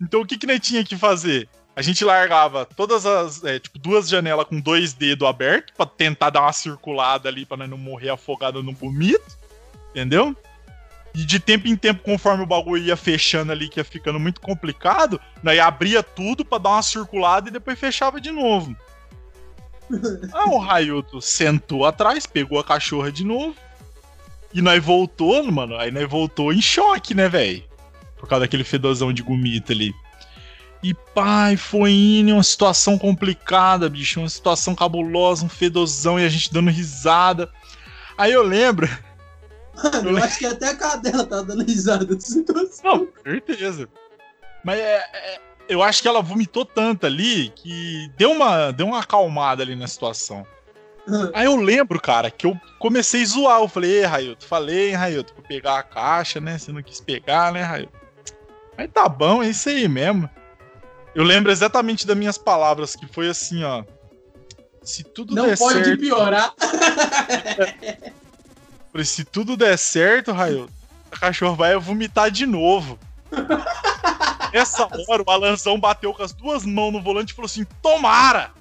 Então 0.00 0.20
o 0.22 0.26
que 0.26 0.38
que 0.38 0.46
nós 0.46 0.60
tinha 0.60 0.84
que 0.84 0.96
fazer? 0.96 1.48
A 1.74 1.82
gente 1.82 2.02
largava 2.04 2.64
todas 2.64 3.04
as. 3.04 3.44
é, 3.44 3.58
tipo, 3.58 3.78
duas 3.78 4.08
janelas 4.08 4.46
com 4.46 4.58
dois 4.58 4.94
dedos 4.94 5.28
abertos 5.28 5.74
pra 5.76 5.84
tentar 5.84 6.30
dar 6.30 6.40
uma 6.42 6.52
circulada 6.52 7.28
ali 7.28 7.44
pra 7.44 7.56
nós 7.58 7.68
não 7.68 7.76
morrer 7.76 8.08
afogado 8.08 8.62
no 8.62 8.72
vomito. 8.72 9.36
Entendeu? 9.90 10.34
E 11.16 11.24
de 11.24 11.40
tempo 11.40 11.66
em 11.66 11.74
tempo, 11.74 12.02
conforme 12.02 12.42
o 12.42 12.46
bagulho 12.46 12.82
ia 12.82 12.94
fechando 12.94 13.50
ali, 13.50 13.70
que 13.70 13.80
ia 13.80 13.84
ficando 13.84 14.20
muito 14.20 14.38
complicado, 14.38 15.18
nós 15.42 15.58
abria 15.58 16.02
tudo 16.02 16.44
pra 16.44 16.58
dar 16.58 16.68
uma 16.68 16.82
circulada 16.82 17.48
e 17.48 17.52
depois 17.52 17.78
fechava 17.78 18.20
de 18.20 18.30
novo. 18.30 18.76
Aí 20.34 20.44
o 20.46 20.58
Rayuto 20.58 21.22
sentou 21.22 21.86
atrás, 21.86 22.26
pegou 22.26 22.58
a 22.58 22.64
cachorra 22.64 23.10
de 23.10 23.24
novo. 23.24 23.56
E 24.52 24.60
nós 24.60 24.84
voltou, 24.84 25.42
mano. 25.50 25.78
Aí 25.78 25.90
nós 25.90 26.06
voltou 26.06 26.52
em 26.52 26.60
choque, 26.60 27.14
né, 27.14 27.30
velho? 27.30 27.64
Por 28.18 28.28
causa 28.28 28.44
daquele 28.44 28.64
fedozão 28.64 29.10
de 29.10 29.22
gomita 29.22 29.72
ali. 29.72 29.94
E 30.82 30.92
pai, 30.92 31.56
foi 31.56 31.92
indo 31.92 32.34
uma 32.34 32.42
situação 32.42 32.98
complicada, 32.98 33.88
bicho. 33.88 34.20
Uma 34.20 34.28
situação 34.28 34.74
cabulosa, 34.74 35.46
um 35.46 35.48
fedozão 35.48 36.20
e 36.20 36.26
a 36.26 36.28
gente 36.28 36.52
dando 36.52 36.70
risada. 36.70 37.50
Aí 38.18 38.34
eu 38.34 38.42
lembro. 38.42 38.86
Mano, 39.82 40.10
eu 40.10 40.24
acho 40.24 40.38
que 40.38 40.46
até 40.46 40.68
a 40.70 40.76
cadela 40.76 41.24
tá 41.26 41.42
dando 41.42 41.64
risada 41.64 42.04
dessa 42.04 42.28
situação. 42.32 42.82
Não, 42.84 43.08
certeza. 43.22 43.88
Mas 44.64 44.78
é, 44.80 44.96
é- 45.12 45.40
eu 45.68 45.82
acho 45.82 46.00
que 46.02 46.08
ela 46.08 46.22
vomitou 46.22 46.64
tanto 46.64 47.06
ali 47.06 47.50
que 47.54 48.10
deu 48.16 48.30
uma, 48.32 48.72
deu 48.72 48.86
uma 48.86 49.00
acalmada 49.00 49.62
ali 49.62 49.74
na 49.76 49.86
situação. 49.86 50.46
Aí 51.34 51.44
eu 51.46 51.54
lembro, 51.56 52.00
cara, 52.00 52.30
que 52.32 52.46
eu 52.46 52.58
comecei 52.80 53.22
a 53.22 53.26
zoar. 53.26 53.60
Eu 53.60 53.68
falei, 53.68 53.98
ei, 53.98 54.04
Railton, 54.04 54.46
falei, 54.46 54.88
hein, 54.88 54.94
Railton, 54.96 55.34
pra 55.34 55.42
pegar 55.44 55.78
a 55.78 55.82
caixa, 55.82 56.40
né? 56.40 56.58
Você 56.58 56.72
não 56.72 56.82
quis 56.82 57.00
pegar, 57.00 57.52
né, 57.52 57.62
Railton? 57.62 57.96
Aí 58.76 58.88
tá 58.88 59.08
bom, 59.08 59.40
é 59.42 59.48
isso 59.48 59.68
aí 59.68 59.86
mesmo. 59.88 60.28
Eu 61.14 61.22
lembro 61.22 61.50
exatamente 61.52 62.06
das 62.06 62.16
minhas 62.16 62.36
palavras, 62.36 62.96
que 62.96 63.06
foi 63.06 63.28
assim, 63.28 63.62
ó. 63.62 63.84
Se 64.82 65.02
tudo 65.04 65.34
Não 65.34 65.46
der 65.46 65.56
pode 65.58 65.84
certo. 65.84 66.00
piorar. 66.00 66.52
Falei, 68.96 69.04
se 69.04 69.24
tudo 69.24 69.58
der 69.58 69.76
certo, 69.76 70.32
Raio, 70.32 70.70
a 71.12 71.18
cachorra 71.18 71.54
vai 71.54 71.76
vomitar 71.76 72.30
de 72.30 72.46
novo. 72.46 72.98
Nessa 74.50 74.88
hora, 75.10 75.22
o 75.22 75.30
Alanzão 75.30 75.78
bateu 75.78 76.14
com 76.14 76.22
as 76.22 76.32
duas 76.32 76.64
mãos 76.64 76.94
no 76.94 77.02
volante 77.02 77.34
e 77.34 77.36
falou 77.36 77.44
assim: 77.44 77.66
Tomara! 77.82 78.52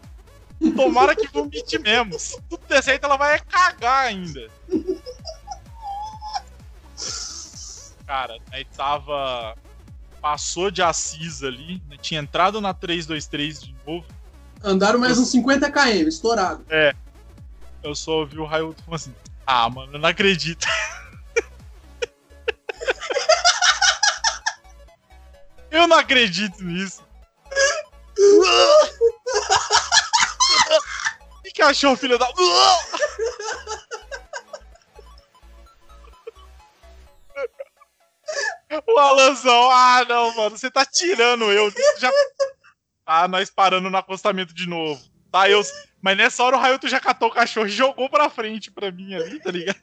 Tomara 0.76 1.16
que 1.16 1.30
vomite 1.30 1.80
mesmo. 1.80 2.20
Se 2.20 2.38
tudo 2.50 2.62
der 2.68 2.84
certo, 2.84 3.06
ela 3.06 3.16
vai 3.16 3.40
cagar 3.40 4.08
ainda. 4.08 4.50
Cara, 8.06 8.38
aí 8.52 8.66
tava. 8.76 9.56
Passou 10.20 10.70
de 10.70 10.82
Assis 10.82 11.44
ali, 11.44 11.82
né, 11.88 11.96
tinha 12.02 12.20
entrado 12.20 12.60
na 12.60 12.74
323 12.74 13.62
de 13.62 13.76
novo. 13.88 14.06
Andaram 14.62 15.00
mais 15.00 15.18
uns 15.18 15.30
50 15.30 15.72
km, 15.72 16.08
estourado. 16.10 16.66
Eu 17.82 17.96
só 17.96 18.20
ouvi 18.20 18.38
o 18.38 18.44
Raio 18.44 18.76
falando 18.86 18.96
assim: 18.96 19.14
Ah, 19.48 19.70
mano, 19.70 19.94
eu 19.94 20.00
não 20.00 20.10
acredito. 20.10 20.66
eu 25.70 25.88
não 25.88 25.98
acredito 25.98 26.64
nisso. 26.64 27.06
que 31.44 31.52
cachorro, 31.54 31.96
filho 31.96 32.18
da. 32.18 32.28
O 38.88 39.00
Alanzão, 39.00 39.70
ah 39.72 40.04
não, 40.08 40.36
mano, 40.36 40.58
você 40.58 40.72
tá 40.72 40.86
tirando 40.86 41.52
eu. 41.52 41.72
Já... 41.98 42.12
Ah, 43.06 43.28
nós 43.28 43.50
parando 43.50 43.90
no 43.90 43.98
acostamento 43.98 44.54
de 44.54 44.68
novo. 44.68 45.02
Tá, 45.32 45.50
eu. 45.50 45.62
Mas 46.06 46.16
nessa 46.16 46.44
hora 46.44 46.56
o 46.56 46.60
Railton 46.60 46.88
já 46.88 47.00
catou 47.00 47.30
o 47.30 47.32
cachorro 47.32 47.66
e 47.66 47.72
jogou 47.72 48.08
pra 48.08 48.30
frente 48.30 48.70
pra 48.70 48.92
mim 48.92 49.16
ali, 49.16 49.40
tá 49.40 49.50
ligado? 49.50 49.80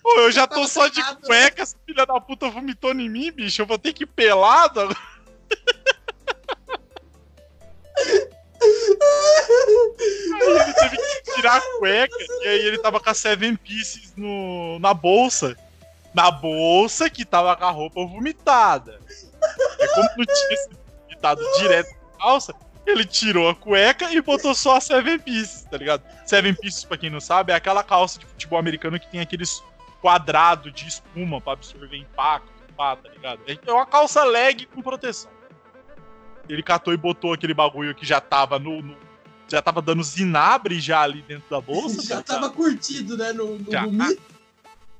Pô, 0.00 0.20
eu 0.20 0.30
já 0.30 0.46
tô 0.46 0.68
só 0.68 0.86
de 0.86 1.02
cueca, 1.16 1.64
essa 1.64 1.76
filha 1.84 2.06
da 2.06 2.20
puta 2.20 2.48
vomitou 2.48 2.92
em 2.92 3.10
mim, 3.10 3.32
bicho. 3.32 3.60
Eu 3.60 3.66
vou 3.66 3.76
ter 3.76 3.92
que 3.92 4.04
ir 4.04 4.06
pelado 4.06 4.82
agora. 4.82 4.96
Aí 10.32 10.48
ele 10.48 10.74
teve 10.74 10.96
que 10.96 11.34
tirar 11.34 11.56
a 11.56 11.78
cueca 11.80 12.16
e 12.42 12.46
aí 12.46 12.60
ele 12.66 12.78
tava 12.78 13.00
com 13.00 13.10
a 13.10 13.14
Seven 13.14 13.56
Pieces 13.56 14.14
no, 14.16 14.78
na 14.78 14.94
bolsa. 14.94 15.56
Na 16.14 16.30
bolsa 16.30 17.10
que 17.10 17.24
tava 17.24 17.56
com 17.56 17.64
a 17.64 17.70
roupa 17.72 18.06
vomitada. 18.06 19.00
E 19.80 19.88
como 19.88 20.08
não 20.18 20.24
tinha 20.24 20.56
sido 20.56 20.78
vomitado 21.02 21.42
direto 21.58 21.90
na 21.90 22.18
calça, 22.24 22.54
ele 22.86 23.04
tirou 23.04 23.48
a 23.48 23.54
cueca 23.54 24.12
e 24.12 24.20
botou 24.20 24.54
só 24.54 24.76
a 24.76 24.80
Seven 24.80 25.18
Pieces, 25.18 25.62
tá 25.70 25.76
ligado? 25.76 26.02
Seven 26.24 26.54
Pieces, 26.54 26.84
pra 26.84 26.96
quem 26.96 27.10
não 27.10 27.20
sabe, 27.20 27.52
é 27.52 27.56
aquela 27.56 27.82
calça 27.82 28.18
de 28.18 28.26
futebol 28.26 28.58
americano 28.58 28.98
que 28.98 29.08
tem 29.08 29.20
aqueles 29.20 29.62
quadrados 30.00 30.72
de 30.72 30.86
espuma 30.86 31.40
pra 31.40 31.54
absorver 31.54 31.96
impacto, 31.96 32.52
pá, 32.76 32.94
tá 32.96 33.08
ligado? 33.08 33.40
É 33.46 33.72
uma 33.72 33.86
calça 33.86 34.22
leg 34.24 34.66
com 34.66 34.80
proteção. 34.80 35.30
Ele 36.48 36.62
catou 36.62 36.94
e 36.94 36.96
botou 36.96 37.32
aquele 37.32 37.54
bagulho 37.54 37.94
que 37.94 38.06
já 38.06 38.20
tava 38.20 38.58
no. 38.58 38.80
no 38.80 38.96
já 39.48 39.62
tava 39.62 39.80
dando 39.80 40.02
zinabre 40.02 40.80
já 40.80 41.02
ali 41.02 41.22
dentro 41.22 41.48
da 41.48 41.60
bolsa. 41.60 42.02
Já 42.06 42.16
tá 42.16 42.34
tava 42.34 42.50
curtido, 42.50 43.16
né? 43.16 43.32
No, 43.32 43.56
no 43.58 43.70
vomito. 43.70 44.20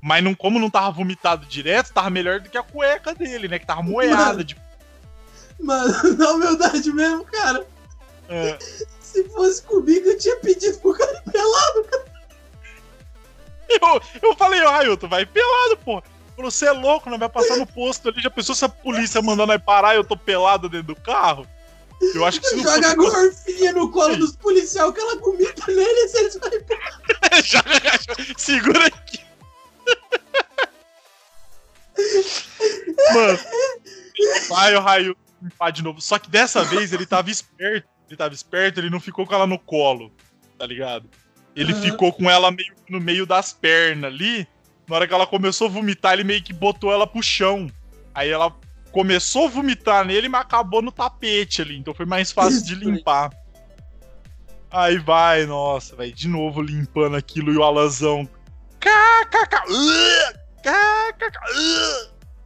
Mas 0.01 0.22
não, 0.22 0.37
como 0.37 0.61
não 0.61 0.70
tava 0.70 0.89
vomitado 0.93 1.47
direto, 1.47 1.93
tava 1.93 2.11
melhor 2.11 2.39
do 2.41 2.49
que 2.49 2.57
a 2.57 2.62
cueca 2.62 3.12
dele, 3.12 3.49
né? 3.49 3.59
Que 3.59 3.66
tava 3.66 3.82
moeada 3.82 4.45
de. 4.45 4.57
Mano, 5.61 5.93
na 6.16 6.30
humildade 6.30 6.93
mesmo, 6.93 7.24
cara. 7.24 7.66
É. 8.29 8.59
Se 9.01 9.24
fosse 9.31 9.62
comigo, 9.62 10.09
eu 10.09 10.18
tinha 10.18 10.37
pedido 10.37 10.79
pro 10.79 10.93
cara 10.93 11.22
ir 11.27 11.31
pelado, 11.31 11.85
cara. 11.85 12.05
Eu, 13.68 14.29
eu 14.31 14.37
falei, 14.37 14.61
ó, 14.62 14.70
Ailton, 14.70 15.09
vai 15.09 15.24
pelado, 15.24 15.77
pô. 15.79 16.03
Falou, 16.37 16.51
você 16.51 16.66
é 16.66 16.72
louco, 16.72 17.09
não 17.09 17.18
vai 17.18 17.31
passar 17.31 17.57
no 17.57 17.66
posto 17.66 18.11
ali. 18.11 18.20
Já 18.20 18.29
pensou 18.31 18.55
se 18.55 18.64
a 18.64 18.68
polícia 18.68 19.22
mandando 19.22 19.53
aí 19.53 19.59
parar 19.59 19.95
e 19.95 19.97
eu 19.97 20.05
tô 20.05 20.16
pelado 20.16 20.68
dentro 20.68 20.89
do 20.89 20.97
carro? 20.97 21.47
Eu 22.14 22.27
acho 22.27 22.41
que 22.41 22.47
se 22.47 22.57
não 22.57 22.62
Joga 22.62 22.91
a 22.91 22.95
gorfinha 22.95 23.72
no 23.72 23.91
colo 23.91 24.16
dos 24.16 24.37
policiais 24.37 24.93
que 24.93 25.01
ela 25.01 25.16
vomita 25.16 25.66
neles, 25.66 26.14
eles 26.14 26.37
vão 26.37 26.51
Joga 27.43 27.81
cachorro. 27.81 28.35
Segura 28.37 28.87
aqui. 28.87 29.18
Mano, 33.14 33.39
vai 34.49 34.77
o 34.77 34.81
raio 34.81 35.16
limpar 35.41 35.70
de 35.70 35.83
novo. 35.83 36.03
Só 36.03 36.18
que 36.18 36.29
dessa 36.29 36.62
vez 36.64 36.93
ele 36.93 37.07
tava 37.07 37.31
esperto. 37.31 37.89
Ele 38.09 38.16
tava 38.16 38.34
esperto, 38.34 38.78
ele 38.80 38.90
não 38.90 39.00
ficou 39.00 39.26
com 39.26 39.34
ela 39.34 39.46
no 39.46 39.59
colo, 39.59 40.12
tá 40.59 40.66
ligado? 40.66 41.09
Ele 41.54 41.72
Aham. 41.72 41.82
ficou 41.82 42.12
com 42.12 42.30
ela 42.30 42.50
meio 42.50 42.74
no 42.88 43.00
meio 43.00 43.26
das 43.26 43.52
pernas 43.52 44.12
ali. 44.12 44.46
Na 44.88 44.96
hora 44.96 45.09
que 45.09 45.14
ela 45.14 45.26
começou 45.26 45.66
a 45.66 45.70
vomitar, 45.70 46.12
ele 46.12 46.22
meio 46.24 46.42
que 46.42 46.52
botou 46.52 46.92
ela 46.92 47.07
pro 47.07 47.22
chão. 47.22 47.68
Aí 48.14 48.30
ela 48.30 48.54
começou 48.92 49.46
a 49.46 49.50
vomitar 49.50 50.04
nele, 50.04 50.28
mas 50.28 50.42
acabou 50.42 50.80
no 50.80 50.92
tapete 50.92 51.62
ali. 51.62 51.76
Então 51.76 51.92
foi 51.94 52.07
mais 52.07 52.30
fácil 52.30 52.64
de 52.64 52.74
limpar. 52.84 53.30
Aí 54.70 54.98
vai, 54.98 55.46
nossa, 55.46 55.96
vai 55.96 56.12
de 56.12 56.28
novo 56.28 56.61
limpando 56.62 57.16
aquilo 57.16 57.52
e 57.52 57.57
o 57.57 57.62
Alanzão. 57.64 58.28
Uh, 58.84 59.28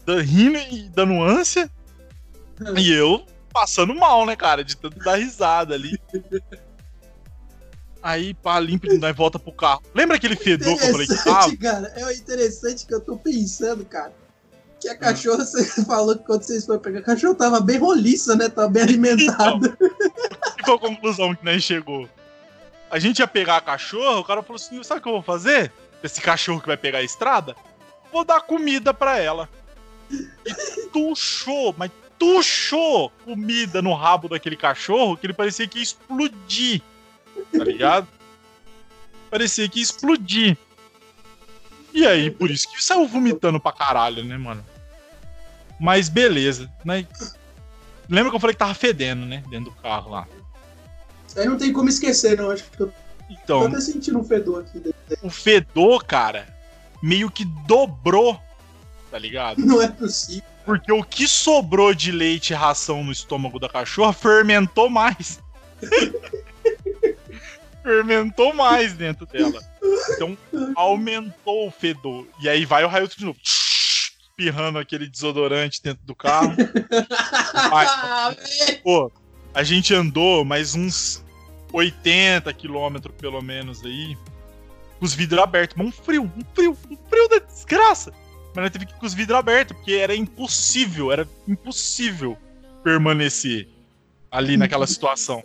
da- 0.07 0.21
Rindo 0.23 0.59
e 0.59 0.89
dando 0.91 1.23
ânsia. 1.23 1.71
E 2.77 2.93
eu 2.93 3.25
passando 3.61 3.95
mal, 3.95 4.25
né, 4.25 4.35
cara? 4.35 4.65
De 4.65 4.75
tanto 4.75 4.99
dar 4.99 5.17
risada 5.17 5.75
ali. 5.75 6.01
Aí, 8.03 8.33
pá, 8.33 8.59
limpa 8.59 8.87
e 8.87 8.97
nós 8.97 9.15
volta 9.15 9.39
pro 9.39 9.53
carro. 9.53 9.83
Lembra 9.95 10.17
aquele 10.17 10.35
fedor 10.35 10.79
que 10.79 10.87
eu 10.87 10.93
falei 10.93 11.07
que 11.07 11.23
tava? 11.23 11.57
Cara. 11.59 11.93
É 11.95 12.15
interessante 12.15 12.87
que 12.87 12.95
eu 12.95 13.01
tô 13.01 13.19
pensando, 13.19 13.85
cara. 13.85 14.15
Que 14.81 14.89
a 14.89 14.97
cachorra, 14.97 15.45
você 15.45 15.85
falou 15.85 16.17
que 16.17 16.25
quando 16.25 16.43
vocês 16.43 16.65
foram 16.65 16.81
pegar 16.81 17.01
a 17.01 17.03
cachorra, 17.03 17.35
tava 17.35 17.61
bem 17.61 17.79
roliça, 17.79 18.35
né? 18.35 18.49
Tava 18.49 18.69
bem 18.69 18.83
alimentada. 18.83 19.77
E 20.59 20.65
foi 20.65 20.75
a 20.75 20.79
conclusão 20.79 21.35
que 21.35 21.45
nós 21.45 21.63
chegou? 21.63 22.09
A 22.91 22.99
gente 22.99 23.19
ia 23.19 23.29
pegar 23.29 23.59
a 23.59 23.61
cachorra, 23.61 24.19
o 24.19 24.25
cara 24.25 24.43
falou 24.43 24.57
assim: 24.57 24.83
sabe 24.83 25.01
o 25.01 25.03
que 25.03 25.09
eu 25.09 25.13
vou 25.13 25.23
fazer? 25.23 25.71
Esse 26.03 26.23
cachorro 26.23 26.63
que 26.63 26.67
vai 26.67 26.79
pegar 26.79 27.01
a 27.01 27.03
estrada? 27.03 27.55
Vou 28.11 28.25
dar 28.25 28.41
comida 28.41 28.95
pra 28.95 29.19
ela. 29.19 29.47
E 30.11 30.87
tuchou, 30.91 31.75
mas 31.77 31.91
tuchou 32.21 33.11
comida 33.25 33.81
no 33.81 33.95
rabo 33.95 34.29
daquele 34.29 34.55
cachorro 34.55 35.17
que 35.17 35.25
ele 35.27 35.33
parecia 35.33 35.67
que 35.67 35.79
ia 35.79 35.83
explodir. 35.83 36.83
Tá 37.51 37.65
ligado? 37.65 38.07
Parecia 39.31 39.67
que 39.67 39.79
ia 39.79 39.83
explodir. 39.83 40.57
E 41.95 42.07
aí, 42.07 42.31
por 42.31 42.51
isso 42.51 42.71
que 42.71 42.85
saiu 42.85 43.09
vomitando 43.09 43.59
pra 43.59 43.73
caralho, 43.73 44.23
né, 44.23 44.37
mano? 44.37 44.63
Mas 45.81 46.11
beleza, 46.11 46.71
né? 46.85 47.07
Lembra 48.09 48.31
que 48.31 48.37
eu 48.37 48.41
falei 48.41 48.53
que 48.55 48.59
tava 48.59 48.75
fedendo, 48.75 49.25
né? 49.25 49.43
Dentro 49.49 49.71
do 49.71 49.77
carro 49.81 50.11
lá. 50.11 50.29
Aí 51.37 51.47
não 51.47 51.57
tem 51.57 51.73
como 51.73 51.89
esquecer, 51.89 52.37
não. 52.37 52.51
Acho 52.51 52.65
que 52.65 52.81
eu 52.83 52.89
tô 52.89 52.93
Então, 53.31 53.63
até 53.67 53.81
sentindo 53.81 54.19
um 54.19 54.25
fedor 54.25 54.61
aqui. 54.63 54.79
dentro. 54.79 54.95
o 55.27 55.31
fedor, 55.31 56.05
cara, 56.05 56.47
meio 57.03 57.31
que 57.31 57.45
dobrou, 57.67 58.39
tá 59.11 59.19
ligado? 59.19 59.59
Não 59.65 59.81
é 59.81 59.89
possível. 59.89 60.50
Porque 60.65 60.93
o 60.93 61.03
que 61.03 61.27
sobrou 61.27 61.95
de 61.95 62.13
leite 62.13 62.53
e 62.53 62.57
ração 62.57 63.03
no 63.03 63.13
estômago 63.13 63.59
da 63.59 63.69
cachorra 63.69 64.13
fermentou 64.13 64.89
mais. 64.89 65.41
fermentou 67.83 68.55
mais 68.55 68.93
dentro 68.93 69.27
dela. 69.27 69.61
Então 70.11 70.37
aumentou 70.77 71.69
o 71.69 71.71
fedor. 71.71 72.27
E 72.41 72.49
aí 72.49 72.65
vai 72.65 72.85
o 72.85 72.89
Railton 72.89 73.15
de 73.19 73.25
novo. 73.25 73.39
Espirrando 73.43 74.79
aquele 74.79 75.07
desodorante 75.07 75.83
dentro 75.83 76.05
do 76.05 76.15
carro. 76.15 76.55
Vai. 77.71 77.87
Pô, 78.83 79.11
a 79.55 79.63
gente 79.63 79.95
andou 79.95 80.45
mais 80.45 80.75
uns 80.75 81.25
80 81.73 82.53
quilômetros 82.55 83.15
pelo 83.17 83.43
menos 83.43 83.85
aí. 83.85 84.17
Com 84.99 85.07
os 85.07 85.15
vidros 85.15 85.43
abertos. 85.43 85.77
Mas 85.77 85.87
um 85.87 85.93
frio, 85.93 86.25
um 86.25 86.45
frio, 86.55 86.77
um 86.91 86.97
frio 87.09 87.29
da 87.29 87.39
desgraça. 87.39 88.13
Mas 88.55 88.65
nós 88.65 88.71
teve 88.71 88.87
que 88.87 88.93
ir 88.93 88.97
com 88.97 89.07
os 89.07 89.15
vidros 89.15 89.39
abertos, 89.39 89.77
porque 89.77 89.93
era 89.93 90.15
impossível, 90.15 91.13
era 91.13 91.27
impossível 91.47 92.37
permanecer 92.83 93.69
ali 94.31 94.57
naquela 94.57 94.87
situação. 94.87 95.43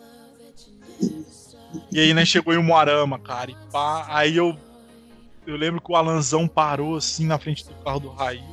E 1.91 1.99
aí, 1.99 2.13
né, 2.13 2.25
chegou 2.25 2.53
em 2.53 2.63
Moarama, 2.63 3.19
cara, 3.19 3.51
e 3.51 3.55
pá. 3.71 4.05
Aí 4.09 4.37
eu. 4.37 4.57
Eu 5.45 5.55
lembro 5.55 5.79
que 5.79 5.91
o 5.91 5.95
Alanzão 5.95 6.47
parou 6.47 6.95
assim 6.95 7.27
na 7.27 7.37
frente 7.37 7.63
do 7.65 7.73
carro 7.83 7.99
do 7.99 8.09
Raio. 8.09 8.43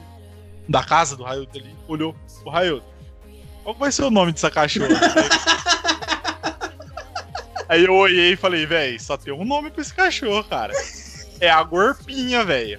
Da 0.69 0.85
casa 0.85 1.17
do 1.17 1.25
Raio 1.25 1.49
ali, 1.55 1.75
olhou. 1.89 2.15
O 2.45 2.51
Raio, 2.51 2.83
qual 3.63 3.75
vai 3.75 3.91
ser 3.91 4.05
o 4.05 4.11
nome 4.11 4.33
dessa 4.33 4.51
cachorra? 4.51 4.89
Aí 7.67 7.85
eu 7.85 7.95
olhei 7.95 8.35
e 8.35 8.37
falei, 8.37 8.67
velho, 8.67 9.01
só 9.01 9.17
tem 9.17 9.33
um 9.33 9.47
nome 9.47 9.71
pra 9.71 9.81
esse 9.81 9.95
cachorro, 9.95 10.45
cara. 10.45 10.75
É 11.41 11.49
a 11.49 11.63
Gorpinha, 11.63 12.45
velho. 12.45 12.79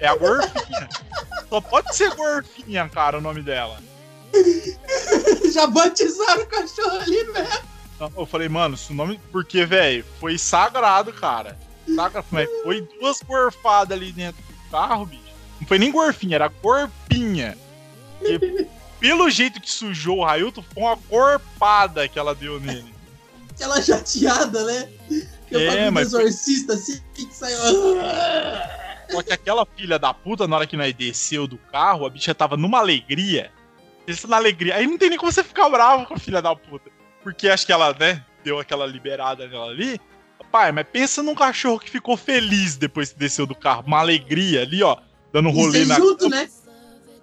É 0.00 0.06
a 0.08 0.14
Gorfinha. 0.14 0.88
Só 1.48 1.60
pode 1.60 1.94
ser 1.96 2.14
Gorfinha, 2.14 2.88
cara, 2.88 3.18
o 3.18 3.20
nome 3.20 3.42
dela. 3.42 3.78
Já 5.52 5.66
batizaram 5.66 6.42
o 6.42 6.46
cachorro 6.46 6.98
ali 6.98 7.24
mesmo. 7.32 7.76
Não, 7.98 8.12
Eu 8.16 8.26
falei, 8.26 8.48
mano, 8.48 8.76
se 8.76 8.92
o 8.92 8.94
nome. 8.94 9.18
Porque, 9.32 9.64
velho, 9.64 10.04
foi 10.20 10.36
sagrado, 10.38 11.12
cara. 11.12 11.56
Sagrado. 11.94 12.26
Mas 12.30 12.48
foi 12.62 12.82
duas 13.00 13.22
gorfadas 13.22 13.96
ali 13.96 14.12
dentro 14.12 14.42
do 14.42 14.70
carro, 14.70 15.06
bicho. 15.06 15.22
Não 15.60 15.66
foi 15.66 15.78
nem 15.78 15.90
gorfinha, 15.90 16.34
era 16.34 16.48
gorpinha. 16.48 17.56
E 18.20 18.66
pelo 19.00 19.30
jeito 19.30 19.60
que 19.60 19.70
sujou 19.70 20.18
o 20.18 20.24
Railton, 20.24 20.62
foi 20.74 20.82
uma 20.82 20.96
gorpada 21.08 22.06
que 22.08 22.18
ela 22.18 22.34
deu 22.34 22.60
nele. 22.60 22.94
Aquela 23.50 23.80
chateada, 23.80 24.64
né? 24.64 24.88
É, 25.10 25.24
eu 25.50 25.60
é, 25.60 25.90
mas- 25.90 26.08
exorcista 26.08 26.74
assim 26.74 27.00
que 27.14 27.26
saiu. 27.32 27.96
Só 29.10 29.22
que 29.22 29.32
aquela 29.32 29.66
filha 29.76 29.98
da 29.98 30.12
puta, 30.12 30.46
na 30.46 30.56
hora 30.56 30.66
que 30.66 30.76
nós 30.76 30.92
desceu 30.94 31.46
do 31.46 31.58
carro, 31.58 32.06
a 32.06 32.10
bicha 32.10 32.34
tava 32.34 32.56
numa 32.56 32.78
alegria. 32.78 33.50
Isso 34.06 34.28
na 34.28 34.36
alegria. 34.36 34.76
Aí 34.76 34.86
não 34.86 34.98
tem 34.98 35.10
nem 35.10 35.18
como 35.18 35.30
você 35.32 35.42
ficar 35.42 35.68
bravo 35.68 36.06
com 36.06 36.14
a 36.14 36.18
filha 36.18 36.40
da 36.40 36.54
puta. 36.54 36.90
Porque 37.22 37.48
acho 37.48 37.66
que 37.66 37.72
ela, 37.72 37.94
né, 37.98 38.24
deu 38.44 38.58
aquela 38.58 38.86
liberada 38.86 39.48
nela 39.48 39.70
ali. 39.70 40.00
Pai, 40.50 40.70
mas 40.70 40.86
pensa 40.90 41.22
num 41.22 41.34
cachorro 41.34 41.80
que 41.80 41.90
ficou 41.90 42.16
feliz 42.16 42.76
depois 42.76 43.12
que 43.12 43.18
desceu 43.18 43.46
do 43.46 43.54
carro. 43.54 43.82
Uma 43.86 43.98
alegria 43.98 44.62
ali, 44.62 44.82
ó. 44.82 44.96
Dando 45.32 45.48
um 45.48 45.52
rolê 45.52 45.84
na. 45.84 45.96
junto, 45.96 46.28
né? 46.28 46.48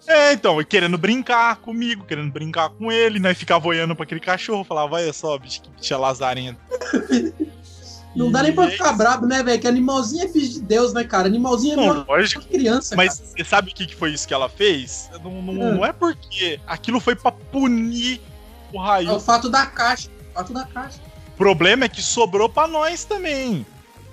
É, 0.05 0.33
então, 0.33 0.59
e 0.59 0.65
querendo 0.65 0.97
brincar 0.97 1.55
comigo, 1.57 2.03
querendo 2.05 2.31
brincar 2.31 2.69
com 2.69 2.91
ele, 2.91 3.19
né? 3.19 3.33
Ficava 3.33 3.65
olhando 3.67 3.95
pra 3.95 4.03
aquele 4.03 4.19
cachorro, 4.19 4.65
falava, 4.65 4.95
olha 4.95 5.13
só, 5.13 5.37
bicho, 5.37 5.61
que 5.61 5.69
bicha 5.69 5.97
lazarenta. 5.97 6.59
Não 8.15 8.31
dá 8.31 8.43
nem 8.43 8.53
pra 8.53 8.69
ficar 8.69 8.93
brabo, 8.93 9.25
né, 9.25 9.41
velho? 9.41 9.59
Que 9.59 9.67
animalzinho 9.67 10.23
é 10.25 10.27
filho 10.27 10.47
de 10.47 10.59
Deus, 10.61 10.93
né, 10.93 11.03
cara? 11.03 11.27
Animalzinho 11.27 11.73
é 11.73 11.75
Não, 11.87 12.05
lógico. 12.07 12.43
criança, 12.45 12.95
Mas 12.95 13.15
cara. 13.19 13.29
você 13.29 13.43
sabe 13.43 13.71
o 13.71 13.73
que, 13.73 13.87
que 13.87 13.95
foi 13.95 14.13
isso 14.13 14.27
que 14.27 14.33
ela 14.33 14.47
fez? 14.49 15.09
Não, 15.23 15.41
não, 15.41 15.53
Ah. 15.67 15.71
não 15.73 15.85
é 15.85 15.91
porque 15.91 16.59
aquilo 16.67 16.99
foi 16.99 17.15
pra 17.15 17.31
punir 17.31 18.21
o 18.71 18.77
É 18.77 18.79
o 18.79 18.83
Raio. 18.83 19.19
fato 19.19 19.49
da 19.49 19.65
caixa. 19.65 20.09
O 20.31 20.33
fato 20.33 20.53
da 20.53 20.63
caixa. 20.65 20.99
problema 21.37 21.85
é 21.85 21.89
que 21.89 22.01
sobrou 22.03 22.47
pra 22.47 22.67
nós 22.67 23.03
também. 23.03 23.65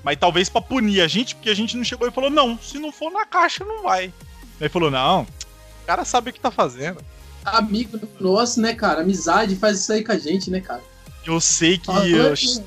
Mas 0.03 0.17
talvez 0.19 0.49
pra 0.49 0.63
punir 0.63 1.03
a 1.03 1.07
gente, 1.09 1.35
porque 1.35 1.51
a 1.51 1.55
gente 1.55 1.77
não 1.77 1.85
chegou 1.85 2.09
e 2.09 2.11
falou, 2.11 2.31
não, 2.31 2.59
se 2.59 2.79
não 2.79 2.91
for 2.91 3.13
na 3.13 3.27
caixa, 3.27 3.63
não 3.67 3.83
vai. 3.83 4.11
Aí 4.59 4.69
falou, 4.71 4.91
não, 4.91 5.23
o 5.23 5.87
cara 5.87 6.05
sabe 6.07 6.31
o 6.31 6.33
que 6.33 6.41
tá 6.41 6.51
fazendo. 6.51 7.05
Amigo 7.45 7.99
nosso, 8.19 8.61
né, 8.61 8.75
cara? 8.75 9.03
Amizade 9.03 9.57
faz 9.57 9.81
isso 9.81 9.93
aí 9.93 10.03
com 10.03 10.13
a 10.13 10.19
gente, 10.19 10.51
né, 10.51 10.61
cara? 10.61 10.83
Eu 11.27 11.39
sei 11.41 11.77
que. 11.77 11.91
Eu, 11.91 12.31
né? 12.31 12.65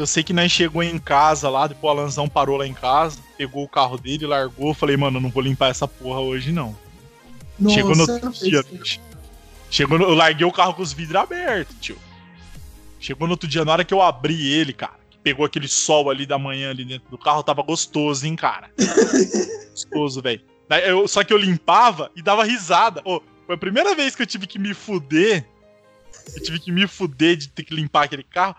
Eu 0.00 0.06
sei 0.06 0.22
que 0.22 0.32
nós 0.32 0.50
chegou 0.50 0.82
em 0.82 0.98
casa 0.98 1.48
lá, 1.50 1.66
depois 1.66 1.94
o 1.94 1.98
Alanzão 1.98 2.28
parou 2.28 2.56
lá 2.56 2.66
em 2.66 2.72
casa, 2.72 3.18
pegou 3.36 3.62
o 3.64 3.68
carro 3.68 3.98
dele, 3.98 4.26
largou. 4.26 4.72
Falei, 4.72 4.96
mano, 4.96 5.18
eu 5.18 5.20
não 5.20 5.30
vou 5.30 5.42
limpar 5.42 5.70
essa 5.70 5.86
porra 5.86 6.20
hoje, 6.20 6.52
não. 6.52 6.76
Nossa, 7.58 7.74
Chegou 7.74 7.94
no 7.94 8.10
outro 8.10 8.30
dia, 8.32 8.62
bicho. 8.62 9.00
Chegou 9.70 9.98
no, 9.98 10.04
eu 10.06 10.14
larguei 10.14 10.46
o 10.46 10.52
carro 10.52 10.74
com 10.74 10.82
os 10.82 10.92
vidros 10.92 11.20
abertos, 11.20 11.76
tio. 11.80 11.98
Chegou 12.98 13.26
no 13.28 13.34
outro 13.34 13.48
dia, 13.48 13.64
na 13.64 13.72
hora 13.72 13.84
que 13.84 13.92
eu 13.92 14.00
abri 14.00 14.52
ele, 14.52 14.72
cara, 14.72 14.98
que 15.10 15.18
pegou 15.18 15.44
aquele 15.44 15.68
sol 15.68 16.10
ali 16.10 16.24
da 16.24 16.38
manhã 16.38 16.70
ali 16.70 16.84
dentro 16.84 17.10
do 17.10 17.18
carro, 17.18 17.42
tava 17.42 17.62
gostoso, 17.62 18.26
hein, 18.26 18.36
cara. 18.36 18.70
gostoso, 19.70 20.22
velho. 20.22 20.40
Só 21.08 21.22
que 21.22 21.32
eu 21.32 21.38
limpava 21.38 22.10
e 22.16 22.22
dava 22.22 22.44
risada. 22.44 23.02
Ô, 23.04 23.20
foi 23.46 23.54
a 23.54 23.58
primeira 23.58 23.94
vez 23.94 24.16
que 24.16 24.22
eu 24.22 24.26
tive 24.26 24.46
que 24.46 24.58
me 24.58 24.72
fuder. 24.72 25.44
Eu 26.34 26.42
tive 26.42 26.58
que 26.58 26.72
me 26.72 26.86
fuder 26.86 27.36
de 27.36 27.48
ter 27.48 27.64
que 27.64 27.74
limpar 27.74 28.04
aquele 28.04 28.22
carro, 28.22 28.56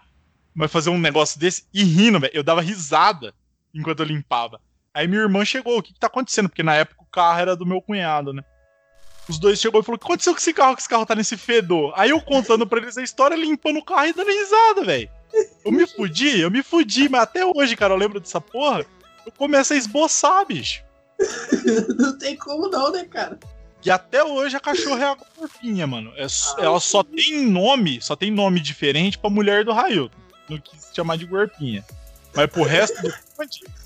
mas 0.54 0.72
fazer 0.72 0.90
um 0.90 1.00
negócio 1.00 1.40
desse 1.40 1.66
e 1.74 1.84
rindo, 1.84 2.20
velho. 2.20 2.32
Eu 2.34 2.44
dava 2.44 2.62
risada 2.62 3.34
enquanto 3.74 4.00
eu 4.02 4.06
limpava. 4.06 4.60
Aí 4.94 5.08
minha 5.08 5.22
irmã 5.22 5.46
chegou, 5.46 5.78
o 5.78 5.82
que, 5.84 5.94
que 5.94 6.00
tá 6.00 6.08
acontecendo? 6.08 6.50
Porque 6.50 6.64
na 6.64 6.76
época 6.76 7.02
o 7.02 7.06
carro 7.12 7.40
era 7.40 7.56
do 7.56 7.66
meu 7.66 7.82
cunhado, 7.82 8.34
né? 8.34 8.44
Os 9.30 9.40
dois 9.40 9.60
chegou 9.62 9.80
e 9.80 9.84
falou: 9.84 9.96
O 9.96 10.00
que 10.00 10.06
aconteceu 10.06 10.34
com 10.34 10.40
esse 10.40 10.54
carro? 10.54 10.76
Que 10.76 10.82
esse 10.82 10.90
carro 10.90 11.06
tá 11.06 11.16
nesse 11.16 11.38
fedor? 11.38 11.94
Aí 11.96 12.10
eu 12.10 12.20
contando 12.20 12.68
pra 12.68 12.80
eles 12.82 12.98
a 12.98 13.04
história, 13.04 13.36
limpando 13.36 13.78
o 13.80 13.86
carro 13.86 14.08
e 14.08 14.14
dando 14.14 14.30
risada, 14.30 14.84
velho. 14.84 15.10
Eu 15.64 15.72
me 15.72 15.88
fudi, 15.88 16.42
eu 16.42 16.52
me 16.52 16.62
fudi, 16.62 17.08
mas 17.08 17.22
até 17.22 17.46
hoje, 17.46 17.76
cara, 17.78 17.94
eu 17.94 17.98
lembro 17.98 18.20
dessa 18.20 18.42
porra. 18.42 18.86
Eu 19.26 19.32
começo 19.32 19.72
a 19.72 19.76
esboçar, 19.78 20.46
bicho. 20.46 20.84
não 21.98 22.18
tem 22.18 22.36
como 22.36 22.68
não, 22.68 22.92
né, 22.92 23.06
cara? 23.06 23.40
E 23.86 23.90
até 23.90 24.24
hoje 24.24 24.56
a 24.56 24.60
cachorra 24.60 25.04
é 25.04 25.08
a 25.08 25.16
gorpinha, 25.38 25.88
mano. 25.88 26.12
É 26.16 26.24
s- 26.24 26.54
ela 26.60 26.80
só 26.80 27.04
tem 27.04 27.46
nome, 27.48 28.02
só 28.02 28.16
tem 28.16 28.30
nome 28.32 28.60
diferente 28.60 29.18
pra 29.18 29.30
mulher 29.30 29.64
do 29.64 29.72
Railton. 29.72 30.18
Não 30.52 30.58
quis 30.60 30.90
chamar 30.94 31.18
de 31.18 31.26
gorpinha. 31.26 31.84
Mas 32.36 32.48
pro 32.48 32.64
resto 32.64 33.02
do 33.02 33.14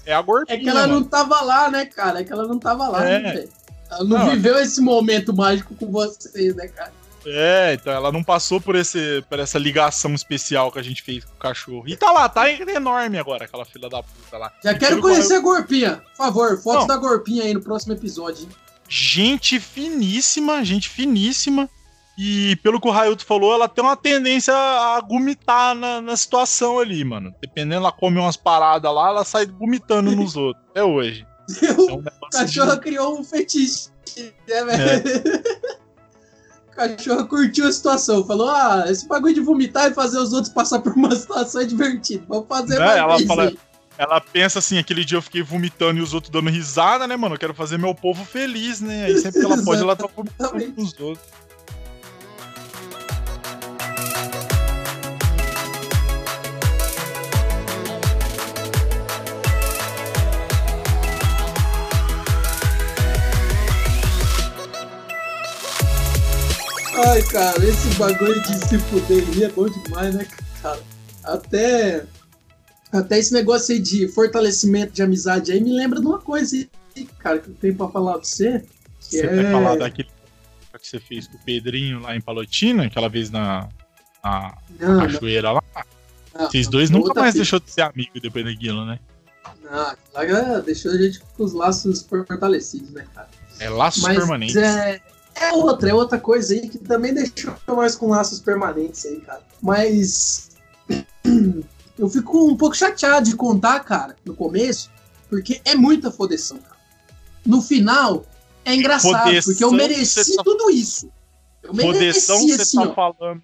é 0.06 0.14
a 0.14 0.20
É 0.20 0.24
gorpinha. 0.24 0.60
que 0.60 0.70
ela 0.70 0.82
mano. 0.82 1.00
não 1.00 1.04
tava 1.04 1.42
lá, 1.42 1.70
né, 1.72 1.86
cara? 1.86 2.22
É 2.22 2.24
que 2.24 2.32
ela 2.34 2.48
não 2.48 2.60
tava 2.60 2.88
lá, 2.88 3.06
É. 3.08 3.20
né, 3.20 3.34
velho? 3.34 3.50
Ela 3.90 4.04
não, 4.04 4.18
Não. 4.20 4.30
viveu 4.32 4.58
esse 4.60 4.82
momento 4.82 5.34
mágico 5.34 5.74
com 5.76 5.92
vocês, 5.92 6.56
né, 6.56 6.68
cara? 6.68 6.92
É, 7.28 7.74
então 7.74 7.92
ela 7.92 8.12
não 8.12 8.24
passou 8.24 8.62
por, 8.62 8.76
esse, 8.76 9.24
por 9.28 9.40
essa 9.40 9.58
ligação 9.58 10.14
especial 10.14 10.72
que 10.72 10.78
a 10.78 10.84
gente 10.84 11.02
fez 11.02 11.26
com 11.26 11.34
o 11.34 11.38
cachorro. 11.38 11.84
E 11.88 11.96
tá 11.98 12.12
lá, 12.12 12.30
tá 12.30 12.48
enorme 12.52 13.18
agora, 13.18 13.46
aquela 13.46 13.66
filha 13.66 13.90
da 13.90 14.04
puta 14.04 14.38
lá. 14.38 14.54
Já 14.64 14.76
quero 14.76 15.02
conhecer 15.02 15.36
a 15.36 15.40
Gorpinha. 15.40 16.04
Por 16.16 16.18
favor, 16.18 16.58
fotos 16.62 16.82
Não. 16.82 16.88
da 16.88 16.98
Gorpinha 16.98 17.44
aí 17.46 17.54
no 17.54 17.62
próximo 17.62 17.94
episódio. 17.94 18.44
hein? 18.44 18.50
gente 18.88 19.60
finíssima, 19.60 20.64
gente 20.64 20.88
finíssima. 20.88 21.68
E 22.18 22.56
pelo 22.58 22.80
que 22.80 22.88
o 22.88 22.92
Railton 22.92 23.26
falou, 23.26 23.54
ela 23.54 23.68
tem 23.68 23.84
uma 23.84 23.98
tendência 23.98 24.54
a 24.54 25.02
gomitar 25.02 25.76
na, 25.76 26.00
na 26.02 26.16
situação 26.16 26.80
ali, 26.80 27.04
mano. 27.04 27.34
Dependendo, 27.42 27.76
ela 27.76 27.92
come 27.92 28.20
umas 28.20 28.38
paradas 28.38 28.94
lá, 28.94 29.10
ela 29.10 29.26
sai 29.26 29.46
gomitando 29.46 30.16
nos 30.16 30.36
outros. 30.38 30.64
Até 30.70 30.84
hoje. 30.84 31.28
É 31.62 31.74
um 31.74 32.00
O 32.00 32.30
cachorro 32.32 32.76
de... 32.76 32.80
criou 32.82 33.20
um 33.20 33.24
fetiche, 33.24 33.90
né, 34.48 34.64
velho? 34.66 35.04
O 36.72 36.76
cachorro 36.76 37.26
curtiu 37.28 37.66
a 37.66 37.72
situação. 37.72 38.26
Falou: 38.26 38.50
ah, 38.50 38.84
esse 38.90 39.08
bagulho 39.08 39.34
de 39.34 39.40
vomitar 39.40 39.90
e 39.90 39.94
fazer 39.94 40.18
os 40.18 40.34
outros 40.34 40.52
passar 40.52 40.80
por 40.80 40.92
uma 40.92 41.10
situação 41.16 41.62
é 41.62 41.64
divertido. 41.66 42.26
Vamos 42.28 42.48
fazer 42.50 42.78
Né, 42.78 42.86
mais 42.86 42.98
ela 42.98 43.20
fala-. 43.20 43.54
Ela 43.98 44.20
pensa 44.20 44.60
assim, 44.60 44.78
aquele 44.78 45.06
dia 45.06 45.18
eu 45.18 45.22
fiquei 45.22 45.42
vomitando 45.42 46.00
e 46.00 46.02
os 46.02 46.14
outros 46.14 46.30
dando 46.30 46.50
risada, 46.50 47.08
né, 47.08 47.16
mano? 47.16 47.36
Eu 47.36 47.40
quero 47.40 47.54
fazer 47.54 47.78
meu 47.78 47.96
povo 47.96 48.26
feliz, 48.26 48.82
né? 48.82 49.06
Aí 49.06 49.18
sempre 49.20 49.40
que 49.40 49.46
ela 49.46 49.64
pode, 49.64 49.82
ela 49.82 49.96
tá 49.96 50.06
vomitando 50.14 50.58
Exatamente. 50.58 50.82
nos 50.82 51.00
outros. 51.00 51.26
Ai, 67.16 67.24
cara, 67.24 67.66
esse 67.66 67.88
bagulho 67.98 68.42
de 68.42 68.68
se 68.68 68.78
fuder 68.78 69.24
é 69.42 69.48
bom 69.48 69.70
demais, 69.70 70.14
né, 70.14 70.28
cara? 70.62 70.84
Até, 71.24 72.06
até 72.92 73.18
esse 73.18 73.32
negócio 73.32 73.74
aí 73.74 73.80
de 73.80 74.10
fortalecimento 74.10 74.92
de 74.92 75.02
amizade 75.02 75.54
aí 75.54 75.62
me 75.62 75.72
lembra 75.72 76.02
de 76.02 76.06
uma 76.06 76.20
coisa 76.20 76.58
aí, 76.58 77.06
cara, 77.20 77.40
que 77.40 77.48
eu 77.52 77.56
tenho 77.56 77.74
pra 77.74 77.88
falar 77.88 78.16
pra 78.16 78.24
você. 78.24 78.66
Que 79.00 79.06
Você 79.20 79.26
é... 79.28 79.34
vai 79.34 79.50
falar 79.50 79.78
daquele 79.78 80.10
que 80.78 80.88
você 80.90 81.00
fez 81.00 81.26
com 81.26 81.38
o 81.38 81.40
Pedrinho 81.40 82.02
lá 82.02 82.18
em 82.18 82.20
Palotina, 82.20 82.86
aquela 82.86 83.08
vez 83.08 83.32
na, 83.32 83.70
na 84.22 84.58
Não, 84.78 84.96
não, 84.96 85.08
cachoeira 85.08 85.54
lá. 85.54 85.64
não, 86.38 86.52
Vocês 86.52 86.66
não, 86.66 86.72
dois 86.72 86.90
não, 86.90 87.00
nunca 87.00 87.14
mais 87.14 87.32
fita. 87.32 87.44
deixou 87.44 87.60
de 87.62 87.72
ser 87.72 87.82
amigo 87.84 88.20
depois 88.20 88.44
daquilo, 88.44 88.86
né? 88.86 89.00
Não, 89.64 89.96
lá 90.14 90.60
deixou 90.60 90.92
a 90.92 90.98
gente 90.98 91.22
com 91.22 91.46
os 91.46 91.54
laços 91.54 92.02
fortalecidos, 92.02 92.90
né, 92.92 93.08
cara? 93.16 93.30
É 93.58 93.70
laços 93.70 94.04
Mas 94.04 94.18
permanentes. 94.18 94.58
é, 94.58 95.00
é 95.36 95.52
outra, 95.54 95.90
é 95.90 95.94
outra 95.94 96.20
coisa 96.20 96.54
aí 96.54 96.70
que 96.70 96.78
também 96.78 97.14
deixou 97.14 97.56
nós 97.68 97.96
com 97.96 98.10
laços 98.10 98.40
permanentes 98.40 99.06
aí, 99.06 99.20
cara. 99.22 99.44
Mas 99.62 100.52
eu 102.00 102.10
fico 102.10 102.48
um 102.50 102.56
pouco 102.56 102.76
chateado 102.76 103.30
de 103.30 103.36
contar, 103.36 103.80
cara, 103.82 104.16
no 104.26 104.36
começo, 104.36 104.90
porque 105.30 105.62
é 105.66 105.76
muita 105.76 106.10
fodeção, 106.12 106.58
cara. 106.58 106.76
No 107.46 107.62
final, 107.62 108.26
é 108.64 108.74
engraçado, 108.74 109.26
Fodeção, 109.26 109.54
porque 109.54 109.64
eu 109.64 109.72
mereci 109.72 110.36
tá- 110.36 110.44
tudo 110.44 110.70
isso. 110.70 111.12
Eu 111.62 111.74
mereci, 111.74 111.94
Fodeção, 111.94 112.48
você 112.48 112.62
assim, 112.62 112.78
tá 112.78 112.90
ó. 112.90 112.94
falando 112.94 113.42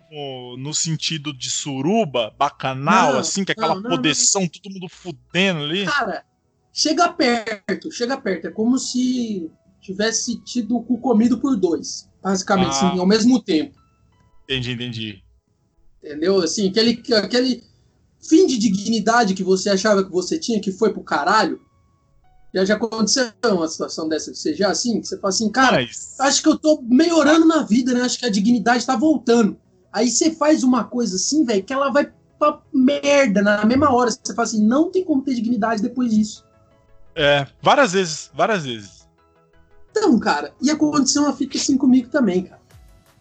no 0.58 0.74
sentido 0.74 1.34
de 1.34 1.50
suruba, 1.50 2.34
bacanal, 2.38 3.14
Não, 3.14 3.20
assim, 3.20 3.44
que 3.44 3.52
é 3.52 3.54
aquela 3.54 3.76
não, 3.76 3.82
não, 3.82 4.02
todo 4.02 4.72
mundo 4.72 4.88
fudendo 4.90 5.62
ali. 5.62 5.86
Cara, 5.86 6.24
chega 6.72 7.10
perto, 7.10 7.92
chega 7.92 8.18
perto. 8.18 8.48
É 8.48 8.52
como 8.52 8.78
se 8.78 9.50
tivesse 9.82 10.40
tido 10.44 10.78
o 10.78 10.84
cu 10.84 10.98
comido 11.00 11.40
por 11.40 11.56
dois. 11.58 12.08
Basicamente, 12.24 12.74
Ah. 12.76 12.90
assim, 12.90 13.00
ao 13.00 13.06
mesmo 13.06 13.42
tempo. 13.42 13.76
Entendi, 14.44 14.72
entendi. 14.74 15.24
Entendeu? 16.04 16.40
Assim, 16.42 16.70
aquele, 16.70 17.02
aquele 17.16 17.64
fim 18.22 18.46
de 18.48 18.58
dignidade 18.58 19.34
que 19.34 19.44
você 19.44 19.70
achava 19.70 20.04
que 20.04 20.12
você 20.12 20.38
tinha, 20.40 20.60
que 20.60 20.72
foi 20.72 20.92
pro 20.94 21.04
caralho. 21.04 21.60
Já 22.54 22.66
já 22.66 22.76
aconteceu 22.76 23.32
uma 23.46 23.68
situação 23.68 24.10
dessa 24.10 24.32
que 24.32 24.38
você 24.38 24.54
já 24.54 24.70
assim, 24.70 25.00
que 25.00 25.08
você 25.08 25.18
fala 25.18 25.30
assim, 25.30 25.50
cara, 25.50 25.88
acho 26.20 26.42
que 26.44 26.50
eu 26.50 26.58
tô 26.60 26.82
melhorando 26.84 27.46
na 27.48 27.64
vida, 27.64 27.94
né? 27.94 28.02
Acho 28.02 28.20
que 28.20 28.26
a 28.26 28.30
dignidade 28.32 28.86
tá 28.86 28.96
voltando. 28.96 29.58
Aí 29.92 30.10
você 30.10 30.32
faz 30.32 30.62
uma 30.64 30.84
coisa 30.84 31.16
assim, 31.16 31.46
velho, 31.46 31.64
que 31.64 31.72
ela 31.72 31.90
vai 31.92 32.12
pra 32.38 32.62
merda 32.74 33.42
na 33.42 33.64
mesma 33.66 33.94
hora. 33.94 34.12
Você 34.12 34.34
fala 34.36 34.46
assim, 34.48 34.66
não 34.66 34.92
tem 34.92 35.04
como 35.06 35.22
ter 35.24 35.34
dignidade 35.34 35.82
depois 35.82 36.12
disso. 36.14 36.44
é, 37.16 37.46
várias 37.62 37.94
vezes, 37.94 38.30
várias 38.34 38.66
vezes. 38.66 39.01
Então, 39.92 40.18
cara, 40.20 40.54
e 40.62 40.72
aconteceu 40.72 41.24
uma 41.24 41.34
fita 41.34 41.58
assim 41.58 41.78
comigo 41.78 42.10
também, 42.10 42.44
cara. 42.44 42.62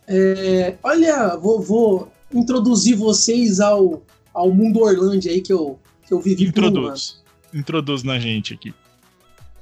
É, 0.06 0.76
olha, 0.82 1.36
vou, 1.36 1.60
vou 1.60 2.12
introduzir 2.32 2.96
vocês 2.96 3.60
ao, 3.60 4.02
ao 4.32 4.50
mundo 4.50 4.80
Orlândia 4.80 5.30
aí 5.30 5.40
que 5.40 5.52
eu, 5.52 5.78
que 6.06 6.12
eu 6.12 6.20
vivi. 6.20 6.46
Introduz. 6.46 7.22
Introduz 7.52 8.02
na 8.02 8.18
gente 8.18 8.54
aqui. 8.54 8.72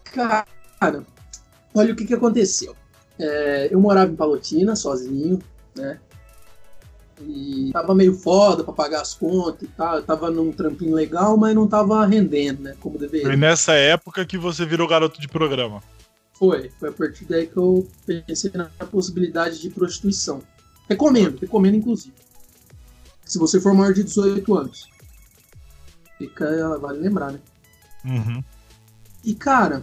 Cara, 0.05 0.47
olha 1.75 1.93
o 1.93 1.97
que, 1.97 2.07
que 2.07 2.15
aconteceu. 2.15 2.77
É, 3.19 3.69
eu 3.71 3.81
morava 3.81 4.11
em 4.11 4.17
Palotina, 4.17 4.77
sozinho, 4.77 5.39
né? 5.75 5.99
E 7.21 7.71
tava 7.73 7.95
meio 7.95 8.15
foda 8.15 8.63
pra 8.63 8.73
pagar 8.73 9.03
as 9.03 9.15
contas 9.15 9.63
e 9.63 9.73
tal. 9.73 9.97
Eu 9.97 10.03
tava 10.03 10.31
num 10.31 10.53
trampinho 10.53 10.95
legal, 10.95 11.37
mas 11.37 11.55
não 11.55 11.67
tava 11.67 12.07
rendendo, 12.07 12.63
né? 12.63 12.77
Como 12.79 12.99
Foi 12.99 13.09
deveria. 13.09 13.37
nessa 13.37 13.73
época 13.73 14.25
que 14.25 14.39
você 14.39 14.65
virou 14.65 14.87
garoto 14.87 15.21
de 15.21 15.27
programa. 15.27 15.83
Foi. 16.39 16.70
Foi 16.78 16.89
a 16.89 16.93
partir 16.93 17.24
daí 17.24 17.47
que 17.47 17.57
eu 17.57 17.86
pensei 18.07 18.51
na 18.55 18.66
possibilidade 18.86 19.61
de 19.61 19.70
prostituição. 19.70 20.41
Recomendo, 20.89 21.39
recomendo 21.39 21.76
inclusive. 21.76 22.14
Se 23.24 23.39
você 23.39 23.61
for 23.61 23.74
maior 23.74 23.93
de 23.93 24.05
18 24.05 24.55
anos. 24.57 24.89
Fica, 26.16 26.78
vale 26.78 27.01
lembrar, 27.01 27.32
né? 27.32 27.39
Uhum. 28.05 28.43
E, 29.24 29.34
cara, 29.34 29.82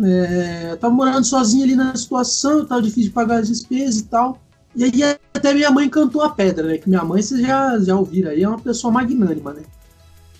é, 0.00 0.68
eu 0.70 0.76
tava 0.76 0.94
morando 0.94 1.24
sozinho 1.24 1.64
ali 1.64 1.74
na 1.74 1.94
situação, 1.96 2.64
tava 2.64 2.82
difícil 2.82 3.04
de 3.04 3.10
pagar 3.10 3.40
as 3.40 3.48
despesas 3.48 4.00
e 4.00 4.04
tal. 4.04 4.40
E 4.74 4.84
aí 4.84 5.18
até 5.34 5.52
minha 5.52 5.70
mãe 5.70 5.88
cantou 5.88 6.22
a 6.22 6.30
pedra, 6.30 6.66
né? 6.66 6.78
Que 6.78 6.88
minha 6.88 7.04
mãe, 7.04 7.20
vocês 7.20 7.40
já, 7.40 7.78
já 7.80 7.96
ouviram 7.96 8.30
aí, 8.30 8.42
é 8.42 8.48
uma 8.48 8.60
pessoa 8.60 8.92
magnânima, 8.92 9.52
né? 9.52 9.62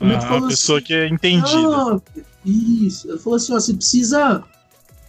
Ah, 0.01 0.21
falou 0.21 0.47
a 0.47 0.49
pessoa 0.49 0.79
assim, 0.79 0.87
que 0.87 0.95
é 0.95 1.09
entendida. 1.09 1.53
"Não, 1.53 2.03
isso. 2.45 3.11
Ela 3.11 3.19
falou 3.19 3.37
assim, 3.37 3.53
ó, 3.53 3.61
você 3.61 3.75
precisa 3.75 4.45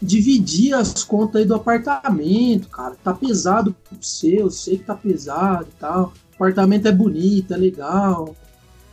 dividir 0.03 0.73
as 0.73 1.03
contas 1.03 1.41
aí 1.41 1.47
do 1.47 1.55
apartamento, 1.55 2.67
cara. 2.69 2.95
Tá 3.03 3.13
pesado 3.13 3.73
pro 3.73 3.97
você, 4.01 4.41
eu 4.41 4.49
sei 4.51 4.77
que 4.77 4.83
tá 4.83 4.95
pesado 4.95 5.67
e 5.69 5.79
tal. 5.79 6.13
O 6.31 6.35
apartamento 6.35 6.87
é 6.87 6.91
bonito, 6.91 7.53
é 7.53 7.57
legal. 7.57 8.35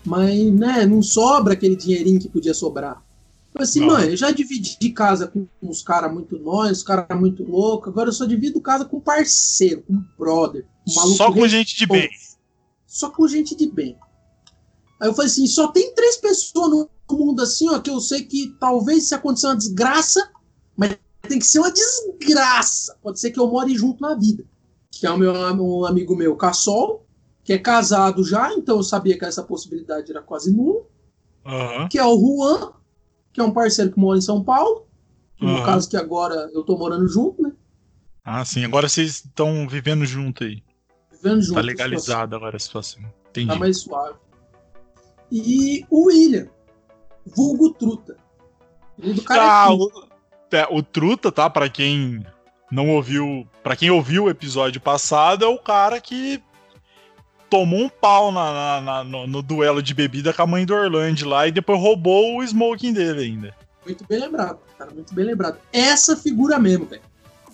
mas, 0.04 0.52
né, 0.54 0.86
não 0.86 1.02
sobra 1.02 1.52
aquele 1.52 1.76
dinheirinho 1.76 2.20
que 2.20 2.28
podia 2.28 2.54
sobrar. 2.54 3.02
Eu 3.54 3.62
assim, 3.62 3.80
Não. 3.80 3.88
mãe, 3.88 4.10
eu 4.10 4.16
já 4.16 4.30
dividi 4.30 4.90
casa 4.90 5.26
com 5.26 5.46
uns 5.60 5.82
caras 5.82 6.12
muito 6.12 6.38
nós, 6.38 6.78
uns 6.78 6.82
caras 6.84 7.18
muito 7.18 7.42
loucos, 7.42 7.88
agora 7.88 8.08
eu 8.08 8.12
só 8.12 8.24
divido 8.24 8.60
casa 8.60 8.84
com 8.84 9.00
parceiro, 9.00 9.82
com 9.82 10.02
brother, 10.18 10.64
com 10.86 10.94
maluco 10.94 11.16
Só 11.16 11.32
com 11.32 11.48
gente 11.48 11.76
de 11.76 11.86
bem. 11.86 12.08
Só 12.86 13.10
com 13.10 13.26
gente 13.26 13.56
de 13.56 13.66
bem. 13.68 13.96
Aí 15.00 15.08
eu 15.08 15.14
falei 15.14 15.30
assim, 15.30 15.46
só 15.46 15.68
tem 15.68 15.92
três 15.94 16.16
pessoas 16.16 16.70
no 16.70 16.90
mundo 17.10 17.42
assim, 17.42 17.68
ó, 17.68 17.80
que 17.80 17.90
eu 17.90 18.00
sei 18.00 18.22
que 18.22 18.54
talvez 18.60 19.04
se 19.04 19.14
acontecer 19.14 19.48
uma 19.48 19.56
desgraça, 19.56 20.30
tem 21.30 21.38
que 21.38 21.46
ser 21.46 21.60
uma 21.60 21.70
desgraça. 21.70 22.98
Pode 23.00 23.20
ser 23.20 23.30
que 23.30 23.38
eu 23.38 23.46
more 23.46 23.74
junto 23.76 24.02
na 24.02 24.14
vida. 24.14 24.44
Que 24.90 25.06
é 25.06 25.10
o 25.10 25.16
meu 25.16 25.32
um 25.32 25.86
amigo 25.86 26.16
meu, 26.16 26.34
Cassol, 26.34 27.06
que 27.44 27.52
é 27.52 27.58
casado 27.58 28.24
já, 28.24 28.52
então 28.52 28.78
eu 28.78 28.82
sabia 28.82 29.16
que 29.16 29.24
essa 29.24 29.42
possibilidade 29.42 30.10
era 30.10 30.20
quase 30.20 30.52
nula. 30.52 30.82
Aham. 31.46 31.88
Que 31.88 31.98
é 31.98 32.04
o 32.04 32.18
Juan, 32.18 32.72
que 33.32 33.40
é 33.40 33.44
um 33.44 33.52
parceiro 33.52 33.92
que 33.92 33.98
mora 33.98 34.18
em 34.18 34.22
São 34.22 34.42
Paulo. 34.42 34.86
que 35.36 35.46
No 35.46 35.64
caso 35.64 35.88
que 35.88 35.96
agora 35.96 36.50
eu 36.52 36.64
tô 36.64 36.76
morando 36.76 37.06
junto, 37.06 37.40
né? 37.40 37.52
Ah, 38.24 38.44
sim. 38.44 38.64
Agora 38.64 38.88
vocês 38.88 39.24
estão 39.24 39.68
vivendo 39.68 40.04
junto 40.04 40.42
aí. 40.42 40.62
Vivendo 41.12 41.40
junto. 41.40 41.54
Tá 41.54 41.60
legalizado 41.60 42.34
agora 42.34 42.56
a 42.56 42.60
situação. 42.60 43.02
Entendi. 43.30 43.46
Tá 43.46 43.54
mais 43.54 43.78
suave. 43.78 44.18
E 45.30 45.86
o 45.88 46.08
William, 46.08 46.48
vulgo 47.24 47.72
Truta. 47.72 48.16
Ele 48.98 49.12
é 49.12 49.14
do 49.14 49.22
cara 49.22 49.64
Ah, 49.64 49.72
o, 49.72 49.74
é, 49.74 49.76
o 49.76 50.09
Truta, 50.92 51.30
tá? 51.32 51.48
Pra 51.48 51.68
quem 51.68 52.24
não 52.70 52.88
ouviu. 52.90 53.46
Pra 53.62 53.76
quem 53.76 53.90
ouviu 53.90 54.24
o 54.24 54.30
episódio 54.30 54.80
passado, 54.80 55.44
é 55.44 55.48
o 55.48 55.58
cara 55.58 56.00
que 56.00 56.42
tomou 57.48 57.80
um 57.80 57.88
pau 57.88 58.30
na, 58.30 58.52
na- 58.52 58.80
na- 58.80 59.04
no, 59.04 59.26
no 59.26 59.42
duelo 59.42 59.82
de 59.82 59.92
bebida 59.92 60.32
com 60.32 60.42
a 60.42 60.46
mãe 60.46 60.64
do 60.64 60.74
Orlando 60.74 61.28
lá 61.28 61.48
e 61.48 61.52
depois 61.52 61.80
roubou 61.80 62.38
o 62.38 62.42
smoking 62.44 62.92
dele 62.92 63.22
ainda. 63.22 63.54
Muito 63.84 64.04
bem 64.06 64.20
lembrado, 64.20 64.58
cara, 64.78 64.90
muito 64.92 65.12
bem 65.14 65.24
lembrado. 65.24 65.58
Essa 65.72 66.16
figura 66.16 66.58
mesmo, 66.58 66.86
velho. 66.86 67.02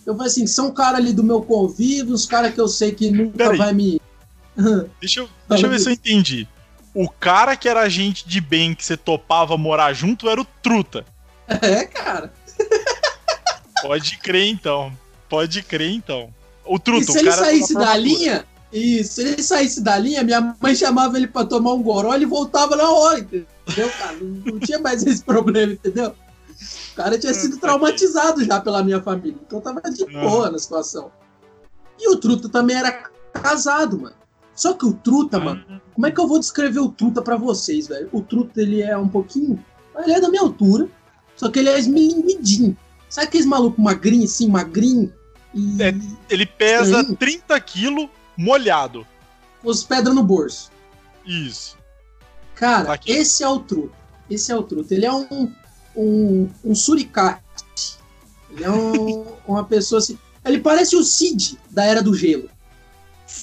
Eu 0.04 0.14
falei 0.14 0.28
assim, 0.30 0.46
são 0.46 0.70
caras 0.72 1.00
ali 1.00 1.12
do 1.12 1.24
meu 1.24 1.40
convívio, 1.42 2.14
uns 2.14 2.26
caras 2.26 2.52
que 2.54 2.60
eu 2.60 2.68
sei 2.68 2.92
que 2.92 3.10
nunca 3.10 3.38
Peraí. 3.38 3.58
vai 3.58 3.72
me. 3.72 4.00
Deixa 5.00 5.20
eu, 5.20 5.28
deixa 5.48 5.66
eu 5.66 5.70
ver 5.70 5.78
se 5.80 5.88
eu 5.88 5.92
entendi. 5.92 6.46
O 6.94 7.08
cara 7.10 7.56
que 7.56 7.68
era 7.68 7.88
gente 7.88 8.26
de 8.26 8.40
bem 8.40 8.74
que 8.74 8.84
você 8.84 8.96
topava 8.96 9.56
morar 9.56 9.92
junto 9.92 10.28
era 10.28 10.40
o 10.40 10.44
Truta. 10.62 11.04
é, 11.48 11.84
cara. 11.84 12.32
Pode 13.86 14.18
crer 14.18 14.46
então. 14.48 14.92
Pode 15.28 15.62
crer 15.62 15.90
então. 15.90 16.28
O 16.64 16.76
E 16.76 16.80
Truta, 16.80 17.12
se 17.12 17.18
ele 17.18 17.32
saísse 17.32 17.74
da 17.74 17.96
linha, 17.96 18.44
e 18.72 19.04
se 19.04 19.22
ele 19.22 19.42
saísse 19.42 19.80
da 19.80 19.96
linha, 19.96 20.22
minha 20.22 20.56
mãe 20.60 20.74
chamava 20.74 21.16
ele 21.16 21.26
pra 21.26 21.44
tomar 21.44 21.72
um 21.72 21.82
goró, 21.82 22.14
ele 22.14 22.26
voltava 22.26 22.74
na 22.76 22.90
hora, 22.90 23.20
entendeu, 23.20 23.90
cara? 23.98 24.16
Não, 24.20 24.52
não 24.52 24.58
tinha 24.58 24.78
mais 24.78 25.04
esse 25.06 25.22
problema, 25.22 25.72
entendeu? 25.72 26.14
O 26.92 26.96
cara 26.96 27.18
tinha 27.18 27.32
sido 27.34 27.58
traumatizado 27.58 28.44
já 28.44 28.60
pela 28.60 28.82
minha 28.82 29.00
família, 29.02 29.38
então 29.46 29.60
tava 29.60 29.80
de 29.82 30.04
boa 30.06 30.50
na 30.50 30.58
situação. 30.58 31.10
E 31.98 32.10
o 32.10 32.16
Truta 32.16 32.48
também 32.48 32.76
era 32.76 33.10
casado, 33.32 34.00
mano. 34.00 34.16
Só 34.54 34.72
que 34.72 34.86
o 34.86 34.94
Truta, 34.94 35.38
mano, 35.38 35.64
como 35.94 36.06
é 36.06 36.10
que 36.10 36.18
eu 36.18 36.26
vou 36.26 36.38
descrever 36.38 36.80
o 36.80 36.88
Truta 36.88 37.20
pra 37.20 37.36
vocês, 37.36 37.86
velho? 37.86 38.08
O 38.10 38.22
Truta, 38.22 38.60
ele 38.60 38.82
é 38.82 38.96
um 38.96 39.08
pouquinho. 39.08 39.62
Ele 39.98 40.12
é 40.12 40.20
da 40.20 40.30
minha 40.30 40.42
altura, 40.42 40.88
só 41.36 41.50
que 41.50 41.58
ele 41.58 41.68
é 41.68 41.78
esmilinguidinho. 41.78 42.76
Sabe 43.08 43.28
aqueles 43.28 43.46
malucos 43.46 43.82
magrinho, 43.82 44.24
assim, 44.24 44.48
magrinho? 44.48 45.12
E 45.54 45.82
É. 45.82 45.94
Ele 46.28 46.44
pesa 46.46 47.02
Sim. 47.04 47.14
30 47.14 47.58
quilos 47.60 48.08
molhado. 48.36 49.06
com 49.62 49.70
as 49.70 49.82
pedras 49.82 50.14
no 50.14 50.22
bolso. 50.22 50.70
Isso. 51.24 51.76
Cara, 52.54 52.92
Aqui. 52.92 53.10
esse 53.12 53.42
é 53.42 53.48
o 53.48 53.58
Truta. 53.60 53.94
Esse 54.30 54.52
é 54.52 54.56
o 54.56 54.62
Truta. 54.62 54.94
Ele 54.94 55.06
é 55.06 55.12
um, 55.12 55.52
um, 55.96 56.48
um 56.64 56.74
suricate. 56.74 57.42
Ele 58.50 58.64
é 58.64 58.70
um- 58.70 59.26
uma 59.46 59.64
pessoa 59.64 59.98
assim. 59.98 60.18
Ele 60.44 60.60
parece 60.60 60.94
o 60.96 61.02
Cid 61.02 61.58
da 61.70 61.84
Era 61.84 62.02
do 62.02 62.14
Gelo. 62.14 62.48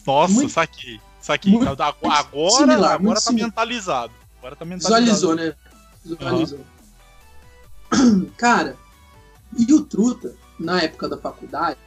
Nossa, 0.05 0.33
Muito- 0.33 0.51
saquei. 0.51 0.99
Saquei. 1.21 1.51
muito 1.53 1.67
agora 1.69 2.25
similar, 2.51 2.93
agora 2.95 3.15
tá 3.15 3.21
similar. 3.21 3.47
mentalizado. 3.49 4.13
Agora 4.39 4.55
tá 4.57 4.65
mentalizado. 4.65 5.01
Visualizou, 5.03 5.35
né? 5.35 5.53
Visualizou. 6.03 6.59
Cara, 8.37 8.75
e 9.57 9.73
o 9.73 9.81
Truta, 9.83 10.35
na 10.59 10.81
época 10.81 11.07
da 11.09 11.17
faculdade, 11.17 11.77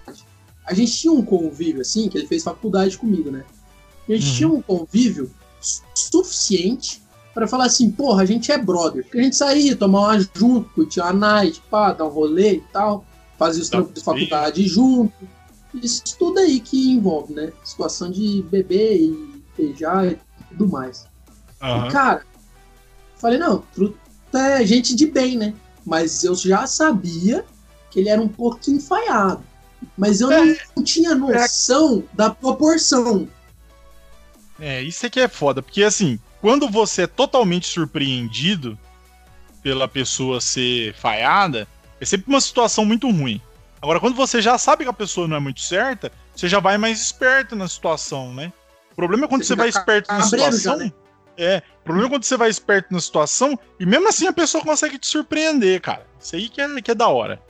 a 0.64 0.75
gente 0.75 0.93
tinha 0.93 1.12
um 1.12 1.25
convívio 1.25 1.81
assim, 1.81 2.09
que 2.09 2.19
ele 2.19 2.27
fez 2.27 2.43
faculdade 2.43 2.99
comigo, 2.99 3.31
né? 3.31 3.45
A 4.09 4.12
gente 4.12 4.27
Uhum. 4.29 4.35
tinha 4.35 4.49
um 4.49 4.62
convívio 4.62 5.31
su- 5.61 5.83
suficiente 5.95 7.03
pra 7.35 7.47
falar 7.47 7.67
assim, 7.67 7.91
porra, 7.91 8.23
a 8.23 8.27
gente 8.27 8.51
é 8.51 8.59
brother. 8.59 9.03
Porque 9.05 9.19
a 9.19 9.23
gente 9.23 9.37
saía, 9.37 9.77
tomar 9.77 10.01
uma 10.01 10.19
junto, 10.35 10.69
curtir 10.71 11.01
uma 11.01 11.12
night, 11.12 11.62
pá, 11.71 11.93
dar 11.93 12.05
um 12.07 12.09
rolê 12.09 12.55
e 12.57 12.61
tal, 12.73 13.05
fazia 13.39 13.62
os 13.62 13.69
Tá 13.69 13.79
trampos 13.79 13.95
de 13.95 14.03
faculdade 14.03 14.67
junto. 14.67 15.12
Isso 15.75 16.03
tudo 16.19 16.39
aí 16.39 16.59
que 16.61 16.93
envolve, 16.93 17.35
né? 17.35 17.53
Situação 17.62 18.11
de 18.11 18.43
beber 18.43 18.97
e 19.01 19.43
beijar 19.57 20.07
e 20.12 20.19
tudo 20.49 20.67
mais. 20.69 21.07
Aham. 21.61 21.89
E, 21.89 21.91
cara, 21.93 22.25
falei, 23.19 23.39
não, 23.39 23.62
Truta 23.75 23.99
é 24.35 24.64
gente 24.67 24.95
de 24.95 25.07
bem, 25.07 25.37
né? 25.37 25.55
Mas 25.85 26.25
eu 26.25 26.35
já 26.35 26.67
sabia 26.67 27.45
que 27.97 28.01
ele 28.01 28.11
era 28.11 28.20
um 28.20 28.28
pouquinho 28.28 28.78
falhado. 28.78 29.42
Mas 29.97 30.20
eu 30.20 30.28
não, 30.28 30.55
não 30.76 30.84
tinha 30.84 31.14
noção 31.14 32.05
da 32.12 32.28
proporção. 32.28 33.26
É, 34.61 34.82
isso 34.82 35.07
aqui 35.07 35.18
é 35.18 35.28
foda, 35.28 35.62
porque 35.62 35.82
assim, 35.82 36.20
quando 36.42 36.68
você 36.68 37.03
é 37.03 37.07
totalmente 37.07 37.66
surpreendido 37.66 38.78
pela 39.62 39.88
pessoa 39.88 40.42
ser 40.42 40.92
falhada, 40.94 41.66
é 41.99 42.05
sempre 42.05 42.28
uma 42.28 42.40
situação 42.40 42.84
muito 42.84 43.11
ruim. 43.11 43.40
Agora, 43.80 43.99
quando 43.99 44.14
você 44.14 44.42
já 44.42 44.59
sabe 44.59 44.84
que 44.84 44.90
a 44.90 44.92
pessoa 44.92 45.26
não 45.26 45.36
é 45.38 45.40
muito 45.40 45.61
certa, 45.62 46.12
você 46.34 46.49
já 46.49 46.61
vai 46.61 46.76
mais 46.76 47.01
esperto 47.01 47.57
na 47.57 47.66
situação, 47.66 48.34
né? 48.34 48.53
O 48.92 48.94
problema 48.94 49.24
é 49.24 49.28
quando 49.28 49.42
Você 49.42 49.55
você, 49.55 49.57
vai 49.57 49.68
esperto 49.70 50.12
na 50.12 50.20
já, 50.20 50.26
situação. 50.26 50.76
né? 50.76 50.92
É, 51.38 51.62
o 51.80 51.84
problema 51.84 52.09
é 52.09 52.11
quando 52.11 52.24
você 52.24 52.36
vai 52.36 52.51
esperto 52.51 52.92
na 52.92 53.01
situação 53.01 53.59
e 53.80 53.86
mesmo 53.86 54.09
assim 54.09 54.26
a 54.26 54.32
pessoa 54.32 54.62
consegue 54.62 54.99
te 54.99 55.07
surpreender, 55.07 55.80
cara. 55.80 56.07
Isso 56.20 56.36
aí 56.36 56.49
que 56.51 56.61
é, 56.61 56.82
que 56.82 56.90
é 56.90 56.94
da 56.94 57.09
hora. 57.09 57.40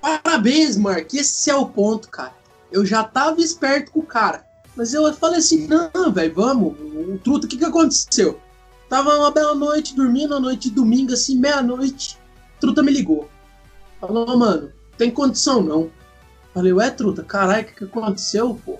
Parabéns, 0.00 0.76
Mark. 0.76 1.12
Esse 1.14 1.50
é 1.50 1.54
o 1.54 1.66
ponto, 1.66 2.08
cara. 2.08 2.34
Eu 2.70 2.84
já 2.84 3.02
tava 3.02 3.40
esperto 3.40 3.92
com 3.92 4.00
o 4.00 4.06
cara. 4.06 4.44
Mas 4.76 4.94
eu 4.94 5.12
falei 5.14 5.38
assim, 5.38 5.66
não, 5.66 6.12
velho, 6.12 6.34
vamos. 6.34 6.74
O 6.78 7.18
truta, 7.18 7.46
o 7.46 7.48
que 7.48 7.56
que 7.56 7.64
aconteceu? 7.64 8.40
Tava 8.88 9.16
uma 9.16 9.30
bela 9.30 9.54
noite, 9.54 9.94
dormindo, 9.94 10.34
a 10.34 10.40
noite 10.40 10.68
de 10.68 10.74
domingo, 10.76 11.12
assim, 11.12 11.36
meia-noite. 11.36 12.16
Truta 12.60 12.82
me 12.82 12.92
ligou. 12.92 13.28
Falou, 14.00 14.36
mano, 14.38 14.72
tem 14.96 15.10
condição 15.10 15.60
não. 15.60 15.90
Falei, 16.54 16.72
ué, 16.72 16.90
truta, 16.90 17.22
caralho, 17.22 17.62
o 17.62 17.66
que 17.66 17.74
que 17.74 17.84
aconteceu, 17.84 18.58
pô? 18.64 18.78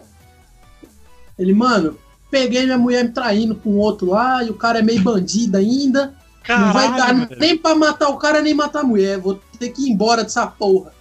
Ele, 1.39 1.53
mano, 1.53 1.99
peguei 2.31 2.65
minha 2.65 2.79
mulher 2.79 3.05
me 3.05 3.11
traindo 3.11 3.55
com 3.55 3.77
outro 3.77 4.11
lá, 4.11 4.43
e 4.43 4.51
o 4.51 4.55
cara 4.55 4.79
é 4.79 4.83
meio 4.83 5.03
bandido 5.03 5.57
ainda. 5.57 6.15
não 6.49 6.73
vai 6.73 6.97
dar 6.97 7.15
velho. 7.15 7.41
nem 7.41 7.57
pra 7.57 7.75
matar 7.75 8.09
o 8.09 8.17
cara, 8.17 8.41
nem 8.41 8.55
matar 8.55 8.81
a 8.81 8.85
mulher. 8.85 9.19
Vou 9.19 9.41
ter 9.59 9.71
que 9.71 9.83
ir 9.83 9.91
embora 9.91 10.23
dessa 10.23 10.47
porra. 10.47 10.93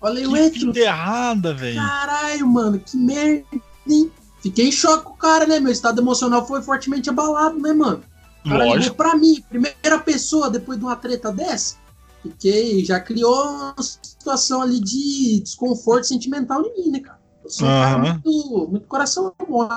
Falei, 0.00 0.24
Que 0.24 0.58
truta, 0.60 0.66
vida 0.72 0.80
errada, 0.80 1.54
velho. 1.54 1.76
Caralho, 1.76 2.46
mano, 2.46 2.80
que 2.80 2.96
merda, 2.96 3.44
hein? 3.86 4.10
Fiquei 4.42 4.68
em 4.68 4.72
choque 4.72 5.04
com 5.04 5.12
o 5.12 5.16
cara, 5.16 5.46
né? 5.46 5.60
Meu 5.60 5.70
estado 5.70 6.00
emocional 6.00 6.46
foi 6.46 6.62
fortemente 6.62 7.10
abalado, 7.10 7.58
né, 7.60 7.72
mano? 7.74 8.02
O 8.44 8.48
cara 8.48 8.64
ligou 8.64 8.76
Lógico. 8.76 8.96
pra 8.96 9.14
mim, 9.14 9.44
primeira 9.48 9.98
pessoa, 9.98 10.48
depois 10.48 10.78
de 10.78 10.84
uma 10.84 10.96
treta 10.96 11.30
dessa. 11.30 11.76
Fiquei, 12.22 12.82
já 12.84 12.98
criou 12.98 13.34
uma 13.34 13.74
situação 13.82 14.62
ali 14.62 14.80
de 14.80 15.40
desconforto 15.40 16.04
sentimental 16.04 16.62
em 16.64 16.84
mim, 16.84 16.90
né, 16.90 17.00
cara? 17.00 17.20
Eu 17.44 17.50
sou 17.50 17.68
um 17.68 17.70
cara 17.70 17.98
muito, 17.98 18.68
muito 18.70 18.86
coração 18.86 19.34
mole, 19.46 19.70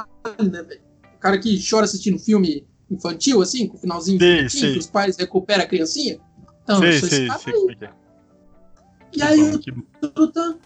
né, 0.49 0.61
velho? 0.63 0.81
O 1.15 1.19
cara 1.19 1.37
que 1.37 1.61
chora 1.69 1.83
assistindo 1.83 2.17
filme 2.17 2.65
infantil, 2.89 3.41
assim, 3.41 3.67
com 3.67 3.75
o 3.75 3.79
finalzinho 3.79 4.19
Sei, 4.19 4.37
bonitinho, 4.37 4.61
sei. 4.61 4.73
que 4.73 4.79
os 4.79 4.87
pais 4.87 5.17
recuperam 5.17 5.63
a 5.63 5.67
criancinha. 5.67 6.19
Então, 6.63 6.83
eu 6.83 6.91
sei, 6.91 6.99
sou 6.99 7.07
esse 7.09 7.27
cara 7.27 7.41
aí. 7.45 7.77
é. 7.81 8.02
E 9.15 9.21
aí 9.21 9.55
o 9.55 9.59
que. 9.59 9.71
Truta, 10.13 10.57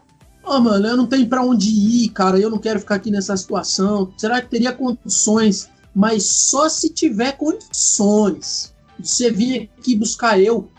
ó, 0.43 0.59
mano, 0.59 0.87
eu 0.87 0.97
não 0.97 1.05
tenho 1.05 1.27
pra 1.27 1.41
onde 1.41 1.69
ir, 1.69 2.09
cara, 2.09 2.39
eu 2.39 2.49
não 2.49 2.57
quero 2.57 2.79
ficar 2.79 2.95
aqui 2.95 3.11
nessa 3.11 3.35
situação. 3.35 4.11
Será 4.17 4.41
que 4.41 4.49
teria 4.49 4.73
condições? 4.73 5.69
Mas 5.93 6.25
só 6.25 6.69
se 6.69 6.89
tiver 6.89 7.33
condições 7.33 8.73
de 8.99 9.09
você 9.09 9.31
vir 9.31 9.69
aqui 9.77 9.95
buscar 9.95 10.39
eu 10.39 10.69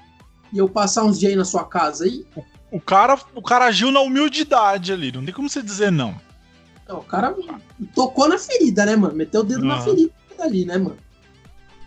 e 0.53 0.59
eu 0.59 0.69
passar 0.69 1.05
uns 1.05 1.19
dias 1.19 1.31
aí 1.31 1.37
na 1.37 1.45
sua 1.45 1.65
casa 1.65 2.05
aí. 2.05 2.25
O 2.71 2.81
cara, 2.81 3.19
o 3.35 3.43
cara 3.43 3.67
agiu 3.67 3.91
na 3.91 4.01
humildade 4.01 4.93
ali, 4.93 5.11
não 5.13 5.25
tem 5.25 5.35
como 5.35 5.49
você 5.49 5.63
dizer 5.63 5.91
não. 5.91 6.15
Não, 6.89 6.99
o 6.99 7.05
cara 7.05 7.35
tocou 7.95 8.29
na 8.29 8.39
ferida, 8.39 8.87
né, 8.87 8.97
mano? 8.97 9.15
Meteu 9.15 9.43
o 9.43 9.45
dedo 9.45 9.65
na 9.65 9.75
Aham. 9.75 9.85
ferida 9.85 10.13
ali, 10.39 10.65
né, 10.65 10.79
mano? 10.79 10.99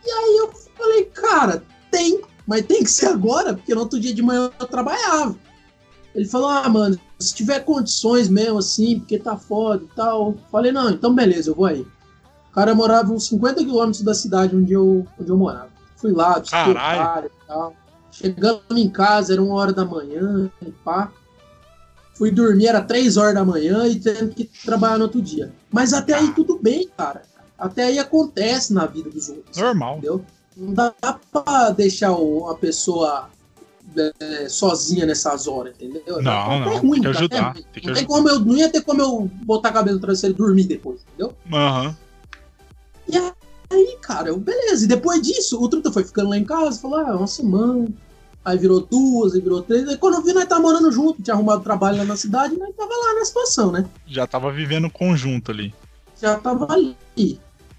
E 0.05 0.11
aí 0.11 0.37
eu 0.37 0.51
falei, 0.77 1.05
cara, 1.05 1.63
tem, 1.89 2.21
mas 2.45 2.65
tem 2.65 2.83
que 2.83 2.89
ser 2.89 3.07
agora, 3.07 3.53
porque 3.53 3.73
no 3.73 3.81
outro 3.81 3.99
dia 3.99 4.13
de 4.13 4.21
manhã 4.21 4.51
eu 4.59 4.67
trabalhava. 4.67 5.35
Ele 6.13 6.25
falou, 6.25 6.49
ah, 6.49 6.67
mano, 6.67 6.99
se 7.19 7.33
tiver 7.33 7.61
condições 7.61 8.27
mesmo 8.27 8.57
assim, 8.59 8.99
porque 8.99 9.17
tá 9.17 9.37
foda 9.37 9.83
e 9.83 9.95
tal. 9.95 10.35
Falei, 10.51 10.71
não, 10.71 10.89
então 10.89 11.13
beleza, 11.15 11.49
eu 11.51 11.55
vou 11.55 11.65
aí. 11.65 11.81
O 12.49 12.53
cara 12.53 12.75
morava 12.75 13.13
uns 13.13 13.27
50 13.27 13.63
quilômetros 13.63 14.01
da 14.03 14.13
cidade 14.13 14.55
onde 14.55 14.73
eu, 14.73 15.07
onde 15.19 15.29
eu 15.29 15.37
morava. 15.37 15.69
Fui 15.95 16.11
lá, 16.11 16.41
cara 16.97 17.25
e 17.27 17.47
tal. 17.47 17.75
Chegando 18.11 18.61
em 18.77 18.89
casa, 18.89 19.31
era 19.33 19.41
uma 19.41 19.55
hora 19.55 19.71
da 19.71 19.85
manhã, 19.85 20.51
e 20.61 20.69
pá. 20.71 21.09
Fui 22.13 22.29
dormir, 22.29 22.67
era 22.67 22.81
três 22.81 23.15
horas 23.17 23.33
da 23.33 23.45
manhã 23.45 23.87
e 23.87 23.99
tendo 23.99 24.33
que 24.35 24.43
trabalhar 24.65 24.97
no 24.97 25.05
outro 25.05 25.21
dia. 25.21 25.51
Mas 25.71 25.93
até 25.93 26.13
aí 26.13 26.33
tudo 26.33 26.59
bem, 26.61 26.87
cara. 26.97 27.23
Até 27.57 27.85
aí 27.85 27.99
acontece 27.99 28.73
na 28.73 28.85
vida 28.85 29.09
dos 29.09 29.29
outros. 29.29 29.57
Normal. 29.57 29.93
Entendeu? 29.97 30.25
Não 30.57 30.73
dá 30.73 30.93
pra 31.31 31.69
deixar 31.69 32.11
o- 32.11 32.49
a 32.49 32.55
pessoa 32.55 33.29
é, 34.19 34.49
sozinha 34.49 35.05
nessas 35.05 35.47
horas, 35.47 35.73
entendeu? 35.79 36.17
Não, 36.17 36.23
Tá- 36.23 36.45
tá 36.47 36.59
não, 36.59 36.77
ruim, 36.77 37.01
tem 37.01 37.11
que 37.11 37.13
tá 37.13 37.19
ajudar, 37.19 37.53
tem 37.53 37.63
que 37.63 37.87
não, 37.87 37.93
tem 37.93 38.03
ajudar. 38.03 38.05
como 38.07 38.29
eu, 38.29 38.39
não 38.39 38.55
ia 38.57 38.69
ter 38.69 38.81
como 38.81 39.01
eu 39.01 39.29
botar 39.43 39.69
a 39.69 39.73
cabeça 39.73 39.95
no 39.95 40.01
travesseiro 40.01 40.35
e 40.35 40.37
dormir 40.37 40.63
depois, 40.65 41.01
entendeu? 41.07 41.35
Aham. 41.51 41.95
E 43.07 43.17
aí, 43.73 43.97
cara, 44.01 44.29
eu, 44.29 44.37
beleza. 44.37 44.85
E 44.85 44.87
depois 44.87 45.21
disso, 45.21 45.61
o 45.61 45.67
Truta 45.67 45.91
foi 45.91 46.03
ficando 46.03 46.29
lá 46.29 46.37
em 46.37 46.43
casa, 46.45 46.79
falou, 46.79 46.99
ah, 46.99 47.17
uma 47.17 47.27
semana. 47.27 47.87
Aí 48.43 48.57
virou 48.57 48.79
duas, 48.81 49.33
aí 49.35 49.41
virou 49.41 49.61
três. 49.61 49.87
Aí 49.87 49.97
quando 49.97 50.15
eu 50.15 50.23
vi, 50.23 50.33
nós 50.33 50.45
tá 50.45 50.59
morando 50.59 50.91
junto, 50.91 51.21
tinha 51.21 51.33
arrumado 51.35 51.61
trabalho 51.63 51.97
lá 51.97 52.03
na 52.05 52.15
cidade, 52.15 52.57
nós 52.57 52.73
tava 52.75 52.89
lá 52.91 53.13
na 53.19 53.25
situação, 53.25 53.71
né? 53.71 53.85
Já 54.07 54.25
tava 54.25 54.51
vivendo 54.51 54.89
conjunto 54.89 55.51
ali. 55.51 55.73
já 56.19 56.39
tava 56.39 56.71
ali. 56.73 56.95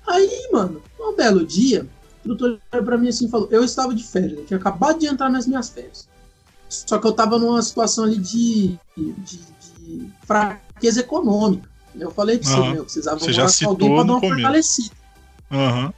Aí, 0.06 0.48
mano, 0.52 0.80
um 1.00 1.14
belo 1.16 1.44
dia, 1.44 1.86
olhou 2.24 2.60
pra 2.70 2.98
mim 2.98 3.08
assim 3.08 3.26
e 3.26 3.30
falou: 3.30 3.48
Eu 3.50 3.64
estava 3.64 3.94
de 3.94 4.04
férias, 4.04 4.38
eu 4.38 4.46
tinha 4.46 4.58
acabado 4.58 4.98
de 4.98 5.06
entrar 5.06 5.28
nas 5.30 5.46
minhas 5.46 5.68
férias. 5.70 6.08
Só 6.68 6.98
que 6.98 7.06
eu 7.06 7.12
tava 7.12 7.38
numa 7.38 7.60
situação 7.60 8.04
ali 8.04 8.16
de, 8.16 8.78
de, 8.96 9.12
de 9.24 10.10
fraqueza 10.26 11.00
econômica. 11.00 11.68
Eu 11.94 12.10
falei 12.10 12.38
pra 12.38 12.48
você, 12.48 12.58
Aham. 12.60 12.68
meu, 12.70 12.76
eu 12.78 12.84
precisava 12.84 13.18
Você 13.18 13.32
já 13.32 13.46
com 13.46 13.68
alguém 13.68 13.90
pra 13.90 14.00
no 14.00 14.06
dar 14.06 14.12
uma 14.14 14.20
começo. 14.20 14.34
fortalecida. 14.40 14.94
Aham. 15.50 15.92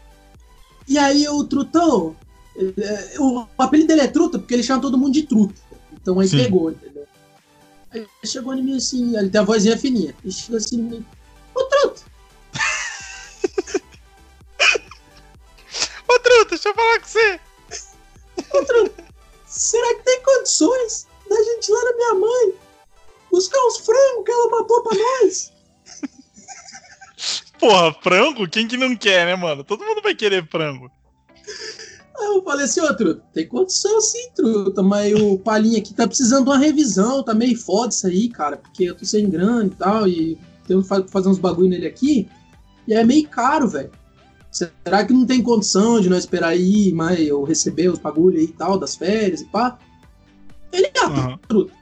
E 0.88 0.98
aí 0.98 1.28
o 1.28 1.44
Trutão, 1.44 2.16
é, 2.56 3.20
o 3.20 3.46
apelido 3.56 3.88
dele 3.88 4.02
é 4.02 4.08
Truta 4.08 4.38
porque 4.38 4.52
ele 4.54 4.62
chama 4.62 4.82
todo 4.82 4.98
mundo 4.98 5.12
de 5.12 5.22
Truta. 5.22 5.60
Então 5.92 6.18
aí 6.18 6.28
Sim. 6.28 6.38
pegou, 6.38 6.70
entendeu? 6.70 7.06
Aí 7.92 8.06
chegou 8.24 8.52
em 8.54 8.62
mim 8.62 8.76
assim, 8.76 9.16
ele 9.16 9.30
tem 9.30 9.40
a 9.40 9.44
vozinha 9.44 9.78
fininha. 9.78 10.14
Ele 10.24 10.32
chegou 10.32 10.58
assim 10.58 11.04
deixa 16.54 16.68
eu 16.68 16.74
falar 16.74 17.00
com 17.00 17.06
você. 17.06 17.40
será 19.46 19.94
que 19.96 20.02
tem 20.02 20.22
condições 20.22 21.06
da 21.28 21.36
gente 21.36 21.68
ir 21.68 21.72
lá 21.72 21.84
na 21.84 21.96
minha 21.96 22.14
mãe 22.14 22.54
buscar 23.30 23.58
uns 23.66 23.78
frangos 23.78 24.24
que 24.24 24.30
ela 24.30 24.50
matou 24.50 24.82
pra 24.82 24.96
nós? 24.96 25.52
Porra, 27.58 27.94
frango? 28.02 28.48
Quem 28.48 28.68
que 28.68 28.76
não 28.76 28.96
quer, 28.96 29.26
né, 29.26 29.36
mano? 29.36 29.64
Todo 29.64 29.84
mundo 29.84 30.02
vai 30.02 30.14
querer 30.14 30.46
frango. 30.48 30.90
Aí 32.16 32.26
eu 32.26 32.42
falei 32.44 32.64
assim, 32.64 32.80
ô 32.80 32.94
Truta, 32.96 33.24
tem 33.32 33.46
condição 33.48 34.00
sim, 34.00 34.30
Truta, 34.34 34.82
mas 34.82 35.12
o 35.14 35.36
Palinha 35.38 35.78
aqui 35.78 35.92
tá 35.92 36.06
precisando 36.06 36.44
de 36.44 36.50
uma 36.50 36.58
revisão, 36.58 37.24
tá 37.24 37.34
meio 37.34 37.56
foda 37.58 37.88
isso 37.92 38.06
aí, 38.06 38.28
cara, 38.28 38.56
porque 38.56 38.84
eu 38.84 38.94
tô 38.94 39.04
sem 39.04 39.28
grana 39.28 39.64
e 39.64 39.70
tal, 39.70 40.06
e 40.06 40.38
tenho 40.66 40.80
que 40.82 40.88
fa- 40.88 41.04
fazer 41.08 41.28
uns 41.28 41.38
bagulho 41.40 41.68
nele 41.68 41.88
aqui, 41.88 42.28
e 42.86 42.94
é 42.94 43.02
meio 43.02 43.28
caro, 43.28 43.66
velho. 43.66 43.90
Será 44.54 45.04
que 45.04 45.12
não 45.12 45.26
tem 45.26 45.42
condição 45.42 46.00
de 46.00 46.08
nós 46.08 46.20
esperar 46.20 46.50
aí, 46.50 46.92
mas 46.92 47.18
eu 47.18 47.42
receber 47.42 47.88
os 47.88 47.98
bagulho 47.98 48.38
aí 48.38 48.44
e 48.44 48.52
tal, 48.52 48.78
das 48.78 48.94
férias 48.94 49.40
e 49.40 49.44
pá? 49.46 49.76
Ele, 50.72 50.90
ah. 51.02 51.36
Truta, 51.48 51.74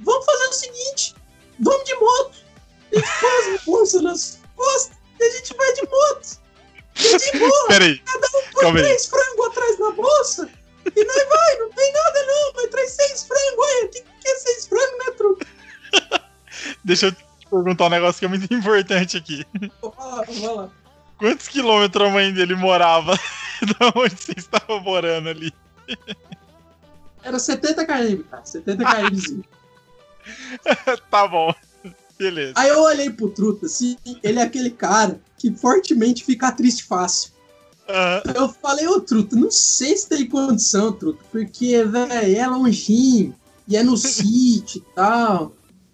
vamos 0.00 0.24
fazer 0.24 0.48
o 0.48 0.52
seguinte, 0.54 1.14
vamos 1.60 1.84
de 1.84 1.94
moto, 1.96 2.32
a 2.92 2.96
gente 2.96 3.08
faz 3.08 3.62
força 3.62 4.00
nas 4.00 4.38
costas 4.56 4.96
e 5.20 5.22
a 5.22 5.30
gente 5.32 5.54
vai 5.54 5.72
de 5.74 5.82
moto. 5.82 6.38
E 6.96 7.16
de 7.32 7.32
boa, 7.38 7.68
Pera 7.68 7.84
aí. 7.84 8.02
põe 8.52 8.62
Calma 8.62 8.78
aí. 8.78 8.84
três 8.84 9.06
frangos 9.06 9.46
atrás 9.48 9.78
na 9.78 9.90
bolsa 9.90 10.48
e 10.96 11.04
nós 11.04 11.28
vai, 11.28 11.58
não 11.58 11.70
tem 11.72 11.92
nada 11.92 12.26
não, 12.26 12.52
mas 12.56 12.70
traz 12.70 12.90
seis 12.90 13.22
frangos, 13.24 13.58
olha, 13.58 13.84
o 13.84 13.88
que, 13.90 14.00
que 14.00 14.28
é 14.28 14.34
seis 14.36 14.66
frangos, 14.66 14.98
né, 15.06 15.12
truta? 15.18 15.46
Deixa 16.84 17.06
eu 17.06 17.12
te 17.12 17.24
perguntar 17.50 17.86
um 17.86 17.90
negócio 17.90 18.18
que 18.18 18.24
é 18.24 18.28
muito 18.28 18.48
importante 18.52 19.18
aqui. 19.18 19.44
Vai 19.60 19.92
lá, 19.98 20.22
vai 20.26 20.54
lá. 20.54 20.70
Quantos 21.22 21.46
quilômetros 21.46 22.08
a 22.08 22.10
mãe 22.10 22.34
dele 22.34 22.56
morava 22.56 23.14
da 23.78 23.92
onde 23.94 24.16
você 24.16 24.32
estava 24.36 24.80
morando 24.80 25.28
ali? 25.28 25.52
Era 27.22 27.38
70 27.38 27.86
km, 27.86 28.22
cara, 28.28 28.44
70 28.44 28.84
km. 28.84 29.42
tá 31.08 31.28
bom. 31.28 31.54
Beleza. 32.18 32.54
Aí 32.56 32.70
eu 32.70 32.82
olhei 32.82 33.08
pro 33.08 33.30
truta, 33.30 33.66
assim, 33.66 33.96
ele 34.20 34.40
é 34.40 34.42
aquele 34.42 34.70
cara 34.70 35.20
que 35.38 35.54
fortemente 35.54 36.24
fica 36.24 36.50
triste 36.50 36.82
fácil. 36.82 37.30
Aham. 37.88 38.22
Eu 38.34 38.48
falei, 38.48 38.88
ô 38.88 39.00
truta, 39.00 39.36
não 39.36 39.50
sei 39.52 39.96
se 39.96 40.08
tem 40.08 40.28
condição, 40.28 40.92
truta, 40.92 41.22
porque, 41.30 41.84
velho, 41.84 42.36
é 42.36 42.46
longinho, 42.48 43.32
e 43.68 43.76
é 43.76 43.84
no 43.84 43.94
sítio 43.96 44.78
e 44.78 44.94
tal. 44.94 45.52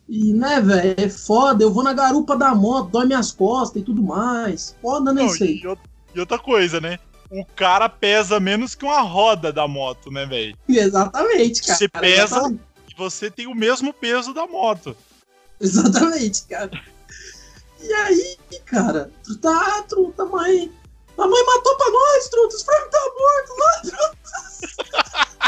E, 0.09 0.33
né, 0.33 0.61
velho, 0.61 0.95
é 0.97 1.09
foda, 1.11 1.63
eu 1.63 1.71
vou 1.73 1.83
na 1.85 1.93
garupa 1.93 2.35
da 2.37 2.55
moto, 2.55 2.89
dói 2.91 3.05
minhas 3.07 3.31
costas 3.31 3.83
e 3.83 3.85
tudo 3.85 4.03
mais. 4.03 4.75
Foda, 4.81 5.13
né, 5.13 5.27
isso 5.27 5.45
aí. 5.45 5.61
e, 5.63 5.67
outra- 5.67 6.39
coisa, 6.39 6.81
né? 6.81 6.99
O 7.31 7.45
cara 7.45 7.91
pesa 7.91 8.41
menos 8.41 8.75
que 8.75 8.87
uma 8.87 9.03
roda 9.03 9.53
da 9.53 9.69
moto, 9.69 10.11
né, 10.11 10.25
velho? 10.25 10.57
Exatamente, 10.67 11.61
cara. 11.63 11.79
Você 11.79 11.89
pesa- 11.89 12.23
Exatamente, 12.23 12.61
E 12.91 12.95
você 12.97 13.31
tem 13.31 13.47
o 13.47 13.55
mesmo 13.55 13.93
peso 13.93 14.33
da 14.33 14.47
moto. 14.47 14.97
exatamente, 15.61 16.43
cara. 16.47 16.71
E 17.81 17.93
aí, 17.93 18.37
cara, 18.65 19.11
truta, 19.23 19.51
ah, 19.51 19.83
truta, 19.83 20.25
mãe. 20.25 20.73
A 21.19 21.27
mãe 21.29 21.45
matou 21.47 21.77
pra 21.77 21.91
nós, 21.91 22.29
truta, 22.29 22.57
os 22.57 22.63
frangos 22.63 22.91
tá 22.91 22.99
morto 23.19 23.53
lá, 23.61 23.81
truta. 23.83 25.48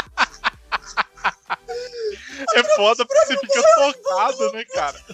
É 2.53 2.63
foda 2.75 3.05
porque 3.05 3.25
você 3.25 3.37
fica 3.37 3.61
tocado, 3.75 4.51
né, 4.53 4.65
cara? 4.65 5.05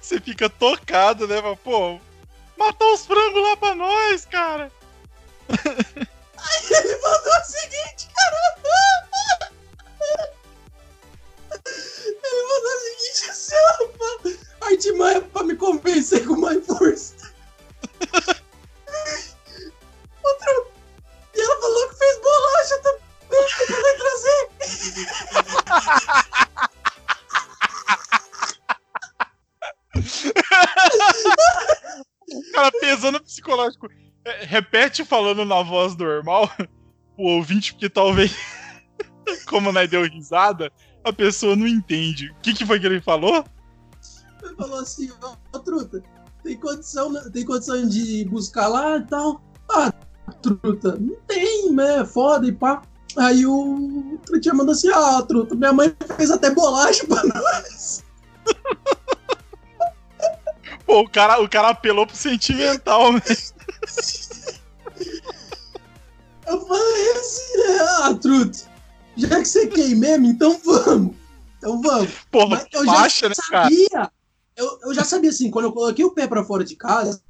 Você 0.00 0.20
fica 0.20 0.48
tocado, 0.48 1.26
né? 1.28 1.36
Pô, 1.62 2.00
matou 2.56 2.94
os 2.94 3.06
frangos 3.06 3.42
lá 3.42 3.56
pra 3.56 3.74
nós, 3.74 4.24
cara. 4.24 4.70
Ele 6.70 6.96
mandou 6.98 7.32
o 7.32 7.44
seguinte, 7.44 8.08
cara. 8.14 8.36
Ele 11.66 12.42
mandou 12.42 12.72
o 12.72 12.80
seguinte 12.80 13.30
assim, 13.30 13.54
ó. 13.56 14.66
Artimanha 14.66 15.20
pra 15.20 15.42
me 15.42 15.56
convencer 15.56 16.26
com 16.26 16.36
mais 16.36 16.64
força. 16.66 17.14
Outro. 20.24 20.70
E 21.34 21.40
ela 21.40 21.60
falou 21.60 21.88
que 21.88 21.96
fez 21.96 22.18
bolacha 22.20 22.78
também, 22.82 23.02
que 23.66 23.72
vai 23.72 23.96
trazer. 23.96 24.48
O 32.34 32.52
cara 32.52 32.72
pesando 32.80 33.22
psicológico. 33.22 33.88
É, 34.24 34.44
repete 34.44 35.04
falando 35.04 35.44
na 35.44 35.62
voz 35.62 35.94
normal 35.96 36.50
o 37.16 37.28
ouvinte, 37.28 37.72
porque 37.74 37.90
talvez, 37.90 38.34
como 39.46 39.70
nós 39.70 39.88
deu 39.88 40.02
risada, 40.04 40.72
a 41.04 41.12
pessoa 41.12 41.54
não 41.54 41.66
entende. 41.66 42.30
O 42.30 42.40
que, 42.40 42.54
que 42.54 42.66
foi 42.66 42.80
que 42.80 42.86
ele 42.86 43.00
falou? 43.00 43.44
Ele 44.42 44.56
falou 44.56 44.80
assim, 44.80 45.12
ó, 45.22 45.36
ô, 45.52 45.58
truta, 45.58 46.02
tem 46.42 46.56
condição, 46.58 47.12
né? 47.12 47.20
tem 47.32 47.44
condição 47.44 47.86
de 47.86 48.24
buscar 48.24 48.68
lá 48.68 48.96
e 48.96 49.06
tal? 49.06 49.42
Ah, 49.70 49.92
truta, 50.42 50.96
não 50.98 51.16
tem, 51.26 51.72
né? 51.72 52.04
Foda 52.04 52.46
e 52.46 52.52
pá. 52.52 52.82
Aí 53.16 53.46
o 53.46 54.18
Trutinha 54.26 54.54
mandou 54.54 54.72
assim, 54.72 54.90
ah, 54.92 55.22
truta, 55.22 55.54
minha 55.54 55.72
mãe 55.72 55.94
fez 56.16 56.30
até 56.30 56.50
bolacha 56.50 57.06
pra 57.06 57.22
nós. 57.24 58.04
Pô, 60.84 61.00
o 61.00 61.08
cara, 61.08 61.40
o 61.40 61.48
cara 61.48 61.70
apelou 61.70 62.06
pro 62.06 62.16
sentimental, 62.16 63.12
né? 63.12 63.22
Eu 66.46 66.60
falei 66.66 67.10
assim, 67.12 67.56
né? 67.56 67.78
Ah, 67.80 68.14
truta, 68.14 68.58
já 69.16 69.40
que 69.40 69.46
você 69.46 69.66
quer 69.66 69.88
mesmo, 69.96 70.26
então 70.26 70.60
vamos. 70.62 71.16
Então 71.56 71.80
vamos. 71.80 72.10
Porra, 72.30 72.48
Mas 72.48 72.66
eu 72.72 72.84
já 72.84 73.28
né, 73.28 73.34
cara? 73.50 73.70
sabia. 73.70 74.12
Eu, 74.54 74.78
eu 74.82 74.94
já 74.94 75.04
sabia 75.04 75.30
assim, 75.30 75.50
quando 75.50 75.64
eu 75.66 75.72
coloquei 75.72 76.04
o 76.04 76.10
pé 76.10 76.26
pra 76.26 76.44
fora 76.44 76.64
de 76.64 76.76
casa, 76.76 77.22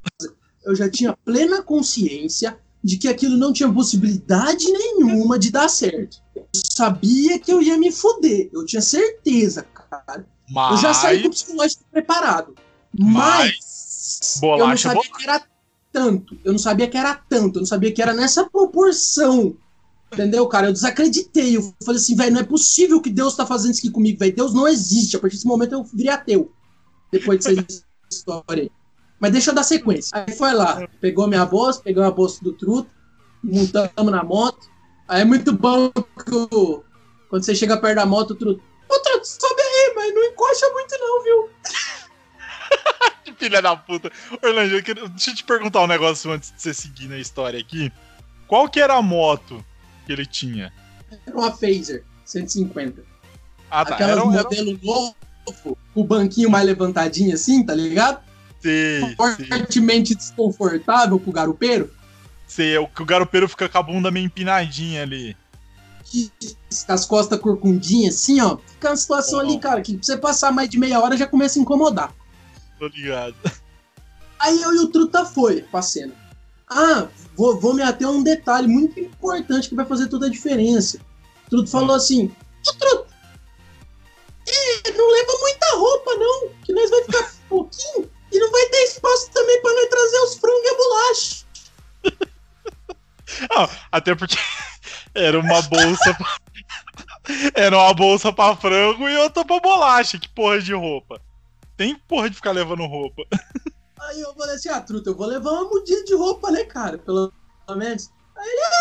eu 0.65 0.75
já 0.75 0.91
tinha 0.91 1.17
plena 1.25 1.63
consciência 1.63 2.59
de 2.85 2.99
que 2.99 3.09
aquilo 3.09 3.39
não 3.39 3.51
tinha 3.51 3.73
possibilidade 3.73 4.71
nenhuma 4.71 5.39
de 5.39 5.51
dar 5.51 5.69
certo. 5.69 6.19
Eu 6.37 6.47
sabia 6.53 7.39
que 7.39 7.51
eu 7.51 7.63
ia 7.63 7.79
me 7.79 7.91
fuder. 7.91 8.51
Eu 8.53 8.67
tinha 8.67 8.83
certeza, 8.83 9.63
cara. 9.63 10.27
Mas. 10.51 10.73
Eu 10.73 10.77
já 10.83 10.93
saí 10.93 11.23
com 11.23 11.29
o 11.29 11.31
psicológico 11.31 11.83
preparado. 11.91 12.55
Mas, 12.97 14.39
eu 14.43 14.51
não 14.51 14.59
Bolacha, 14.59 14.89
sabia 14.91 15.11
que 15.11 15.25
era 15.25 15.43
tanto. 15.91 16.39
Eu 16.45 16.53
não 16.53 16.59
sabia 16.59 16.87
que 16.87 16.99
era 16.99 17.15
tanto. 17.15 17.57
Eu 17.57 17.61
não 17.61 17.67
sabia 17.67 17.91
que 17.91 18.03
era 18.03 18.13
nessa 18.13 18.45
proporção. 18.51 19.57
Entendeu, 20.13 20.47
cara? 20.47 20.69
Eu 20.69 20.73
desacreditei. 20.73 21.57
Eu 21.57 21.75
falei 21.83 22.01
assim, 22.01 22.15
velho, 22.15 22.35
não 22.35 22.41
é 22.41 22.45
possível 22.45 23.01
que 23.01 23.09
Deus 23.09 23.35
tá 23.35 23.47
fazendo 23.47 23.73
isso 23.73 23.81
aqui 23.81 23.91
comigo, 23.91 24.19
velho. 24.19 24.37
Deus 24.37 24.53
não 24.53 24.69
existe. 24.69 25.17
A 25.17 25.21
partir 25.21 25.37
desse 25.37 25.47
momento 25.47 25.73
eu 25.73 25.83
virei 25.85 26.13
ateu. 26.13 26.53
Depois 27.11 27.43
dessa 27.43 27.67
história 28.13 28.65
aí. 28.65 28.71
Mas 29.19 29.33
deixa 29.33 29.51
eu 29.51 29.55
dar 29.55 29.63
sequência. 29.63 30.11
Aí 30.27 30.35
foi 30.37 30.53
lá, 30.53 30.87
pegou 31.01 31.27
minha 31.27 31.45
bolsa, 31.47 31.81
pegou 31.83 32.03
a 32.05 32.11
bolsa 32.11 32.43
do 32.43 32.53
truto, 32.53 32.91
montamos 33.43 34.13
na 34.13 34.23
moto. 34.23 34.69
Aí 35.09 35.23
é 35.23 35.25
muito 35.25 35.53
bom 35.53 35.91
que 35.91 36.35
o- 36.35 36.83
quando 37.29 37.45
você 37.45 37.55
chega 37.55 37.77
perto 37.77 37.97
da 37.97 38.07
moto, 38.07 38.31
o 38.33 38.35
truto. 38.35 38.63
Ô, 38.89 38.99
truto, 39.01 39.25
sobe 39.27 39.61
aí, 39.61 39.93
mas 39.97 40.15
não 40.15 40.25
encosta 40.25 40.69
muito, 40.73 40.97
não, 40.99 41.23
viu? 41.23 41.51
Que 43.25 43.33
filha 43.39 43.63
da 43.63 43.77
puta. 43.77 44.11
Orlando, 44.43 44.75
eu 44.75 44.83
quero- 44.83 45.09
deixa 45.09 45.31
eu 45.31 45.35
te 45.35 45.45
perguntar 45.45 45.83
um 45.83 45.87
negócio 45.87 46.31
antes 46.31 46.53
de 46.53 46.61
você 46.61 46.75
seguir 46.75 47.09
na 47.09 47.19
história 47.19 47.59
aqui. 47.59 47.93
Qual 48.47 48.69
que 48.69 48.81
era 48.81 48.95
a 48.95 49.03
moto 49.03 49.65
que 50.07 50.13
ele 50.13 50.27
tinha? 50.27 50.73
Era 51.27 51.37
uma 51.37 51.51
Phaser 51.53 52.05
150. 52.25 53.03
Ah, 53.71 53.85
tá. 53.85 53.95
Aquelas 53.95 54.17
Era, 54.19 54.25
um- 54.25 54.31
modelo 54.33 54.79
novo, 54.83 55.17
com 55.55 55.77
o 56.01 56.05
banquinho 56.05 56.51
mais 56.51 56.67
levantadinho 56.67 57.35
assim, 57.35 57.65
tá 57.65 57.75
ligado? 57.75 58.23
Sei, 58.65 59.15
Fortemente 59.15 60.15
desconfortável 60.15 61.21
pro 61.21 61.31
garupeiro. 61.31 61.91
sei. 62.47 62.79
O 62.79 62.89
que 62.89 63.03
o 63.03 63.05
garupeiro 63.05 63.47
fica 63.47 63.69
com 63.69 63.77
a 63.77 63.83
bunda 63.83 64.11
meio 64.11 64.25
empinadinha 64.25 65.03
ali. 65.03 65.37
as 66.89 67.05
costas 67.05 67.39
corcundinhas, 67.39 68.15
assim, 68.15 68.41
ó. 68.41 68.57
Fica 68.57 68.89
uma 68.89 68.97
situação 68.97 69.41
Bom. 69.41 69.51
ali, 69.51 69.59
cara, 69.59 69.83
que 69.83 69.93
pra 69.99 70.03
você 70.03 70.17
passar 70.17 70.51
mais 70.51 70.71
de 70.71 70.79
meia 70.79 70.99
hora 70.99 71.15
já 71.15 71.27
começa 71.27 71.59
a 71.59 71.63
incomodar. 71.63 72.15
Tô 72.79 72.87
ligado. 72.87 73.35
Aí 74.41 74.63
eu 74.63 74.75
e 74.75 74.79
o 74.79 74.89
Truta 74.89 75.27
foi 75.27 75.61
pra 75.61 75.83
cena. 75.83 76.15
Ah, 76.67 77.09
vou, 77.37 77.61
vou 77.61 77.75
me 77.75 77.83
ater 77.83 78.09
a 78.09 78.11
um 78.11 78.23
detalhe 78.23 78.67
muito 78.67 78.99
importante 78.99 79.69
que 79.69 79.75
vai 79.75 79.85
fazer 79.85 80.07
toda 80.09 80.25
a 80.25 80.31
diferença. 80.31 80.99
O 81.47 81.51
Truto 81.51 81.69
falou 81.71 81.95
assim: 81.95 82.33
Ô 82.67 82.73
Truto, 82.73 83.07
é, 84.49 84.91
não 84.93 85.13
leva 85.13 85.33
muita 85.39 85.77
roupa, 85.77 86.15
não, 86.15 86.49
que 86.65 86.73
nós 86.73 86.89
vai 86.91 87.05
ficar 87.05 87.35
pouquinho 87.47 88.11
e 88.35 88.39
não 88.41 88.51
vai 88.51 88.67
ter 88.67 88.83
espaço 88.85 89.31
também 89.31 89.61
pra 89.63 89.73
nós 89.73 89.89
trazer 89.89 90.19
os 90.21 90.35
frangos 90.37 90.63
e 90.65 90.69
a 90.69 90.77
bolacha. 90.77 91.45
Não, 93.51 93.71
até 93.93 94.15
porque 94.15 94.37
era 95.15 95.39
uma 95.39 95.63
bolsa. 95.63 96.15
pra- 96.15 96.37
Era 97.55 97.77
uma 97.79 97.95
bolsa 97.95 98.31
pra 98.33 98.55
frango 98.55 99.09
e 99.09 99.17
outra 99.17 99.45
pra 99.45 99.59
bolacha. 99.59 100.19
Que 100.19 100.29
porra 100.29 100.61
de 100.61 100.75
roupa. 100.75 101.21
Tem 101.77 101.97
porra 101.97 102.29
de 102.29 102.37
ficar 102.37 102.53
levando 102.53 102.85
roupa. 102.85 103.23
Aí 104.01 104.21
eu 104.21 104.35
falei 104.35 104.55
assim: 104.57 104.69
Ah, 104.69 104.81
Truta, 104.83 105.09
eu 105.11 105.15
vou 105.17 105.27
levar 105.27 105.51
uma 105.53 105.65
mudinha 105.71 106.05
de 106.05 106.15
roupa, 106.15 106.51
né, 106.51 106.65
cara? 106.65 106.99
Pelo 106.99 107.33
menos. 107.77 108.11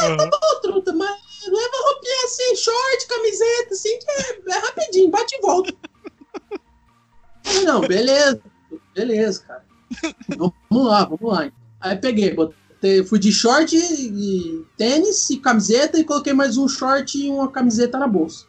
Aham. 0.02 0.30
Ô, 0.30 0.56
truta, 0.62 0.92
mas 0.94 1.10
leva 1.48 1.78
roupinha 1.86 2.26
assim, 2.26 2.56
short, 2.58 3.08
camiseta, 3.08 3.74
assim, 3.74 4.00
que 4.00 4.12
é, 4.12 4.56
é 4.56 4.60
rapidinho, 4.60 5.10
bate 5.10 5.36
e 5.36 5.42
volta. 5.42 5.74
Falei, 7.46 7.64
Não, 7.64 7.80
beleza, 7.82 8.42
beleza, 8.94 9.44
cara. 9.48 9.64
Vamos 10.38 10.88
lá, 10.88 11.06
vamos 11.06 11.22
lá. 11.22 11.52
Aí 11.80 11.98
peguei, 11.98 12.34
botei, 12.34 13.04
fui 13.04 13.20
de 13.20 13.32
short 13.32 13.76
e 13.76 14.66
tênis 14.78 15.30
e 15.30 15.38
camiseta 15.38 16.00
e 16.00 16.04
coloquei 16.04 16.34
mais 16.34 16.58
um 16.58 16.68
short 16.68 17.18
e 17.18 17.30
uma 17.30 17.50
camiseta 17.50 18.00
na 18.00 18.08
bolsa. 18.08 18.46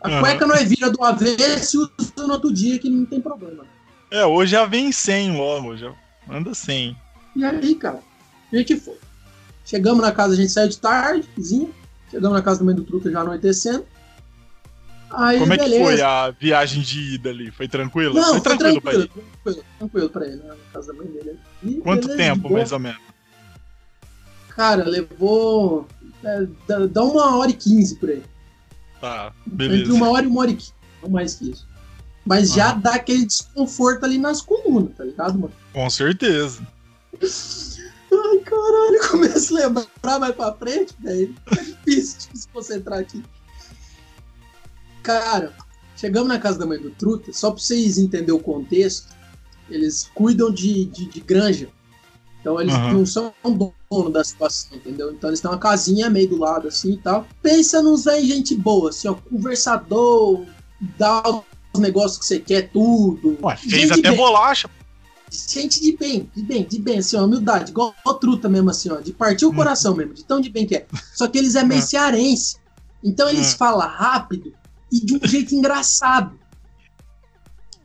A 0.00 0.08
Aham. 0.08 0.20
cueca 0.20 0.46
nós 0.46 0.62
vira 0.68 0.90
do 0.90 1.02
avesso 1.02 1.82
e 1.98 2.02
usa 2.02 2.26
no 2.26 2.32
outro 2.32 2.52
dia 2.52 2.78
que 2.78 2.88
não 2.88 3.04
tem 3.04 3.20
problema. 3.20 3.64
É, 4.10 4.24
hoje 4.24 4.52
já 4.52 4.64
vem 4.64 4.90
100 4.90 5.36
logo. 5.36 5.76
Já 5.76 5.92
manda 6.26 6.54
100. 6.54 6.96
E 7.36 7.44
aí, 7.44 7.74
cara, 7.74 8.00
a 8.52 8.56
gente 8.56 8.76
foi. 8.76 8.96
Chegamos 9.64 10.00
na 10.00 10.12
casa, 10.12 10.32
a 10.32 10.36
gente 10.36 10.50
saiu 10.50 10.68
de 10.68 10.78
tardezinha. 10.78 11.68
Chegamos 12.10 12.36
na 12.36 12.42
casa 12.42 12.60
do 12.60 12.64
mãe 12.64 12.74
do 12.74 12.84
truta 12.84 13.10
já 13.10 13.20
anoitecendo. 13.20 13.84
Aí, 15.10 15.38
Como 15.38 15.52
é 15.54 15.56
que 15.58 15.64
beleza. 15.64 15.84
foi 15.84 16.02
a 16.02 16.30
viagem 16.30 16.82
de 16.82 17.14
ida 17.14 17.30
ali? 17.30 17.50
Foi 17.50 17.66
tranquila? 17.66 18.14
Não, 18.14 18.22
foi 18.24 18.32
foi 18.32 18.40
tranquilo, 18.42 18.80
tranquilo, 18.80 19.08
pra 19.08 19.52
tranquilo, 19.52 19.64
tranquilo, 19.78 20.10
pra 20.10 20.26
ele, 20.26 20.36
né, 20.36 20.48
na 20.48 20.56
casa 20.72 20.92
da 20.92 20.98
mãe 20.98 21.06
dele. 21.08 21.38
E 21.62 21.74
Quanto 21.80 22.14
tempo, 22.16 22.50
mais 22.50 22.72
ou 22.72 22.78
menos? 22.78 23.00
Cara, 24.50 24.84
levou. 24.84 25.86
é, 26.22 26.46
dá, 26.88 27.02
uma 27.04 27.36
hora 27.36 27.50
e 27.50 27.54
quinze 27.54 27.96
por 27.96 28.10
aí. 28.10 28.22
Tá, 29.00 29.32
Entre 29.46 29.56
beleza. 29.56 29.92
uma 29.94 30.10
hora 30.10 30.24
e 30.26 30.28
uma 30.28 30.40
hora 30.40 30.50
e 30.50 30.54
quinze. 30.56 30.72
Não 31.02 31.10
mais 31.10 31.34
que 31.36 31.50
isso. 31.50 31.66
Mas 32.26 32.52
já 32.52 32.72
Aham. 32.72 32.80
dá 32.80 32.94
aquele 32.96 33.24
desconforto 33.24 34.04
ali 34.04 34.18
nas 34.18 34.42
colunas, 34.42 34.94
tá 34.96 35.04
ligado, 35.04 35.38
mano? 35.38 35.52
Com 35.72 35.88
certeza. 35.88 36.60
Ai, 38.12 38.38
caralho, 38.40 39.00
começo 39.10 39.56
a 39.56 39.60
lembrar 39.60 40.18
mais 40.18 40.34
pra 40.34 40.52
frente, 40.52 40.94
velho. 41.00 41.34
É 41.56 41.62
difícil 41.62 42.18
de 42.32 42.38
se 42.40 42.48
concentrar 42.48 42.98
aqui. 42.98 43.22
Cara, 45.08 45.54
chegamos 45.96 46.28
na 46.28 46.38
casa 46.38 46.58
da 46.58 46.66
mãe 46.66 46.78
do 46.78 46.90
Truta, 46.90 47.32
só 47.32 47.50
pra 47.50 47.58
vocês 47.62 47.96
entenderem 47.96 48.34
o 48.34 48.38
contexto, 48.38 49.14
eles 49.70 50.06
cuidam 50.14 50.52
de, 50.52 50.84
de, 50.84 51.06
de 51.06 51.20
granja. 51.20 51.70
Então 52.42 52.60
eles 52.60 52.74
Aham. 52.74 52.92
não 52.92 53.06
são 53.06 53.32
dono 53.42 54.10
da 54.10 54.22
situação, 54.22 54.76
entendeu? 54.76 55.10
Então 55.10 55.30
eles 55.30 55.40
têm 55.40 55.50
uma 55.50 55.56
casinha 55.56 56.10
meio 56.10 56.28
do 56.28 56.36
lado 56.36 56.68
assim 56.68 56.92
e 56.92 56.98
tal. 56.98 57.26
Pensa 57.40 57.80
nos 57.80 58.06
aí, 58.06 58.26
gente 58.26 58.54
boa, 58.54 58.90
assim, 58.90 59.08
ó, 59.08 59.14
conversador, 59.14 60.46
dá 60.98 61.22
os 61.74 61.80
negócios 61.80 62.18
que 62.18 62.26
você 62.26 62.38
quer, 62.38 62.70
tudo. 62.70 63.38
Ué, 63.42 63.56
fez 63.56 63.88
Gente 63.88 64.00
até 64.00 64.10
bem 64.10 64.16
bolacha. 64.18 64.68
gente 65.32 65.80
de 65.80 65.96
bem, 65.96 66.30
de 66.36 66.42
bem, 66.42 66.68
de 66.68 66.78
bem, 66.78 66.98
assim, 66.98 67.16
ó, 67.16 67.24
humildade, 67.24 67.70
igual, 67.70 67.96
igual 67.98 68.18
truta 68.18 68.46
mesmo, 68.46 68.68
assim, 68.68 68.90
ó, 68.90 69.00
de 69.00 69.14
partir 69.14 69.46
o 69.46 69.52
Hum. 69.52 69.54
coração 69.54 69.96
mesmo, 69.96 70.12
de 70.12 70.24
tão 70.26 70.38
de 70.38 70.50
bem 70.50 70.66
que 70.66 70.76
é. 70.76 70.86
Só 71.14 71.26
que 71.26 71.38
eles 71.38 71.54
é 71.54 71.64
meio 71.64 71.80
Hum. 71.80 71.86
cearense. 71.86 72.58
Então 73.02 73.26
eles 73.26 73.54
Hum. 73.54 73.56
falam 73.56 73.88
rápido 73.88 74.57
e 74.90 75.04
de 75.04 75.14
um 75.16 75.20
jeito 75.26 75.54
engraçado. 75.54 76.38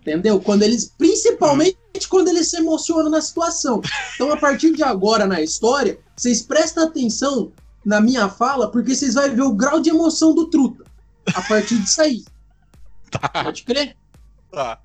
Entendeu? 0.01 0.39
Quando 0.39 0.63
eles, 0.63 0.93
principalmente 0.97 1.77
quando 2.09 2.27
eles 2.27 2.49
se 2.49 2.57
emocionam 2.57 3.09
na 3.09 3.21
situação. 3.21 3.81
Então, 4.15 4.31
a 4.31 4.37
partir 4.37 4.73
de 4.73 4.83
agora 4.83 5.25
na 5.25 5.41
história, 5.41 5.99
vocês 6.15 6.41
prestem 6.41 6.83
atenção 6.83 7.51
na 7.85 8.01
minha 8.01 8.29
fala, 8.29 8.71
porque 8.71 8.95
vocês 8.95 9.13
vão 9.13 9.35
ver 9.35 9.41
o 9.41 9.53
grau 9.53 9.79
de 9.79 9.89
emoção 9.89 10.33
do 10.33 10.49
truta. 10.49 10.83
A 11.33 11.41
partir 11.41 11.77
disso 11.79 12.01
aí. 12.01 12.23
Pode 13.43 13.63
crer? 13.63 13.95
Tá. 14.51 14.79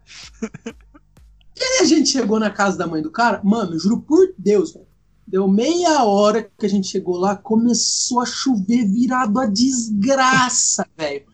Aí 1.61 1.79
a 1.81 1.85
gente 1.85 2.09
chegou 2.09 2.39
na 2.39 2.51
casa 2.51 2.79
da 2.79 2.87
mãe 2.87 3.03
do 3.03 3.11
cara, 3.11 3.41
mano, 3.43 3.79
juro 3.79 4.01
por 4.01 4.33
Deus, 4.39 4.73
velho. 4.73 4.87
Deu 5.27 5.47
meia 5.47 6.05
hora 6.05 6.51
que 6.57 6.65
a 6.65 6.69
gente 6.69 6.89
chegou 6.89 7.19
lá, 7.19 7.37
começou 7.37 8.21
a 8.21 8.27
chover 8.27 8.87
virado 8.87 9.39
a 9.39 9.47
desgraça, 9.47 10.87
velho. 10.97 11.27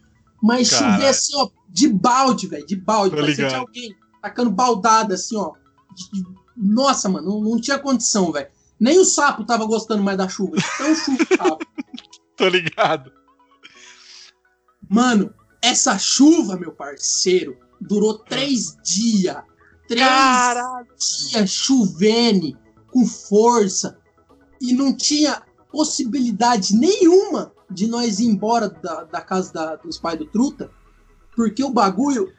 Mas 0.46 0.68
Caralho. 0.68 0.92
chover 0.94 1.08
assim, 1.08 1.32
ó, 1.36 1.48
de 1.70 1.88
balde, 1.88 2.46
velho, 2.46 2.66
de 2.66 2.76
balde. 2.76 3.16
Parecia 3.16 3.44
que 3.44 3.48
tinha 3.48 3.60
alguém 3.60 3.96
tacando 4.20 4.50
baldada, 4.50 5.14
assim, 5.14 5.36
ó. 5.38 5.52
de- 5.94 6.20
de- 6.20 6.34
Nossa, 6.56 7.08
mano, 7.08 7.28
não, 7.40 7.40
não 7.52 7.60
tinha 7.60 7.78
condição, 7.78 8.30
velho. 8.30 8.48
Nem 8.78 8.98
o 8.98 9.04
sapo 9.06 9.44
tava 9.46 9.64
gostando 9.64 10.02
mais 10.02 10.18
da 10.18 10.28
chuva, 10.28 10.56
de 10.56 10.64
tão 10.76 10.94
chuva 10.94 11.24
tava. 11.38 11.58
Tô 12.36 12.46
ligado. 12.48 13.10
Mano, 14.88 15.32
essa 15.62 15.96
chuva, 15.98 16.56
meu 16.56 16.72
parceiro, 16.72 17.56
durou 17.80 18.18
três 18.18 18.76
dias. 18.84 19.36
Três 19.88 20.06
dias 21.30 21.50
chovendo 21.50 22.58
com 22.92 23.06
força. 23.06 23.98
E 24.60 24.72
não 24.74 24.94
tinha 24.96 25.42
possibilidade 25.72 26.76
nenhuma 26.76 27.52
de 27.74 27.86
nós 27.86 28.20
ir 28.20 28.26
embora 28.26 28.68
da, 28.68 29.04
da 29.04 29.20
casa 29.20 29.52
da- 29.52 29.76
dos 29.76 29.98
pais 29.98 30.18
do 30.18 30.24
Truta, 30.26 30.70
porque 31.36 31.62
o 31.64 31.70
bagulho 31.70 32.32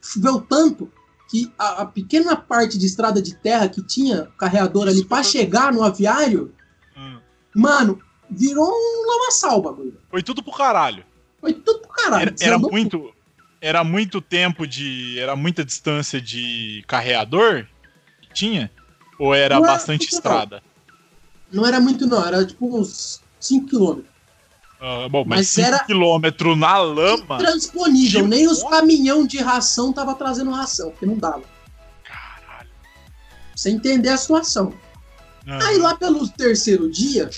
choveu 0.00 0.40
tanto 0.40 0.90
que 1.28 1.52
a, 1.58 1.82
a 1.82 1.86
pequena 1.86 2.34
parte 2.34 2.76
de 2.78 2.86
estrada 2.86 3.20
de 3.22 3.36
terra 3.36 3.68
que 3.68 3.82
tinha 3.82 4.26
carreador 4.38 4.88
ali 4.88 5.04
pra 5.04 5.22
chegar 5.22 5.72
no 5.72 5.82
aviário, 5.82 6.52
Hum. 6.96 7.18
mano, 7.54 8.00
virou 8.28 8.68
um 8.68 9.06
lamaçal 9.08 9.58
o 9.58 9.62
bagulho. 9.62 10.00
Foi 10.10 10.22
tudo 10.22 10.42
pro 10.42 10.52
caralho. 10.52 11.04
Foi 11.40 11.52
tudo 11.52 11.80
pro 11.80 11.90
caralho. 11.90 12.22
Era, 12.22 12.30
era 12.30 12.34
desandou 12.56 12.70
muito. 12.70 13.14
Era 13.62 13.84
muito 13.84 14.20
tempo 14.22 14.66
de. 14.66 15.18
Era 15.18 15.36
muita 15.36 15.62
distância 15.64 16.20
de 16.20 16.82
carreador 16.88 17.66
que 18.22 18.32
tinha? 18.32 18.70
Ou 19.18 19.34
era 19.34 19.56
era 19.56 19.60
bastante 19.60 20.00
muito, 20.00 20.12
não. 20.12 20.18
estrada? 20.18 20.62
Não 21.52 21.66
era 21.66 21.78
muito, 21.80 22.06
não, 22.06 22.24
era 22.24 22.44
tipo 22.46 22.78
uns 22.78 23.20
5 23.38 23.66
quilômetros. 23.68 24.10
Ah, 24.80 25.08
bom, 25.10 25.24
mas 25.26 25.38
Mas 25.40 25.48
5 25.48 25.66
era- 25.66 25.78
km 25.84 26.56
na 26.56 26.78
lama. 26.78 27.34
Intransponível, 27.36 28.22
Que 28.22 28.28
nem 28.28 28.46
os 28.48 28.62
caminhão 28.62 29.26
de 29.26 29.38
ração 29.38 29.92
tava 29.92 30.14
trazendo 30.14 30.50
ração, 30.50 30.90
porque 30.90 31.04
não 31.04 31.18
dava. 31.18 31.42
Caralho. 32.02 32.70
Você 33.54 33.70
entender 33.70 34.08
a 34.08 34.16
situação. 34.16 34.72
Ah, 35.46 35.58
Aí 35.66 35.76
lá 35.78 35.94
pelo 35.96 36.26
terceiro 36.28 36.90
dia, 36.90 37.28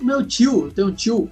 meu 0.00 0.26
tio, 0.26 0.72
tem 0.72 0.84
um 0.84 0.92
tio, 0.92 1.30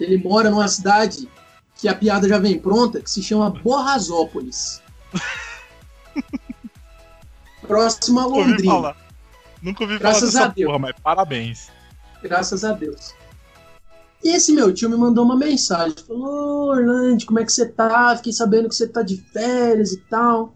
ele 0.00 0.16
mora 0.18 0.50
numa 0.50 0.66
cidade 0.66 1.28
que 1.76 1.86
a 1.88 1.94
piada 1.94 2.28
já 2.28 2.38
vem 2.38 2.58
pronta, 2.58 3.00
que 3.00 3.10
se 3.10 3.22
chama 3.22 3.48
Borrazópolis. 3.50 4.82
Próximo 7.66 8.20
a 8.20 8.22
Nunca 8.24 8.36
ouvi 8.38 8.50
Londrina. 8.50 8.72
falar. 8.72 8.96
Nunca 9.62 9.84
ouvi 9.84 9.98
Graças 9.98 10.32
falar 10.32 10.44
a 10.46 10.48
Deus. 10.48 10.66
porra, 10.66 10.78
mas 10.80 10.94
parabéns. 11.00 11.70
Graças 12.22 12.64
a 12.64 12.72
Deus. 12.72 13.14
E 14.24 14.28
esse 14.28 14.52
meu 14.52 14.72
tio 14.72 14.88
me 14.88 14.96
mandou 14.96 15.24
uma 15.24 15.36
mensagem. 15.36 15.96
Falou, 16.06 16.24
ô 16.26 16.70
Orlando, 16.70 17.24
como 17.26 17.40
é 17.40 17.44
que 17.44 17.52
você 17.52 17.66
tá? 17.66 18.16
Fiquei 18.16 18.32
sabendo 18.32 18.68
que 18.68 18.74
você 18.74 18.86
tá 18.86 19.02
de 19.02 19.16
férias 19.16 19.92
e 19.92 19.98
tal. 20.08 20.54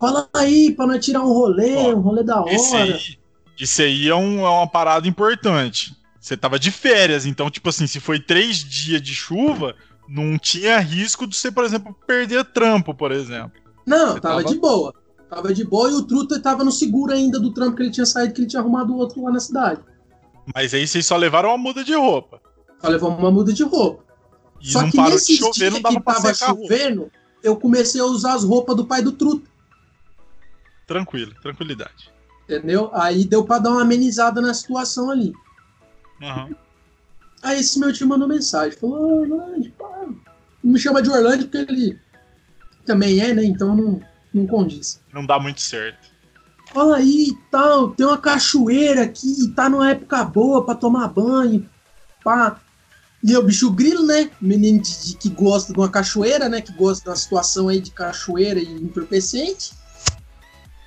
Fala 0.00 0.28
aí, 0.34 0.72
pra 0.74 0.86
nós 0.86 1.04
tirar 1.04 1.22
um 1.22 1.32
rolê, 1.32 1.76
Ó, 1.76 1.94
um 1.96 2.00
rolê 2.00 2.22
da 2.22 2.44
Esse 2.48 2.74
hora. 2.74 2.84
aí, 2.84 3.18
isso 3.58 3.82
aí 3.82 4.08
é, 4.08 4.14
um- 4.14 4.40
é 4.44 4.48
uma 4.48 4.68
parada 4.68 5.08
importante. 5.08 5.96
Você 6.20 6.36
tava 6.36 6.58
de 6.58 6.70
férias, 6.70 7.26
então, 7.26 7.50
tipo 7.50 7.68
assim, 7.68 7.86
se 7.86 7.98
foi 8.00 8.20
três 8.20 8.58
dias 8.58 9.00
de 9.02 9.14
chuva, 9.14 9.74
não 10.08 10.38
tinha 10.38 10.78
risco 10.78 11.26
de 11.26 11.36
você, 11.36 11.50
por 11.50 11.64
exemplo, 11.64 11.96
perder 12.06 12.44
trampo, 12.44 12.94
por 12.94 13.10
exemplo. 13.12 13.52
Não, 13.86 14.12
Você 14.12 14.20
tava, 14.20 14.42
tava- 14.42 14.44
de 14.54 14.60
boa. 14.60 14.94
Tava 15.28 15.52
de 15.54 15.64
boa 15.64 15.90
e 15.90 15.94
o 15.94 16.02
Truta 16.02 16.40
tava 16.40 16.64
no 16.64 16.72
seguro 16.72 17.12
ainda 17.12 17.38
do 17.38 17.52
trampo 17.52 17.76
que 17.76 17.82
ele 17.82 17.90
tinha 17.90 18.06
saído, 18.06 18.32
que 18.34 18.40
ele 18.40 18.48
tinha 18.48 18.60
arrumado 18.60 18.96
outro 18.96 19.22
lá 19.22 19.30
na 19.30 19.40
cidade. 19.40 19.80
Mas 20.54 20.72
aí 20.74 20.86
vocês 20.86 21.06
só 21.06 21.16
levaram 21.16 21.50
uma 21.50 21.58
muda 21.58 21.84
de 21.84 21.94
roupa. 21.94 22.40
Só 22.80 22.88
levamos 22.88 23.18
uma 23.18 23.30
muda 23.30 23.52
de 23.52 23.62
roupa. 23.62 24.04
E 24.60 24.70
Só 24.72 24.82
não 24.82 24.90
que 24.90 24.96
parou 24.96 25.10
de 25.10 25.14
nesse 25.16 25.36
chover, 25.36 25.70
não 25.70 25.80
dava 25.80 25.96
que 25.96 26.02
tava 26.04 26.34
chovendo, 26.34 27.12
eu 27.42 27.56
comecei 27.56 28.00
a 28.00 28.04
usar 28.04 28.34
as 28.34 28.44
roupas 28.44 28.74
do 28.76 28.86
pai 28.86 29.02
do 29.02 29.12
Truta, 29.12 29.48
Tranquilo, 30.86 31.34
tranquilidade. 31.42 32.10
entendeu? 32.44 32.90
Aí 32.94 33.24
deu 33.24 33.44
pra 33.44 33.58
dar 33.58 33.70
uma 33.70 33.82
amenizada 33.82 34.40
na 34.40 34.54
situação 34.54 35.10
ali. 35.10 35.32
Aham. 36.22 36.50
Aí 37.42 37.60
esse 37.60 37.78
meu 37.78 37.92
tio 37.92 38.08
mandou 38.08 38.26
mensagem, 38.26 38.76
falou, 38.76 38.98
"Ô, 39.00 39.20
Orlando, 39.20 39.70
pá. 39.78 40.06
Não 40.64 40.72
me 40.72 40.78
chama 40.78 41.00
de 41.02 41.08
Orlando 41.10 41.44
porque 41.46 41.58
ele 41.70 42.00
também 42.84 43.20
é, 43.20 43.32
né? 43.34 43.44
Então 43.44 43.76
não, 43.76 44.00
não 44.34 44.46
condiz. 44.46 45.00
Não 45.12 45.24
dá 45.24 45.38
muito 45.38 45.60
certo. 45.60 46.10
Fala 46.78 46.98
aí 46.98 47.30
e 47.30 47.36
tal, 47.50 47.90
tem 47.90 48.06
uma 48.06 48.16
cachoeira 48.18 49.02
aqui, 49.02 49.26
e 49.42 49.48
tá 49.48 49.68
numa 49.68 49.90
época 49.90 50.22
boa 50.22 50.64
pra 50.64 50.76
tomar 50.76 51.08
banho, 51.08 51.68
pá. 52.22 52.60
E 53.20 53.36
o 53.36 53.42
bicho 53.42 53.68
grilo, 53.72 54.06
né? 54.06 54.30
Menino 54.40 54.80
de, 54.80 55.06
de- 55.06 55.16
que 55.16 55.28
gosta 55.28 55.72
de 55.72 55.78
uma 55.80 55.88
cachoeira, 55.88 56.48
né? 56.48 56.60
Que 56.60 56.72
gosta 56.72 57.02
de 57.02 57.10
uma 57.10 57.16
situação 57.16 57.66
aí 57.68 57.80
de 57.80 57.90
cachoeira 57.90 58.60
e 58.60 58.72
entorpecente. 58.74 59.72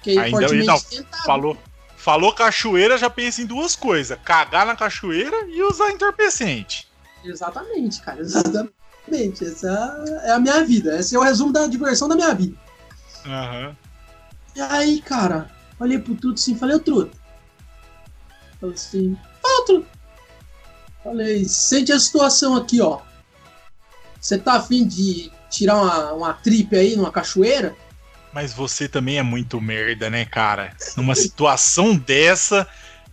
Que 0.02 0.12
é 0.12 0.22
Ainda- 0.22 0.38
fortemente 0.40 0.66
não. 0.66 0.80
Falou, 1.26 1.58
falou 1.98 2.32
cachoeira, 2.34 2.98
já 2.98 3.10
pensa 3.10 3.42
em 3.42 3.46
duas 3.46 3.76
coisas: 3.76 4.18
cagar 4.24 4.66
na 4.66 4.78
cachoeira 4.78 5.46
e 5.50 5.62
usar 5.62 5.92
entorpecente. 5.92 6.88
Exatamente, 7.22 8.02
cara, 8.02 8.22
exatamente. 8.24 9.44
Essa 9.44 10.06
é 10.24 10.32
a 10.32 10.40
minha 10.40 10.64
vida. 10.64 10.98
Esse 10.98 11.18
é 11.18 11.20
o 11.20 11.22
resumo 11.22 11.52
da 11.52 11.68
diversão 11.68 12.08
da 12.08 12.16
minha 12.16 12.34
vida. 12.34 12.56
Aham. 13.26 13.76
E 14.56 14.62
aí, 14.62 15.02
cara, 15.02 15.50
olhei 15.84 16.00
pro 16.00 16.16
Truto 16.16 16.40
assim, 16.40 16.56
falei, 16.56 16.76
ô 16.76 16.80
Truto. 16.80 17.18
Falei 18.60 18.76
assim, 18.76 19.18
fala, 19.42 19.66
Truto. 19.66 19.88
Falei, 21.04 21.46
sente 21.46 21.92
a 21.92 22.00
situação 22.00 22.56
aqui, 22.56 22.80
ó. 22.82 23.02
Você 24.20 24.38
tá 24.38 24.54
afim 24.54 24.88
de 24.88 25.32
tirar 25.50 25.76
uma, 25.78 26.14
uma 26.14 26.34
trip 26.34 26.76
aí 26.76 26.96
numa 26.96 27.12
cachoeira? 27.12 27.76
Mas 28.34 28.54
você 28.54 28.88
também 28.88 29.18
é 29.18 29.24
muito 29.24 29.60
merda, 29.60 30.10
né, 30.10 30.24
cara? 30.26 30.76
Numa 30.96 31.16
situação 31.16 31.96
dessa, 31.98 32.68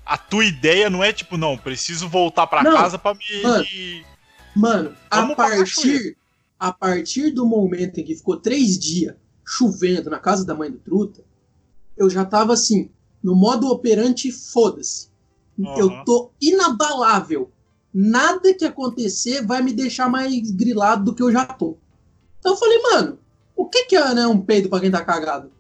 a 0.04 0.16
tua 0.18 0.44
ideia 0.44 0.88
não 0.90 1.02
é 1.02 1.12
tipo, 1.12 1.36
não, 1.36 1.56
preciso 1.56 2.08
voltar 2.08 2.46
pra 2.46 2.62
Não, 2.62 2.72
casa 2.76 2.98
pra 2.98 3.14
me. 3.14 3.42
mano. 3.42 3.64
Mano, 4.54 4.96
a 5.10 5.26
partir, 5.34 6.16
a 6.58 6.72
partir 6.72 7.30
do 7.30 7.46
momento 7.46 8.00
em 8.00 8.04
que 8.04 8.14
ficou 8.16 8.36
três 8.36 8.78
dias 8.78 9.14
chovendo 9.46 10.10
na 10.10 10.18
casa 10.18 10.44
da 10.44 10.54
mãe 10.54 10.70
do 10.70 10.78
Truta, 10.78 11.22
eu 11.98 12.08
já 12.08 12.24
tava 12.24 12.52
assim, 12.52 12.90
no 13.22 13.34
modo 13.34 13.68
operante, 13.68 14.30
foda-se. 14.30 15.08
Eu 15.76 15.90
Aham. 15.90 16.04
tô 16.04 16.30
inabalável. 16.40 17.50
Nada 17.92 18.54
que 18.54 18.64
acontecer 18.64 19.44
vai 19.44 19.60
me 19.60 19.72
deixar 19.72 20.08
mais 20.08 20.50
grilado 20.52 21.04
do 21.04 21.14
que 21.14 21.22
eu 21.22 21.32
já 21.32 21.44
tô. 21.44 21.76
Então 22.38 22.52
eu 22.52 22.56
falei, 22.56 22.80
mano, 22.82 23.18
o 23.56 23.66
que 23.68 23.86
que 23.86 23.96
é 23.96 24.14
né, 24.14 24.26
um 24.26 24.40
peido 24.40 24.68
pra 24.68 24.78
quem 24.78 24.90
tá 24.90 25.04
cagado? 25.04 25.50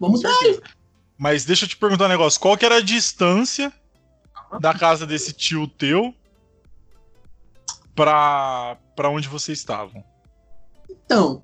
Vamos 0.00 0.22
dar. 0.22 0.32
Mas 1.18 1.44
deixa 1.44 1.66
eu 1.66 1.68
te 1.68 1.76
perguntar 1.76 2.06
um 2.06 2.08
negócio: 2.08 2.40
qual 2.40 2.56
que 2.56 2.64
era 2.64 2.76
a 2.76 2.80
distância 2.80 3.70
da 4.58 4.72
casa 4.72 5.06
desse 5.06 5.32
tio 5.32 5.68
teu 5.68 6.14
pra, 7.94 8.78
pra 8.96 9.10
onde 9.10 9.28
vocês 9.28 9.58
estavam? 9.58 10.02
Então, 10.88 11.42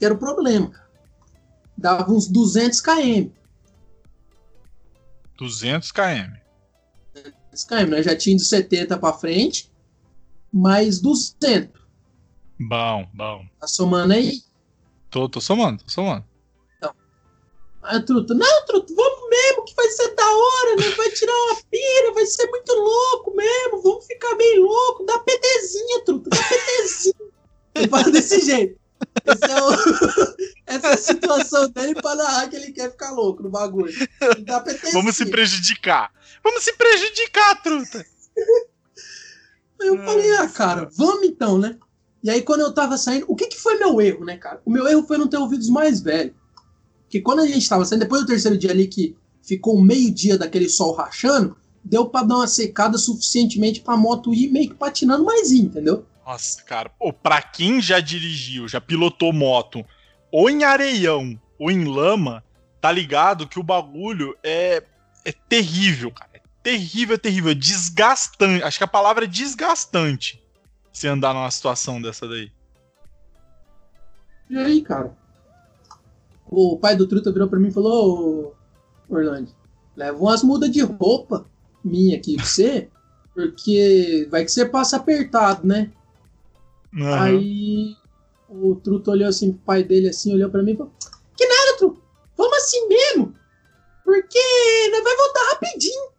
era 0.00 0.12
o 0.12 0.18
problema, 0.18 0.68
cara. 0.68 0.90
Dava 1.76 2.12
uns 2.12 2.28
200 2.28 2.80
km. 2.80 3.30
200 5.42 5.90
km. 5.90 6.36
200 7.50 7.64
km, 7.64 7.90
né? 7.90 8.02
Já 8.02 8.16
tinha 8.16 8.36
de 8.36 8.44
70 8.44 8.96
pra 8.96 9.12
frente, 9.12 9.72
mais 10.52 11.00
200. 11.00 11.80
Bom, 12.60 13.08
bom. 13.12 13.44
Tá 13.58 13.66
somando 13.66 14.12
aí. 14.12 14.40
Tô, 15.10 15.28
tô 15.28 15.40
somando, 15.40 15.82
tô 15.82 15.90
somando. 15.90 16.24
Aí 17.82 17.96
a 17.96 18.02
truta, 18.02 18.32
não, 18.32 18.66
truta, 18.66 18.94
vamos 18.94 19.28
mesmo, 19.28 19.64
que 19.64 19.74
vai 19.74 19.88
ser 19.88 20.14
da 20.14 20.24
hora, 20.24 20.76
né? 20.76 20.88
Vai 20.96 21.10
tirar 21.10 21.32
uma 21.32 21.56
pira, 21.68 22.14
vai 22.14 22.24
ser 22.26 22.46
muito 22.48 22.72
louco 22.74 23.34
mesmo, 23.34 23.82
vamos 23.82 24.06
ficar 24.06 24.36
bem 24.36 24.60
louco, 24.60 25.04
dá 25.04 25.18
PTzinha, 25.18 26.04
truta, 26.04 26.30
dá 26.30 26.36
PTzinha. 26.36 27.14
Ele 27.74 27.88
fala 27.88 28.10
desse 28.12 28.40
jeito. 28.46 28.78
Esse 29.26 29.44
é 29.52 29.62
o- 29.62 30.34
Essa 30.66 30.86
é 30.88 30.92
a 30.94 30.96
situação 30.96 31.68
dele 31.68 31.94
pra 31.94 32.14
narrar 32.14 32.48
que 32.48 32.56
ele 32.56 32.72
quer 32.72 32.90
ficar 32.90 33.10
louco 33.12 33.42
no 33.42 33.50
bagulho. 33.50 33.92
Vamos 34.92 35.16
se 35.16 35.26
prejudicar. 35.26 36.10
Vamos 36.42 36.62
se 36.64 36.72
prejudicar, 36.74 37.62
truta. 37.62 38.04
Aí 39.80 39.88
eu 39.88 39.96
falei, 40.04 40.30
ah, 40.36 40.48
cara, 40.48 40.88
vamos 40.96 41.24
então, 41.24 41.58
né? 41.58 41.76
E 42.22 42.30
aí, 42.30 42.40
quando 42.42 42.60
eu 42.60 42.72
tava 42.72 42.96
saindo, 42.96 43.26
o 43.28 43.34
que 43.34 43.48
que 43.48 43.58
foi 43.60 43.76
meu 43.78 44.00
erro, 44.00 44.24
né, 44.24 44.36
cara? 44.36 44.60
O 44.64 44.70
meu 44.70 44.86
erro 44.86 45.04
foi 45.06 45.18
não 45.18 45.26
ter 45.26 45.38
ouvido 45.38 45.60
os 45.60 45.68
mais 45.68 46.00
velhos. 46.00 46.34
Porque 47.02 47.20
quando 47.20 47.40
a 47.40 47.46
gente 47.46 47.68
tava 47.68 47.84
saindo, 47.84 48.02
depois 48.02 48.22
do 48.22 48.28
terceiro 48.28 48.56
dia 48.56 48.70
ali, 48.70 48.86
que 48.86 49.16
ficou 49.42 49.80
meio 49.80 50.10
dia 50.14 50.38
daquele 50.38 50.68
sol 50.68 50.94
rachando, 50.94 51.56
deu 51.84 52.06
pra 52.06 52.22
dar 52.22 52.36
uma 52.36 52.46
secada 52.46 52.96
suficientemente 52.96 53.80
pra 53.80 53.96
moto 53.96 54.32
ir 54.32 54.52
meio 54.52 54.68
que 54.70 54.74
patinando 54.76 55.24
mais, 55.24 55.50
entendeu? 55.50 56.06
Nossa, 56.24 56.62
cara. 56.62 56.88
Pô, 56.88 57.12
pra 57.12 57.42
quem 57.42 57.80
já 57.80 58.00
dirigiu, 58.00 58.68
já 58.68 58.80
pilotou 58.80 59.32
moto, 59.32 59.84
ou 60.30 60.48
em 60.48 60.64
areião, 60.64 61.40
ou 61.58 61.70
em 61.70 61.84
lama, 61.84 62.44
tá 62.80 62.90
ligado 62.90 63.48
que 63.48 63.58
o 63.58 63.62
bagulho 63.62 64.36
é, 64.42 64.82
é 65.24 65.32
terrível, 65.32 66.10
cara. 66.10 66.30
É 66.34 66.40
terrível, 66.62 67.14
é 67.14 67.18
terrível. 67.18 67.50
É 67.50 67.54
desgastante. 67.54 68.64
Acho 68.64 68.78
que 68.78 68.84
a 68.84 68.88
palavra 68.88 69.24
é 69.24 69.28
desgastante. 69.28 70.42
Se 70.92 71.08
andar 71.08 71.34
numa 71.34 71.50
situação 71.50 72.00
dessa 72.00 72.28
daí. 72.28 72.50
E 74.50 74.58
aí, 74.58 74.82
cara? 74.82 75.16
O 76.46 76.76
pai 76.76 76.94
do 76.94 77.06
Truta 77.06 77.32
virou 77.32 77.48
pra 77.48 77.58
mim 77.58 77.68
e 77.68 77.72
falou: 77.72 78.54
Ô, 79.08 79.14
Orlando, 79.14 79.50
leva 79.96 80.18
umas 80.18 80.42
mudas 80.42 80.70
de 80.70 80.82
roupa 80.82 81.46
minha 81.82 82.16
aqui 82.16 82.36
pra 82.36 82.44
você, 82.44 82.90
porque 83.34 84.28
vai 84.30 84.44
que 84.44 84.50
você 84.50 84.66
passa 84.66 84.96
apertado, 84.96 85.66
né? 85.66 85.90
Aham. 86.96 87.22
Aí 87.22 87.96
o 88.48 88.74
Truto 88.76 89.10
olhou 89.10 89.28
assim 89.28 89.52
pro 89.52 89.64
pai 89.64 89.82
dele, 89.82 90.08
assim, 90.08 90.34
olhou 90.34 90.50
pra 90.50 90.62
mim 90.62 90.72
e 90.72 90.76
falou: 90.76 90.92
Que 91.36 91.46
nada, 91.46 91.76
Truto, 91.78 92.02
vamos 92.36 92.56
assim 92.58 92.86
mesmo, 92.88 93.34
porque 94.04 94.38
nós 94.90 95.02
vai 95.02 95.16
voltar 95.16 95.48
rapidinho. 95.52 96.12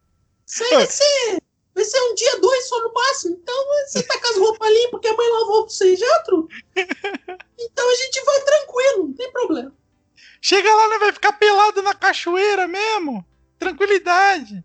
Isso 0.46 0.64
aí 0.64 0.70
vai 0.72 0.88
ser, 0.88 1.42
vai 1.76 1.86
ser 1.86 2.00
um 2.02 2.16
dia, 2.16 2.40
dois 2.40 2.68
só 2.68 2.80
no 2.82 2.94
máximo. 2.94 3.38
Então 3.42 3.56
você 3.86 4.04
tá 4.04 4.20
com 4.20 4.28
as 4.28 4.38
roupas 4.38 4.70
limpas, 4.70 4.92
porque 4.92 5.08
a 5.08 5.16
mãe 5.18 5.30
lavou 5.30 5.66
pra 5.66 5.74
você 5.74 5.96
já, 5.96 6.20
Truto. 6.20 6.48
Então 6.76 7.90
a 7.90 7.96
gente 7.96 8.26
vai 8.26 8.42
tranquilo, 8.42 9.08
não 9.08 9.14
tem 9.14 9.32
problema. 9.32 9.74
Chega 10.42 10.74
lá, 10.76 10.90
né? 10.90 11.00
Vai 11.00 11.14
ficar 11.14 11.34
pelado 11.34 11.82
na 11.82 11.94
cachoeira 11.94 12.68
mesmo. 12.68 13.26
Tranquilidade. 13.58 14.64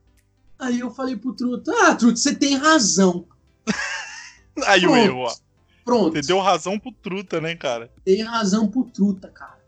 Aí 0.58 0.80
eu 0.80 0.90
falei 0.90 1.16
pro 1.16 1.34
Truto: 1.34 1.70
Ah, 1.70 1.94
Truto, 1.94 2.18
você 2.18 2.34
tem 2.34 2.56
razão. 2.56 3.28
Aí 4.66 4.84
o 4.86 4.96
erro, 4.96 5.20
ó. 5.20 5.47
Pronto. 5.88 6.12
Você 6.12 6.20
deu 6.26 6.38
razão 6.38 6.78
pro 6.78 6.92
truta, 6.92 7.40
né, 7.40 7.54
cara? 7.56 7.90
tem 8.04 8.22
razão 8.22 8.68
pro 8.68 8.84
Truta, 8.84 9.28
cara. 9.28 9.58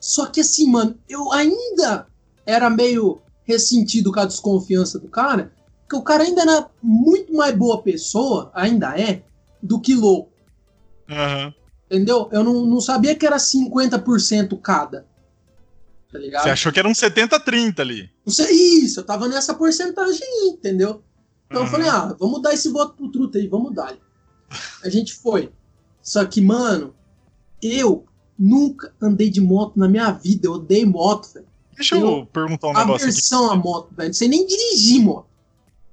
Só 0.00 0.26
que 0.26 0.40
assim, 0.40 0.68
mano, 0.68 0.98
eu 1.08 1.32
ainda 1.32 2.06
era 2.44 2.68
meio 2.68 3.20
ressentido 3.44 4.12
com 4.12 4.18
a 4.20 4.24
desconfiança 4.24 4.98
do 4.98 5.06
cara, 5.08 5.52
porque 5.82 5.94
o 5.96 6.02
cara 6.02 6.24
ainda 6.24 6.42
era 6.42 6.68
muito 6.82 7.32
mais 7.32 7.54
boa 7.56 7.80
pessoa, 7.80 8.50
ainda 8.54 8.98
é, 8.98 9.22
do 9.62 9.80
que 9.80 9.94
louco, 9.94 10.30
Aham. 11.08 11.54
entendeu? 11.88 12.28
Eu 12.32 12.42
não, 12.42 12.66
não 12.66 12.80
sabia 12.80 13.14
que 13.14 13.24
era 13.26 13.36
50% 13.36 14.60
cada. 14.60 15.06
Tá 16.12 16.18
ligado? 16.18 16.42
Você 16.42 16.50
achou 16.50 16.72
que 16.72 16.78
era 16.80 16.88
um 16.88 16.92
70-30 16.92 17.80
ali. 17.80 18.10
Não 18.26 18.32
sei, 18.32 18.50
isso, 18.50 18.98
eu 19.00 19.04
tava 19.04 19.28
nessa 19.28 19.54
porcentagem 19.54 20.22
aí, 20.22 20.48
entendeu? 20.54 21.02
Então 21.46 21.62
eu 21.62 21.66
Uhum. 21.66 21.70
falei, 21.70 21.88
ah, 21.88 22.16
vamos 22.18 22.42
dar 22.42 22.52
esse 22.52 22.68
voto 22.68 22.94
pro 22.96 23.10
Truta 23.10 23.38
aí, 23.38 23.46
vamos 23.46 23.72
dar. 23.74 23.96
A 24.82 24.88
gente 24.88 25.14
foi. 25.14 25.52
Só 26.08 26.24
que, 26.24 26.40
mano, 26.40 26.94
eu 27.62 28.06
nunca 28.38 28.94
andei 28.98 29.28
de 29.28 29.42
moto 29.42 29.78
na 29.78 29.86
minha 29.86 30.10
vida. 30.10 30.48
Eu 30.48 30.52
odeio 30.54 30.88
moto, 30.88 31.28
velho. 31.34 31.46
Deixa 31.76 31.96
eu, 31.96 32.00
Eu- 32.20 32.26
perguntar 32.26 32.68
um 32.68 32.72
negócio 32.72 32.94
aqui. 32.94 33.04
Aversão 33.04 33.50
à 33.52 33.54
moto, 33.56 33.94
velho. 33.94 34.08
Não 34.08 34.14
sei 34.14 34.26
nem 34.26 34.46
dirigir, 34.46 35.02
moto. 35.02 35.26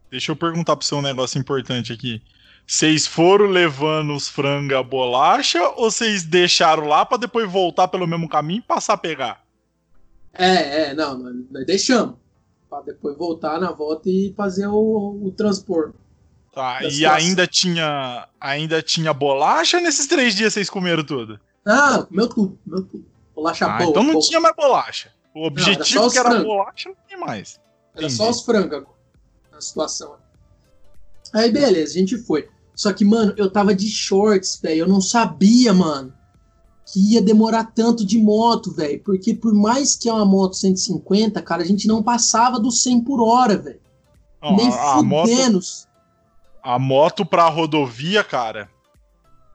Deixa 0.10 0.32
eu 0.32 0.36
perguntar 0.38 0.78
pra 0.78 0.86
você 0.88 0.96
um 0.96 1.02
negócio 1.02 1.38
importante 1.38 1.92
aqui. 1.92 2.22
Vocês 2.66 3.06
foram 3.06 3.48
levando 3.48 4.16
os 4.16 4.30
franga 4.30 4.82
bolacha 4.82 5.62
ou 5.72 5.92
vocês 5.92 6.24
deixaram 6.24 6.88
lá 6.88 7.06
pra 7.06 7.18
depois 7.18 7.52
voltar 7.52 7.90
pelo 7.90 8.08
mesmo 8.08 8.30
caminho 8.30 8.60
e 8.60 8.62
passar 8.62 8.94
a 8.94 8.98
pegar? 8.98 9.44
É, 10.34 10.84
é, 10.90 10.94
não, 10.94 11.18
nós, 11.18 11.36
nós 11.52 11.66
deixamos. 11.66 12.16
Pra 12.70 12.82
depois 12.82 13.18
voltar 13.18 13.60
na 13.60 13.72
volta 13.74 14.10
e 14.10 14.34
fazer 14.36 14.66
o, 14.68 15.20
o 15.24 15.32
transporte. 15.32 15.94
Tá, 16.56 16.80
Da 16.80 16.88
e 16.88 16.92
situação. 16.92 17.18
ainda 17.18 17.46
tinha, 17.48 18.28
ainda 18.40 18.82
tinha 18.82 19.14
bolacha 19.14 19.80
nesses 19.82 20.08
três 20.08 20.34
dias 20.34 20.54
vocês 20.54 20.70
comeram 20.70 21.04
tudo? 21.04 21.38
Ah, 21.66 22.04
comeu 22.08 22.28
tudo, 22.30 22.58
comeu 22.64 22.84
tudo. 22.84 23.06
Bolacha 23.36 23.66
Ah, 23.66 23.78
boa. 23.78 23.90
então 23.90 24.04
não 24.04 24.14
boa. 24.14 24.24
tinha 24.26 24.40
mais 24.40 24.56
bolacha. 24.56 25.12
O 25.34 25.40
era 25.40 25.48
objetivo 25.48 26.00
só 26.00 26.06
os 26.08 26.14
que 26.14 26.20
era 26.20 26.30
frangos. 26.30 26.48
bolacha 26.48 26.90
não 26.90 26.96
tem 27.10 27.20
mais. 27.20 27.60
Era 27.94 28.06
Entendi. 28.06 28.14
só 28.16 28.30
os 28.30 28.42
frangos 28.42 28.84
na 29.52 29.60
situação. 29.60 30.16
Aí 31.34 31.52
beleza, 31.52 31.92
a 31.92 31.98
gente 32.00 32.18
foi. 32.18 32.48
Só 32.74 32.94
que, 32.94 33.04
mano, 33.04 33.34
eu 33.38 33.50
tava 33.50 33.76
de 33.76 33.90
shorts, 33.90 34.58
velho. 34.62 34.80
Eu 34.82 34.88
não 34.88 35.02
sabia, 35.02 35.74
mano, 35.74 36.14
que 36.86 37.14
ia 37.14 37.22
demorar 37.22 37.66
tanto 37.74 38.06
de 38.06 38.18
moto, 38.18 38.72
velho. 38.72 39.02
Porque 39.04 39.34
por 39.34 39.54
mais 39.54 39.96
que 39.98 40.08
é 40.08 40.14
uma 40.14 40.26
moto 40.26 40.56
150, 40.56 41.42
cara, 41.42 41.64
a 41.64 41.66
gente 41.66 41.88
não 41.88 42.02
passava 42.04 42.60
dos 42.60 42.82
100 42.84 43.02
por 43.04 43.22
hora, 43.22 43.58
velho. 43.58 43.80
Nem 44.56 44.70
a, 44.70 44.94
a 44.94 45.04
moto, 45.04 45.28
fudendo. 45.30 45.60
A 46.66 46.80
moto 46.80 47.24
pra 47.24 47.48
rodovia, 47.48 48.24
cara, 48.24 48.68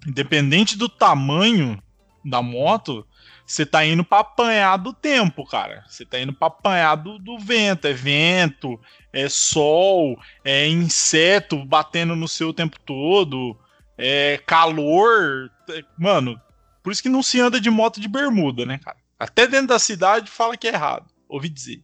independente 0.06 0.78
do 0.78 0.88
tamanho 0.88 1.82
da 2.24 2.40
moto, 2.40 3.04
você 3.44 3.66
tá 3.66 3.84
indo 3.84 4.04
pra 4.04 4.20
apanhar 4.20 4.76
do 4.76 4.92
tempo, 4.92 5.44
cara. 5.44 5.84
Você 5.88 6.06
tá 6.06 6.20
indo 6.20 6.32
pra 6.32 6.46
apanhar 6.46 6.94
do, 6.94 7.18
do 7.18 7.36
vento. 7.36 7.88
É 7.88 7.92
vento, 7.92 8.80
é 9.12 9.28
sol, 9.28 10.16
é 10.44 10.68
inseto 10.68 11.64
batendo 11.64 12.14
no 12.14 12.28
seu 12.28 12.50
o 12.50 12.54
tempo 12.54 12.78
todo, 12.78 13.58
é 13.98 14.38
calor. 14.46 15.50
é- 15.68 15.82
Mano, 15.98 16.40
por 16.80 16.92
isso 16.92 17.02
que 17.02 17.08
não 17.08 17.24
se 17.24 17.40
anda 17.40 17.60
de 17.60 17.70
moto 17.70 18.00
de 18.00 18.06
bermuda, 18.06 18.64
né, 18.64 18.78
cara? 18.78 18.98
Até 19.18 19.48
dentro 19.48 19.66
da 19.66 19.80
cidade 19.80 20.30
fala 20.30 20.56
que 20.56 20.68
é 20.68 20.72
errado. 20.72 21.10
Ouvi 21.28 21.48
dizer. 21.48 21.82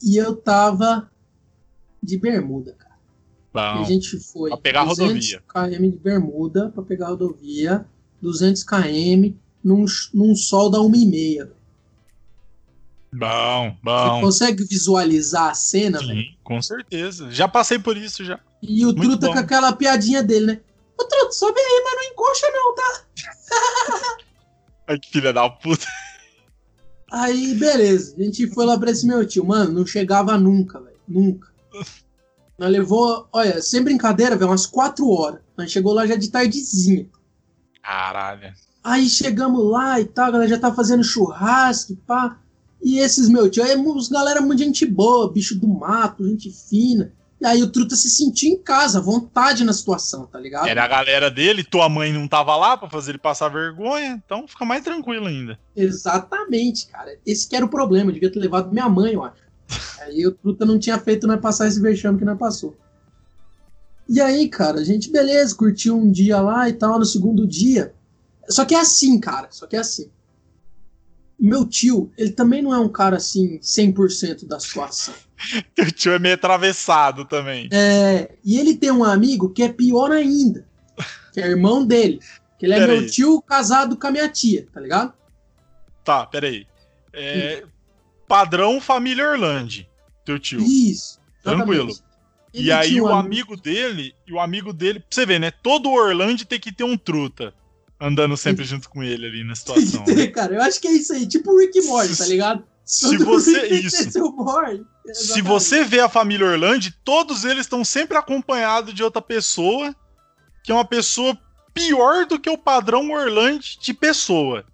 E 0.00 0.16
eu 0.16 0.36
tava 0.36 1.10
de 2.00 2.18
bermuda, 2.18 2.72
cara. 3.52 3.74
E 3.74 3.78
Bom, 3.78 3.84
a 3.84 3.88
gente 3.88 4.18
foi 4.20 4.50
Pra 4.50 4.58
pegar 4.58 4.82
a 4.82 4.84
200 4.86 5.08
rodovia. 5.32 5.42
km 5.48 5.90
de 5.90 5.98
bermuda 5.98 6.68
pra 6.70 6.82
pegar 6.82 7.06
a 7.06 7.10
rodovia, 7.10 7.86
200 8.20 8.64
km 8.64 9.34
num, 9.62 9.84
num 10.14 10.34
sol 10.34 10.70
da 10.70 10.78
1h30. 10.78 11.38
velho. 11.38 11.52
bom, 13.12 13.70
Você 13.70 13.80
bom. 13.82 14.20
consegue 14.22 14.64
visualizar 14.64 15.50
a 15.50 15.54
cena, 15.54 15.98
velho? 15.98 16.14
Sim, 16.22 16.36
com 16.42 16.60
certeza. 16.62 17.30
Já 17.30 17.46
passei 17.48 17.78
por 17.78 17.96
isso 17.96 18.24
já. 18.24 18.40
E 18.62 18.84
o 18.84 18.88
Muito 18.88 19.02
Truta 19.02 19.26
bom. 19.26 19.32
com 19.34 19.38
aquela 19.38 19.72
piadinha 19.72 20.22
dele, 20.22 20.46
né? 20.46 20.60
Ô 20.98 21.04
Truta, 21.04 21.32
sobe 21.32 21.58
aí, 21.58 21.82
mas 21.84 21.94
não 21.94 22.12
encoxa 22.12 22.46
não, 22.52 22.74
tá? 22.74 23.04
Ai, 24.88 24.98
que 24.98 25.10
filha 25.10 25.32
da 25.32 25.48
puta. 25.48 25.86
Aí, 27.10 27.54
beleza. 27.54 28.14
A 28.18 28.22
gente 28.22 28.46
foi 28.48 28.64
lá 28.64 28.78
pra 28.78 28.90
esse 28.90 29.06
meu 29.06 29.26
tio. 29.26 29.44
Mano, 29.44 29.72
não 29.72 29.86
chegava 29.86 30.38
nunca, 30.38 30.80
velho. 30.80 30.96
Nunca. 31.06 31.48
Nós 32.58 32.70
levou, 32.70 33.28
olha, 33.32 33.60
sem 33.60 33.82
brincadeira, 33.82 34.36
velho, 34.36 34.50
umas 34.50 34.66
4 34.66 35.08
horas. 35.08 35.40
Nós 35.56 35.70
chegou 35.70 35.92
lá 35.92 36.06
já 36.06 36.16
de 36.16 36.30
tardezinha. 36.30 37.06
Caralho. 37.82 38.52
Aí 38.84 39.08
chegamos 39.08 39.64
lá 39.70 40.00
e 40.00 40.04
tal, 40.04 40.26
a 40.26 40.30
galera 40.32 40.50
já 40.50 40.58
tá 40.58 40.72
fazendo 40.72 41.04
churrasco, 41.04 41.96
pá. 42.06 42.38
E 42.82 42.98
esses 42.98 43.28
meu 43.28 43.48
tio, 43.48 43.62
aí 43.62 43.76
os 43.76 44.08
galera 44.08 44.40
muito 44.40 44.58
gente 44.58 44.84
boa, 44.84 45.32
bicho 45.32 45.58
do 45.58 45.68
mato, 45.68 46.28
gente 46.28 46.50
fina. 46.50 47.12
E 47.40 47.46
aí 47.46 47.62
o 47.62 47.70
Truta 47.70 47.96
se 47.96 48.08
sentiu 48.08 48.50
em 48.50 48.56
casa, 48.56 48.98
à 48.98 49.02
vontade 49.02 49.64
na 49.64 49.72
situação, 49.72 50.26
tá 50.26 50.38
ligado? 50.38 50.68
Era 50.68 50.84
a 50.84 50.88
galera 50.88 51.28
dele, 51.28 51.64
tua 51.64 51.88
mãe 51.88 52.12
não 52.12 52.28
tava 52.28 52.54
lá 52.54 52.76
pra 52.76 52.88
fazer 52.88 53.12
ele 53.12 53.18
passar 53.18 53.48
vergonha, 53.48 54.20
então 54.24 54.46
fica 54.46 54.64
mais 54.64 54.84
tranquilo 54.84 55.26
ainda. 55.26 55.58
Exatamente, 55.74 56.86
cara. 56.86 57.16
Esse 57.26 57.48
que 57.48 57.56
era 57.56 57.64
o 57.64 57.68
problema, 57.68 58.10
eu 58.10 58.14
devia 58.14 58.30
ter 58.30 58.38
levado 58.38 58.72
minha 58.72 58.88
mãe, 58.88 59.14
eu 59.14 59.24
acho. 59.24 59.42
Aí 60.00 60.26
o 60.26 60.32
Truta 60.32 60.64
não 60.64 60.78
tinha 60.78 60.98
feito 60.98 61.26
nós 61.26 61.40
passar 61.40 61.68
esse 61.68 61.80
vexame 61.80 62.18
que 62.18 62.24
nós 62.24 62.38
passou. 62.38 62.76
E 64.08 64.20
aí, 64.20 64.48
cara, 64.48 64.80
a 64.80 64.84
gente, 64.84 65.10
beleza, 65.10 65.54
curtiu 65.54 65.96
um 65.96 66.10
dia 66.10 66.40
lá 66.40 66.68
e 66.68 66.72
tal, 66.72 66.98
no 66.98 67.04
segundo 67.04 67.46
dia. 67.46 67.94
Só 68.48 68.64
que 68.64 68.74
é 68.74 68.80
assim, 68.80 69.18
cara, 69.18 69.48
só 69.50 69.66
que 69.66 69.76
é 69.76 69.78
assim. 69.78 70.10
O 71.38 71.44
meu 71.44 71.66
tio, 71.66 72.12
ele 72.18 72.30
também 72.30 72.62
não 72.62 72.74
é 72.74 72.78
um 72.78 72.88
cara 72.88 73.16
assim, 73.16 73.58
100% 73.58 74.46
da 74.46 74.60
situação. 74.60 75.14
O 75.76 75.90
tio 75.90 76.12
é 76.12 76.20
meio 76.20 76.36
atravessado 76.36 77.24
também. 77.24 77.68
É, 77.72 78.30
e 78.44 78.60
ele 78.60 78.76
tem 78.76 78.92
um 78.92 79.02
amigo 79.02 79.50
que 79.50 79.64
é 79.64 79.68
pior 79.68 80.12
ainda, 80.12 80.64
que 81.32 81.40
é 81.40 81.48
irmão 81.48 81.84
dele. 81.84 82.20
Que 82.60 82.66
ele 82.66 82.74
é 82.74 82.78
Pera 82.78 82.92
meu 82.92 83.00
aí. 83.00 83.10
tio 83.10 83.42
casado 83.42 83.96
com 83.96 84.06
a 84.06 84.10
minha 84.12 84.28
tia, 84.28 84.68
tá 84.72 84.80
ligado? 84.80 85.12
Tá, 86.04 86.24
peraí. 86.26 86.64
É, 87.12 87.64
padrão 88.32 88.80
família 88.80 89.28
Orlando, 89.28 89.84
teu 90.24 90.38
tio. 90.38 90.58
Isso. 90.62 91.20
Tranquilo. 91.42 91.90
exatamente. 91.90 92.12
E 92.54 92.60
Ele 92.60 92.72
aí 92.72 93.00
um 93.00 93.04
o 93.04 93.08
amigo 93.14 93.56
dele, 93.58 94.14
e 94.26 94.32
o 94.32 94.40
amigo 94.40 94.72
dele, 94.72 95.00
pra 95.00 95.08
você 95.10 95.26
ver, 95.26 95.38
né? 95.38 95.50
Todo 95.50 95.90
Orlando 95.90 96.42
tem 96.46 96.58
que 96.58 96.72
ter 96.72 96.84
um 96.84 96.96
truta 96.96 97.52
andando 98.00 98.34
sempre 98.34 98.64
junto 98.64 98.88
com 98.88 99.02
ele 99.02 99.26
ali 99.26 99.44
na 99.44 99.52
Tem 99.52 99.74
que 99.74 99.80
situação. 99.82 100.04
ter, 100.04 100.16
né? 100.16 100.26
cara. 100.32 100.54
Eu 100.54 100.62
acho 100.62 100.80
que 100.80 100.88
é 100.88 100.92
isso 100.92 101.12
aí. 101.12 101.26
Tipo 101.28 101.52
o 101.52 101.58
Rick 101.58 101.78
Morty, 101.82 102.16
tá 102.16 102.26
ligado? 102.26 102.64
Se 102.86 103.18
Todo 103.18 103.26
você. 103.26 103.66
Isso. 103.68 104.10
seu 104.10 104.32
Morty. 104.32 104.82
Se 105.12 105.42
você 105.42 105.84
vê 105.84 106.00
a 106.00 106.08
família 106.08 106.46
Orlando, 106.46 106.86
todos 107.04 107.44
eles 107.44 107.66
estão 107.66 107.84
sempre 107.84 108.16
acompanhados 108.16 108.94
de 108.94 109.02
outra 109.02 109.20
pessoa, 109.20 109.94
que 110.64 110.72
é 110.72 110.74
uma 110.74 110.86
pessoa 110.86 111.38
pior 111.74 112.24
do 112.24 112.38
que 112.40 112.48
o 112.48 112.56
padrão 112.56 113.10
Orlando 113.10 113.62
de 113.78 113.92
pessoa. 113.92 114.64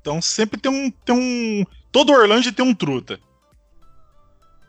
Então 0.00 0.22
sempre 0.22 0.58
tem 0.58 0.72
um. 0.72 0.90
Tem 0.90 1.14
um 1.14 1.64
todo 1.96 2.12
Orlando 2.12 2.52
tem 2.52 2.62
um 2.62 2.74
truta. 2.74 3.18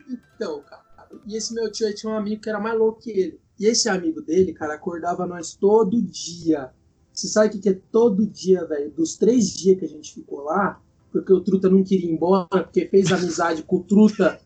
Então, 0.09 0.61
cara. 0.61 0.81
E 1.25 1.35
esse 1.35 1.53
meu 1.53 1.69
tio 1.69 1.85
aí 1.85 1.93
tinha 1.93 2.09
um 2.09 2.15
amigo 2.15 2.41
que 2.41 2.47
era 2.47 2.57
mais 2.57 2.79
louco 2.79 3.01
que 3.01 3.11
ele. 3.11 3.39
E 3.59 3.65
esse 3.65 3.89
amigo 3.89 4.21
dele, 4.21 4.53
cara, 4.53 4.75
acordava 4.75 5.27
nós 5.27 5.53
todo 5.53 6.01
dia. 6.01 6.71
Você 7.11 7.27
sabe 7.27 7.47
o 7.47 7.51
que, 7.51 7.59
que 7.59 7.69
é 7.69 7.79
todo 7.91 8.25
dia, 8.25 8.63
velho? 8.65 8.91
Dos 8.91 9.17
três 9.17 9.51
dias 9.51 9.77
que 9.77 9.83
a 9.83 9.89
gente 9.89 10.13
ficou 10.13 10.43
lá, 10.43 10.81
porque 11.11 11.33
o 11.33 11.41
Truta 11.41 11.69
não 11.69 11.83
queria 11.83 12.09
ir 12.09 12.13
embora, 12.13 12.47
porque 12.47 12.85
fez 12.85 13.11
amizade 13.11 13.61
com 13.61 13.77
o 13.77 13.83
Truta, 13.83 14.39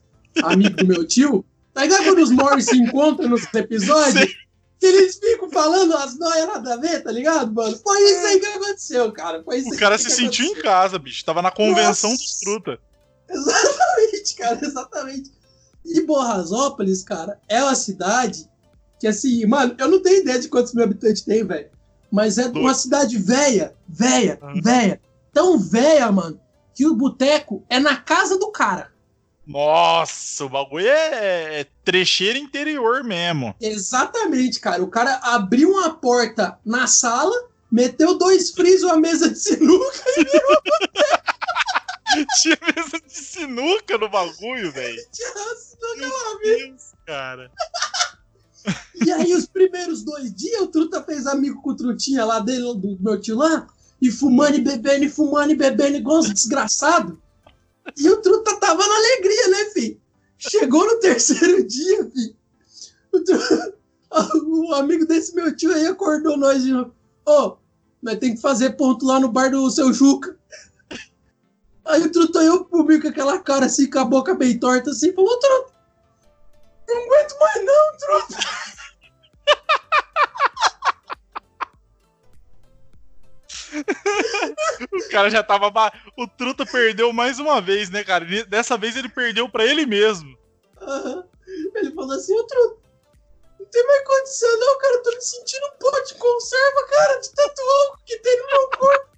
amigo 0.43 0.77
do 0.77 0.87
meu 0.87 1.05
tio. 1.05 1.45
Tá 1.75 1.83
ligado 1.83 2.05
quando 2.05 2.23
os 2.23 2.31
Morris 2.31 2.65
se 2.65 2.77
encontram 2.77 3.29
nos 3.29 3.43
episódios? 3.53 4.25
Que 4.25 4.35
eles 4.85 5.15
ficam 5.17 5.49
falando 5.49 5.95
as 5.95 6.17
noias 6.17 6.47
nada 6.47 6.73
a 6.73 6.77
ver, 6.77 7.03
tá 7.03 7.11
ligado, 7.11 7.53
mano? 7.53 7.77
Foi 7.77 8.01
isso 8.01 8.25
aí 8.25 8.39
que 8.39 8.45
aconteceu, 8.45 9.11
cara. 9.11 9.43
Foi 9.43 9.57
isso 9.59 9.69
O 9.73 9.77
cara 9.77 9.97
que 9.97 10.03
se 10.03 10.09
sentiu 10.11 10.45
em 10.45 10.55
casa, 10.61 10.97
bicho. 10.99 11.23
Tava 11.25 11.41
na 11.41 11.51
convenção 11.51 12.09
Nossa. 12.09 12.21
dos 12.23 12.39
truta. 12.39 12.79
Exatamente, 13.29 14.35
cara, 14.35 14.59
exatamente. 14.65 15.31
E 15.85 16.01
Borrasópolis, 16.01 17.03
cara, 17.03 17.39
é 17.47 17.63
uma 17.63 17.75
cidade 17.75 18.49
que, 18.99 19.07
assim, 19.07 19.45
mano, 19.45 19.75
eu 19.79 19.87
não 19.87 20.01
tenho 20.01 20.21
ideia 20.21 20.39
de 20.39 20.47
quantos 20.47 20.73
mil 20.73 20.83
habitantes 20.83 21.23
tem, 21.23 21.43
velho. 21.45 21.69
Mas 22.11 22.37
é 22.37 22.47
uma 22.47 22.73
cidade 22.73 23.17
velha, 23.17 23.73
velha, 23.87 24.37
Uhum. 24.41 24.61
velha. 24.61 25.01
Tão 25.33 25.57
velha, 25.57 26.11
mano, 26.11 26.39
que 26.75 26.85
o 26.85 26.93
boteco 26.95 27.63
é 27.69 27.79
na 27.79 27.95
casa 27.95 28.37
do 28.37 28.51
cara. 28.51 28.91
Nossa, 29.45 30.45
o 30.45 30.49
bagulho 30.49 30.87
é, 30.87 31.61
é 31.61 31.67
trecheiro 31.83 32.37
interior 32.37 33.03
mesmo. 33.03 33.55
Exatamente, 33.59 34.59
cara. 34.59 34.83
O 34.83 34.87
cara 34.87 35.19
abriu 35.23 35.71
uma 35.71 35.89
porta 35.93 36.57
na 36.65 36.87
sala, 36.87 37.49
meteu 37.71 38.17
dois 38.17 38.51
frisos, 38.51 38.83
uma 38.83 38.97
mesa 38.97 39.29
de 39.29 39.39
sinuca. 39.39 40.03
Tinha 42.41 42.57
mesa 42.75 42.99
de 43.05 43.13
sinuca 43.13 43.97
no 43.97 44.09
bagulho, 44.09 44.71
velho. 44.71 45.01
tinha 45.11 45.55
sinuca 45.55 46.07
lá. 46.07 46.39
Deus, 46.43 46.93
cara. 47.05 47.51
E 49.03 49.11
aí, 49.11 49.33
os 49.33 49.47
primeiros 49.47 50.03
dois 50.03 50.33
dias, 50.33 50.61
o 50.61 50.67
Truta 50.67 51.01
fez 51.03 51.25
amigo 51.25 51.61
com 51.61 51.71
o 51.71 51.75
Trutinha 51.75 52.25
lá 52.25 52.39
dele, 52.39 52.75
do 52.75 52.97
meu 52.99 53.19
tio 53.19 53.37
lá, 53.37 53.65
e 54.01 54.11
fumando 54.11 54.57
e 54.57 54.61
bebendo, 54.61 55.05
e 55.05 55.09
fumando 55.09 55.51
e 55.51 55.55
bebendo, 55.55 55.97
igual 55.97 56.19
uns 56.19 56.29
desgraçados. 56.31 57.17
E 57.97 58.09
o 58.09 58.17
Truta 58.21 58.55
tava 58.59 58.87
na 58.87 58.95
alegria, 58.95 59.47
né, 59.49 59.65
fi? 59.71 59.99
Chegou 60.37 60.85
no 60.85 60.99
terceiro 60.99 61.63
dia, 61.67 62.05
fi. 62.11 62.35
O, 63.13 63.19
Tru- 63.23 63.73
o 64.69 64.73
amigo 64.75 65.05
desse 65.05 65.35
meu 65.35 65.55
tio 65.55 65.73
aí 65.73 65.85
acordou 65.85 66.37
nós 66.37 66.63
de 66.63 66.71
novo. 66.71 66.93
Ô, 67.25 67.57
nós 68.01 68.17
tem 68.19 68.35
que 68.35 68.41
fazer 68.41 68.71
ponto 68.71 69.05
lá 69.05 69.19
no 69.19 69.29
bar 69.29 69.49
do 69.51 69.69
seu 69.69 69.93
Juca. 69.93 70.37
Aí 71.85 72.01
o 72.03 72.11
Truta 72.11 72.39
olhou 72.39 72.65
comigo 72.65 73.01
com 73.03 73.07
aquela 73.09 73.39
cara 73.39 73.65
assim, 73.65 73.89
com 73.89 73.99
a 73.99 74.05
boca 74.05 74.33
bem 74.33 74.57
torta 74.59 74.91
assim, 74.91 75.13
falou, 75.13 75.37
Truta, 75.39 75.73
não 76.87 76.97
aguento 76.97 77.39
mais 77.39 77.65
não, 77.65 77.97
Truta. 77.97 78.43
O 84.93 85.09
cara 85.09 85.29
já 85.29 85.43
tava. 85.43 85.69
ba- 85.69 85.91
O 86.17 86.27
Truta 86.27 86.65
perdeu 86.65 87.11
mais 87.13 87.39
uma 87.39 87.61
vez, 87.61 87.89
né, 87.89 88.03
cara? 88.03 88.25
Dessa 88.47 88.77
vez 88.77 88.95
ele 88.95 89.09
perdeu 89.09 89.47
pra 89.49 89.65
ele 89.65 89.85
mesmo. 89.85 90.37
Aham. 90.81 91.23
Ele 91.75 91.91
falou 91.93 92.13
assim, 92.15 92.33
ô 92.33 92.43
Truta, 92.45 92.81
não 93.59 93.65
tem 93.67 93.85
mais 93.87 94.03
condição 94.07 94.59
não, 94.59 94.79
cara, 94.79 94.93
eu 94.95 95.03
tô 95.03 95.11
me 95.11 95.21
sentindo 95.21 95.65
um 95.65 95.77
pó 95.79 95.99
de 95.99 96.15
conserva, 96.15 96.87
cara, 96.89 97.19
de 97.19 97.29
tanto 97.33 97.61
álcool 97.61 98.03
que 98.05 98.17
tem 98.19 98.37
no 98.39 98.47
meu 98.47 98.69
corpo. 98.69 99.11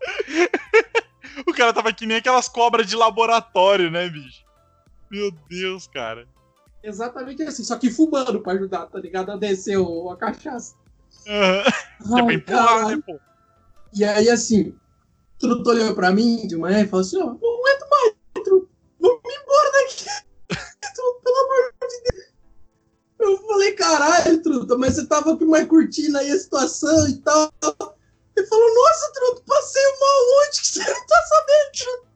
O 1.46 1.52
cara 1.52 1.72
tava 1.72 1.92
que 1.92 2.06
nem 2.06 2.18
aquelas 2.18 2.48
cobras 2.48 2.86
de 2.86 2.94
laboratório, 2.94 3.90
né, 3.90 4.08
bicho? 4.08 4.44
Meu 5.10 5.30
Deus, 5.48 5.86
cara. 5.88 6.28
Exatamente 6.82 7.42
assim, 7.42 7.64
só 7.64 7.76
que 7.76 7.90
fumando 7.90 8.40
pra 8.40 8.52
ajudar, 8.52 8.86
tá 8.86 8.98
ligado? 9.00 9.32
A 9.32 9.36
descer 9.36 9.76
o, 9.78 10.10
a 10.10 10.16
cachaça. 10.16 10.74
Uhum. 11.26 11.62
Pra 11.98 12.32
empurrar, 12.32 12.88
né, 12.88 13.02
pô? 13.06 13.18
E 13.92 14.04
aí, 14.04 14.28
assim, 14.28 14.70
o 14.70 14.78
Truto 15.38 15.70
olhou 15.70 15.94
pra 15.94 16.10
mim 16.10 16.46
de 16.46 16.56
manhã 16.56 16.80
e 16.82 16.88
falou 16.88 17.04
assim: 17.04 17.18
ó, 17.18 17.26
não 17.26 17.34
aguento 17.34 17.88
mais, 17.90 18.14
Truto, 18.44 18.68
vamos 19.00 19.20
embora 19.24 19.72
daqui. 19.72 20.04
Truto, 20.94 21.20
pelo 21.22 21.36
amor 21.36 21.74
de 21.80 22.02
Deus. 22.10 22.24
Eu 23.20 23.38
falei, 23.46 23.72
caralho, 23.72 24.42
Truta, 24.42 24.76
mas 24.76 24.94
você 24.94 25.06
tava 25.06 25.36
mais 25.36 25.68
curtindo 25.68 26.18
aí 26.18 26.30
a 26.30 26.38
situação 26.38 27.08
e 27.08 27.18
tal. 27.18 27.52
Ele 28.36 28.46
falou, 28.46 28.74
nossa, 28.74 29.12
Truto, 29.12 29.42
passei 29.46 29.82
mal 29.82 30.48
onde 30.48 30.60
que 30.60 30.66
você 30.66 30.80
não 30.90 31.06
tá 31.06 31.22
sabendo, 31.22 31.72
Truto. 31.78 32.08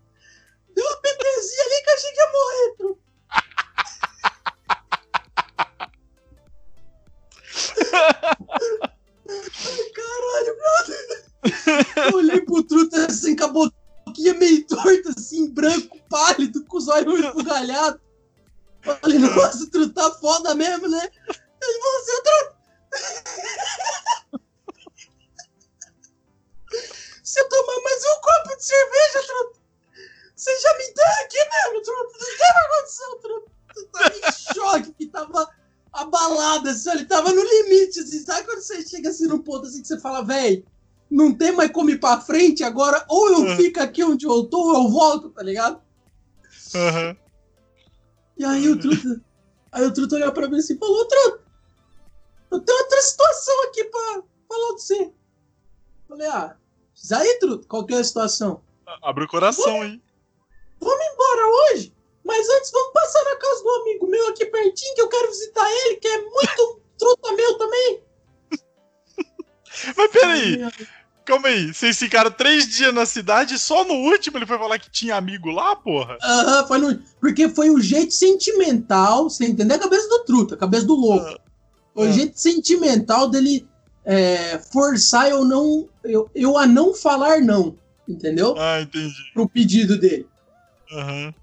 Deu 0.74 0.84
uma 0.84 0.96
PTzinha 0.96 1.64
ali 1.64 1.82
que 1.82 1.90
achei 1.90 2.12
que 2.12 2.20
ia 2.20 2.32
morrer, 2.32 2.74
Truto. 2.76 2.98
Ai, 9.66 9.90
caralho, 9.90 10.56
brother. 10.56 11.24
Eu 11.96 12.14
olhei 12.16 12.40
pro 12.40 12.62
Truta 12.62 13.06
assim, 13.06 13.34
com 13.36 13.44
a 13.44 13.48
boquinha 13.48 14.34
meio 14.34 14.66
torta, 14.66 15.10
assim, 15.16 15.50
branco, 15.50 15.98
pálido, 16.08 16.64
com 16.64 16.76
os 16.76 16.88
olhos 16.88 17.18
esbugalhados. 17.20 18.00
Falei, 18.82 19.18
nossa, 19.18 19.64
o 19.64 19.70
Truta 19.70 19.94
tá 19.94 20.10
foda 20.18 20.54
mesmo, 20.54 20.88
né? 20.88 21.10
Ele 21.62 21.78
falou 21.80 21.98
assim, 22.00 22.22
Truta. 22.22 22.58
Se 27.22 27.40
eu 27.40 27.48
tomar 27.48 27.80
mais 27.82 28.04
um 28.04 28.20
copo 28.20 28.56
de 28.56 28.64
cerveja, 28.64 29.26
Truta, 29.26 29.58
você 30.34 30.60
já 30.60 30.78
me 30.78 30.84
enterra 30.84 31.20
aqui 31.22 31.38
mesmo, 31.38 31.82
Truta. 31.82 32.18
Não 32.18 32.38
tem 32.38 32.54
mais 32.54 32.68
condição. 32.78 33.18
Tu 33.74 33.86
tava 33.86 34.16
em 34.16 34.54
choque, 34.54 34.92
que 34.92 35.06
tava 35.06 35.57
abalado, 36.02 36.68
assim, 36.68 36.90
ele 36.90 37.04
tava 37.04 37.32
no 37.32 37.42
limite, 37.42 38.00
assim. 38.00 38.20
Sabe 38.20 38.44
quando 38.44 38.60
você 38.60 38.86
chega 38.86 39.10
assim 39.10 39.26
num 39.26 39.38
ponto 39.38 39.66
assim 39.66 39.82
que 39.82 39.88
você 39.88 39.98
fala, 39.98 40.22
velho, 40.22 40.64
não 41.10 41.34
tem 41.34 41.52
mais 41.52 41.70
como 41.70 41.90
ir 41.90 41.98
pra 41.98 42.20
frente 42.20 42.62
agora, 42.62 43.04
ou 43.08 43.30
eu 43.30 43.56
fico 43.56 43.80
aqui 43.80 44.04
onde 44.04 44.26
eu 44.26 44.44
tô, 44.44 44.58
ou 44.58 44.74
eu 44.74 44.88
volto, 44.88 45.30
tá 45.30 45.42
ligado? 45.42 45.80
Uhum. 46.74 47.16
E 48.36 48.44
aí 48.44 48.68
o 48.68 48.78
Truta. 48.78 49.20
Aí 49.72 49.84
o 49.84 49.92
Truta 49.92 50.16
olhou 50.16 50.32
pra 50.32 50.48
mim 50.48 50.58
assim 50.58 50.74
e 50.74 50.78
falou, 50.78 51.04
Truta, 51.06 51.44
eu 52.50 52.60
tenho 52.60 52.78
outra 52.78 53.02
situação 53.02 53.64
aqui 53.64 53.84
pra 53.84 54.22
falar 54.48 54.74
de 54.74 54.82
você. 54.82 55.12
Falei, 56.08 56.26
ah, 56.28 56.56
diz 56.94 57.12
aí, 57.12 57.38
Truta, 57.38 57.66
qual 57.66 57.84
que 57.84 57.94
é 57.94 57.98
a 57.98 58.04
situação? 58.04 58.62
Abre 59.02 59.24
o 59.24 59.28
coração, 59.28 59.84
hein? 59.84 60.02
Vamos 60.80 61.04
embora 61.12 61.42
hoje, 61.72 61.92
mas 62.28 62.46
antes 62.50 62.70
vamos 62.70 62.92
passar 62.92 63.24
na 63.24 63.36
casa 63.36 63.62
do 63.62 63.70
amigo 63.70 64.06
meu 64.06 64.28
aqui 64.28 64.44
pertinho, 64.44 64.94
que 64.94 65.00
eu 65.00 65.08
quero 65.08 65.28
visitar 65.28 65.68
ele, 65.68 65.96
que 65.96 66.06
é 66.06 66.22
muito 66.22 66.80
truta 66.98 67.32
meu 67.32 67.58
também. 67.58 68.00
Mas 69.96 70.10
peraí, 70.10 70.58
calma 71.24 71.48
aí. 71.48 71.72
Vocês 71.72 71.96
ficaram 71.98 72.30
três 72.30 72.68
dias 72.68 72.92
na 72.92 73.06
cidade 73.06 73.54
e 73.54 73.58
só 73.58 73.84
no 73.84 73.94
último 73.94 74.36
ele 74.38 74.46
foi 74.46 74.58
falar 74.58 74.78
que 74.78 74.90
tinha 74.90 75.14
amigo 75.16 75.50
lá, 75.50 75.76
porra? 75.76 76.18
Aham, 76.22 76.66
foi 76.66 76.78
no... 76.78 76.98
porque 77.20 77.48
foi 77.48 77.70
o 77.70 77.80
jeito 77.80 78.12
sentimental, 78.12 79.30
você 79.30 79.46
entendeu? 79.46 79.76
A 79.76 79.80
cabeça 79.80 80.08
do 80.08 80.24
truta, 80.24 80.54
a 80.54 80.58
cabeça 80.58 80.84
do 80.86 80.94
louco. 80.94 81.38
Foi 81.94 82.08
o 82.08 82.10
Ah. 82.10 82.12
jeito 82.12 82.38
sentimental 82.40 83.28
dele 83.28 83.66
é, 84.04 84.58
forçar 84.72 85.28
eu 85.30 85.44
não. 85.44 85.88
Eu, 86.02 86.30
eu 86.34 86.56
a 86.58 86.66
não 86.66 86.92
falar 86.94 87.40
não. 87.40 87.76
Entendeu? 88.08 88.54
Ah, 88.58 88.80
entendi. 88.80 89.14
Pro 89.34 89.48
pedido 89.48 89.98
dele. 89.98 90.26
Aham. 90.92 91.34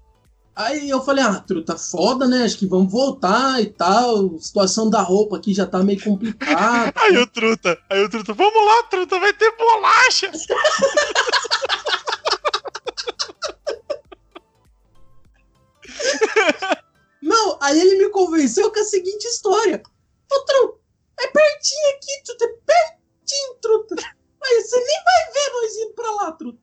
Aí 0.56 0.88
eu 0.88 1.02
falei, 1.02 1.22
ah, 1.22 1.38
truta, 1.38 1.76
foda, 1.76 2.26
né? 2.26 2.44
Acho 2.44 2.56
que 2.56 2.64
vamos 2.64 2.90
voltar 2.90 3.60
e 3.60 3.66
tal. 3.66 4.36
A 4.36 4.38
situação 4.40 4.88
da 4.88 5.02
roupa 5.02 5.36
aqui 5.36 5.52
já 5.52 5.66
tá 5.66 5.82
meio 5.82 6.02
complicada. 6.02 6.94
Aí 6.96 7.18
o 7.18 7.26
truta, 7.26 7.78
aí 7.90 8.02
o 8.02 8.08
truta, 8.08 8.32
vamos 8.32 8.64
lá, 8.66 8.82
truta, 8.84 9.20
vai 9.20 9.34
ter 9.34 9.54
bolacha! 9.54 10.32
Não, 17.22 17.58
aí 17.60 17.78
ele 17.78 18.04
me 18.04 18.10
convenceu 18.10 18.72
com 18.72 18.80
a 18.80 18.84
seguinte 18.84 19.24
história. 19.24 19.82
Ô, 20.32 20.40
truta, 20.40 20.78
é 21.20 21.26
pertinho 21.26 21.96
aqui, 21.96 22.22
truta, 22.24 22.44
é 22.44 22.48
pertinho, 22.48 23.54
truta. 23.60 23.94
Aí 24.42 24.62
você 24.62 24.76
nem 24.76 25.04
vai 25.04 25.32
ver 25.32 25.52
nós 25.52 25.76
indo 25.76 25.94
pra 25.94 26.10
lá, 26.12 26.32
truta. 26.32 26.58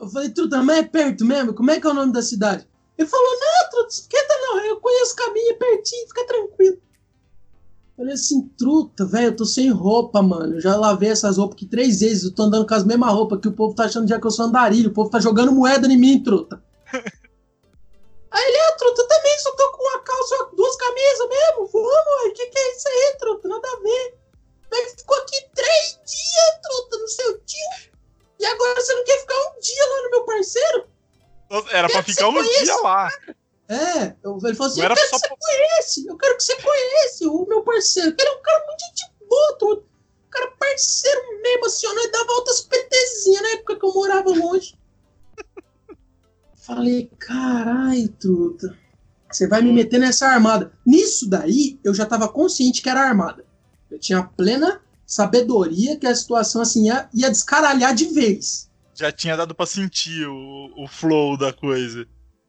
Eu 0.00 0.08
falei, 0.08 0.30
truta, 0.30 0.62
mas 0.62 0.78
é 0.78 0.82
perto 0.84 1.24
mesmo? 1.24 1.52
Como 1.52 1.70
é 1.70 1.80
que 1.80 1.86
é 1.86 1.90
o 1.90 1.94
nome 1.94 2.12
da 2.12 2.22
cidade? 2.22 2.66
Ele 2.98 3.08
falou, 3.08 3.38
não, 3.38 3.70
truta, 3.70 3.88
esquenta 3.90 4.34
não, 4.40 4.64
eu 4.64 4.80
conheço 4.80 5.12
o 5.12 5.16
caminho, 5.16 5.52
é 5.52 5.54
pertinho, 5.54 6.08
fica 6.08 6.26
tranquilo. 6.26 6.76
Eu 6.76 7.96
falei 7.96 8.14
assim, 8.14 8.48
truta, 8.58 9.04
velho, 9.04 9.26
eu 9.28 9.36
tô 9.36 9.44
sem 9.44 9.70
roupa, 9.70 10.20
mano. 10.20 10.56
Eu 10.56 10.60
já 10.60 10.76
lavei 10.76 11.10
essas 11.10 11.38
roupas 11.38 11.56
aqui 11.56 11.66
três 11.66 12.00
vezes, 12.00 12.24
eu 12.24 12.34
tô 12.34 12.42
andando 12.42 12.66
com 12.66 12.74
as 12.74 12.84
mesmas 12.84 13.12
roupas 13.12 13.40
que 13.40 13.48
o 13.48 13.52
povo 13.52 13.74
tá 13.74 13.84
achando 13.84 14.08
já 14.08 14.20
que 14.20 14.26
eu 14.26 14.30
sou 14.30 14.46
andarilho, 14.46 14.90
o 14.90 14.92
povo 14.92 15.10
tá 15.10 15.20
jogando 15.20 15.52
moeda 15.52 15.86
em 15.86 15.96
mim, 15.96 16.22
truta. 16.22 16.60
Aí 18.30 18.44
ele, 18.44 18.58
ah, 18.58 18.76
truta, 18.76 19.00
eu 19.00 19.08
também 19.08 19.38
só 19.38 19.52
tô 19.52 19.72
com 19.72 19.82
uma 19.82 20.00
calça, 20.00 20.50
duas 20.54 20.76
camisas 20.76 21.28
mesmo. 21.28 21.66
Vamos, 21.66 22.24
ué, 22.24 22.30
que 22.34 22.46
que 22.46 22.58
é 22.58 22.76
isso 22.76 22.88
aí, 22.88 23.16
truta? 23.18 23.48
Nada 23.48 23.66
a 23.66 23.80
ver. 23.80 24.18
Mas 24.70 24.92
ficou 24.98 25.16
aqui 25.16 25.48
três 25.54 25.98
dias, 26.04 26.60
truta, 26.62 26.98
no 26.98 27.08
seu 27.08 27.38
tio. 27.46 27.98
E 28.38 28.44
agora 28.44 28.80
você 28.80 28.94
não 28.94 29.04
quer 29.04 29.20
ficar 29.20 29.34
um 29.34 29.60
dia 29.60 29.86
lá 29.86 30.02
no 30.02 30.10
meu 30.10 30.24
parceiro? 30.24 30.97
Era 31.70 31.88
pra 31.88 32.02
ficar 32.02 32.28
um 32.28 32.32
dia 32.32 32.42
conheça. 32.42 32.80
lá. 32.82 33.08
É, 33.68 34.14
eu, 34.22 34.38
ele 34.44 34.54
falou 34.54 34.70
assim, 34.72 34.80
eu 34.80 34.84
era 34.86 34.94
quero 34.94 35.08
só 35.10 35.16
que 35.16 35.22
você 35.22 35.28
pra- 35.28 35.36
conhece, 35.36 36.06
eu 36.06 36.16
quero 36.16 36.36
que 36.36 36.42
você 36.42 36.56
conhece 36.56 37.26
o 37.26 37.46
meu 37.46 37.62
parceiro, 37.62 38.14
ele 38.18 38.28
é 38.28 38.32
um 38.32 38.42
cara 38.42 38.64
muito 38.66 38.80
gente 38.80 39.12
boa. 39.28 39.84
Um 39.84 40.30
cara 40.30 40.50
parceiro 40.58 41.20
mesmo, 41.42 41.66
assim, 41.66 41.86
ó, 41.86 41.94
nós 41.94 42.12
dava 42.12 42.32
altas 42.32 42.60
PTzinhas 42.62 43.42
na 43.42 43.48
época 43.50 43.76
que 43.78 43.84
eu 43.86 43.92
morava 43.94 44.30
longe. 44.30 44.74
Falei, 46.56 47.10
caralho, 47.18 48.08
truta. 48.08 48.76
Você 49.30 49.46
vai 49.46 49.60
me 49.62 49.72
meter 49.72 49.98
nessa 50.00 50.26
armada. 50.28 50.72
Nisso 50.86 51.28
daí, 51.28 51.78
eu 51.84 51.94
já 51.94 52.06
tava 52.06 52.28
consciente 52.28 52.80
que 52.82 52.88
era 52.88 53.00
armada. 53.02 53.44
Eu 53.90 53.98
tinha 53.98 54.22
plena 54.22 54.80
sabedoria 55.06 55.96
que 55.98 56.06
a 56.06 56.14
situação 56.14 56.60
assim 56.62 56.86
ia, 56.86 57.08
ia 57.14 57.30
descaralhar 57.30 57.94
de 57.94 58.06
vez. 58.06 58.67
Já 58.98 59.12
tinha 59.12 59.36
dado 59.36 59.54
pra 59.54 59.64
sentir 59.64 60.26
o, 60.26 60.72
o 60.76 60.88
flow 60.88 61.36
da 61.36 61.52
coisa. 61.52 62.04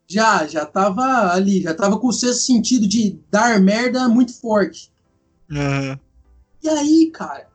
Já, 0.08 0.48
já 0.48 0.66
tava 0.66 1.32
ali, 1.32 1.62
já 1.62 1.76
tava 1.76 2.00
com 2.00 2.08
o 2.08 2.12
sexto 2.12 2.42
sentido 2.42 2.88
de 2.88 3.20
dar 3.30 3.60
merda 3.62 4.10
muito 4.10 4.34
forte. 4.34 4.92
Aham. 5.52 6.00
E 6.64 6.68
aí, 6.68 7.12
cara? 7.14 7.48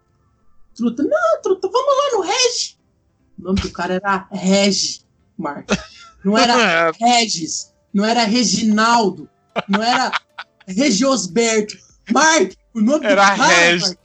Truta, 0.77 1.03
não, 1.03 1.43
Truta, 1.43 1.69
vamos 1.69 1.89
lá 1.89 2.19
no 2.19 2.21
Regi. 2.23 2.77
O 3.37 3.43
nome 3.43 3.61
do 3.61 3.71
cara 3.73 3.95
era 3.95 4.29
Regi, 4.31 5.01
Marcos. 5.37 5.77
Não 6.25 6.39
era 6.39 6.93
Regis, 7.01 7.75
não 7.93 8.05
era 8.05 8.23
Reginaldo, 8.23 9.29
não 9.69 9.83
era 9.83 10.13
Regiosberto. 10.69 11.77
Mark, 12.13 12.53
o 12.73 12.81
nome 12.81 13.05
Era 13.05 13.15
do 13.25 13.37
cara 13.37 13.45
Regi. 13.49 13.85
Mark, 13.85 13.99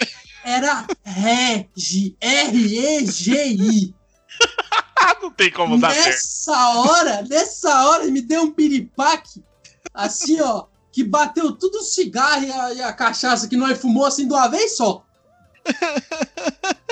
era 0.43 0.87
Regi, 1.03 2.17
R-E-G-I. 2.19 3.98
Não 5.21 5.31
tem 5.31 5.51
como 5.51 5.79
dar 5.79 5.93
certo. 5.93 6.07
Nessa 6.07 6.69
hora, 6.69 7.21
nessa 7.23 7.85
hora, 7.87 8.03
ele 8.03 8.11
me 8.11 8.21
deu 8.21 8.43
um 8.43 8.51
piripaque, 8.51 9.43
assim, 9.93 10.39
ó, 10.41 10.65
que 10.91 11.03
bateu 11.03 11.51
tudo 11.53 11.79
o 11.79 11.83
cigarro 11.83 12.43
e 12.43 12.51
a, 12.51 12.73
e 12.73 12.81
a 12.81 12.93
cachaça 12.93 13.47
que 13.47 13.57
nós 13.57 13.79
fumou 13.79 14.05
assim 14.05 14.27
de 14.27 14.33
uma 14.33 14.47
vez 14.47 14.75
só. 14.75 15.05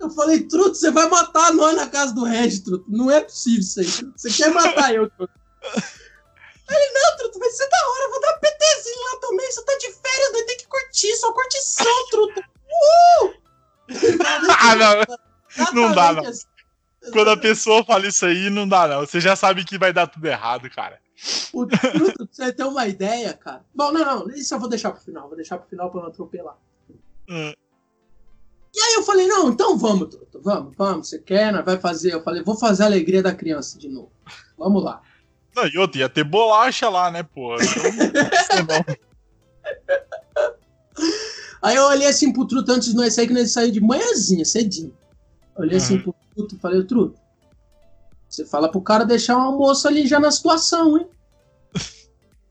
Eu 0.00 0.08
falei, 0.08 0.44
Truto, 0.44 0.76
você 0.76 0.90
vai 0.90 1.06
matar 1.10 1.52
nós 1.52 1.76
na 1.76 1.86
casa 1.86 2.14
do 2.14 2.24
Red, 2.24 2.60
Truto. 2.60 2.86
Não 2.88 3.10
é 3.10 3.20
possível 3.20 3.60
isso 3.60 3.80
aí. 3.80 4.12
Você 4.16 4.30
quer 4.30 4.50
matar 4.50 4.94
eu, 4.94 5.10
Truto. 5.10 5.32
Ele, 6.70 6.92
não, 6.94 7.16
Truto, 7.18 7.38
vai 7.38 7.50
ser 7.50 7.68
da 7.68 7.76
hora, 7.86 8.04
eu 8.04 8.10
vou 8.10 8.20
dar 8.22 8.34
um 8.34 8.40
PTzinho 8.40 9.04
lá 9.12 9.20
também. 9.20 9.52
Você 9.52 9.62
tá 9.62 9.76
de 9.76 9.92
férias, 9.92 10.32
vai 10.32 10.42
ter 10.44 10.54
que 10.56 10.66
curtir, 10.68 11.14
só 11.16 11.30
curtição, 11.32 12.08
Truto. 12.10 12.42
Uh! 12.72 13.34
Ah, 14.60 14.76
não. 14.76 15.29
Não 15.72 15.92
dá, 15.92 16.12
não. 16.12 16.24
Assim. 16.24 16.46
Quando 17.12 17.30
a 17.30 17.36
pessoa 17.36 17.84
fala 17.84 18.06
isso 18.06 18.26
aí, 18.26 18.50
não 18.50 18.68
dá, 18.68 18.86
não. 18.86 19.00
Você 19.00 19.20
já 19.20 19.34
sabe 19.34 19.64
que 19.64 19.78
vai 19.78 19.92
dar 19.92 20.06
tudo 20.06 20.26
errado, 20.26 20.68
cara. 20.70 21.00
O 21.52 21.66
truto, 21.66 22.26
pra 22.26 22.26
você 22.30 22.52
ter 22.52 22.64
uma 22.64 22.86
ideia, 22.86 23.32
cara. 23.34 23.64
Bom, 23.74 23.92
não, 23.92 24.04
não, 24.04 24.30
isso 24.34 24.54
eu 24.54 24.60
vou 24.60 24.68
deixar 24.68 24.90
pro 24.90 25.02
final, 25.02 25.28
vou 25.28 25.36
deixar 25.36 25.58
pro 25.58 25.68
final 25.68 25.90
pra 25.90 26.00
não 26.00 26.08
atropelar. 26.08 26.56
Hum. 27.28 27.52
E 28.74 28.80
aí 28.80 28.94
eu 28.94 29.02
falei, 29.02 29.26
não, 29.26 29.50
então 29.50 29.76
vamos, 29.76 30.08
truto, 30.08 30.40
vamos, 30.40 30.74
vamos, 30.76 31.08
você 31.08 31.18
quer, 31.18 31.52
nós 31.52 31.64
vai 31.64 31.78
fazer. 31.78 32.14
Eu 32.14 32.22
falei, 32.22 32.42
vou 32.42 32.56
fazer 32.56 32.84
a 32.84 32.86
alegria 32.86 33.22
da 33.22 33.34
criança 33.34 33.78
de 33.78 33.88
novo. 33.88 34.12
Vamos 34.56 34.82
lá. 34.82 35.02
Não, 35.54 35.66
e 35.66 35.76
outra, 35.76 36.00
ia 36.00 36.08
ter 36.08 36.24
bolacha 36.24 36.88
lá, 36.88 37.10
né, 37.10 37.22
pô? 37.22 37.56
Não. 37.56 38.84
Aí 41.62 41.76
eu 41.76 41.84
olhei 41.84 42.06
assim 42.06 42.32
pro 42.32 42.46
truto 42.46 42.70
antes 42.72 42.88
de 42.88 42.96
nós 42.96 43.12
sair, 43.14 43.26
que 43.26 43.34
nós 43.34 43.52
saímos 43.52 43.74
de 43.74 43.80
manhãzinha, 43.80 44.44
cedinho. 44.44 44.96
Olhei 45.60 45.76
assim 45.76 45.96
Uhum. 45.96 46.02
pro 46.02 46.14
Truto, 46.34 46.58
falei, 46.58 46.82
Truto, 46.84 47.20
você 48.28 48.46
fala 48.46 48.70
pro 48.70 48.80
cara 48.80 49.04
deixar 49.04 49.36
um 49.36 49.42
almoço 49.42 49.86
ali 49.86 50.06
já 50.06 50.18
na 50.20 50.30
situação, 50.30 50.96
hein? 50.96 51.08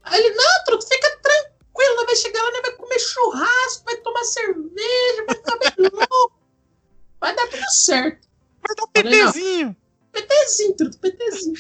Aí 0.04 0.20
ele, 0.20 0.36
não, 0.36 0.64
Truto, 0.66 0.86
fica 0.88 1.18
tranquilo, 1.22 1.96
não 1.96 2.06
vai 2.06 2.16
chegar 2.16 2.42
lá, 2.44 2.52
não 2.52 2.62
vai 2.62 2.72
comer 2.74 3.00
churrasco, 3.00 3.86
vai 3.86 3.98
tomar 3.98 4.24
cerveja, 4.26 5.26
vai 5.26 5.36
ficar 5.36 5.58
bem 5.58 5.90
louco. 5.92 6.40
Vai 7.20 7.36
dar 7.36 7.48
tudo 7.48 7.70
certo. 7.72 8.28
Vai 8.68 8.76
dar 8.76 8.84
um. 8.84 8.88
PTzinho. 9.32 9.76
PTzinho, 10.12 10.76
Truto, 10.76 10.98
PTzinho. 11.00 11.56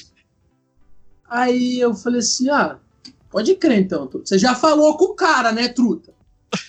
Aí 1.28 1.80
eu 1.80 1.94
falei 1.96 2.20
assim, 2.20 2.50
ah, 2.50 2.80
pode 3.30 3.56
crer 3.56 3.80
então, 3.80 4.08
Truto. 4.08 4.28
Você 4.30 4.38
já 4.38 4.54
falou 4.56 4.98
com 4.98 5.06
o 5.06 5.16
cara, 5.16 5.52
né, 5.52 5.68
Truta? 5.70 6.14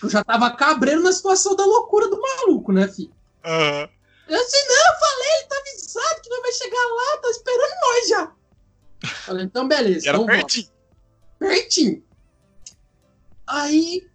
Eu 0.02 0.09
já 0.09 0.23
tava 0.23 0.51
cabreiro 0.51 1.02
na 1.02 1.12
situação 1.12 1.57
da 1.57 1.65
loucura 1.65 2.09
do 2.09 2.20
maluco, 2.20 2.73
né, 2.73 2.86
filho? 2.89 3.12
Aham. 3.44 3.89
Eu 4.31 4.40
assim, 4.40 4.59
não, 4.69 4.77
eu 4.77 5.01
falei, 5.01 5.28
ele 5.39 5.48
tá 5.48 5.57
avisado 5.59 6.23
que 6.23 6.31
não 6.31 6.43
vai 6.43 6.52
chegar 6.52 6.86
lá, 6.97 7.19
tá 7.20 7.28
esperando 7.31 7.73
nós 7.82 8.09
já. 8.09 8.32
Falei, 9.27 9.44
então 9.44 9.66
beleza, 9.69 10.09
Era 10.09 10.24
pertinho. 10.24 10.69
Pertinho. 11.39 12.02
Aí, 13.47 14.07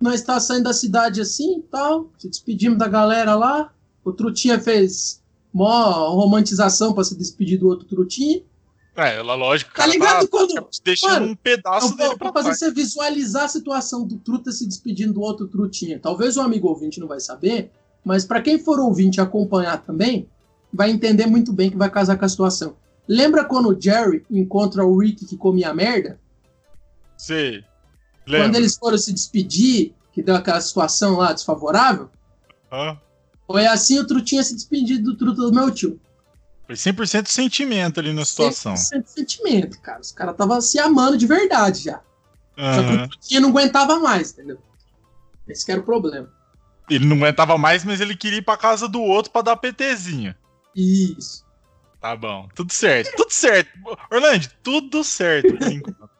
nós 0.00 0.22
tá 0.22 0.40
saindo 0.40 0.64
da 0.64 0.72
cidade 0.72 1.20
assim 1.20 1.58
e 1.58 1.62
tal, 1.62 2.10
se 2.18 2.28
despedimos 2.28 2.78
da 2.78 2.88
galera 2.88 3.34
lá. 3.34 3.72
O 4.04 4.12
Trutinha 4.12 4.58
fez 4.58 5.22
mó 5.52 6.08
romantização 6.14 6.92
pra 6.94 7.04
se 7.04 7.14
despedir 7.16 7.58
do 7.58 7.68
outro 7.68 7.86
Trutinha. 7.86 8.42
É, 8.96 9.16
ela, 9.16 9.34
lógico, 9.34 9.70
Tá 9.70 9.76
cara 9.78 9.90
ligado 9.92 10.28
quando- 10.28 10.54
tá 10.54 10.66
deixando 10.84 11.12
Mano, 11.12 11.26
um 11.28 11.36
pedaço 11.36 11.92
Eu 11.92 11.96
dele 11.96 12.08
pra 12.10 12.30
pra 12.30 12.32
fazer 12.42 12.56
trás. 12.56 12.58
você 12.58 12.70
visualizar 12.70 13.44
a 13.44 13.48
situação 13.48 14.06
do 14.06 14.16
Truta 14.18 14.50
se 14.52 14.66
despedindo 14.66 15.14
do 15.14 15.20
outro 15.20 15.46
Trutinha. 15.48 15.98
Talvez 15.98 16.36
o 16.36 16.40
amigo 16.42 16.68
ouvinte 16.68 16.98
não 17.00 17.06
vai 17.08 17.20
saber, 17.20 17.70
mas 18.04 18.24
pra 18.24 18.42
quem 18.42 18.58
for 18.58 18.80
ouvinte 18.80 19.18
e 19.18 19.20
acompanhar 19.20 19.82
também, 19.82 20.28
vai 20.72 20.90
entender 20.90 21.26
muito 21.26 21.52
bem 21.52 21.70
que 21.70 21.76
vai 21.76 21.90
casar 21.90 22.16
com 22.18 22.24
a 22.24 22.28
situação. 22.28 22.76
Lembra 23.06 23.44
quando 23.44 23.68
o 23.68 23.80
Jerry 23.80 24.24
encontra 24.30 24.84
o 24.84 24.98
Rick 24.98 25.26
que 25.26 25.36
comia 25.36 25.74
merda? 25.74 26.18
Quando 28.24 28.32
Lembra? 28.32 28.58
eles 28.58 28.76
foram 28.76 28.96
se 28.96 29.12
despedir, 29.12 29.94
que 30.12 30.22
deu 30.22 30.36
aquela 30.36 30.60
situação 30.60 31.16
lá 31.16 31.32
desfavorável? 31.32 32.08
Hã? 32.72 32.98
Foi 33.46 33.66
assim 33.66 33.98
o 33.98 34.06
Trutinha 34.06 34.42
se 34.42 34.54
despedido 34.54 35.10
do 35.10 35.16
Truta 35.16 35.42
do 35.42 35.52
meu 35.52 35.70
tio. 35.70 36.00
Foi 36.66 36.74
100% 36.74 37.26
sentimento 37.26 38.00
ali 38.00 38.12
na 38.12 38.24
situação. 38.24 38.74
100% 38.74 39.06
sentimento, 39.06 39.80
cara. 39.80 40.00
Os 40.00 40.12
caras 40.12 40.32
estavam 40.32 40.60
se 40.60 40.78
amando 40.78 41.18
de 41.18 41.26
verdade 41.26 41.82
já. 41.82 42.00
Só 42.56 42.82
que 42.82 42.94
o 42.94 43.08
Trutinha 43.08 43.40
não 43.40 43.50
aguentava 43.50 43.98
mais, 43.98 44.32
entendeu? 44.32 44.58
Esse 45.48 45.66
que 45.66 45.72
era 45.72 45.80
o 45.80 45.84
problema. 45.84 46.30
Ele 46.94 47.04
não 47.06 47.16
aguentava 47.16 47.56
mais, 47.58 47.84
mas 47.84 48.00
ele 48.00 48.16
queria 48.16 48.38
ir 48.38 48.42
pra 48.42 48.56
casa 48.56 48.88
do 48.88 49.00
outro 49.00 49.30
pra 49.32 49.42
dar 49.42 49.56
PTzinho. 49.56 50.34
Isso. 50.74 51.44
Tá 52.00 52.16
bom. 52.16 52.48
Tudo 52.54 52.72
certo. 52.72 53.14
Tudo 53.16 53.30
certo. 53.30 53.70
Orlando, 54.10 54.48
tudo 54.62 55.04
certo. 55.04 55.54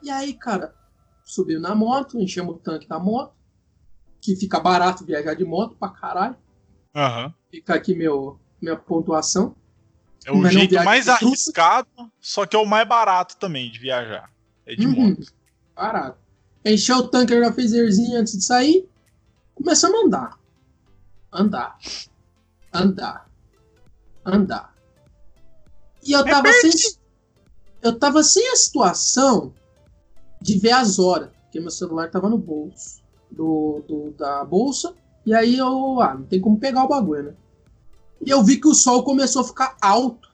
E 0.00 0.10
aí, 0.10 0.32
cara, 0.32 0.72
subiu 1.24 1.60
na 1.60 1.74
moto, 1.74 2.20
enchemos 2.20 2.54
o 2.54 2.58
tanque 2.58 2.86
da 2.86 3.00
moto, 3.00 3.34
que 4.20 4.36
fica 4.36 4.60
barato 4.60 5.04
viajar 5.04 5.34
de 5.34 5.44
moto 5.44 5.74
pra 5.74 5.88
caralho. 5.88 6.36
Aham. 6.94 7.34
Fica 7.50 7.74
aqui 7.74 7.96
meu, 7.96 8.38
minha 8.62 8.76
pontuação. 8.76 9.56
É 10.24 10.30
o 10.30 10.36
Mas 10.38 10.52
jeito 10.52 10.74
mais 10.84 11.08
arriscado, 11.08 11.88
só 12.20 12.46
que 12.46 12.54
é 12.54 12.58
o 12.58 12.64
mais 12.64 12.86
barato 12.86 13.36
também 13.38 13.70
de 13.70 13.78
viajar. 13.78 14.30
É 14.64 14.74
de 14.74 14.86
Uhum, 14.86 15.10
moto. 15.10 15.32
Barato. 15.74 16.18
Encheu 16.64 16.98
o 16.98 17.08
tanque 17.08 17.34
na 17.34 17.52
phaserzinho 17.52 18.18
antes 18.20 18.34
de 18.36 18.44
sair. 18.44 18.88
Começamos 19.58 20.00
a 20.00 20.04
andar. 20.06 20.38
Andar. 21.32 21.78
Andar. 22.72 23.28
Andar. 24.24 24.74
E 26.04 26.12
eu 26.12 26.20
É 26.20 26.30
tava 26.30 26.52
sem. 26.52 26.70
Eu 27.82 27.98
tava 27.98 28.22
sem 28.22 28.50
a 28.50 28.56
situação 28.56 29.52
de 30.40 30.58
ver 30.58 30.72
as 30.72 30.98
horas. 30.98 31.30
Porque 31.42 31.60
meu 31.60 31.70
celular 31.70 32.10
tava 32.10 32.28
no 32.28 32.38
bolso. 32.38 33.00
Do, 33.30 33.82
do- 33.86 34.10
da 34.12 34.44
bolsa. 34.44 34.94
E 35.26 35.34
aí 35.34 35.56
eu. 35.58 36.00
Ah, 36.00 36.14
não 36.14 36.24
tem 36.24 36.40
como 36.40 36.58
pegar 36.58 36.84
o 36.84 36.88
bagulho, 36.88 37.24
né? 37.24 37.34
E 38.24 38.30
eu 38.30 38.42
vi 38.42 38.60
que 38.60 38.68
o 38.68 38.74
sol 38.74 39.02
começou 39.04 39.42
a 39.42 39.44
ficar 39.44 39.76
alto. 39.80 40.28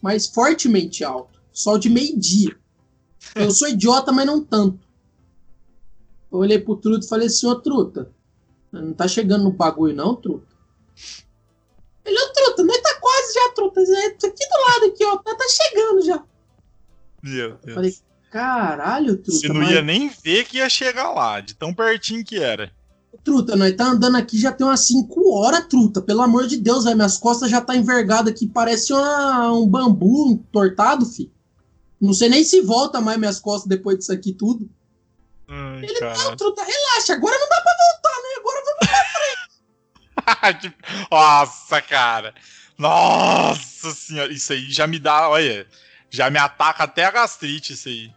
Mas 0.00 0.26
fortemente 0.26 1.04
alto. 1.04 1.40
Sol 1.52 1.78
de 1.78 1.90
meio-dia. 1.90 2.56
Eu 3.34 3.50
sou 3.50 3.68
idiota, 3.68 4.10
mas 4.12 4.26
não 4.26 4.42
tanto. 4.42 4.80
Eu 6.32 6.38
olhei 6.38 6.58
pro 6.58 6.76
Truta 6.76 7.04
e 7.04 7.08
falei 7.08 7.26
assim, 7.26 7.46
ô 7.46 7.54
Truta, 7.56 8.10
não 8.72 8.92
tá 8.92 9.06
chegando 9.08 9.44
no 9.44 9.52
bagulho 9.52 9.94
não, 9.94 10.14
Truta? 10.14 10.46
Ele, 12.04 12.18
ô 12.18 12.32
Truta, 12.32 12.64
nós 12.64 12.80
tá 12.80 12.94
quase 13.00 13.34
já, 13.34 13.48
Truta. 13.54 13.80
É 13.80 14.06
Aqui 14.06 14.48
do 14.48 14.70
lado, 14.70 14.84
aqui, 14.86 15.04
ó. 15.04 15.16
Tá, 15.18 15.34
tá 15.34 15.44
chegando 15.48 16.02
já. 16.02 16.22
Meu 17.22 17.56
Deus. 17.56 17.74
Falei, 17.74 17.94
Caralho, 18.30 19.16
Truta. 19.16 19.32
Você 19.40 19.48
não 19.48 19.56
mas- 19.60 19.70
ia 19.70 19.82
nem 19.82 20.08
ver 20.08 20.44
que 20.44 20.58
ia 20.58 20.68
chegar 20.68 21.10
lá, 21.12 21.40
de 21.40 21.54
tão 21.54 21.74
pertinho 21.74 22.24
que 22.24 22.38
era. 22.38 22.72
Truta, 23.24 23.54
nós 23.56 23.74
tá 23.74 23.86
andando 23.88 24.16
aqui 24.16 24.38
já 24.40 24.50
tem 24.52 24.66
umas 24.66 24.80
5 24.86 25.34
horas, 25.34 25.66
Truta. 25.68 26.00
Pelo 26.00 26.22
amor 26.22 26.46
de 26.46 26.56
Deus, 26.56 26.84
velho. 26.84 26.96
Minhas 26.96 27.18
costas 27.18 27.50
já 27.50 27.60
tá 27.60 27.76
envergada 27.76 28.30
aqui. 28.30 28.46
Parece 28.46 28.92
uma- 28.92 29.52
um 29.52 29.66
bambu 29.66 30.30
entortado, 30.30 31.04
fi. 31.04 31.30
Não 32.00 32.14
sei 32.14 32.28
nem 32.30 32.42
se 32.44 32.62
volta 32.62 33.00
mais 33.00 33.18
minhas 33.18 33.38
costas 33.38 33.68
depois 33.68 33.98
disso 33.98 34.12
aqui 34.12 34.32
tudo. 34.32 34.70
Ai, 35.46 35.84
Ele, 35.84 36.00
não, 36.00 36.14
cara. 36.14 36.36
Truta, 36.36 36.62
relaxa. 36.64 37.12
Agora 37.12 37.36
não 37.38 37.48
dá 37.48 37.59
Nossa, 41.10 41.82
cara. 41.82 42.34
Nossa 42.78 43.90
senhora. 43.92 44.32
Isso 44.32 44.52
aí 44.52 44.70
já 44.70 44.86
me 44.86 44.98
dá, 44.98 45.28
olha. 45.28 45.66
Já 46.08 46.30
me 46.30 46.38
ataca 46.38 46.84
até 46.84 47.04
a 47.04 47.10
gastrite, 47.10 47.74
isso 47.74 47.88
aí. 47.88 48.12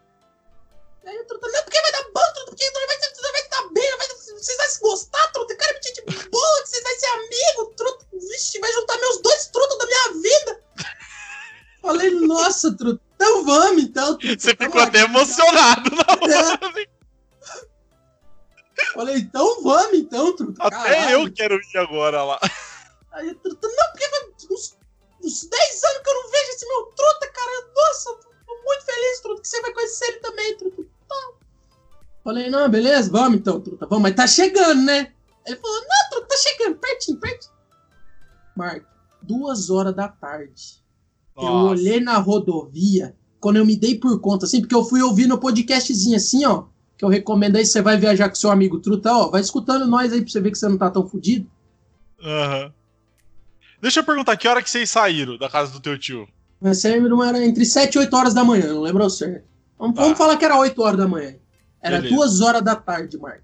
Aí 1.06 1.20
o 1.20 1.26
Truta, 1.26 1.48
não, 1.48 1.64
porque 1.64 1.82
vai 1.82 1.92
dar 1.92 2.04
bom. 2.04 2.46
Porque 2.46 2.72
nós 2.72 2.86
vai, 2.88 2.98
nós 2.98 3.32
vai 3.32 3.42
estar 3.42 3.64
bem. 3.74 3.98
Vai, 3.98 4.08
vocês 4.08 4.58
vão 4.58 4.70
se 4.70 4.80
gostar, 4.80 5.28
Truta. 5.32 5.56
Cara, 5.56 5.74
me 5.74 5.84
gente 5.84 6.02
boa, 6.30 6.64
que 6.64 6.70
vocês 6.70 6.84
vão 6.84 7.00
ser 7.00 7.08
amigo, 7.08 7.74
Truta. 7.76 8.06
Vixe, 8.14 8.60
vai 8.60 8.72
juntar 8.72 8.98
meus 8.98 9.22
dois 9.22 9.48
Truta 9.48 9.78
da 9.78 9.86
minha 9.86 10.22
vida. 10.22 10.62
Falei, 11.82 12.12
nossa, 12.12 12.76
Truta. 12.76 13.02
Então 13.16 13.46
vamos, 13.46 13.84
então, 13.84 14.18
Truta. 14.18 14.42
Você 14.42 14.56
ficou 14.56 14.82
até 14.82 15.02
emocionado, 15.02 15.92
não? 15.92 16.80
É. 16.80 16.88
Falei, 18.94 19.18
então 19.18 19.62
vamos, 19.64 19.98
então, 19.98 20.36
Truta. 20.36 20.64
Até 20.64 20.76
Caralho. 20.76 21.12
eu 21.12 21.34
quero 21.34 21.56
ir 21.56 21.78
agora 21.78 22.24
lá. 22.24 22.40
Aí 23.12 23.30
o 23.30 23.36
Truta, 23.36 23.68
não, 23.68 23.92
porque 23.92 24.54
uns, 24.54 24.78
uns 25.24 25.44
10 25.46 25.84
anos 25.84 26.04
que 26.04 26.10
eu 26.10 26.14
não 26.14 26.32
vejo 26.32 26.50
esse 26.52 26.68
meu 26.68 26.84
Truta, 26.86 27.32
cara. 27.32 27.68
Nossa, 27.76 28.10
tô 28.46 28.56
muito 28.64 28.86
feliz, 28.86 29.20
Truta, 29.22 29.42
que 29.42 29.48
você 29.48 29.62
vai 29.62 29.74
conhecer 29.74 30.06
ele 30.06 30.20
também, 30.20 30.58
Truta. 30.58 30.84
Tá. 31.08 31.32
Falei, 32.24 32.50
não, 32.50 32.70
beleza, 32.70 33.12
vamos 33.12 33.38
então, 33.38 33.60
Truta, 33.60 33.86
vamos, 33.86 34.04
mas 34.04 34.16
tá 34.16 34.28
chegando, 34.28 34.82
né? 34.84 35.14
Ele 35.46 35.58
falou, 35.58 35.82
não, 35.82 36.10
Truta, 36.12 36.28
tá 36.28 36.38
chegando, 36.38 36.78
pertinho, 36.78 37.20
pertinho. 37.20 37.54
Marco, 38.56 38.88
duas 39.22 39.70
horas 39.70 39.96
da 39.96 40.08
tarde. 40.08 40.84
Eu 41.36 41.44
Nossa. 41.44 41.72
olhei 41.72 42.00
na 42.00 42.18
rodovia, 42.18 43.16
quando 43.40 43.58
eu 43.58 43.66
me 43.66 43.76
dei 43.76 43.98
por 43.98 44.20
conta, 44.22 44.46
assim, 44.46 44.62
porque 44.62 44.76
eu 44.76 44.86
fui 44.86 45.02
ouvir 45.02 45.28
no 45.28 45.40
podcastzinho 45.40 46.16
assim, 46.16 46.46
ó, 46.46 46.66
que 47.04 47.06
eu 47.06 47.10
recomendo 47.10 47.58
aí, 47.58 47.66
você 47.66 47.82
vai 47.82 47.98
viajar 47.98 48.30
com 48.30 48.36
seu 48.36 48.50
amigo 48.50 48.80
Truta, 48.80 49.12
ó, 49.12 49.30
vai 49.30 49.42
escutando 49.42 49.86
nós 49.86 50.14
aí 50.14 50.22
pra 50.22 50.32
você 50.32 50.40
ver 50.40 50.52
que 50.52 50.58
você 50.58 50.70
não 50.70 50.78
tá 50.78 50.90
tão 50.90 51.06
fudido. 51.06 51.46
Aham. 52.24 52.72
Deixa 53.82 54.00
eu 54.00 54.06
perguntar, 54.06 54.38
que 54.38 54.48
hora 54.48 54.64
que 54.64 54.70
vocês 54.70 54.90
saíram 54.90 55.38
da 55.38 55.50
casa 55.50 55.74
do 55.74 55.82
teu 55.82 56.00
tio? 56.00 56.26
Mas 56.62 56.86
era 56.86 57.46
entre 57.46 57.66
7 57.66 57.96
e 57.96 58.00
8 58.00 58.16
horas 58.16 58.34
da 58.34 58.46
manhã, 58.46 58.74
não 58.74 58.82
lembro 58.82 59.10
certo. 59.10 59.44
Vamos, 59.78 59.96
Tá. 59.98 60.02
vamos 60.04 60.18
falar 60.18 60.38
que 60.38 60.46
era 60.46 60.58
8 60.58 60.82
horas 60.82 60.98
da 60.98 61.06
manhã. 61.06 61.36
Era 61.82 61.98
Beleza. 61.98 62.16
2 62.16 62.40
horas 62.40 62.64
da 62.64 62.74
tarde, 62.78 63.18
Mark. 63.18 63.42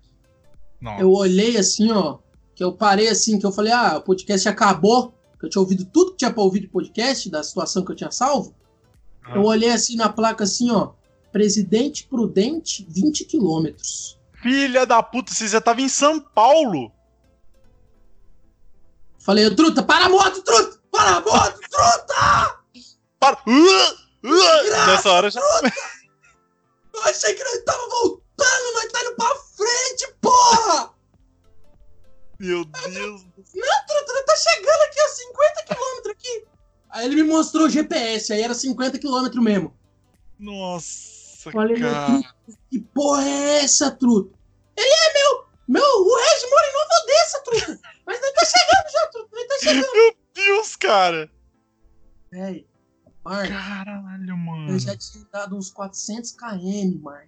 Nossa. 0.80 1.02
Eu 1.02 1.12
olhei 1.12 1.58
assim, 1.58 1.92
ó, 1.92 2.20
que 2.56 2.64
eu 2.64 2.72
parei 2.72 3.10
assim, 3.10 3.38
que 3.38 3.46
eu 3.46 3.52
falei, 3.52 3.74
ah, 3.74 3.98
o 3.98 4.02
podcast 4.02 4.48
acabou, 4.48 5.14
que 5.38 5.46
eu 5.46 5.50
tinha 5.50 5.62
ouvido 5.62 5.84
tudo 5.84 6.12
que 6.12 6.18
tinha 6.20 6.32
pra 6.32 6.42
ouvir 6.42 6.62
de 6.62 6.68
podcast, 6.70 7.30
da 7.30 7.44
situação 7.44 7.84
que 7.84 7.92
eu 7.92 7.96
tinha 7.98 8.12
salvo. 8.12 8.56
Ah. 9.26 9.36
Eu 9.36 9.44
olhei 9.44 9.70
assim 9.70 9.98
na 9.98 10.08
placa 10.08 10.46
assim, 10.46 10.72
ó, 10.72 10.92
Presidente 11.32 12.06
Prudente, 12.06 12.86
20 12.90 13.26
quilômetros. 13.26 14.20
Filha 14.42 14.86
da 14.86 15.04
puta, 15.04 15.34
você 15.34 15.48
já 15.48 15.60
tava 15.60 15.82
em 15.82 15.90
São 15.90 16.20
Paulo. 16.20 16.92
Falei, 19.20 19.54
Truta, 19.54 19.84
para 19.84 20.06
a 20.06 20.10
moto, 20.10 20.42
Truta! 20.42 20.80
Para 20.92 21.18
a 21.18 21.22
moto, 21.22 21.60
Truta! 21.70 22.60
Para. 23.20 23.38
Uh, 23.46 24.28
uh, 24.28 24.66
Graça, 24.66 24.88
nessa 24.88 25.12
hora 25.12 25.30
já. 25.30 25.42
Eu 26.94 27.04
achei 27.04 27.34
que 27.34 27.44
nós 27.44 27.64
tava 27.64 27.90
voltando, 27.90 28.74
nós 28.74 28.92
tá 28.92 29.02
indo 29.02 29.16
pra 29.16 29.36
frente, 29.36 30.16
porra! 30.22 30.94
Meu 32.40 32.64
Deus. 32.64 33.22
céu. 33.22 33.62
Truta, 33.88 34.26
tá 34.26 34.36
chegando 34.38 34.82
aqui 34.88 35.00
a 35.00 35.10
50 35.10 35.64
km 35.66 36.12
aqui. 36.12 36.46
Aí 36.90 37.06
ele 37.06 37.16
me 37.16 37.24
mostrou 37.24 37.68
o 37.68 37.70
GPS, 37.70 38.34
aí 38.34 38.42
era 38.42 38.54
50 38.54 38.98
km 38.98 39.42
mesmo. 39.42 39.78
Nossa, 40.40 41.19
Falei, 41.52 41.78
meu 41.78 41.92
cara. 41.92 42.22
que 42.70 42.80
porra 42.80 43.24
é 43.28 43.64
essa, 43.64 43.92
truta? 43.92 44.38
Ele 44.78 44.88
é 44.88 45.14
meu, 45.14 45.46
meu, 45.68 45.84
o 45.84 46.16
Regis 46.18 46.50
mora 46.50 46.68
em 46.68 46.74
Nova 46.74 47.04
Odessa, 47.04 47.44
truta. 47.44 47.80
Mas 48.06 48.22
nós 48.22 48.32
tá 48.34 48.46
chegando 48.46 48.92
já, 48.92 49.08
truta, 49.12 49.30
nós 49.34 49.48
tá 49.48 49.56
chegando. 49.60 49.92
Meu 49.94 50.16
Deus, 50.34 50.76
cara. 50.76 51.32
Véi, 52.32 52.66
Mark, 53.26 53.50
Caralho, 53.50 54.38
mano. 54.38 54.72
eu 54.72 54.80
já 54.80 54.96
tinha 54.96 55.26
dado 55.32 55.56
uns 55.58 55.70
400 55.72 56.32
km, 56.32 57.02
Mark. 57.02 57.28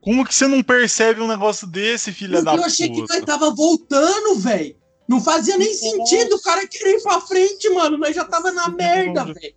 Como 0.00 0.24
que 0.24 0.34
você 0.34 0.46
não 0.46 0.62
percebe 0.62 1.20
um 1.20 1.26
negócio 1.26 1.66
desse, 1.66 2.12
filha 2.12 2.40
da 2.42 2.52
Porque 2.52 2.60
eu 2.60 2.62
puta? 2.62 2.66
achei 2.66 2.88
que 2.90 3.00
nós 3.12 3.24
tava 3.24 3.50
voltando, 3.54 4.36
velho. 4.38 4.76
Não 5.08 5.20
fazia 5.20 5.56
nem 5.56 5.68
Nossa. 5.68 5.80
sentido 5.80 6.36
o 6.36 6.42
cara 6.42 6.66
querer 6.66 6.96
ir 6.98 7.02
pra 7.02 7.20
frente, 7.20 7.68
mano. 7.70 7.98
Nós 7.98 8.14
já 8.14 8.24
tava 8.24 8.50
na 8.52 8.62
Nossa, 8.68 8.70
merda, 8.76 9.24
velho. 9.24 9.54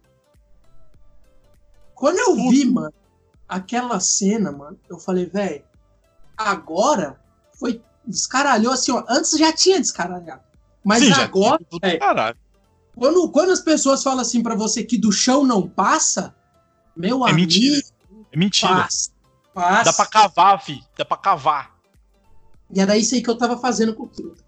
Quando 1.95 2.17
eu 2.17 2.35
vi, 2.49 2.65
mano, 2.65 2.93
aquela 3.49 3.99
cena, 3.99 4.51
mano, 4.51 4.79
eu 4.87 4.99
falei, 4.99 5.25
velho, 5.25 5.63
agora 6.37 7.19
foi. 7.53 7.81
Descaralhou 8.05 8.71
assim, 8.73 8.91
ó. 8.91 9.03
Antes 9.07 9.31
já 9.37 9.51
tinha 9.53 9.79
descaralhado. 9.79 10.41
Mas 10.83 11.03
Sim, 11.03 11.11
agora, 11.11 11.59
Caralho. 11.99 12.37
quando, 12.95 13.29
quando 13.29 13.51
as 13.51 13.59
pessoas 13.59 14.01
falam 14.01 14.21
assim 14.21 14.41
pra 14.41 14.55
você 14.55 14.83
que 14.83 14.97
do 14.97 15.11
chão 15.11 15.43
não 15.45 15.67
passa, 15.67 16.33
meu 16.95 17.27
É 17.27 17.31
amigo, 17.31 17.51
mentira. 17.51 17.81
É 18.31 18.37
mentira. 18.37 18.73
passa. 18.73 19.11
Passa. 19.53 19.83
Dá 19.83 19.93
pra 19.93 20.05
cavar, 20.07 20.63
fi. 20.63 20.81
Dá 20.97 21.05
pra 21.05 21.17
cavar. 21.17 21.75
E 22.73 22.79
era 22.79 22.97
isso 22.97 23.13
aí 23.13 23.21
que 23.21 23.29
eu 23.29 23.37
tava 23.37 23.57
fazendo 23.57 23.93
com 23.93 24.03
o 24.03 24.07
Truta. 24.07 24.41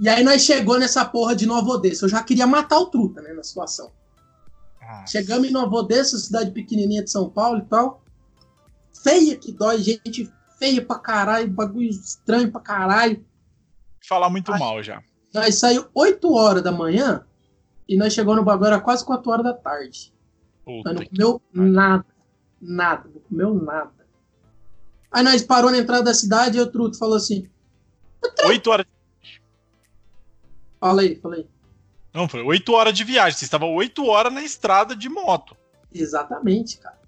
E 0.00 0.08
aí 0.08 0.24
nós 0.24 0.42
chegou 0.42 0.78
nessa 0.78 1.04
porra 1.04 1.36
de 1.36 1.46
Nova 1.46 1.68
Odessa. 1.70 2.06
Eu 2.06 2.08
já 2.08 2.22
queria 2.22 2.46
matar 2.46 2.78
o 2.78 2.86
Truta, 2.86 3.20
né, 3.22 3.32
na 3.32 3.44
situação. 3.44 3.92
Chegamos 5.06 5.46
em 5.48 5.52
Nova 5.52 5.74
Odessa, 5.76 6.18
cidade 6.18 6.50
pequenininha 6.50 7.04
de 7.04 7.10
São 7.10 7.28
Paulo 7.30 7.58
e 7.58 7.64
tal. 7.66 8.01
Feia 9.02 9.36
que 9.36 9.52
dói, 9.52 9.78
gente 9.78 10.32
feia 10.58 10.84
pra 10.84 10.98
caralho, 10.98 11.50
bagulho 11.50 11.88
estranho 11.88 12.50
pra 12.50 12.60
caralho. 12.60 13.24
Falar 14.06 14.30
muito 14.30 14.52
Ai. 14.52 14.58
mal 14.58 14.82
já. 14.82 15.02
Nós 15.34 15.58
saímos 15.58 15.88
8 15.94 16.32
horas 16.32 16.62
da 16.62 16.70
manhã 16.70 17.26
e 17.88 17.96
nós 17.96 18.12
chegamos 18.12 18.36
no 18.36 18.44
bagulho, 18.44 18.68
era 18.68 18.80
quase 18.80 19.04
4 19.04 19.30
horas 19.30 19.44
da 19.44 19.54
tarde. 19.54 20.12
Puta 20.64 20.92
Nós 20.92 21.00
não 21.00 21.06
comeu 21.06 21.42
nada. 21.52 22.06
Nada, 22.60 23.10
não 23.12 23.20
comeu 23.22 23.54
nada. 23.54 24.02
Aí 25.10 25.22
nós 25.22 25.42
parou 25.42 25.70
na 25.70 25.78
entrada 25.78 26.04
da 26.04 26.14
cidade 26.14 26.56
e 26.56 26.60
o 26.60 26.70
Truto 26.70 26.96
falou 26.96 27.16
assim: 27.16 27.48
Oito 28.46 28.70
horas. 28.70 28.86
Fala 30.80 31.02
aí, 31.02 31.16
fala 31.16 31.36
aí. 31.36 31.46
Não, 32.14 32.28
foi 32.28 32.42
oito 32.42 32.72
horas 32.72 32.94
de 32.94 33.04
viagem. 33.04 33.32
Vocês 33.32 33.42
estavam 33.42 33.74
oito 33.74 34.06
horas 34.06 34.32
na 34.32 34.42
estrada 34.42 34.94
de 34.94 35.08
moto. 35.08 35.56
Exatamente, 35.92 36.78
cara. 36.78 37.01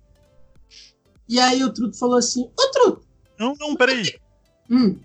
E 1.29 1.41
aí 1.41 1.63
o 1.65 1.73
Truto 1.73 1.97
falou 1.99 2.19
assim: 2.19 2.51
Ô 2.59 2.71
Truto, 2.71 3.07
Não, 3.39 3.55
não, 3.59 3.75
peraí. 3.77 4.19
hum, 4.71 5.01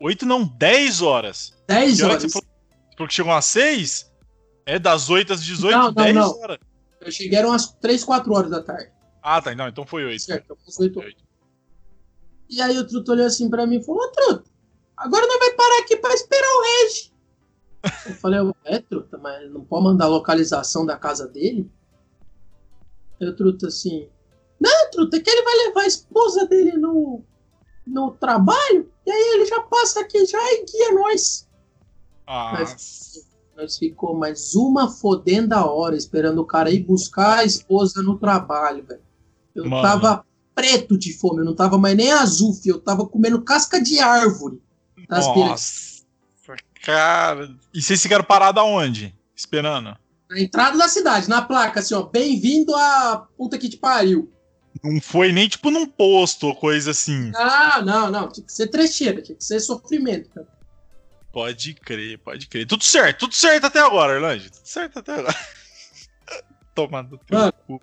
Oito 0.00 0.24
não, 0.26 0.44
dez 0.46 1.02
horas. 1.02 1.52
10 1.66 1.96
Que 1.98 2.02
hora 2.04 2.16
que 2.16 2.18
horas. 2.18 2.22
você 2.22 2.28
falou? 2.40 2.48
Você 2.90 2.96
falou 2.96 3.08
que 3.08 3.14
chegou 3.14 3.32
às 3.32 3.44
seis? 3.44 4.10
É 4.66 4.78
das 4.78 5.10
oito 5.10 5.32
às 5.32 5.42
dezoito, 5.44 5.76
Não, 5.76 5.84
não, 5.86 5.92
dez 5.92 6.14
não. 6.14 6.38
horas. 6.40 6.58
Eu 7.00 7.10
cheguei 7.10 7.38
eram 7.38 7.48
umas 7.50 7.72
3, 7.72 8.04
4 8.04 8.32
horas 8.32 8.50
da 8.50 8.62
tarde. 8.62 8.90
Ah, 9.22 9.40
tá. 9.40 9.54
Não, 9.54 9.68
então 9.68 9.86
foi 9.86 10.04
oito. 10.04 10.22
Certo, 10.22 10.56
umas 10.64 10.78
8 10.78 10.98
horas. 11.00 11.14
E 12.48 12.60
aí 12.60 12.76
o 12.78 12.86
Truto 12.86 13.12
olhou 13.12 13.26
assim 13.26 13.48
pra 13.48 13.66
mim 13.66 13.76
e 13.76 13.84
falou: 13.84 14.02
Ô 14.02 14.08
Truto, 14.08 14.50
agora 14.96 15.26
nós 15.26 15.38
vai 15.38 15.50
parar 15.52 15.78
aqui 15.82 15.96
pra 15.96 16.12
esperar 16.14 16.48
o 16.48 16.62
Regi. 16.62 17.12
Eu 18.06 18.14
falei: 18.16 18.40
É, 18.64 18.78
Truta, 18.80 19.16
mas 19.18 19.50
não 19.50 19.64
pode 19.64 19.84
mandar 19.84 20.06
a 20.06 20.08
localização 20.08 20.84
da 20.84 20.96
casa 20.96 21.26
dele? 21.28 21.70
Aí 23.20 23.28
o 23.28 23.36
Truto 23.36 23.66
assim: 23.66 24.08
Não, 24.60 24.90
Truta, 24.90 25.16
é 25.16 25.20
que 25.20 25.30
ele 25.30 25.42
vai 25.42 25.54
levar 25.66 25.80
a 25.82 25.86
esposa 25.86 26.46
dele 26.46 26.72
no, 26.72 27.22
no 27.86 28.10
trabalho 28.12 28.90
e 29.06 29.10
aí 29.10 29.34
ele 29.34 29.46
já 29.46 29.60
passa 29.62 30.00
aqui 30.00 30.24
já 30.26 30.38
e 30.38 30.64
guia 30.64 30.92
nós. 30.92 31.48
Ah, 32.26 32.64
Nós 33.56 33.76
ficou 33.78 34.14
mais 34.16 34.54
uma 34.54 34.88
fodenda 34.88 35.64
hora 35.66 35.96
esperando 35.96 36.40
o 36.40 36.46
cara 36.46 36.70
ir 36.70 36.84
buscar 36.84 37.38
a 37.38 37.44
esposa 37.44 38.02
no 38.02 38.18
trabalho, 38.18 38.84
velho. 38.86 39.00
Eu 39.54 39.68
Mano. 39.68 39.82
tava 39.82 40.24
preto 40.54 40.96
de 40.96 41.12
fome, 41.12 41.40
eu 41.40 41.44
não 41.44 41.54
tava 41.54 41.76
mais 41.76 41.96
nem 41.96 42.12
azul, 42.12 42.54
filho. 42.54 42.76
Eu 42.76 42.80
tava 42.80 43.06
comendo 43.06 43.42
casca 43.42 43.80
de 43.80 43.98
árvore. 43.98 44.62
Nossa. 45.08 46.04
Cara. 46.84 47.50
E 47.74 47.82
vocês 47.82 48.00
ficaram 48.00 48.24
parados 48.24 48.62
aonde? 48.62 49.14
Esperando? 49.34 49.96
Na 50.28 50.40
entrada 50.40 50.78
da 50.78 50.88
cidade, 50.88 51.28
na 51.28 51.42
placa, 51.42 51.80
assim, 51.80 51.94
ó. 51.94 52.02
Bem-vindo 52.02 52.74
a 52.74 53.26
puta 53.36 53.58
que 53.58 53.68
te 53.68 53.76
pariu. 53.76 54.30
Não 54.82 55.00
foi 55.00 55.30
nem 55.32 55.48
tipo 55.48 55.70
num 55.70 55.86
posto 55.86 56.46
ou 56.48 56.54
coisa 56.56 56.92
assim. 56.92 57.30
Ah, 57.36 57.82
não, 57.82 58.10
não. 58.10 58.28
Tinha 58.28 58.46
que 58.46 58.52
ser 58.52 58.68
trecheira, 58.68 59.20
tinha 59.20 59.36
que 59.36 59.44
ser 59.44 59.60
sofrimento. 59.60 60.30
cara. 60.30 60.46
Pode 61.32 61.74
crer, 61.74 62.18
pode 62.18 62.46
crer. 62.48 62.66
Tudo 62.66 62.82
certo, 62.82 63.20
tudo 63.20 63.34
certo 63.34 63.66
até 63.66 63.78
agora, 63.80 64.14
Erlange. 64.14 64.50
Tudo 64.50 64.66
certo 64.66 64.98
até 64.98 65.12
agora. 65.12 65.36
Tomando 66.74 67.18
teu 67.18 67.38
Mano. 67.38 67.52
cu. 67.66 67.80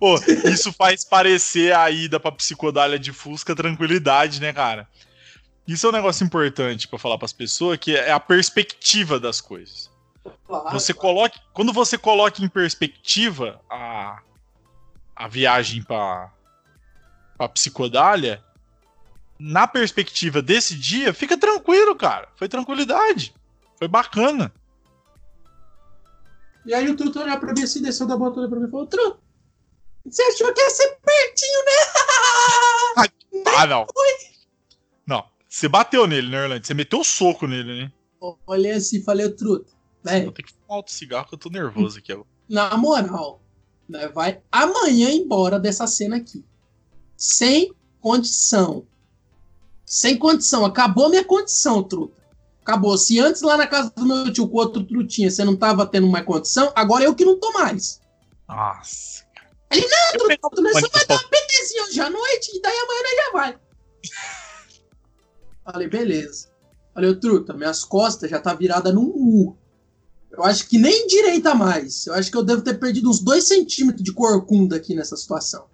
Ô, 0.00 0.14
isso 0.48 0.72
faz 0.72 1.04
parecer 1.04 1.74
a 1.74 1.90
ida 1.90 2.20
pra 2.20 2.30
psicodália 2.32 2.98
de 2.98 3.12
Fusca 3.12 3.54
tranquilidade, 3.56 4.40
né, 4.40 4.52
cara? 4.52 4.88
Isso 5.66 5.86
é 5.86 5.88
um 5.88 5.92
negócio 5.92 6.24
importante 6.24 6.86
pra 6.86 6.98
falar 6.98 7.16
pras 7.18 7.32
pessoas, 7.32 7.78
que 7.78 7.96
é 7.96 8.12
a 8.12 8.20
perspectiva 8.20 9.18
das 9.18 9.40
coisas. 9.40 9.90
Claro, 10.46 10.70
Você 10.70 10.92
coloca, 10.94 11.38
quando 11.52 11.72
você 11.72 11.96
coloca 11.98 12.42
em 12.42 12.48
perspectiva 12.48 13.60
a, 13.68 14.20
a 15.14 15.28
viagem 15.28 15.82
para 15.82 16.32
a 17.38 17.48
psicodália, 17.48 18.42
na 19.38 19.66
perspectiva 19.66 20.40
desse 20.40 20.74
dia, 20.74 21.12
fica 21.12 21.36
tranquilo, 21.36 21.94
cara. 21.96 22.28
Foi 22.36 22.48
tranquilidade. 22.48 23.34
Foi 23.78 23.88
bacana. 23.88 24.52
E 26.64 26.72
aí 26.72 26.88
o 26.88 26.96
Truto 26.96 27.20
olhou 27.20 27.38
pra 27.38 27.52
mim 27.52 27.62
assim, 27.62 27.82
desceu 27.82 28.06
da 28.06 28.16
moto, 28.16 28.38
olhou 28.38 28.48
pra 28.48 28.58
mim 28.58 28.68
e 28.68 28.70
falou: 28.70 28.86
Truto, 28.86 29.20
você 30.04 30.22
achou 30.22 30.52
que 30.52 30.60
ia 30.60 30.70
ser 30.70 30.98
pertinho, 31.04 31.64
né? 31.64 33.10
Ah, 33.56 33.66
não. 33.66 33.86
Não. 35.06 35.24
Você 35.48 35.68
bateu 35.68 36.06
nele, 36.06 36.28
né, 36.28 36.42
Orlando? 36.42 36.66
Você 36.66 36.74
meteu 36.74 37.00
o 37.00 37.04
soco 37.04 37.46
nele, 37.46 37.82
né? 37.82 37.92
Olhei 38.46 38.72
assim 38.72 38.98
e 38.98 39.04
falei: 39.04 39.28
Truto, 39.28 39.72
velho. 40.02 40.24
Vou 40.24 40.32
ter 40.32 40.44
que 40.44 40.52
fumar 40.52 40.78
outro 40.78 40.92
cigarro 40.92 41.28
que 41.28 41.34
eu 41.34 41.38
tô 41.38 41.50
nervoso 41.50 41.98
aqui. 41.98 42.12
agora. 42.12 42.26
na 42.48 42.76
moral, 42.76 43.43
nós 43.88 44.12
vai 44.12 44.40
amanhã 44.50 45.10
embora 45.10 45.58
dessa 45.58 45.86
cena 45.86 46.16
aqui. 46.16 46.44
Sem 47.16 47.72
condição. 48.00 48.86
Sem 49.84 50.16
condição. 50.16 50.64
Acabou 50.64 51.08
minha 51.08 51.24
condição, 51.24 51.82
truta. 51.82 52.22
Acabou. 52.62 52.96
Se 52.96 53.20
antes 53.20 53.42
lá 53.42 53.56
na 53.56 53.66
casa 53.66 53.92
do 53.94 54.06
meu 54.06 54.32
tio 54.32 54.48
com 54.48 54.56
outro 54.56 54.82
trutinha 54.82 55.30
você 55.30 55.44
não 55.44 55.54
tava 55.54 55.86
tendo 55.86 56.06
mais 56.06 56.24
condição, 56.24 56.72
agora 56.74 57.04
eu 57.04 57.14
que 57.14 57.24
não 57.24 57.38
tô 57.38 57.52
mais. 57.52 58.00
Nossa. 58.48 59.24
Ele, 59.70 59.86
não, 59.86 60.12
Eu 60.12 60.38
truta, 60.38 60.80
só 60.80 60.88
vai 60.88 61.06
dar 61.06 61.16
um 61.16 61.28
PTzinho 61.28 61.84
hoje 61.84 62.00
à 62.00 62.10
noite 62.10 62.56
e 62.56 62.62
daí 62.62 62.76
amanhã 62.76 63.02
já 63.16 63.32
vai. 63.32 63.58
Falei, 65.64 65.88
beleza. 65.88 66.48
Falei, 66.92 67.14
truta, 67.16 67.52
minhas 67.52 67.82
costas 67.84 68.30
já 68.30 68.38
tá 68.38 68.54
virada 68.54 68.92
num 68.92 69.06
U. 69.06 69.58
Eu 70.36 70.44
acho 70.44 70.68
que 70.68 70.78
nem 70.78 71.06
direita 71.06 71.54
mais. 71.54 72.06
Eu 72.06 72.14
acho 72.14 72.30
que 72.30 72.36
eu 72.36 72.44
devo 72.44 72.62
ter 72.62 72.74
perdido 72.78 73.08
uns 73.08 73.20
2 73.20 73.44
centímetros 73.44 74.02
de 74.02 74.12
corcunda 74.12 74.76
aqui 74.76 74.94
nessa 74.94 75.16
situação. 75.16 75.66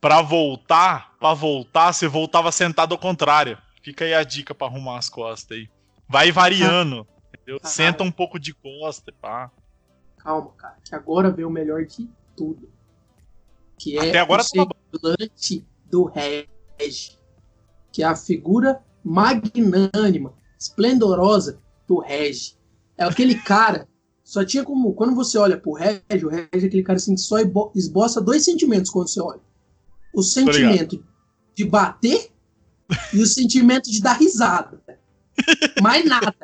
Pra 0.00 0.22
voltar, 0.22 1.14
pra 1.18 1.34
voltar, 1.34 1.92
você 1.92 2.08
voltava 2.08 2.50
sentado 2.50 2.92
ao 2.92 2.98
contrário. 2.98 3.58
Fica 3.82 4.04
aí 4.04 4.14
a 4.14 4.22
dica 4.24 4.54
pra 4.54 4.66
arrumar 4.66 4.98
as 4.98 5.08
costas 5.10 5.58
aí. 5.58 5.68
Vai 6.08 6.32
variando. 6.32 7.06
entendeu? 7.34 7.58
Caralho. 7.60 7.76
Senta 7.76 8.02
um 8.02 8.10
pouco 8.10 8.38
de 8.38 8.54
costa, 8.54 9.12
pá. 9.20 9.50
Calma, 10.18 10.50
cara, 10.56 10.76
que 10.84 10.94
agora 10.94 11.30
vem 11.30 11.44
o 11.44 11.50
melhor 11.50 11.84
de 11.84 12.08
tudo. 12.36 12.70
Que 13.78 13.98
é 13.98 14.08
Até 14.08 14.18
agora 14.20 14.42
o 14.42 14.44
bom. 14.44 14.68
semblante 14.92 15.66
do 15.90 16.04
Regi. 16.04 17.18
Que 17.92 18.02
é 18.02 18.06
a 18.06 18.16
figura 18.16 18.82
magnânima, 19.02 20.34
esplendorosa 20.58 21.60
do 21.86 21.98
Regi. 21.98 22.56
É 23.00 23.04
aquele 23.04 23.34
cara, 23.34 23.88
só 24.22 24.44
tinha 24.44 24.62
como. 24.62 24.92
Quando 24.92 25.14
você 25.14 25.38
olha 25.38 25.56
pro 25.58 25.72
Regi, 25.72 26.24
o 26.24 26.28
Regi 26.28 26.48
é 26.52 26.66
aquele 26.66 26.82
cara 26.82 26.98
assim 26.98 27.14
que 27.14 27.20
só 27.22 27.36
esboça 27.74 28.20
dois 28.20 28.44
sentimentos 28.44 28.90
quando 28.90 29.08
você 29.08 29.20
olha: 29.22 29.40
o 30.14 30.22
sentimento 30.22 31.02
de 31.54 31.64
bater 31.64 32.30
e 33.14 33.18
o 33.22 33.26
sentimento 33.26 33.90
de 33.90 34.00
dar 34.02 34.12
risada. 34.18 34.80
Mais 35.82 36.04
nada. 36.04 36.34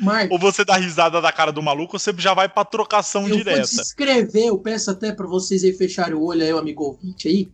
Marcos. 0.00 0.30
Ou 0.30 0.38
você 0.38 0.64
dá 0.64 0.76
risada 0.76 1.20
da 1.20 1.32
cara 1.32 1.50
do 1.52 1.60
maluco, 1.62 1.96
ou 1.96 1.98
você 1.98 2.12
já 2.18 2.32
vai 2.32 2.48
pra 2.48 2.64
trocação 2.64 3.22
Eu 3.24 3.28
vou 3.30 3.38
direta. 3.38 3.62
descrever, 3.62 4.46
eu 4.46 4.58
peço 4.58 4.90
até 4.90 5.12
pra 5.12 5.26
vocês 5.26 5.64
aí 5.64 5.72
fecharem 5.72 6.14
o 6.14 6.22
olho 6.22 6.42
aí, 6.42 6.52
o 6.52 6.58
amigo 6.58 6.84
ouvinte 6.84 7.26
aí, 7.28 7.48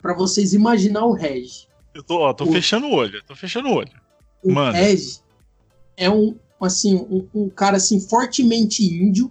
pra 0.00 0.14
vocês 0.14 0.54
imaginar 0.54 1.04
o 1.04 1.12
Regi. 1.12 1.68
Eu 1.94 2.02
tô, 2.02 2.20
ó, 2.20 2.32
tô 2.32 2.44
O- 2.44 2.52
fechando 2.52 2.86
o 2.86 2.94
olho, 2.94 3.22
tô 3.26 3.36
fechando 3.36 3.68
o 3.68 3.74
olho. 3.74 3.92
O 4.42 4.50
Mano. 4.50 4.72
Regi 4.72 5.20
é 5.96 6.08
um, 6.08 6.34
assim, 6.64 6.96
um, 6.96 7.26
um 7.34 7.48
cara 7.48 7.76
assim 7.76 8.00
fortemente 8.00 8.84
índio, 8.84 9.30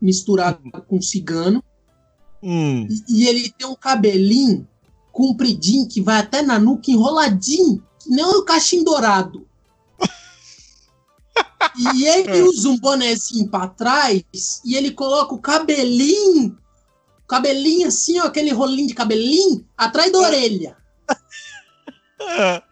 misturado 0.00 0.58
com 0.88 1.00
cigano, 1.00 1.62
Hum. 2.42 2.86
e, 2.88 3.04
e 3.08 3.28
ele 3.28 3.50
tem 3.50 3.66
um 3.66 3.74
cabelinho 3.74 4.66
compridinho 5.12 5.86
que 5.86 6.00
vai 6.00 6.20
até 6.20 6.40
na 6.40 6.58
nuca 6.58 6.90
enroladinho, 6.90 7.84
que 7.98 8.08
nem 8.10 8.24
um 8.24 8.44
cachimbo 8.44 8.84
dourado. 8.84 9.46
E 11.94 12.04
ele 12.06 12.42
usa 12.42 12.68
um 12.68 12.78
bonezinho 12.78 13.46
pra 13.48 13.68
trás 13.68 14.24
e 14.64 14.74
ele 14.74 14.90
coloca 14.90 15.34
o 15.34 15.38
cabelinho, 15.38 16.58
cabelinho 17.28 17.86
assim, 17.86 18.18
ó, 18.18 18.24
aquele 18.24 18.50
rolinho 18.50 18.88
de 18.88 18.94
cabelinho, 18.94 19.64
atrás 19.76 20.10
da 20.10 20.18
orelha. 20.18 20.76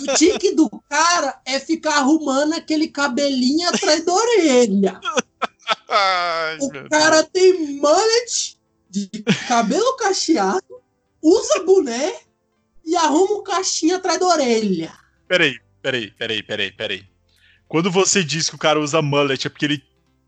O 0.00 0.14
tique 0.16 0.54
do 0.54 0.68
cara 0.88 1.40
é 1.44 1.58
ficar 1.58 1.96
arrumando 1.96 2.54
aquele 2.54 2.88
cabelinho 2.88 3.68
atrás 3.68 4.04
da 4.04 4.12
orelha. 4.12 5.00
Ai, 5.88 6.58
O 6.60 6.88
cara 6.88 7.22
tem 7.24 7.76
mullet 7.76 8.58
de 8.88 9.08
cabelo 9.48 9.96
cacheado, 9.96 10.82
usa 11.22 11.62
boné 11.64 12.14
e 12.84 12.96
arruma 12.96 13.38
um 13.38 13.42
caixinha 13.42 13.96
atrás 13.96 14.18
da 14.18 14.26
orelha. 14.26 14.92
Peraí, 15.28 15.58
peraí, 15.80 16.10
peraí, 16.10 16.42
peraí, 16.42 16.72
peraí. 16.72 17.04
Quando 17.68 17.90
você 17.90 18.22
diz 18.22 18.50
que 18.50 18.54
o 18.54 18.58
cara 18.58 18.78
usa 18.78 19.00
mullet, 19.00 19.46
é 19.46 19.50
porque 19.50 19.64
ele 19.64 19.82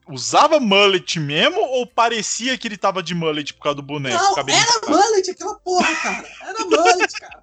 usava 0.09 0.61
mullet 0.61 1.19
mesmo 1.19 1.61
ou 1.61 1.87
parecia 1.87 2.57
que 2.57 2.69
ele 2.69 2.77
tava 2.77 3.03
de 3.03 3.15
mullet 3.15 3.53
por 3.55 3.63
causa 3.63 3.77
do 3.77 3.83
boneco? 3.83 4.17
Não, 4.17 4.39
era 4.39 4.81
mullet 4.89 5.31
aquela 5.31 5.55
porra, 5.57 5.95
cara. 5.97 6.29
Era 6.43 6.65
mullet, 6.65 7.13
cara. 7.13 7.43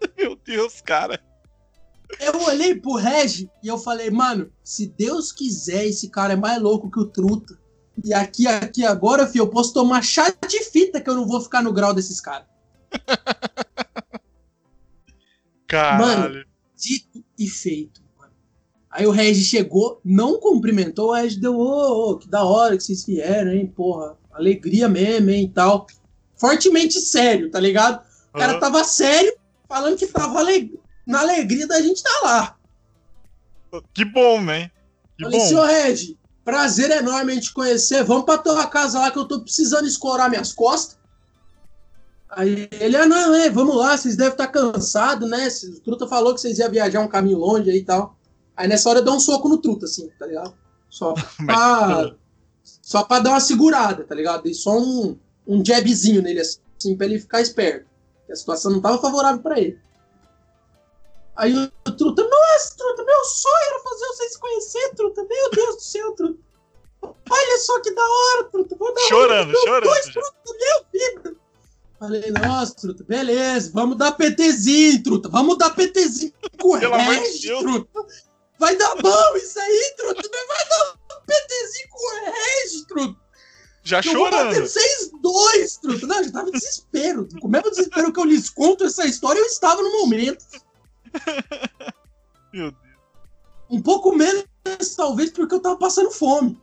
Meu 0.16 0.36
Deus, 0.36 0.80
cara. 0.80 1.22
Eu 2.18 2.42
olhei 2.42 2.74
pro 2.74 2.94
Regi 2.94 3.48
e 3.62 3.68
eu 3.68 3.78
falei, 3.78 4.10
mano, 4.10 4.50
se 4.64 4.86
Deus 4.86 5.30
quiser, 5.32 5.86
esse 5.86 6.08
cara 6.08 6.32
é 6.32 6.36
mais 6.36 6.60
louco 6.60 6.90
que 6.90 6.98
o 6.98 7.06
Truta. 7.06 7.58
E 8.02 8.12
aqui, 8.14 8.46
aqui 8.46 8.84
agora, 8.84 9.26
filho, 9.26 9.42
eu 9.42 9.48
posso 9.50 9.72
tomar 9.72 10.02
chá 10.02 10.34
de 10.48 10.64
fita 10.64 11.00
que 11.00 11.08
eu 11.08 11.14
não 11.14 11.26
vou 11.26 11.40
ficar 11.40 11.62
no 11.62 11.72
grau 11.72 11.94
desses 11.94 12.20
caras. 12.20 12.46
Caralho. 15.66 16.44
Dito 16.76 17.22
e 17.38 17.48
feito, 17.48 18.02
mano. 18.18 18.32
Aí 18.90 19.06
o 19.06 19.10
Regi 19.10 19.44
chegou, 19.44 20.00
não 20.04 20.40
cumprimentou, 20.40 21.10
o 21.10 21.14
Regi 21.14 21.38
deu, 21.38 21.56
ô, 21.56 22.10
ô, 22.10 22.18
que 22.18 22.28
da 22.28 22.42
hora 22.44 22.76
que 22.76 22.82
vocês 22.82 23.04
vieram, 23.04 23.52
hein, 23.52 23.66
porra. 23.66 24.16
Alegria 24.32 24.88
mesmo, 24.88 25.30
hein, 25.30 25.44
e 25.44 25.48
tal. 25.48 25.86
Fortemente 26.36 27.00
sério, 27.00 27.50
tá 27.50 27.60
ligado? 27.60 28.02
O 28.32 28.38
cara 28.38 28.58
tava 28.58 28.82
sério, 28.84 29.34
falando 29.68 29.98
que 29.98 30.06
tava 30.06 30.38
ale- 30.38 30.79
na 31.10 31.20
alegria 31.20 31.66
da 31.66 31.80
gente 31.80 32.02
tá 32.02 32.20
lá. 32.22 32.56
Que 33.92 34.04
bom, 34.04 34.40
né? 34.40 34.70
Que 35.16 35.24
Falei, 35.24 35.38
bom. 35.38 35.46
senhor 35.46 35.66
Regi, 35.66 36.18
prazer 36.44 36.90
enorme 36.90 37.34
em 37.34 37.40
te 37.40 37.52
conhecer. 37.52 38.02
Vamos 38.04 38.24
pra 38.24 38.38
tua 38.38 38.66
casa 38.66 38.98
lá 38.98 39.10
que 39.10 39.18
eu 39.18 39.26
tô 39.26 39.40
precisando 39.40 39.86
escorar 39.86 40.30
minhas 40.30 40.52
costas. 40.52 40.98
Aí 42.28 42.68
ele, 42.72 42.96
ah, 42.96 43.06
não, 43.06 43.34
é, 43.34 43.50
vamos 43.50 43.76
lá, 43.76 43.96
vocês 43.96 44.16
devem 44.16 44.32
estar 44.32 44.46
cansados, 44.46 45.28
né? 45.28 45.48
O 45.76 45.80
Truta 45.80 46.06
falou 46.06 46.32
que 46.32 46.40
vocês 46.40 46.58
iam 46.58 46.70
viajar 46.70 47.00
um 47.00 47.08
caminho 47.08 47.38
longe 47.38 47.68
aí 47.68 47.78
e 47.78 47.84
tal. 47.84 48.16
Aí 48.56 48.68
nessa 48.68 48.88
hora 48.88 49.00
eu 49.00 49.04
dou 49.04 49.16
um 49.16 49.20
soco 49.20 49.48
no 49.48 49.58
Truta, 49.58 49.86
assim, 49.86 50.08
tá 50.18 50.26
ligado? 50.26 50.54
Só 50.88 51.14
pra, 51.44 52.14
só 52.62 53.02
pra 53.02 53.18
dar 53.18 53.30
uma 53.30 53.40
segurada, 53.40 54.04
tá 54.04 54.14
ligado? 54.14 54.44
Dei 54.44 54.54
só 54.54 54.78
um, 54.78 55.18
um 55.46 55.64
jabzinho 55.64 56.22
nele, 56.22 56.40
assim, 56.40 56.96
pra 56.96 57.06
ele 57.06 57.18
ficar 57.18 57.40
esperto. 57.40 57.90
A 58.30 58.36
situação 58.36 58.70
não 58.70 58.80
tava 58.80 58.98
favorável 58.98 59.42
pra 59.42 59.58
ele. 59.58 59.76
Aí 61.36 61.54
o 61.56 61.92
Truta, 61.92 62.22
nossa, 62.22 62.76
Truta, 62.76 63.04
meu 63.04 63.24
sonho 63.24 63.64
era 63.70 63.80
fazer 63.80 64.06
vocês 64.06 64.32
se 64.32 64.38
conhecer, 64.40 64.94
Truta. 64.94 65.24
Meu 65.24 65.50
Deus 65.50 65.76
do 65.76 65.82
céu, 65.82 66.12
Truta. 66.12 66.38
Olha 67.02 67.58
só 67.58 67.80
que 67.80 67.94
da 67.94 68.02
hora, 68.02 68.44
Truta. 68.44 68.76
Vou 68.76 68.94
dar 68.94 69.00
Chorando, 69.02 69.52
chorando 69.58 69.84
Dois. 69.84 70.06
Truta, 70.06 70.32
meu 70.46 70.84
vida. 70.92 71.36
Falei, 71.98 72.30
nossa, 72.30 72.74
Truta, 72.74 73.04
beleza. 73.04 73.70
Vamos 73.72 73.96
dar 73.96 74.12
PTzinho, 74.12 75.02
Truta. 75.02 75.28
Vamos 75.28 75.56
dar 75.58 75.70
PTzinho 75.70 76.32
com 76.60 76.76
o 76.76 76.80
Pelo 76.80 76.94
amor 76.94 77.14
de 77.14 77.20
Regis, 77.20 77.42
Deus. 77.42 77.60
Truta. 77.62 78.06
Vai 78.58 78.76
dar 78.76 78.94
bom 78.96 79.36
isso 79.36 79.58
aí, 79.58 79.94
Truta. 79.96 80.28
Vai 80.28 80.68
dar 80.68 80.98
PTzinho 81.26 81.88
com 81.90 81.98
o 81.98 82.32
Regis, 82.32 82.86
Truta. 82.86 83.20
Já 83.82 83.98
Eu 83.98 84.02
chorando. 84.02 84.60
vocês 84.60 85.10
dois, 85.22 85.76
truta. 85.78 86.06
Não, 86.06 86.18
eu 86.18 86.24
já 86.24 86.32
tava 86.32 86.48
em 86.50 86.52
desespero. 86.52 87.26
Com 87.40 87.48
o 87.48 87.50
mesmo 87.50 87.70
desespero 87.70 88.12
que 88.12 88.20
eu 88.20 88.24
lhes 88.24 88.50
conto 88.50 88.84
essa 88.84 89.06
história, 89.06 89.40
eu 89.40 89.46
estava 89.46 89.80
no 89.80 89.90
momento. 90.00 90.44
Meu 92.52 92.70
Deus. 92.70 92.84
Um 93.68 93.80
pouco 93.80 94.14
menos, 94.16 94.44
talvez, 94.96 95.30
porque 95.30 95.54
eu 95.54 95.62
tava 95.62 95.76
passando 95.78 96.10
fome. 96.10 96.60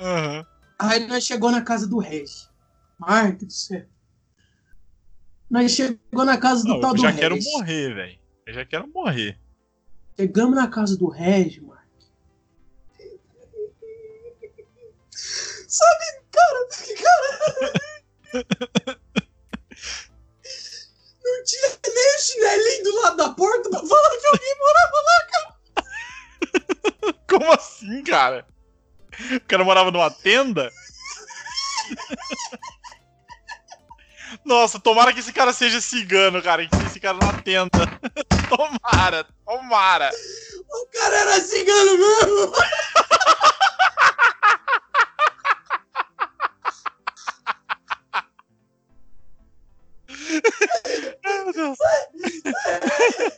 Aham. 0.00 0.46
Aí 0.78 1.06
nós 1.08 1.24
chegou 1.24 1.50
na 1.50 1.62
casa 1.62 1.86
do 1.86 1.98
Regis. 1.98 2.48
Marca 2.98 3.44
do 3.44 3.52
céu. 3.52 3.84
Nós 5.50 5.72
chegou 5.72 6.24
na 6.24 6.36
casa 6.38 6.62
do 6.62 6.68
Não, 6.74 6.80
tal 6.80 6.90
eu 6.90 6.96
do 6.96 7.02
já 7.02 7.08
Regis. 7.10 7.20
quero 7.20 7.38
morrer, 7.58 7.94
velho. 7.94 8.18
Eu 8.46 8.54
já 8.54 8.64
quero 8.64 8.86
morrer. 8.88 9.38
Chegamos 10.16 10.54
na 10.54 10.68
casa 10.68 10.96
do 10.96 11.08
Regis, 11.08 11.62
Mark. 11.62 11.78
Sabe, 15.10 16.04
cara, 16.30 16.68
cara. 18.32 18.97
Não 21.48 21.78
tinha 21.78 21.94
nem 21.94 22.16
o 22.16 22.18
chinelinho 22.20 22.84
do 22.84 23.00
lado 23.00 23.16
da 23.16 23.30
porta 23.30 23.70
pra 23.70 23.80
falar 23.80 24.18
que 24.18 24.26
alguém 24.26 24.54
morava 24.58 24.96
lá, 25.06 25.26
cara. 25.32 25.54
Como 27.26 27.52
assim, 27.52 28.02
cara? 28.04 28.46
O 29.34 29.40
cara 29.48 29.64
morava 29.64 29.90
numa 29.90 30.10
tenda? 30.10 30.70
Nossa, 34.44 34.78
tomara 34.78 35.12
que 35.14 35.20
esse 35.20 35.32
cara 35.32 35.54
seja 35.54 35.80
cigano, 35.80 36.42
cara. 36.42 36.68
Que 36.68 36.76
esse 36.86 37.00
cara 37.00 37.16
na 37.16 37.32
tenda. 37.40 37.70
Tomara, 38.48 39.26
tomara. 39.44 40.10
O 40.70 40.86
cara 40.86 41.16
era 41.16 41.40
cigano 41.40 41.98
mesmo. 41.98 42.52
何? 51.68 53.30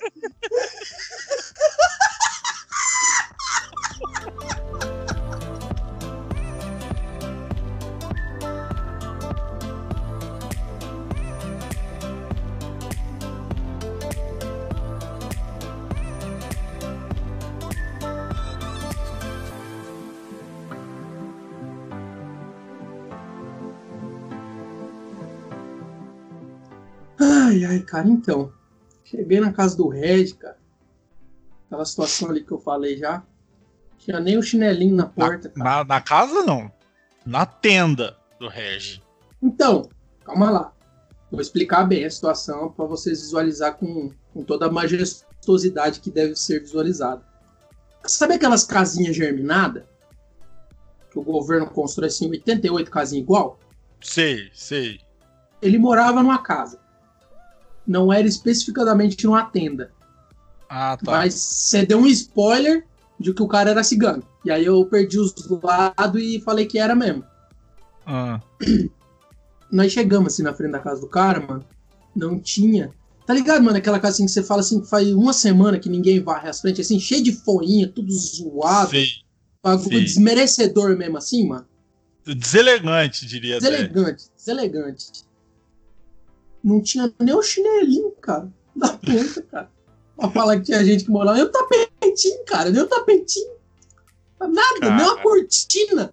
cara, 27.91 28.09
então. 28.09 28.53
Cheguei 29.05 29.41
na 29.41 29.53
casa 29.53 29.77
do 29.77 29.89
Red, 29.89 30.35
cara. 30.35 30.57
Aquela 31.67 31.85
situação 31.85 32.31
ali 32.31 32.45
que 32.45 32.53
eu 32.53 32.61
falei 32.61 32.97
já. 32.97 33.23
Tinha 33.99 34.21
nem 34.21 34.39
o 34.39 34.43
chinelinho 34.43 34.95
na 34.95 35.07
porta, 35.07 35.49
cara. 35.51 35.79
Na, 35.79 35.85
na 35.85 36.01
casa, 36.01 36.43
não. 36.45 36.71
Na 37.27 37.45
tenda 37.45 38.17
do 38.39 38.49
Regi. 38.49 39.03
Então, 39.43 39.89
calma 40.25 40.51
lá. 40.51 40.73
Vou 41.31 41.41
explicar 41.41 41.85
bem 41.85 42.05
a 42.05 42.11
situação 42.11 42.73
para 42.73 42.85
vocês 42.87 43.21
visualizar 43.21 43.75
com, 43.75 44.13
com 44.33 44.43
toda 44.43 44.67
a 44.67 44.73
majestosidade 44.73 46.01
que 46.01 46.11
deve 46.11 46.35
ser 46.37 46.61
visualizada. 46.61 47.23
Sabe 48.05 48.35
aquelas 48.35 48.65
casinhas 48.65 49.15
germinadas? 49.15 49.85
Que 51.11 51.19
o 51.19 51.23
governo 51.23 51.67
constrói 51.67 52.09
assim, 52.09 52.31
88 52.31 52.91
casinhas 52.91 53.25
igual? 53.25 53.61
Sei, 54.01 54.51
sei. 54.55 55.01
Ele 55.61 55.79
morava 55.79 56.23
numa 56.23 56.39
casa. 56.39 56.80
Não 57.87 58.13
era 58.13 58.27
especificamente 58.27 59.25
numa 59.25 59.45
tenda. 59.45 59.93
Ah, 60.69 60.97
tá. 60.97 61.13
Mas 61.13 61.35
você 61.35 61.85
deu 61.85 61.99
um 61.99 62.07
spoiler 62.07 62.85
de 63.19 63.35
que 63.35 63.43
o 63.43 63.49
cara 63.49 63.71
era 63.71 63.83
cigano. 63.83 64.23
E 64.45 64.51
aí 64.51 64.65
eu 64.65 64.85
perdi 64.87 65.19
os 65.19 65.35
lados 65.63 66.23
e 66.23 66.41
falei 66.41 66.67
que 66.67 66.79
era 66.79 66.95
mesmo. 66.95 67.25
Ah, 68.07 68.41
Nós 69.71 69.93
chegamos 69.93 70.33
assim 70.33 70.43
na 70.43 70.53
frente 70.53 70.73
da 70.73 70.81
casa 70.81 71.01
do 71.01 71.07
cara, 71.07 71.41
mano. 71.41 71.65
Não 72.15 72.39
tinha. 72.41 72.93
Tá 73.25 73.35
ligado, 73.35 73.63
mano? 73.63 73.77
Aquela 73.77 74.01
casa 74.01 74.15
assim 74.15 74.27
que 74.27 74.33
você 74.33 74.43
fala 74.43 74.61
assim 74.61 74.81
que 74.81 74.89
faz 74.89 75.09
uma 75.13 75.33
semana 75.33 75.79
que 75.79 75.89
ninguém 75.89 76.21
varre 76.21 76.49
as 76.49 76.61
frentes, 76.61 76.87
assim, 76.87 76.99
cheio 76.99 77.23
de 77.23 77.33
folhinha, 77.33 77.87
tudo 77.87 78.13
zoado. 78.13 78.91
sei. 78.91 79.09
bagulho 79.63 79.91
sei. 79.91 80.05
desmerecedor 80.05 80.97
mesmo, 80.97 81.17
assim, 81.17 81.47
mano. 81.47 81.67
Deselegante, 82.27 83.27
diria 83.27 83.59
até. 83.59 83.71
Deselegante, 83.71 84.25
deselegante. 84.37 85.07
Não 86.63 86.81
tinha 86.83 87.13
nem 87.19 87.35
o 87.35 87.43
chinelinho, 87.43 88.11
cara. 88.21 88.49
Da 88.77 88.89
ponta, 88.89 89.43
cara. 89.51 89.71
Pra 90.17 90.31
falar 90.31 90.57
que 90.59 90.65
tinha 90.65 90.85
gente 90.85 91.05
que 91.05 91.11
morava. 91.11 91.37
Nem 91.37 91.47
o 91.47 91.51
tapetinho, 91.51 92.45
cara. 92.45 92.71
Nem 92.71 92.83
o 92.83 92.87
tapetinho. 92.87 93.53
Nada, 94.41 94.81
nem 94.81 94.91
uma 94.91 95.15
Cara. 95.17 95.23
cortina. 95.23 96.13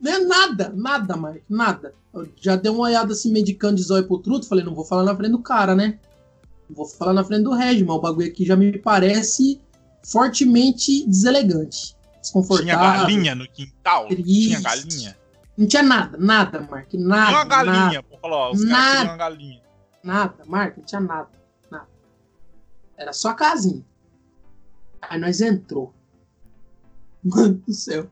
Nem 0.00 0.14
é 0.14 0.18
nada, 0.20 0.72
nada, 0.74 1.16
mais, 1.16 1.40
nada. 1.48 1.94
Eu 2.12 2.28
já 2.40 2.56
dei 2.56 2.70
uma 2.70 2.82
olhada 2.84 3.12
assim, 3.12 3.30
medicando 3.32 3.76
de 3.76 3.82
zóio 3.82 4.06
pro 4.06 4.18
truto. 4.18 4.46
Falei, 4.48 4.64
não 4.64 4.74
vou 4.74 4.84
falar 4.84 5.02
na 5.04 5.14
frente 5.16 5.32
do 5.32 5.38
cara, 5.42 5.74
né? 5.74 5.98
Não 6.68 6.76
vou 6.76 6.86
falar 6.86 7.12
na 7.12 7.24
frente 7.24 7.42
do 7.44 7.52
Regis, 7.54 7.82
mas 7.86 7.96
o 7.96 8.00
bagulho 8.00 8.28
aqui 8.28 8.44
já 8.44 8.56
me 8.56 8.78
parece 8.78 9.60
fortemente 10.04 11.06
deselegante. 11.06 11.94
desconfortável. 12.20 12.64
Tinha 12.76 12.76
galinha 13.02 13.34
no 13.34 13.48
quintal? 13.48 14.06
Triste. 14.08 14.48
Tinha 14.48 14.60
galinha? 14.60 15.16
Não 15.56 15.66
tinha 15.66 15.82
nada, 15.82 16.18
nada, 16.18 16.60
Mark. 16.70 16.92
Nada. 16.94 17.26
Tinha 17.26 17.38
uma 17.38 17.44
galinha, 17.44 17.74
Nada, 17.74 18.02
pô. 18.02 18.18
Falou, 18.18 18.38
ó, 18.38 18.52
os 18.52 18.64
caras 18.64 18.70
Nada. 18.70 18.92
queriam 18.96 19.10
uma 19.12 19.16
galinha. 19.16 19.60
Nada, 20.06 20.44
Mark, 20.46 20.76
não 20.76 20.84
tinha 20.84 21.00
nada. 21.00 21.28
Nada. 21.70 21.88
Era 22.96 23.12
só 23.12 23.30
a 23.30 23.34
casinha. 23.34 23.84
Aí 25.02 25.18
nós 25.18 25.40
entrou. 25.40 25.92
Mano 27.24 27.54
do 27.66 27.72
céu. 27.72 28.08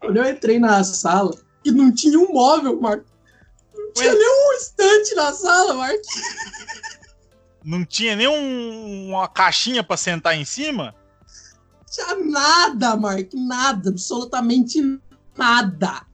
Quando 0.00 0.18
eu 0.18 0.24
entrei 0.30 0.58
na 0.58 0.84
sala 0.84 1.34
e 1.64 1.70
não 1.70 1.92
tinha 1.92 2.18
um 2.18 2.32
móvel, 2.32 2.80
Mark. 2.80 3.04
Não 3.74 3.92
tinha 3.94 4.12
Ué? 4.12 4.18
nenhum 4.18 4.52
estante 4.58 5.14
na 5.14 5.32
sala, 5.32 5.74
Mark. 5.74 6.00
Não 7.64 7.84
tinha 7.84 8.14
nem 8.14 8.28
um- 8.28 9.08
uma 9.08 9.26
caixinha 9.28 9.82
pra 9.82 9.96
sentar 9.96 10.36
em 10.36 10.44
cima? 10.44 10.94
tinha 11.90 12.14
nada, 12.16 12.96
Mark. 12.96 13.30
Nada, 13.34 13.88
absolutamente 13.90 14.80
nada. 15.36 16.04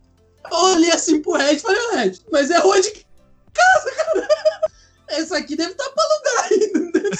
Eu 0.50 0.56
olhei 0.74 0.90
assim 0.92 1.20
pro 1.22 1.32
Red 1.32 1.54
e 1.54 1.58
falei, 1.60 1.80
ô 1.80 1.90
Red, 1.96 2.12
mas 2.30 2.50
é 2.50 2.58
rua 2.58 2.80
de 2.80 2.90
casa, 3.52 3.94
cara. 3.96 4.28
Essa 5.10 5.38
aqui 5.38 5.56
deve 5.56 5.72
estar 5.72 5.90
pra 5.90 6.04
alugar 6.04 6.52
ainda. 6.52 7.10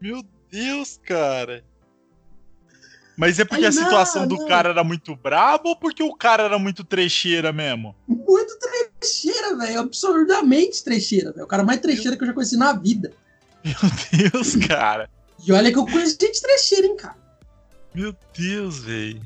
Meu 0.00 0.22
Deus, 0.50 0.98
cara. 1.02 1.64
Mas 3.16 3.38
é 3.38 3.44
porque 3.44 3.62
Aí, 3.64 3.68
a 3.68 3.72
situação 3.72 4.26
do 4.26 4.36
não. 4.36 4.46
cara 4.46 4.70
era 4.70 4.82
muito 4.82 5.14
brabo 5.14 5.68
ou 5.70 5.76
porque 5.76 6.02
o 6.02 6.14
cara 6.14 6.42
era 6.44 6.58
muito 6.58 6.82
trecheira 6.82 7.52
mesmo? 7.52 7.94
Muito 8.08 8.58
trecheira, 8.58 9.56
velho. 9.56 9.80
Absurdamente 9.80 10.82
trecheira, 10.82 11.30
velho. 11.32 11.44
O 11.44 11.48
cara 11.48 11.62
mais 11.62 11.80
trecheira 11.80 12.16
que 12.16 12.22
eu 12.24 12.26
já 12.26 12.34
conheci 12.34 12.56
na 12.56 12.72
vida. 12.72 13.12
Meu 13.64 14.30
Deus, 14.30 14.56
cara. 14.66 15.08
E 15.46 15.52
olha 15.52 15.70
que 15.72 15.78
eu 15.78 15.86
conheço 15.86 16.16
gente 16.20 16.42
trecheira, 16.42 16.86
hein, 16.86 16.96
cara. 16.96 17.16
Meu 17.94 18.14
Deus, 18.36 18.80
velho. 18.80 19.22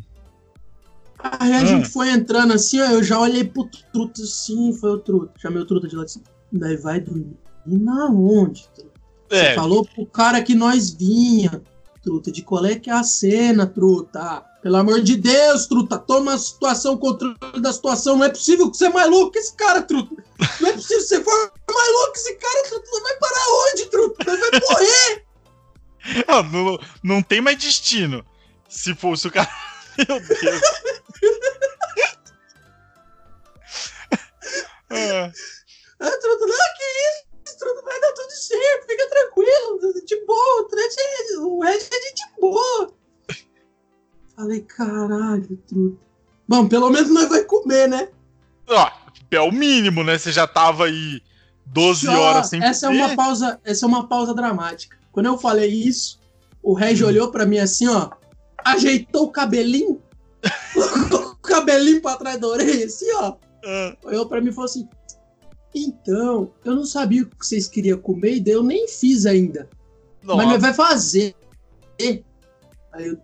Aí 1.18 1.52
a 1.52 1.58
Ah. 1.60 1.64
gente 1.64 1.88
foi 1.88 2.10
entrando 2.10 2.52
assim, 2.52 2.80
ó, 2.80 2.86
eu 2.86 3.02
já 3.02 3.18
olhei 3.18 3.44
pro 3.44 3.68
truta 3.92 4.22
assim, 4.22 4.72
foi 4.72 4.90
o 4.90 4.98
truta. 4.98 5.32
Chamei 5.38 5.62
o 5.62 5.66
truta 5.66 5.88
de 5.88 5.96
lá 5.96 6.04
assim. 6.04 6.22
Daí 6.52 6.76
vai 6.76 7.00
dormir. 7.00 7.36
E 7.66 7.76
na 7.76 8.06
onde, 8.06 8.68
truta? 8.74 8.90
Você 9.28 9.36
É, 9.36 9.54
falou 9.54 9.84
pro 9.84 10.06
cara 10.06 10.42
que 10.42 10.54
nós 10.54 10.90
vinha, 10.90 11.60
truta. 12.02 12.30
De 12.32 12.42
qual 12.42 12.64
é 12.64 12.76
que 12.76 12.88
é 12.88 12.92
a 12.94 13.02
cena, 13.02 13.66
truta? 13.66 14.20
Ah, 14.20 14.44
Pelo 14.62 14.76
amor 14.76 15.00
de 15.00 15.16
Deus, 15.16 15.66
truta. 15.66 15.96
Toma 15.98 16.34
a 16.34 16.38
situação, 16.38 16.96
controle 16.96 17.36
da 17.60 17.72
situação. 17.72 18.16
Não 18.16 18.24
é 18.24 18.28
possível 18.28 18.68
que 18.70 18.76
você 18.76 18.86
é 18.86 18.92
mais 18.92 19.08
louco 19.08 19.30
que 19.32 19.38
esse 19.38 19.54
cara, 19.54 19.82
truta. 19.82 20.16
Não 20.60 20.68
é 20.68 20.72
possível 20.72 20.98
que 20.98 21.08
você 21.08 21.22
for 21.22 21.52
mais 21.72 21.92
louco 21.92 22.12
que 22.12 22.18
esse 22.18 22.34
cara, 22.34 22.68
truta. 22.68 22.88
Não 22.92 23.02
vai 23.02 23.16
parar 23.18 23.44
onde, 23.70 23.86
truta? 23.86 24.24
Nós 24.26 24.40
vai 24.40 24.50
morrer. 24.60 25.24
não, 26.52 26.64
não, 26.64 26.78
não 27.04 27.22
tem 27.22 27.40
mais 27.40 27.56
destino. 27.58 28.24
Se 28.68 28.94
fosse 28.96 29.28
o 29.28 29.30
cara. 29.30 29.48
Meu 29.98 30.20
Deus. 30.20 30.60
Ah, 34.90 35.30
Ah, 36.00 36.10
truta, 36.20 36.46
não, 36.46 36.56
que 36.76 37.48
isso, 37.50 37.58
truta. 37.58 37.82
Vai 37.82 38.00
dar 38.00 38.12
tudo 38.12 38.30
certo. 38.30 38.86
Fica 38.86 39.08
tranquilo. 39.08 39.80
De 40.06 40.24
boa. 40.24 40.62
O 40.62 40.68
Red 40.72 40.94
é, 40.96 41.38
o 41.38 41.64
é 41.64 41.78
de 41.78 42.40
boa. 42.40 42.92
Falei, 44.36 44.60
caralho, 44.60 45.56
truta. 45.68 46.00
Bom, 46.46 46.68
pelo 46.68 46.88
menos 46.90 47.10
nós 47.10 47.28
vai 47.28 47.42
comer, 47.42 47.88
né? 47.88 48.08
ó, 48.68 48.90
é 49.30 49.40
o 49.40 49.50
mínimo, 49.50 50.04
né? 50.04 50.16
Você 50.16 50.30
já 50.30 50.46
tava 50.46 50.84
aí 50.86 51.20
12 51.66 52.06
Ó, 52.08 52.12
horas 52.18 52.48
sem 52.48 52.62
essa 52.62 52.86
é 52.86 52.88
comer. 52.90 53.02
uma 53.04 53.16
pausa, 53.16 53.60
essa 53.64 53.84
é 53.84 53.88
uma 53.88 54.06
pausa 54.08 54.32
dramática. 54.32 54.96
Quando 55.10 55.26
eu 55.26 55.36
falei 55.36 55.68
isso, 55.68 56.20
o 56.62 56.74
Regi 56.74 57.02
Hum. 57.04 57.08
olhou 57.08 57.30
pra 57.32 57.44
mim 57.44 57.58
assim, 57.58 57.88
ó, 57.88 58.10
ajeitou 58.72 59.24
o 59.24 59.30
cabelinho, 59.30 60.00
colocou 60.74 61.32
o 61.32 61.36
cabelinho 61.36 62.02
pra 62.02 62.16
trás 62.16 62.40
da 62.40 62.46
orelha, 62.48 62.86
assim, 62.86 63.10
ó, 63.14 63.34
Ah, 63.64 63.96
olhou 64.04 64.26
pra 64.26 64.40
mim 64.40 64.50
e 64.50 64.52
falou 64.52 64.66
assim: 64.66 64.88
"Então, 65.74 66.50
eu 66.64 66.74
não 66.74 66.84
sabia 66.84 67.22
o 67.22 67.26
que 67.26 67.46
vocês 67.46 67.68
queriam 67.68 67.98
comer 67.98 68.36
e 68.36 68.40
daí 68.40 68.54
eu 68.54 68.62
nem 68.62 68.86
fiz 68.88 69.26
ainda, 69.26 69.68
mas 70.22 70.36
nossa. 70.36 70.48
nós 70.48 70.62
vai 70.62 70.74
fazer". 70.74 71.34
Aí 72.92 73.10
o 73.10 73.18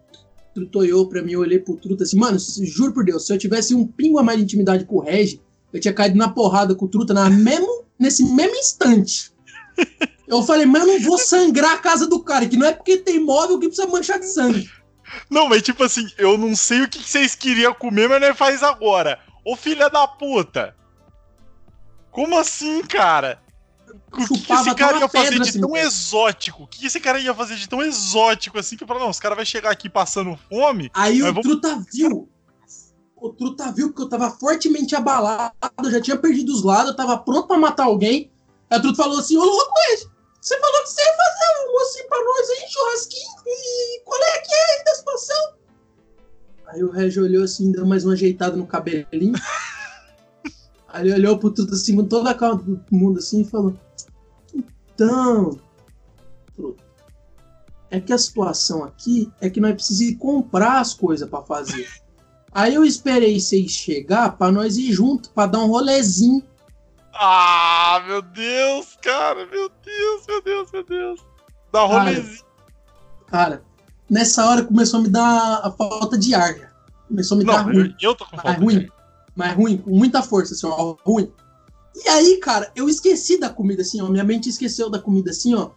Truto 0.55 0.79
olhou 0.79 1.09
pra 1.09 1.23
mim, 1.23 1.33
eu 1.33 1.41
olhei 1.41 1.59
pro 1.59 1.77
Truto 1.77 2.03
assim, 2.03 2.19
mano, 2.19 2.39
juro 2.39 2.93
por 2.93 3.05
Deus, 3.05 3.27
se 3.27 3.33
eu 3.33 3.39
tivesse 3.39 3.75
um 3.75 3.87
pingo 3.87 4.19
a 4.19 4.23
mais 4.23 4.39
de 4.39 4.45
intimidade 4.45 4.85
com 4.85 4.97
o 4.97 5.01
Regi, 5.01 5.41
eu 5.73 5.81
tinha 5.81 5.93
caído 5.93 6.16
na 6.16 6.29
porrada 6.29 6.75
com 6.75 6.85
o 6.85 6.89
Truta 6.89 7.12
na 7.12 7.29
mesmo, 7.29 7.85
nesse 7.99 8.25
mesmo 8.25 8.55
instante. 8.57 9.33
Eu 10.27 10.43
falei, 10.43 10.65
mas 10.65 10.83
eu 10.83 10.89
não 10.89 11.01
vou 11.03 11.19
sangrar 11.19 11.73
a 11.73 11.79
casa 11.79 12.07
do 12.07 12.19
cara, 12.19 12.49
que 12.49 12.57
não 12.57 12.66
é 12.66 12.73
porque 12.73 12.97
tem 12.97 13.21
móvel 13.21 13.59
que 13.59 13.66
precisa 13.66 13.87
manchar 13.87 14.19
de 14.19 14.27
sangue. 14.27 14.66
Não, 15.31 15.48
mas 15.48 15.62
tipo 15.62 15.82
assim, 15.85 16.09
eu 16.18 16.36
não 16.39 16.55
sei 16.56 16.82
o 16.82 16.89
que 16.89 17.02
vocês 17.02 17.35
queriam 17.35 17.74
comer, 17.74 18.09
mas 18.09 18.20
nós 18.20 18.36
faz 18.36 18.62
agora. 18.62 19.18
Ô 19.44 19.56
filha 19.56 19.89
da 19.90 20.06
puta! 20.06 20.74
Como 22.10 22.39
assim, 22.39 22.82
cara? 22.82 23.43
O 24.12 24.16
que, 24.16 24.40
que 24.40 24.52
esse 24.52 24.74
cara 24.74 24.98
ia 24.98 25.09
fazer 25.09 25.40
de 25.40 25.48
assim 25.48 25.60
tão 25.60 25.72
pé. 25.72 25.82
exótico? 25.82 26.62
O 26.62 26.66
que 26.66 26.86
esse 26.86 27.01
cara 27.01 27.18
ia 27.18 27.35
fazer 27.35 27.56
de 27.56 27.68
tão 27.68 27.82
exótico 27.82 28.59
assim 28.59 28.76
que 28.76 28.85
eu 28.85 28.89
falo, 28.89 29.01
não, 29.01 29.10
os 29.10 29.18
caras 29.18 29.36
vão 29.36 29.44
chegar 29.44 29.70
aqui 29.70 29.89
passando 29.90 30.39
fome? 30.48 30.90
Aí 30.94 31.20
o 31.22 31.26
vamos- 31.26 31.43
Truta 31.43 31.85
viu. 31.93 32.28
O 33.16 33.31
Truta 33.31 33.72
viu 33.72 33.93
que 33.93 34.02
eu 34.02 34.09
tava 34.09 34.31
fortemente 34.31 34.94
abalado, 34.94 35.55
eu 35.82 35.90
já 35.90 36.01
tinha 36.01 36.16
perdido 36.16 36.52
os 36.52 36.62
lados, 36.62 36.90
eu 36.90 36.97
tava 36.97 37.16
pronto 37.18 37.48
pra 37.48 37.56
matar 37.59 37.85
alguém. 37.85 38.31
Aí 38.70 38.78
o 38.78 38.82
Truta 38.82 39.02
falou 39.02 39.18
assim, 39.18 39.36
ô 39.36 39.44
louco, 39.44 39.72
você 40.45 40.61
falou 40.61 40.83
que 40.83 40.91
você 40.91 41.01
ia 41.01 41.16
fazer 41.16 41.59
um 41.59 41.69
almocinho 41.69 42.09
pra 42.09 42.23
nós 42.23 42.51
aí, 42.51 42.69
churrasquinho, 42.69 43.33
e 43.47 44.01
qual 44.05 44.23
é 44.23 44.39
que 44.41 44.55
é 44.55 44.77
aí 44.77 44.85
da 44.85 44.95
situação? 44.95 45.55
Aí 46.66 46.85
o 46.85 46.91
Regi 46.91 47.19
olhou 47.19 47.45
assim, 47.45 47.73
deu 47.73 47.87
mais 47.87 48.05
uma 48.05 48.12
ajeitada 48.12 48.55
no 48.55 48.66
cabelinho. 48.66 49.33
Aí 50.89 51.03
ele 51.03 51.15
olhou 51.15 51.39
pro 51.39 51.51
Truta 51.51 51.75
assim, 51.75 51.97
com 51.97 52.05
toda 52.05 52.31
a 52.31 52.35
calma 52.35 52.62
do 52.62 52.85
mundo 52.91 53.19
assim, 53.19 53.41
e 53.41 53.45
falou, 53.45 53.75
então, 54.55 55.59
é 57.91 57.99
que 57.99 58.12
a 58.12 58.19
situação 58.19 58.85
aqui 58.85 59.33
é 59.41 59.49
que 59.49 59.61
nós 59.61 59.75
precisamos 59.75 60.19
comprar 60.19 60.79
as 60.79 60.93
coisas 60.93 61.29
pra 61.29 61.43
fazer. 61.43 61.89
Aí 62.53 62.75
eu 62.75 62.85
esperei 62.85 63.41
vocês 63.41 63.73
chegar 63.73 64.37
pra 64.37 64.53
nós 64.53 64.77
ir 64.77 64.93
junto, 64.93 65.31
pra 65.31 65.47
dar 65.47 65.61
um 65.61 65.69
rolezinho. 65.69 66.45
Ah, 67.12 68.03
meu 68.07 68.23
Deus, 68.23 68.97
cara, 69.01 69.47
meu 69.47 69.69
Deus, 69.69 69.84
meu 70.29 70.43
Deus, 70.43 70.73
meu 70.73 70.85
Deus. 70.85 71.21
Dá 71.73 71.83
rolezinho. 71.85 72.45
Cara, 73.27 73.62
nessa 74.09 74.47
hora 74.47 74.65
começou 74.65 75.01
a 75.01 75.03
me 75.03 75.09
dar 75.09 75.61
a 75.65 75.71
falta 75.71 76.16
de 76.19 76.35
ar. 76.35 76.55
já. 76.57 76.69
Começou 77.09 77.37
a 77.37 77.39
me 77.39 77.45
dar 77.45 77.66
Não, 77.66 77.73
ruim. 77.73 77.95
eu, 78.01 78.15
tô 78.15 78.25
com 78.25 78.37
Mas 78.37 78.43
falta 78.45 78.61
ruim. 78.61 78.79
de- 78.81 78.93
Mas 79.37 79.55
ruim, 79.57 79.79
com 79.79 79.91
muita 79.91 80.23
força, 80.23 80.55
assim, 80.55 80.66
ó, 80.66 80.97
ruim. 81.05 81.33
E 81.97 82.09
aí, 82.09 82.39
cara, 82.39 82.71
eu 82.75 82.89
esqueci 82.89 83.39
da 83.39 83.49
comida, 83.51 83.83
assim, 83.83 84.01
ó. 84.01 84.09
Minha 84.09 84.25
mente 84.25 84.49
esqueceu 84.49 84.89
da 84.91 84.99
comida, 84.99 85.31
assim, 85.31 85.55
ó. 85.55 85.71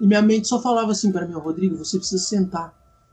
E 0.00 0.06
minha 0.06 0.22
mente 0.22 0.46
só 0.48 0.60
falava 0.62 0.92
assim 0.92 1.10
para 1.12 1.26
mim, 1.26 1.34
ó, 1.34 1.38
Rodrigo, 1.40 1.76
você 1.76 1.98
precisa 1.98 2.22
sentar. 2.24 2.72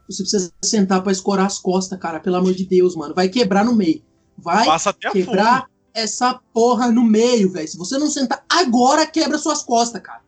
Você 0.09 0.23
precisa 0.23 0.51
sentar 0.63 1.01
pra 1.03 1.11
escorar 1.11 1.45
as 1.47 1.57
costas, 1.59 1.99
cara. 1.99 2.19
Pelo 2.19 2.37
amor 2.37 2.53
de 2.53 2.65
Deus, 2.65 2.95
mano. 2.95 3.13
Vai 3.13 3.27
quebrar 3.27 3.65
no 3.65 3.75
meio. 3.75 4.01
Vai 4.37 4.65
quebrar 5.11 5.61
fome. 5.61 5.71
essa 5.93 6.39
porra 6.53 6.89
no 6.91 7.03
meio, 7.03 7.51
velho. 7.51 7.67
Se 7.67 7.77
você 7.77 7.97
não 7.97 8.09
sentar 8.09 8.43
agora, 8.47 9.05
quebra 9.05 9.37
suas 9.37 9.61
costas, 9.63 10.01
cara. 10.01 10.21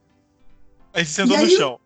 Aí 0.99 1.05
você 1.05 1.13
sentou 1.13 1.37
no 1.37 1.49
chão. 1.49 1.79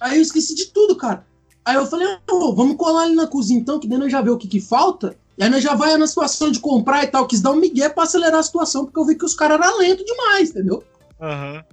Aí 0.00 0.16
eu 0.16 0.22
esqueci 0.22 0.54
de 0.54 0.66
tudo, 0.66 0.94
cara. 0.96 1.26
Aí 1.64 1.74
eu 1.74 1.86
falei, 1.86 2.06
ô, 2.30 2.54
vamos 2.54 2.76
colar 2.76 3.02
ali 3.02 3.14
na 3.14 3.26
cozinha 3.26 3.58
então, 3.58 3.80
que 3.80 3.88
daí 3.88 3.98
nós 3.98 4.12
já 4.12 4.22
vê 4.22 4.30
o 4.30 4.38
que 4.38 4.46
que 4.46 4.60
falta. 4.60 5.16
E 5.36 5.42
aí 5.42 5.50
nós 5.50 5.62
já 5.62 5.74
vai 5.74 5.96
na 5.96 6.06
situação 6.06 6.50
de 6.50 6.60
comprar 6.60 7.02
e 7.02 7.08
tal. 7.08 7.26
Quis 7.26 7.40
dar 7.40 7.50
um 7.50 7.56
migué 7.56 7.88
pra 7.88 8.04
acelerar 8.04 8.38
a 8.38 8.42
situação, 8.42 8.84
porque 8.84 8.98
eu 8.98 9.04
vi 9.04 9.16
que 9.16 9.24
os 9.24 9.34
caras 9.34 9.60
eram 9.60 9.78
lentos 9.78 10.04
demais, 10.04 10.50
entendeu? 10.50 10.84
Aham. 11.20 11.64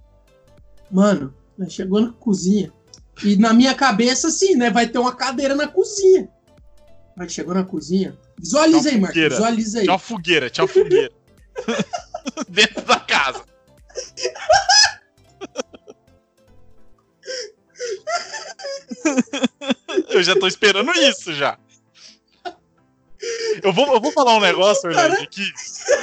Mano, 0.90 1.34
nós 1.57 1.72
chegou 1.72 2.02
na 2.02 2.11
cozinha. 2.14 2.74
E 3.24 3.36
na 3.36 3.53
minha 3.53 3.76
cabeça, 3.76 4.28
assim, 4.30 4.56
né? 4.56 4.72
Vai 4.72 4.88
ter 4.88 4.98
uma 4.98 5.14
cadeira 5.14 5.53
na 5.53 5.68
cozinha. 5.68 6.30
Mas 7.15 7.32
chegou 7.32 7.53
na 7.53 7.64
cozinha. 7.64 8.18
Visualiza 8.40 8.90
aí, 8.90 8.99
Marcos. 8.99 9.22
Visualiza 9.22 9.80
aí. 9.80 9.84
Tinha 9.84 9.94
uma 9.94 9.99
fogueira, 9.99 10.49
tinha 10.49 10.65
uma 10.65 10.74
fogueira. 10.74 11.11
Dentro 12.49 12.86
da 12.86 12.99
casa. 12.99 13.44
Eu 20.09 20.23
já 20.23 20.35
tô 20.35 20.47
esperando 20.47 20.91
isso 20.93 21.34
já. 21.34 21.57
Eu 23.64 23.73
vou, 23.73 23.93
eu 23.93 23.99
vou 23.99 24.11
falar 24.11 24.35
um 24.35 24.39
negócio, 24.39 24.89
Orlando, 24.89 25.15
aqui. 25.15 25.51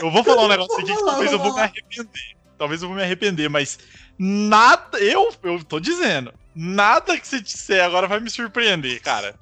Eu 0.01 0.11
vou 0.11 0.25
falar 0.25 0.45
um 0.45 0.49
negócio 0.49 0.75
aqui 0.75 0.95
que 0.95 1.05
talvez 1.05 1.33
eu 1.33 1.39
vou 1.39 1.55
me 1.55 1.61
arrepender. 1.61 2.37
Talvez 2.59 2.83
eu 2.83 2.89
vou 2.89 2.97
me 2.97 3.03
arrepender, 3.03 3.49
mas 3.49 3.79
nada. 4.19 4.99
Eu, 4.99 5.33
eu 5.43 5.63
tô 5.65 5.79
dizendo. 5.79 6.33
Nada 6.55 7.19
que 7.19 7.27
você 7.27 7.41
disser 7.41 7.85
agora 7.85 8.07
vai 8.07 8.21
me 8.21 8.31
surpreender, 8.31 9.01
cara. 9.03 9.35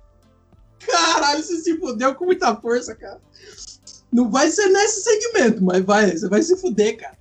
Caralho, 0.86 1.42
você 1.42 1.58
se 1.58 1.78
fudeu 1.78 2.14
com 2.14 2.24
muita 2.24 2.54
força, 2.56 2.94
cara. 2.94 3.20
Não 4.12 4.30
vai 4.30 4.50
ser 4.50 4.68
nesse 4.68 5.02
segmento, 5.02 5.62
mas 5.62 5.84
vai, 5.84 6.10
você 6.10 6.28
vai 6.28 6.42
se 6.42 6.56
fuder, 6.56 6.98
cara. 6.98 7.16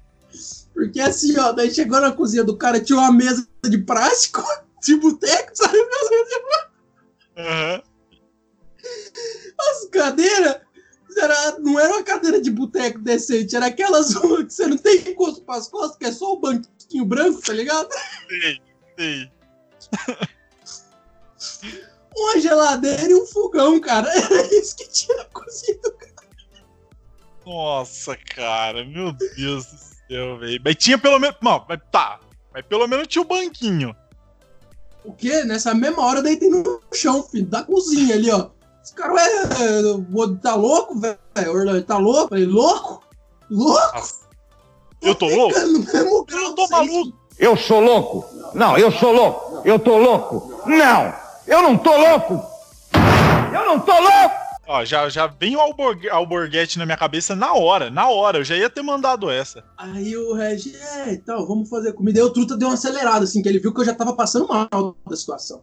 Porque 0.73 0.99
assim, 0.99 1.37
ó, 1.37 1.51
daí 1.51 1.73
chegou 1.73 1.99
na 1.99 2.11
cozinha 2.11 2.43
do 2.43 2.57
cara, 2.57 2.81
tinha 2.81 2.97
uma 2.97 3.11
mesa 3.11 3.47
de 3.63 3.77
plástico, 3.77 4.43
de 4.81 4.95
boteco, 4.97 5.51
sabe? 5.53 5.77
Aham. 7.37 7.83
As 9.59 9.85
cadeiras 9.91 10.61
era, 11.17 11.59
não 11.59 11.79
era 11.79 11.93
uma 11.93 12.03
cadeira 12.03 12.41
de 12.41 12.49
boteco 12.49 12.99
decente, 12.99 13.55
era 13.55 13.67
aquelas 13.67 14.13
que 14.17 14.49
você 14.49 14.67
não 14.67 14.77
tem 14.77 15.09
encosto 15.09 15.43
para 15.43 15.59
as 15.59 15.67
costas, 15.67 15.97
que 15.97 16.05
é 16.05 16.11
só 16.11 16.33
o 16.33 16.39
banquinho 16.39 17.05
branco, 17.05 17.41
tá 17.41 17.53
ligado? 17.53 17.89
Sei, 18.27 18.61
sei. 18.97 19.31
Uma 22.15 22.39
geladeira 22.39 23.09
e 23.09 23.15
um 23.15 23.25
fogão, 23.25 23.79
cara. 23.79 24.07
Era 24.11 24.41
isso 24.53 24.75
que 24.75 24.87
tinha 24.89 25.23
cozido, 25.25 25.93
cara. 25.93 26.11
Nossa, 27.45 28.17
cara, 28.17 28.83
meu 28.83 29.13
Deus 29.13 29.65
do 29.65 29.77
céu, 30.07 30.37
velho. 30.37 30.61
Mas 30.63 30.75
tinha 30.75 30.97
pelo 30.97 31.17
menos. 31.19 31.37
Não, 31.41 31.65
mas 31.67 31.79
tá. 31.89 32.19
Mas 32.53 32.65
pelo 32.65 32.85
menos 32.85 33.07
tinha 33.07 33.21
o 33.21 33.25
banquinho. 33.25 33.95
O 35.03 35.13
quê? 35.13 35.43
Nessa 35.43 35.73
mesma 35.73 36.03
hora 36.03 36.19
eu 36.19 36.23
deitei 36.23 36.49
no 36.49 36.79
chão, 36.93 37.23
filho, 37.23 37.45
da 37.47 37.63
cozinha 37.63 38.15
ali, 38.15 38.29
ó. 38.31 38.47
Esse 38.83 38.93
cara, 38.93 39.13
ué, 39.13 39.23
tá 40.41 40.55
louco, 40.55 40.99
velho? 40.99 41.17
Tá 41.85 41.97
louco? 41.97 42.29
Falei, 42.29 42.45
louco? 42.45 43.01
Louco? 43.49 43.93
Nossa. 43.95 44.21
Eu 45.01 45.15
tô 45.15 45.27
louco? 45.27 45.59
No 45.59 45.79
mesmo 45.79 46.25
grau, 46.25 46.43
Eu 46.43 46.53
tô 46.55 46.67
maluco. 46.67 47.17
Eu 47.39 47.57
sou 47.57 47.79
louco? 47.79 48.25
Não, 48.53 48.77
eu 48.77 48.91
sou 48.91 49.11
louco. 49.11 49.61
Eu 49.65 49.79
tô 49.79 49.97
louco? 49.97 50.61
Não, 50.67 51.13
eu 51.47 51.61
não 51.63 51.77
tô 51.77 51.95
louco. 51.97 52.43
Eu 53.51 53.65
não 53.65 53.79
tô 53.79 53.91
louco. 53.93 54.35
Ó, 54.73 54.85
já, 54.85 55.09
já 55.09 55.27
vem 55.27 55.55
o 55.55 55.59
alborgue- 55.59 56.09
alborguete 56.09 56.77
na 56.79 56.85
minha 56.85 56.97
cabeça 56.97 57.35
na 57.35 57.53
hora, 57.53 57.89
na 57.89 58.07
hora. 58.09 58.37
Eu 58.37 58.43
já 58.43 58.55
ia 58.55 58.69
ter 58.69 58.81
mandado 58.81 59.29
essa. 59.29 59.63
Aí 59.77 60.15
o 60.15 60.33
Regi, 60.33 60.73
é, 60.75 61.11
então, 61.13 61.45
vamos 61.45 61.67
fazer 61.69 61.91
comida. 61.93 62.19
Aí 62.19 62.25
o 62.25 62.29
Truta 62.29 62.55
deu 62.55 62.69
uma 62.69 62.75
acelerada, 62.75 63.25
assim, 63.25 63.41
que 63.41 63.49
ele 63.49 63.59
viu 63.59 63.73
que 63.73 63.81
eu 63.81 63.85
já 63.85 63.93
tava 63.93 64.13
passando 64.15 64.47
mal 64.47 64.95
da 65.09 65.15
situação. 65.17 65.61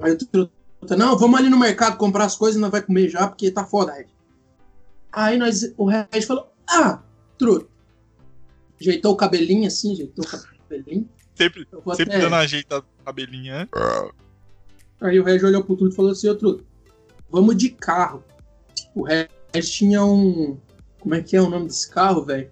Aí 0.00 0.12
o 0.12 0.18
Truta, 0.18 0.96
não, 0.96 1.16
vamos 1.16 1.38
ali 1.38 1.48
no 1.48 1.56
mercado 1.58 1.96
comprar 1.96 2.24
as 2.24 2.34
coisas 2.34 2.56
e 2.58 2.60
nós 2.60 2.70
vai 2.72 2.82
comer 2.82 3.08
já, 3.08 3.28
porque 3.28 3.48
tá 3.50 3.64
foda, 3.64 3.92
Regi. 3.92 4.10
Aí 5.12 5.38
nós, 5.38 5.72
o 5.76 5.84
Regi 5.86 6.26
falou, 6.26 6.52
ah, 6.68 6.98
Truta. 7.38 7.66
Ajeitou 8.80 9.12
o 9.12 9.16
cabelinho 9.16 9.66
assim, 9.68 9.92
ajeitou 9.92 10.24
o 10.24 10.28
cabelinho. 10.28 11.08
Sempre, 11.36 11.66
sempre 11.94 12.14
até- 12.14 12.18
dando 12.20 12.34
ajeita 12.34 12.78
a 12.78 12.82
cabelinha. 13.04 13.60
né? 13.60 13.68
Aí 15.00 15.20
o 15.20 15.24
Regi 15.24 15.44
olhou 15.44 15.62
pro 15.62 15.76
Truta 15.76 15.92
e 15.92 15.96
falou 15.96 16.10
assim, 16.10 16.28
ô 16.28 16.34
Truta, 16.34 16.64
vamos 17.30 17.56
de 17.56 17.70
carro. 17.70 18.24
O 18.94 19.02
Regi 19.02 19.28
tinha 19.70 20.04
um... 20.04 20.58
Como 21.00 21.14
é 21.14 21.20
que 21.22 21.36
é 21.36 21.42
o 21.42 21.50
nome 21.50 21.66
desse 21.66 21.90
carro, 21.90 22.22
velho? 22.24 22.50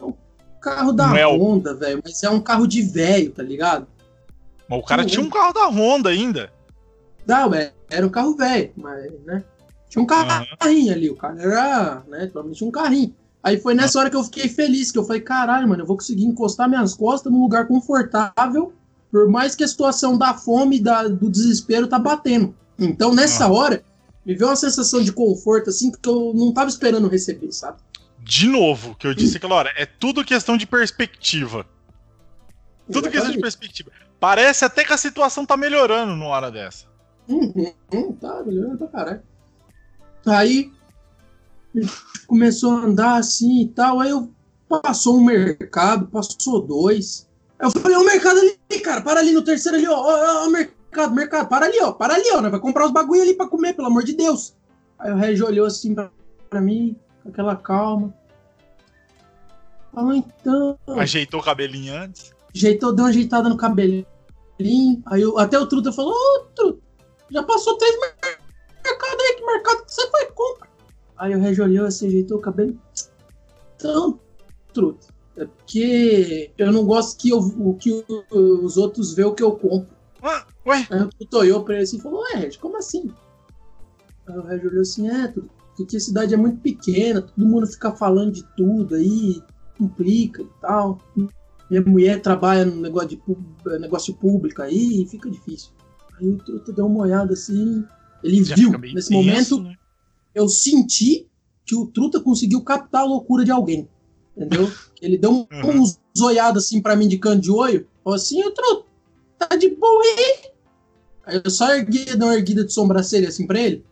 É 0.00 0.04
um 0.04 0.14
carro 0.60 0.92
da 0.92 1.18
é 1.18 1.26
o- 1.26 1.36
Honda, 1.36 1.74
velho, 1.74 2.00
mas 2.04 2.22
é 2.22 2.30
um 2.30 2.40
carro 2.40 2.66
de 2.66 2.82
velho, 2.82 3.30
tá 3.32 3.42
ligado? 3.42 3.86
Mas 4.68 4.78
o 4.78 4.82
cara 4.82 5.04
tinha 5.04 5.20
um 5.24 5.28
carro 5.28 5.52
da 5.52 5.66
Honda 5.66 6.08
ainda. 6.08 6.50
Não, 7.26 7.50
velho, 7.50 7.70
era 7.90 8.06
um 8.06 8.10
carro 8.10 8.34
velho, 8.34 8.72
mas, 8.76 9.12
né? 9.24 9.44
Tinha 9.88 10.02
um 10.02 10.06
carrinho 10.06 10.92
ali, 10.92 11.10
o 11.10 11.16
cara 11.16 11.42
era, 11.42 12.02
né? 12.08 12.30
Tinha 12.54 12.68
um 12.68 12.72
carrinho. 12.72 13.14
Aí 13.42 13.58
foi 13.58 13.74
nessa 13.74 13.98
hora 13.98 14.08
que 14.08 14.16
eu 14.16 14.24
fiquei 14.24 14.48
feliz, 14.48 14.90
que 14.90 14.98
eu 14.98 15.04
falei, 15.04 15.20
caralho, 15.20 15.68
mano, 15.68 15.82
eu 15.82 15.86
vou 15.86 15.96
conseguir 15.96 16.24
encostar 16.24 16.68
minhas 16.68 16.94
costas 16.94 17.30
num 17.30 17.42
lugar 17.42 17.66
confortável, 17.66 18.72
por 19.10 19.28
mais 19.28 19.54
que 19.54 19.62
a 19.64 19.68
situação 19.68 20.16
da 20.16 20.32
fome 20.32 20.76
e 20.76 20.80
da, 20.80 21.06
do 21.08 21.28
desespero 21.28 21.86
tá 21.86 21.98
batendo. 21.98 22.54
Então, 22.78 23.12
nessa 23.12 23.48
hora, 23.52 23.84
me 24.24 24.34
veio 24.34 24.50
uma 24.50 24.56
sensação 24.56 25.02
de 25.02 25.12
conforto, 25.12 25.70
assim, 25.70 25.90
que 25.90 26.08
eu 26.08 26.32
não 26.34 26.52
tava 26.52 26.68
esperando 26.68 27.08
receber, 27.08 27.52
sabe? 27.52 27.78
De 28.18 28.46
novo, 28.46 28.94
que 28.94 29.06
eu 29.06 29.14
disse 29.14 29.36
aquela 29.36 29.56
hora, 29.56 29.72
é 29.76 29.84
tudo 29.84 30.24
questão 30.24 30.56
de 30.56 30.66
perspectiva. 30.66 31.66
Tudo 32.86 33.10
questão 33.10 33.10
de 33.10 33.38
Exatamente. 33.38 33.40
perspectiva. 33.40 33.90
Parece 34.20 34.64
até 34.64 34.84
que 34.84 34.92
a 34.92 34.96
situação 34.96 35.44
tá 35.44 35.56
melhorando 35.56 36.14
numa 36.14 36.28
hora 36.28 36.50
dessa. 36.50 36.86
Uhum, 37.28 37.72
uhum, 37.92 38.12
tá, 38.12 38.42
melhorando 38.44 38.78
pra 38.78 38.86
caralho. 38.88 39.22
Aí 40.24 40.70
começou 42.26 42.72
a 42.72 42.84
andar 42.84 43.16
assim 43.16 43.62
e 43.62 43.68
tal. 43.68 43.98
Aí 43.98 44.10
eu 44.10 44.32
passou 44.68 45.18
um 45.18 45.24
mercado, 45.24 46.06
passou 46.06 46.62
dois. 46.62 47.28
Eu 47.58 47.70
falei, 47.70 47.96
o 47.96 48.04
mercado 48.04 48.38
ali, 48.38 48.80
cara, 48.80 49.00
para 49.00 49.20
ali 49.20 49.32
no 49.32 49.42
terceiro 49.42 49.78
ali, 49.78 49.86
ó, 49.86 49.94
ó, 49.94 50.46
ó, 50.46 50.50
mercado, 50.50 50.76
mercado, 51.14 51.48
para 51.48 51.66
ali, 51.66 51.80
ó, 51.80 51.92
para 51.92 52.14
ali, 52.14 52.30
ó, 52.32 52.40
né? 52.40 52.48
Vai 52.50 52.60
comprar 52.60 52.86
os 52.86 52.92
bagulho 52.92 53.22
ali 53.22 53.34
pra 53.34 53.48
comer, 53.48 53.74
pelo 53.74 53.88
amor 53.88 54.04
de 54.04 54.14
Deus. 54.14 54.54
Aí 54.98 55.10
o 55.12 55.16
Regi 55.16 55.42
olhou 55.42 55.66
assim 55.66 55.94
pra, 55.94 56.10
pra 56.48 56.60
mim, 56.60 56.96
com 57.22 57.28
aquela 57.30 57.56
calma. 57.56 58.14
Falou, 59.92 60.12
então. 60.14 60.78
Ajeitou 60.96 61.40
o 61.40 61.42
cabelinho 61.42 61.94
antes. 61.94 62.32
Ajeitou, 62.54 62.92
deu 62.92 63.04
uma 63.04 63.10
ajeitada 63.10 63.48
no 63.48 63.56
cabelinho. 63.56 64.06
Aí 65.06 65.20
eu- 65.22 65.38
até 65.38 65.58
o 65.58 65.66
Truta 65.66 65.92
falou, 65.92 66.12
ô 66.14 66.40
Truta, 66.54 66.78
já 67.30 67.42
passou 67.42 67.76
três 67.76 67.98
mer- 67.98 68.38
mercados 68.84 69.24
aí, 69.24 69.34
que 69.36 69.44
mercado 69.44 69.84
que 69.84 69.92
você 69.92 70.10
foi 70.10 70.26
compra? 70.26 70.68
Aí 71.16 71.34
o 71.34 71.40
Regi 71.40 71.60
olhou 71.60 71.86
assim, 71.86 72.06
ajeitou 72.06 72.38
o 72.38 72.40
cabelo. 72.40 72.78
Então, 73.76 74.20
Truta, 74.72 75.08
é 75.36 75.44
porque 75.46 76.50
eu 76.56 76.70
não 76.72 76.84
gosto 76.84 77.18
que, 77.18 77.30
eu, 77.30 77.76
que 77.80 78.04
os 78.30 78.76
outros 78.76 79.14
vê 79.14 79.24
o 79.24 79.34
que 79.34 79.42
eu 79.42 79.52
compro. 79.52 79.94
Ah, 80.22 80.46
ué, 80.66 80.86
Aí 80.90 81.00
o 81.02 81.08
Truta 81.08 81.38
olhou 81.38 81.64
pra 81.64 81.74
ele 81.74 81.82
assim 81.84 81.98
e 81.98 82.00
falou, 82.00 82.22
ué, 82.22 82.36
Regi, 82.38 82.58
como 82.58 82.76
assim? 82.76 83.10
Aí 84.26 84.36
o 84.38 84.42
Regi 84.42 84.66
olhou 84.66 84.82
assim, 84.82 85.08
é, 85.08 85.28
Truta, 85.28 85.48
porque 85.76 85.96
a 85.96 86.00
cidade 86.00 86.34
é 86.34 86.36
muito 86.36 86.60
pequena, 86.60 87.22
todo 87.22 87.46
mundo 87.46 87.66
fica 87.66 87.92
falando 87.92 88.32
de 88.32 88.44
tudo 88.56 88.94
aí, 88.94 89.42
complica 89.76 90.42
e 90.42 90.48
tal. 90.60 90.98
Minha 91.70 91.82
mulher 91.82 92.20
trabalha 92.20 92.64
no 92.64 92.80
negócio, 92.80 93.08
de, 93.08 93.22
eh, 93.70 93.78
negócio 93.78 94.14
público 94.14 94.60
aí 94.62 95.06
fica 95.10 95.30
difícil. 95.30 95.70
Aí 96.20 96.28
o 96.28 96.36
Truta 96.38 96.72
deu 96.72 96.86
uma 96.86 97.00
olhada 97.00 97.32
assim, 97.32 97.82
ele 98.22 98.44
já 98.44 98.54
viu. 98.54 98.70
Nesse 98.78 99.08
tenso, 99.08 99.56
momento, 99.56 99.60
né? 99.62 99.74
eu 100.34 100.48
senti 100.48 101.26
que 101.64 101.74
o 101.74 101.86
Truta 101.86 102.20
conseguiu 102.20 102.62
captar 102.62 103.02
a 103.02 103.06
loucura 103.06 103.44
de 103.44 103.50
alguém. 103.50 103.88
Entendeu? 104.36 104.70
Ele 105.00 105.16
deu 105.18 105.30
um, 105.32 105.46
Uhum. 105.64 105.80
uns 105.82 105.98
olhadas 106.20 106.64
assim 106.64 106.80
pra 106.80 106.94
mim 106.94 107.08
de 107.08 107.18
canto 107.18 107.40
de 107.40 107.50
olho. 107.50 107.86
Falou 108.04 108.16
assim, 108.16 108.42
ô 108.44 108.50
Truta, 108.50 108.86
tá 109.46 109.56
de 109.56 109.68
boa 109.70 110.02
aí? 110.04 110.36
Aí 111.26 111.40
eu 111.44 111.50
só 111.50 111.72
ergui, 111.74 112.04
dei 112.04 112.14
uma 112.16 112.34
erguida 112.34 112.64
de 112.64 112.72
sobrancelha 112.72 113.28
assim 113.28 113.46
pra 113.46 113.60
ele. 113.60 113.84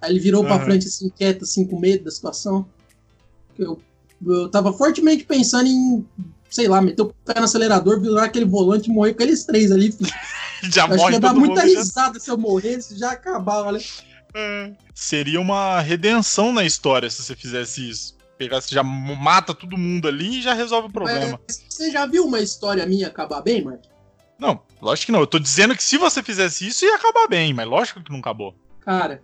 Aí 0.00 0.10
ele 0.12 0.20
virou 0.20 0.44
pra 0.44 0.56
Uhum. 0.56 0.64
frente 0.64 0.86
assim, 0.86 1.08
quieto, 1.10 1.42
assim, 1.44 1.66
com 1.66 1.78
medo 1.80 2.04
da 2.04 2.10
situação. 2.10 2.68
Eu, 3.58 3.80
eu 4.26 4.48
tava 4.50 4.72
fortemente 4.72 5.24
pensando 5.24 5.66
em, 5.68 6.06
sei 6.50 6.68
lá, 6.68 6.80
meter 6.80 7.02
o 7.02 7.06
pé 7.24 7.34
no 7.38 7.44
acelerador, 7.44 8.00
virar 8.00 8.24
aquele 8.24 8.44
volante 8.44 8.88
e 8.90 8.92
morrer 8.92 9.14
com 9.14 9.22
aqueles 9.22 9.44
três 9.44 9.72
ali. 9.72 9.90
Filho. 9.92 10.10
Já 10.70 10.82
Eu 10.82 10.86
acho 10.86 10.94
que 10.94 10.96
morre 11.02 11.12
ia 11.14 11.20
dar 11.20 11.34
muita 11.34 11.60
mundo. 11.62 11.72
já- 11.72 11.78
risada 11.80 12.18
se 12.20 12.30
eu 12.30 12.38
morresse, 12.38 12.98
já 12.98 13.10
acabava, 13.12 13.72
né? 13.72 13.78
É. 14.34 14.72
Seria 14.94 15.40
uma 15.40 15.80
redenção 15.80 16.52
na 16.52 16.64
história 16.64 17.08
se 17.10 17.22
você 17.22 17.34
fizesse 17.34 17.88
isso. 17.88 18.16
Pegasse, 18.38 18.72
já 18.74 18.82
mata 18.82 19.54
todo 19.54 19.78
mundo 19.78 20.06
ali 20.08 20.38
e 20.38 20.42
já 20.42 20.52
resolve 20.52 20.88
o 20.88 20.92
problema. 20.92 21.40
Mas 21.48 21.62
você 21.68 21.90
já 21.90 22.04
viu 22.06 22.26
uma 22.26 22.40
história 22.40 22.84
minha 22.86 23.06
acabar 23.08 23.40
bem, 23.40 23.64
Mark? 23.64 23.80
Não, 24.38 24.60
lógico 24.80 25.06
que 25.06 25.12
não. 25.12 25.20
Eu 25.20 25.26
tô 25.26 25.38
dizendo 25.38 25.74
que 25.74 25.82
se 25.82 25.96
você 25.96 26.22
fizesse 26.22 26.66
isso, 26.66 26.84
ia 26.84 26.96
acabar 26.96 27.28
bem, 27.28 27.52
mas 27.54 27.66
lógico 27.66 28.02
que 28.02 28.10
não 28.10 28.18
acabou. 28.18 28.54
Cara, 28.80 29.22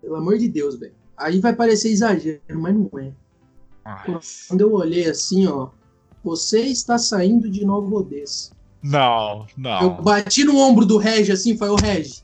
pelo 0.00 0.16
amor 0.16 0.38
de 0.38 0.48
Deus, 0.48 0.78
velho. 0.78 0.94
Aí 1.16 1.40
vai 1.40 1.54
parecer 1.54 1.90
exagero, 1.90 2.40
mas 2.54 2.74
não 2.74 2.90
é. 2.98 3.12
Mas... 4.06 4.46
Quando 4.48 4.60
eu 4.60 4.72
olhei 4.72 5.08
assim, 5.08 5.46
ó, 5.46 5.70
você 6.22 6.60
está 6.60 6.98
saindo 6.98 7.50
de 7.50 7.64
Novo 7.64 7.96
Odessa. 7.96 8.52
Não, 8.82 9.46
Eu 9.56 9.90
não. 9.90 10.02
bati 10.02 10.44
no 10.44 10.56
ombro 10.56 10.86
do 10.86 10.98
Regi 10.98 11.32
assim, 11.32 11.56
falei, 11.56 11.74
ô 11.74 11.76
Regi, 11.76 12.22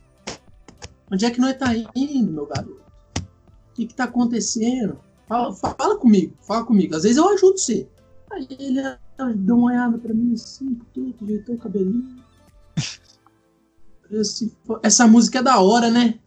onde 1.11 1.25
é 1.25 1.31
que 1.31 1.41
nós 1.41 1.57
tá 1.57 1.75
indo, 1.97 2.33
meu 2.33 2.47
garoto? 2.47 2.81
O 3.19 3.75
que 3.75 3.87
que 3.87 3.95
tá 3.95 4.05
acontecendo? 4.05 5.01
Fala, 5.29 5.53
fala 5.53 5.99
comigo, 5.99 6.35
fala 6.43 6.65
comigo. 6.65 6.95
Às 6.95 7.03
vezes 7.03 7.17
eu 7.17 7.29
ajudo 7.29 7.59
você. 7.59 7.89
Aí 8.31 8.47
ele 8.59 8.81
ah, 8.81 8.99
deu 9.35 9.57
uma 9.57 9.73
olhada 9.73 9.99
pra 9.99 10.15
mim 10.15 10.35
assim, 10.35 10.79
tudo, 10.93 11.15
ajeitou 11.23 11.57
o 11.57 11.59
cabelinho. 11.59 12.24
Eu 14.11 14.21
assim, 14.21 14.53
"Pô, 14.67 14.79
Essa 14.83 15.07
música 15.07 15.39
é 15.39 15.43
da 15.43 15.61
hora, 15.61 15.91
né? 15.91 16.19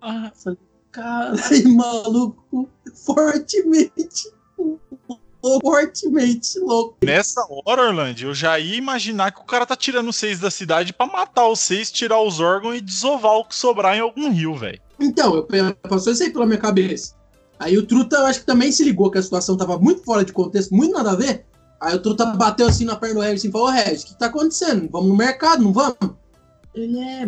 Ah, 0.00 0.32
Falei, 0.34 0.58
caralho, 0.90 1.36
maluco, 1.76 2.68
fortemente 3.04 4.32
louco, 4.58 5.20
fortemente 5.62 6.58
louco. 6.58 6.96
Nessa 7.04 7.46
hora, 7.66 7.82
Orlando, 7.88 8.22
eu 8.22 8.34
já 8.34 8.58
ia 8.58 8.76
imaginar 8.76 9.32
que 9.32 9.40
o 9.40 9.44
cara 9.44 9.66
tá 9.66 9.76
tirando 9.76 10.12
seis 10.12 10.40
da 10.40 10.50
cidade 10.50 10.92
pra 10.92 11.06
matar 11.06 11.46
os 11.48 11.60
seis, 11.60 11.92
tirar 11.92 12.20
os 12.20 12.40
órgãos 12.40 12.76
e 12.76 12.80
desovar 12.80 13.34
o 13.34 13.44
que 13.44 13.54
sobrar 13.54 13.96
em 13.96 14.00
algum 14.00 14.30
rio, 14.30 14.54
velho. 14.54 14.80
Então, 14.98 15.34
eu 15.34 15.46
passou 15.88 16.12
isso 16.12 16.22
aí 16.22 16.30
pela 16.30 16.46
minha 16.46 16.58
cabeça. 16.58 17.14
Aí 17.58 17.76
o 17.76 17.86
Truta, 17.86 18.16
eu 18.16 18.26
acho 18.26 18.40
que 18.40 18.46
também 18.46 18.72
se 18.72 18.82
ligou 18.82 19.10
que 19.10 19.18
a 19.18 19.22
situação 19.22 19.56
tava 19.56 19.78
muito 19.78 20.02
fora 20.02 20.24
de 20.24 20.32
contexto, 20.32 20.74
muito 20.74 20.94
nada 20.94 21.12
a 21.12 21.16
ver. 21.16 21.44
Aí 21.80 21.94
o 21.94 21.98
Truta 21.98 22.26
bateu 22.26 22.66
assim 22.66 22.84
na 22.84 22.96
perna 22.96 23.14
do 23.14 23.20
Regis 23.22 23.44
e 23.44 23.50
falou, 23.50 23.68
ô 23.68 23.70
Regis, 23.70 24.02
o 24.02 24.06
que 24.08 24.18
tá 24.18 24.26
acontecendo? 24.26 24.88
Vamos 24.90 25.08
no 25.08 25.16
mercado, 25.16 25.62
não 25.62 25.72
vamos? 25.72 25.96
Ele 26.74 26.98
é, 26.98 27.26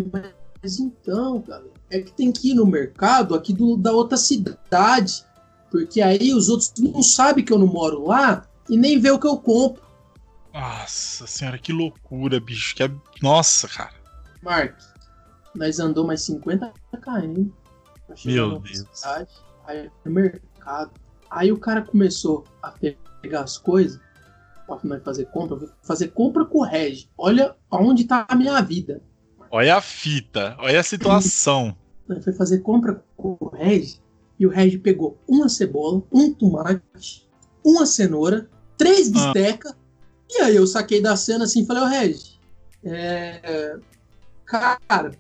mas 0.63 0.79
então, 0.79 1.41
cara, 1.43 1.65
é 1.91 2.01
que 2.01 2.13
tem 2.13 2.31
que 2.31 2.51
ir 2.51 2.55
no 2.55 2.67
mercado 2.67 3.35
aqui 3.35 3.53
do, 3.53 3.77
da 3.77 3.93
outra 3.93 4.17
cidade. 4.19 5.25
Porque 5.71 6.03
aí 6.03 6.35
os 6.35 6.51
outros 6.51 6.73
não 6.79 7.03
sabem 7.03 7.43
que 7.43 7.53
eu 7.53 7.59
não 7.59 7.67
moro 7.67 8.07
lá 8.07 8.47
e 8.69 8.77
nem 8.77 9.01
vê 9.01 9.11
o 9.11 9.19
que 9.19 9.27
eu 9.27 9.39
compro. 9.39 9.83
Nossa 10.53 11.27
senhora, 11.27 11.59
que 11.59 11.73
loucura, 11.73 12.39
bicho. 12.39 12.77
Que 12.77 12.83
é... 12.83 12.91
Nossa, 13.23 13.67
cara. 13.69 13.95
Mark, 14.43 14.79
nós 15.55 15.79
andou 15.79 16.07
mais 16.07 16.23
50 16.23 16.73
km. 17.01 17.47
Meu 18.25 18.59
Deus. 18.59 18.87
cidade, 18.93 19.31
aí 19.67 19.91
no 20.05 20.13
mercado. 20.13 20.91
Aí 21.31 21.51
o 21.51 21.59
cara 21.59 21.81
começou 21.81 22.45
a 22.63 22.75
pegar 23.23 23.41
as 23.41 23.57
coisas 23.57 23.99
pra 24.77 24.89
nós 24.89 25.03
fazer 25.03 25.27
compra. 25.27 25.57
Vou 25.57 25.69
fazer 25.83 26.09
compra 26.09 26.45
com 26.45 26.59
o 26.59 26.65
Reg. 26.65 27.09
Olha 27.17 27.55
aonde 27.71 28.05
tá 28.05 28.27
a 28.29 28.37
minha 28.37 28.61
vida. 28.61 29.03
Olha 29.51 29.77
a 29.77 29.81
fita, 29.81 30.57
olha 30.59 30.81
a 30.81 30.83
situação. 30.83 31.77
Nós 32.09 32.23
foi 32.25 32.33
fazer 32.33 32.59
compra 32.61 33.03
com 33.17 33.37
o 33.39 33.49
Reg 33.49 33.97
e 34.39 34.47
o 34.47 34.51
Reg 34.51 34.79
pegou 34.79 35.19
uma 35.29 35.49
cebola, 35.49 36.03
um 36.13 36.33
tomate, 36.33 37.29
uma 37.65 37.87
cenoura, 37.87 38.49
três 38.77 39.09
Ah. 39.09 39.13
bistecas. 39.13 39.75
E 40.31 40.41
aí 40.41 40.57
eu 40.57 40.67
saquei 40.67 41.01
da 41.03 41.15
cena 41.17 41.45
assim 41.45 41.63
e 41.63 41.67
falei, 41.67 41.83
ô 41.83 41.87
Reg, 41.87 42.19
é... 42.85 43.77
cara, 44.47 45.13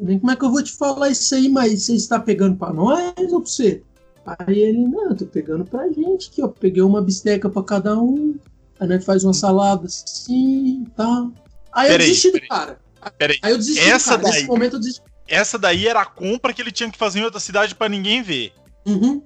nem 0.00 0.18
como 0.18 0.32
é 0.32 0.36
que 0.36 0.44
eu 0.44 0.50
vou 0.50 0.62
te 0.62 0.72
falar 0.72 1.10
isso 1.10 1.34
aí, 1.34 1.48
mas 1.48 1.84
você 1.84 1.94
está 1.94 2.18
pegando 2.18 2.56
pra 2.56 2.72
nós 2.72 3.14
ou 3.32 3.40
pra 3.40 3.50
você? 3.50 3.82
Aí 4.26 4.58
ele, 4.58 4.78
não, 4.88 5.10
eu 5.10 5.16
tô 5.16 5.24
pegando 5.26 5.64
pra 5.64 5.88
gente 5.88 6.28
aqui, 6.28 6.42
ó. 6.42 6.48
Peguei 6.48 6.82
uma 6.82 7.00
bisteca 7.00 7.48
pra 7.48 7.62
cada 7.62 7.96
um. 7.96 8.36
Aí 8.80 8.88
nós 8.88 9.04
faz 9.04 9.24
uma 9.24 9.32
salada 9.34 9.86
assim 9.86 10.82
e 10.86 10.90
tal. 10.96 11.30
Aí 11.72 11.92
eu 11.92 11.98
desisti 11.98 12.30
do 12.32 12.40
cara. 12.48 12.78
Peraí, 13.18 13.38
Aí 13.42 13.52
eu 13.52 13.56
desisti 13.58 13.80
Essa 13.88 14.16
do 14.16 14.22
cara. 14.22 14.28
Nesse 14.28 14.40
daí- 14.40 14.46
momento 14.48 14.72
eu 14.74 14.80
desisti. 14.80 15.02
essa 15.28 15.58
daí 15.58 15.86
era 15.86 16.00
a 16.00 16.06
compra 16.06 16.52
que 16.52 16.60
ele 16.60 16.72
tinha 16.72 16.90
que 16.90 16.98
fazer 16.98 17.20
em 17.20 17.24
outra 17.24 17.40
cidade 17.40 17.74
pra 17.74 17.88
ninguém 17.88 18.22
ver. 18.22 18.52
Uhum. 18.84 19.22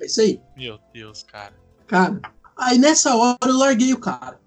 É 0.00 0.06
isso 0.06 0.20
aí. 0.20 0.40
Meu 0.56 0.78
Deus, 0.94 1.22
cara. 1.24 1.52
Cara, 1.86 2.20
aí 2.56 2.78
nessa 2.78 3.14
hora 3.16 3.36
eu 3.46 3.56
larguei 3.58 3.92
o 3.92 3.98
cara. 3.98 4.38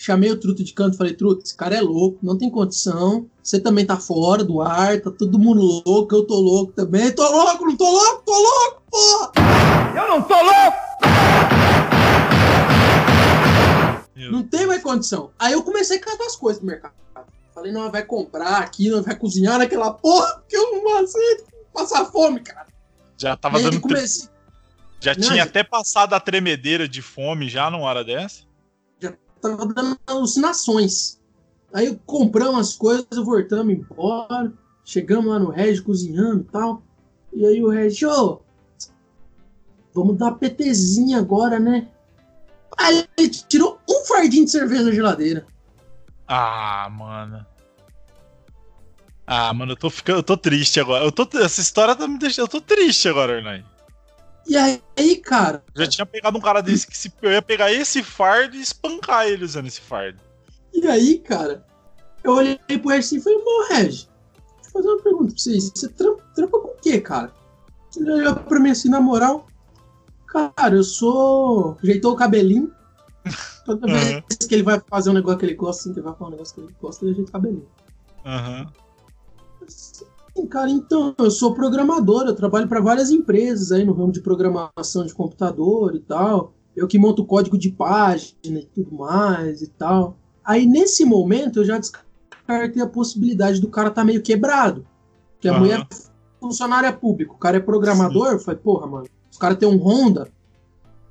Chamei 0.00 0.30
o 0.30 0.38
Truto 0.38 0.62
de 0.62 0.72
canto 0.72 0.94
e 0.94 0.96
falei, 0.96 1.12
Truto, 1.14 1.42
esse 1.44 1.56
cara 1.56 1.74
é 1.76 1.80
louco, 1.80 2.18
não 2.22 2.38
tem 2.38 2.48
condição. 2.50 3.26
Você 3.42 3.58
também 3.58 3.84
tá 3.84 3.96
fora 3.96 4.44
do 4.44 4.60
ar, 4.62 5.00
tá 5.00 5.10
todo 5.10 5.38
mundo 5.38 5.60
louco, 5.84 6.14
eu 6.14 6.24
tô 6.24 6.36
louco 6.38 6.72
também. 6.72 7.10
Tô 7.10 7.28
louco, 7.28 7.64
não 7.66 7.76
tô 7.76 7.90
louco, 7.90 8.22
tô 8.24 8.32
louco, 8.32 8.82
porra! 8.90 9.32
Eu 9.96 10.08
não 10.08 10.22
tô 10.22 10.34
louco! 10.34 11.57
Meu 14.30 14.40
Não 14.40 14.48
tem 14.48 14.66
mais 14.66 14.82
condição. 14.82 15.30
Aí 15.38 15.52
eu 15.52 15.62
comecei 15.62 15.98
a 15.98 16.00
catar 16.00 16.24
as 16.24 16.36
coisas 16.36 16.60
do 16.60 16.66
mercado. 16.66 16.94
Falei, 17.54 17.72
não, 17.72 17.90
vai 17.90 18.04
comprar 18.04 18.58
aqui, 18.58 18.88
não 18.88 19.02
vai 19.02 19.16
cozinhar 19.16 19.58
naquela 19.58 19.92
porra, 19.92 20.36
porque 20.38 20.56
eu 20.56 20.82
não 20.82 20.98
aceito 20.98 21.44
passar 21.72 22.04
fome, 22.06 22.40
cara. 22.40 22.66
Já 23.16 23.36
tava 23.36 23.60
dando. 23.60 23.80
comecei, 23.80 24.28
Já 25.00 25.14
Não, 25.14 25.20
tinha 25.22 25.36
já- 25.38 25.42
até 25.44 25.64
passado 25.64 26.12
a 26.14 26.20
tremedeira 26.20 26.88
de 26.88 27.02
fome 27.02 27.48
já 27.48 27.70
numa 27.70 27.84
hora 27.84 28.04
dessa. 28.04 28.46
tava 29.40 29.66
dando 29.66 29.96
alucinações. 30.06 31.20
Aí 31.72 31.96
compramos 32.04 32.60
as 32.60 32.74
coisas, 32.76 33.06
voltamos 33.24 33.72
embora. 33.74 34.52
Chegamos 34.84 35.26
lá 35.26 35.38
no 35.38 35.50
Regi 35.50 35.80
cozinhando 35.82 36.40
e 36.40 36.44
tal. 36.44 36.82
E 37.32 37.46
aí 37.46 37.62
o 37.62 37.68
Regi, 37.68 38.04
ô, 38.06 38.40
vamos 39.94 40.16
dar 40.16 40.32
PTzinha 40.32 41.18
agora, 41.18 41.58
né? 41.60 41.88
Aí 42.76 43.06
ele 43.16 43.28
tirou 43.28 43.77
fardinho 44.08 44.44
de 44.44 44.50
cerveja 44.50 44.84
da 44.84 44.92
geladeira. 44.92 45.46
Ah, 46.26 46.88
mano. 46.90 47.46
Ah, 49.26 49.52
mano, 49.52 49.72
eu 49.72 49.76
tô 49.76 49.90
ficando. 49.90 50.18
Eu 50.18 50.22
tô 50.22 50.36
triste 50.36 50.80
agora. 50.80 51.04
Eu 51.04 51.12
tô, 51.12 51.28
essa 51.38 51.60
história 51.60 51.94
tá 51.94 52.08
me 52.08 52.18
deixando. 52.18 52.46
Eu 52.46 52.48
tô 52.48 52.60
triste 52.60 53.08
agora, 53.08 53.36
Hernani. 53.36 53.64
E 54.46 54.56
aí, 54.56 55.16
cara, 55.16 55.62
Eu 55.74 55.84
já 55.84 55.90
tinha 55.90 56.06
pegado 56.06 56.38
um 56.38 56.40
cara 56.40 56.62
desse 56.62 56.86
que 56.86 56.96
se, 56.96 57.12
eu 57.20 57.30
ia 57.30 57.42
pegar 57.42 57.70
esse 57.70 58.02
fardo 58.02 58.56
e 58.56 58.62
espancar 58.62 59.26
ele 59.26 59.44
usando 59.44 59.66
esse 59.66 59.80
fardo. 59.80 60.18
e 60.72 60.86
aí, 60.88 61.18
cara, 61.18 61.66
eu 62.24 62.32
olhei 62.32 62.58
pro 62.66 62.88
Regi 62.88 62.98
assim 63.00 63.16
e 63.18 63.20
falei, 63.20 63.38
ô 63.38 63.66
Regi, 63.68 64.08
deixa 64.08 64.68
eu 64.68 64.72
fazer 64.72 64.88
uma 64.88 65.02
pergunta 65.02 65.34
pra 65.34 65.38
vocês. 65.38 65.70
Você 65.74 65.88
trampa, 65.90 66.22
trampa 66.34 66.60
com 66.60 66.68
o 66.68 66.76
quê, 66.80 66.98
cara? 66.98 67.30
Ele 67.94 68.10
olhou 68.10 68.36
pra 68.36 68.58
mim 68.58 68.70
assim, 68.70 68.88
na 68.88 69.00
moral, 69.02 69.46
cara, 70.26 70.76
eu 70.76 70.84
sou. 70.84 71.76
Ajeitou 71.82 72.14
o 72.14 72.16
cabelinho. 72.16 72.72
Toda 73.64 73.86
vez 73.86 74.22
que 74.48 74.54
ele 74.54 74.62
vai 74.62 74.80
fazer 74.88 75.10
um 75.10 75.14
negócio 75.14 75.38
que 75.38 75.46
ele 75.46 75.54
gosta, 75.54 75.82
assim, 75.82 75.92
que 75.92 76.00
ele 76.00 76.06
vai 76.06 76.16
falar 76.16 76.28
um 76.28 76.32
negócio 76.32 76.54
que 76.54 76.60
ele 76.60 76.74
gosta, 76.80 77.04
ele 77.04 77.12
ajeita 77.12 77.30
o 77.30 77.32
cabelinho. 77.32 77.68
Aham. 78.24 78.66
Sim, 79.66 80.46
cara, 80.46 80.70
então, 80.70 81.14
eu 81.18 81.30
sou 81.30 81.54
programador, 81.54 82.26
eu 82.26 82.34
trabalho 82.34 82.68
para 82.68 82.80
várias 82.80 83.10
empresas 83.10 83.72
aí 83.72 83.84
no 83.84 83.92
ramo 83.92 84.12
de 84.12 84.20
programação 84.20 85.04
de 85.04 85.12
computador 85.12 85.94
e 85.94 86.00
tal. 86.00 86.54
Eu 86.76 86.86
que 86.86 86.98
monto 86.98 87.24
código 87.24 87.58
de 87.58 87.70
página 87.70 88.60
e 88.60 88.66
tudo 88.66 88.94
mais 88.94 89.62
e 89.62 89.66
tal. 89.66 90.16
Aí 90.44 90.64
nesse 90.64 91.04
momento 91.04 91.58
eu 91.58 91.64
já 91.64 91.78
descartei 91.78 92.80
a 92.80 92.86
possibilidade 92.86 93.60
do 93.60 93.68
cara 93.68 93.90
tá 93.90 94.04
meio 94.04 94.22
quebrado. 94.22 94.86
Que 95.40 95.48
a 95.48 95.52
Aham. 95.52 95.60
mulher 95.60 95.80
é 95.80 95.96
funcionária 96.40 96.92
pública, 96.92 97.32
o 97.32 97.38
cara 97.38 97.56
é 97.56 97.60
programador, 97.60 98.28
eu 98.28 98.38
falei, 98.38 98.60
porra, 98.60 98.86
mano, 98.86 99.08
os 99.30 99.36
caras 99.36 99.58
têm 99.58 99.68
um 99.68 99.76
Honda, 99.76 100.30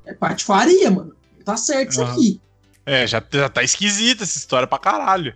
é 0.05 0.13
patifaria, 0.13 0.89
mano. 0.89 1.16
Tá 1.47 1.55
certo 1.55 1.91
isso 1.91 2.03
aqui. 2.03 2.41
É, 2.85 3.07
já, 3.07 3.23
já 3.31 3.47
tá 3.47 3.63
esquisita 3.63 4.25
essa 4.25 4.37
história 4.37 4.67
pra 4.67 4.77
caralho. 4.77 5.33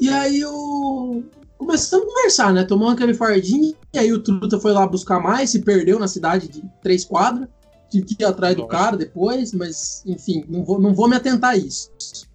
E 0.00 0.08
aí 0.08 0.40
eu. 0.40 1.22
Começamos 1.58 2.06
a 2.06 2.08
conversar, 2.08 2.52
né? 2.54 2.64
Tomamos 2.64 2.94
aquele 2.94 3.12
fardinho, 3.12 3.74
e 3.92 3.98
aí 3.98 4.12
o 4.14 4.22
Truta 4.22 4.58
foi 4.58 4.72
lá 4.72 4.86
buscar 4.86 5.20
mais, 5.20 5.50
se 5.50 5.60
perdeu 5.60 5.98
na 5.98 6.08
cidade 6.08 6.48
de 6.48 6.62
três 6.82 7.04
quadras. 7.04 7.48
Tive 7.90 8.06
que 8.06 8.22
ir 8.22 8.24
atrás 8.24 8.54
do 8.56 8.62
Lógico. 8.62 8.78
cara 8.78 8.96
depois, 8.96 9.52
mas 9.52 10.02
enfim, 10.06 10.42
não 10.48 10.64
vou, 10.64 10.80
não 10.80 10.94
vou 10.94 11.06
me 11.06 11.16
atentar 11.16 11.50
a 11.50 11.56
isso. 11.56 11.90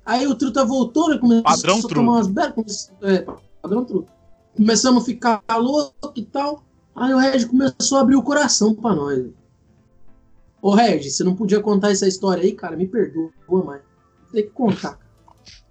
Aí 0.05 0.27
o 0.27 0.35
Truta 0.35 0.63
voltou, 0.63 1.09
né? 1.09 1.17
Começou 1.17 1.43
Padrão 1.43 1.79
a 1.79 1.81
tomar 1.81 2.11
umas 2.13 2.27
belas. 2.27 2.91
É, 3.01 3.25
padrão 3.63 3.83
Truta. 3.83 4.11
Começamos 4.55 5.01
a 5.01 5.05
ficar 5.07 5.41
louco 5.55 6.13
e 6.15 6.21
tal. 6.21 6.63
Aí 6.95 7.11
o 7.13 7.17
Reg 7.17 7.47
começou 7.47 7.97
a 7.97 8.01
abrir 8.01 8.15
o 8.15 8.23
coração 8.23 8.75
pra 8.75 8.93
nós. 8.93 9.25
Ô 10.61 10.73
Reg, 10.75 11.09
você 11.09 11.23
não 11.23 11.35
podia 11.35 11.59
contar 11.59 11.91
essa 11.91 12.07
história 12.07 12.43
aí, 12.43 12.51
cara? 12.53 12.75
Me 12.77 12.87
perdoa, 12.87 13.31
mas 13.65 13.81
tem 14.31 14.43
que 14.43 14.49
contar. 14.51 14.99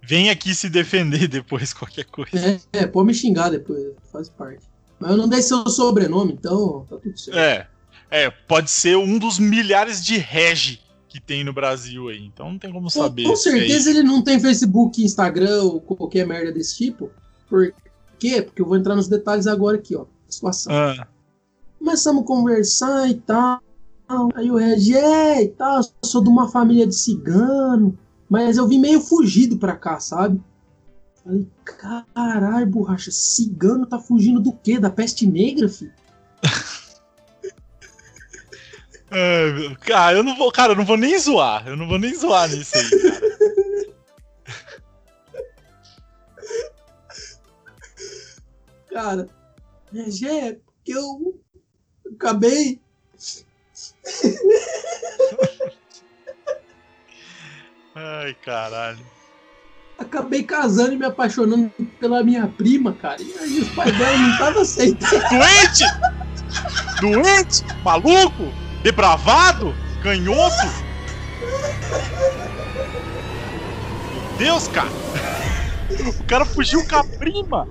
Vem 0.03 0.29
aqui 0.29 0.53
se 0.53 0.69
defender 0.69 1.27
depois, 1.27 1.73
qualquer 1.73 2.05
coisa. 2.05 2.59
É, 2.73 2.79
é, 2.79 2.87
pode 2.87 3.07
me 3.07 3.13
xingar 3.13 3.49
depois, 3.49 3.93
faz 4.11 4.29
parte. 4.29 4.65
Mas 4.99 5.11
eu 5.11 5.17
não 5.17 5.27
dei 5.29 5.41
seu 5.41 5.67
sobrenome, 5.69 6.33
então 6.33 6.85
tá 6.89 6.97
tudo 6.97 7.17
certo. 7.17 7.37
É. 7.37 7.67
É, 8.13 8.29
pode 8.29 8.69
ser 8.69 8.97
um 8.97 9.17
dos 9.17 9.39
milhares 9.39 10.03
de 10.03 10.17
regi 10.17 10.81
que 11.07 11.19
tem 11.19 11.43
no 11.45 11.53
Brasil 11.53 12.09
aí. 12.09 12.19
Então 12.25 12.51
não 12.51 12.59
tem 12.59 12.69
como 12.71 12.83
Com- 12.83 12.89
saber. 12.89 13.23
com 13.23 13.31
é 13.31 13.35
certeza 13.37 13.89
ele 13.89 14.03
não 14.03 14.21
tem 14.21 14.37
Facebook, 14.39 15.01
Instagram 15.01 15.63
ou 15.63 15.79
qualquer 15.79 16.27
merda 16.27 16.51
desse 16.51 16.75
tipo. 16.75 17.09
Por 17.49 17.73
quê? 18.19 18.41
Porque 18.41 18.61
eu 18.61 18.65
vou 18.65 18.75
entrar 18.75 18.95
nos 18.95 19.07
detalhes 19.07 19.47
agora 19.47 19.77
aqui, 19.77 19.95
ó. 19.95 20.01
A 20.27 20.31
situação. 20.31 20.73
Ah, 20.73 21.07
Começamos 21.79 22.23
a 22.23 22.25
conversar 22.25 23.09
e 23.09 23.13
tal. 23.15 23.61
Aí 24.35 24.51
o 24.51 24.55
Regi, 24.55 24.95
é, 24.95 25.47
tal, 25.49 25.77
eu 25.79 25.83
sou 26.03 26.23
de 26.23 26.29
uma 26.29 26.49
família 26.49 26.85
de 26.87 26.95
cigano, 26.95 27.97
mas 28.29 28.57
eu 28.57 28.67
vim 28.67 28.79
meio 28.79 28.99
fugido 29.01 29.57
pra 29.57 29.75
cá, 29.75 29.99
sabe? 29.99 30.41
Falei, 31.23 31.47
caralho, 31.63 32.67
borracha, 32.67 33.11
cigano 33.11 33.85
tá 33.85 33.99
fugindo 33.99 34.39
do 34.39 34.53
quê? 34.53 34.79
Da 34.79 34.89
peste 34.89 35.27
negra, 35.27 35.69
filho? 35.69 35.93
Meu- 39.11 39.75
cara, 39.77 40.17
eu 40.17 40.23
não 40.23 40.35
vou, 40.37 40.51
cara, 40.51 40.71
eu 40.71 40.77
não 40.77 40.85
vou 40.85 40.97
nem 40.97 41.17
zoar. 41.19 41.67
Eu 41.67 41.75
não 41.75 41.87
vou 41.87 41.99
nem 41.99 42.15
zoar 42.15 42.49
nisso 42.49 42.77
aí, 42.77 42.89
cara. 42.89 43.21
Cara, 48.89 49.27
Regi, 49.91 50.27
é 50.27 50.53
porque 50.53 50.93
eu 50.93 51.39
acabei 52.13 52.81
Ai, 57.95 58.33
caralho. 58.43 59.05
acabei 59.99 60.43
casando 60.43 60.93
e 60.93 60.97
me 60.97 61.05
apaixonando 61.05 61.71
pela 61.99 62.23
minha 62.23 62.47
prima, 62.47 62.93
cara. 62.93 63.21
E 63.21 63.33
aí 63.39 63.59
os 63.59 63.69
pais 63.69 63.95
dela 63.97 64.17
não 64.17 64.31
estavam 64.31 64.61
aceitando. 64.61 65.29
Doente! 65.29 65.83
Doente! 67.01 67.63
Maluco! 67.83 68.51
Depravado! 68.83 69.75
Canhoto! 70.01 70.67
Meu 74.11 74.37
Deus, 74.37 74.67
cara! 74.69 74.89
O 76.19 76.23
cara 76.23 76.45
fugiu 76.45 76.87
com 76.87 76.95
a 76.95 77.03
prima! 77.03 77.67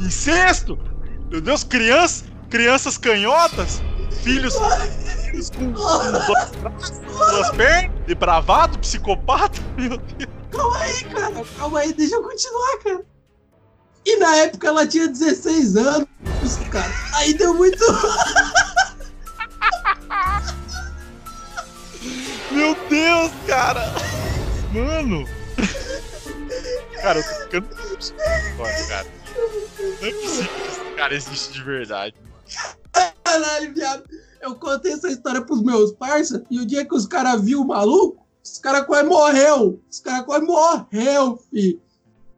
Incesto! 0.00 0.78
Meu 1.30 1.40
Deus, 1.40 1.64
crianças! 1.64 2.24
Crianças 2.50 2.98
canhotas! 2.98 3.80
Filhos, 4.22 4.54
filhos 5.24 5.50
com, 5.50 5.72
duas 5.72 7.50
pernas! 7.56 7.90
Depravado, 8.06 8.78
psicopata! 8.78 9.60
Meu 9.76 9.98
Deus! 9.98 10.30
Calma 10.52 10.78
aí, 10.78 11.04
cara. 11.04 11.44
Calma 11.58 11.80
aí, 11.80 11.92
deixa 11.92 12.14
eu 12.14 12.22
continuar, 12.22 12.78
cara. 12.84 13.04
E 14.04 14.16
na 14.18 14.36
época 14.36 14.68
ela 14.68 14.86
tinha 14.86 15.08
16 15.08 15.76
anos, 15.76 16.06
cara. 16.70 16.92
Aí 17.14 17.34
deu 17.34 17.52
muito. 17.54 17.84
Meu 22.52 22.76
Deus, 22.88 23.32
cara! 23.46 23.92
Mano! 24.72 25.26
Cara, 27.00 27.18
eu 27.18 27.24
tô 27.24 27.34
ficando 27.40 27.68
agora, 28.54 28.84
cara. 28.84 29.06
Não 30.00 30.08
é 30.08 30.12
possível 30.12 30.52
que 30.54 30.68
esse 30.68 30.80
cara 30.96 31.14
existe 31.14 31.52
de 31.52 31.62
verdade. 31.64 32.14
Caralho, 33.24 33.74
viado. 33.74 34.04
Eu 34.40 34.54
contei 34.56 34.92
essa 34.92 35.08
história 35.08 35.42
pros 35.42 35.62
meus 35.62 35.92
parceiros 35.92 36.46
e 36.50 36.58
o 36.60 36.66
dia 36.66 36.84
que 36.84 36.94
os 36.94 37.06
caras 37.06 37.40
viu 37.40 37.60
o 37.60 37.66
maluco, 37.66 38.26
os 38.44 38.58
caras 38.58 38.84
quase 38.86 39.08
morreu. 39.08 39.80
Os 39.90 40.00
caras 40.00 40.26
quase 40.26 40.44
morreu, 40.44 41.36
filho. 41.50 41.80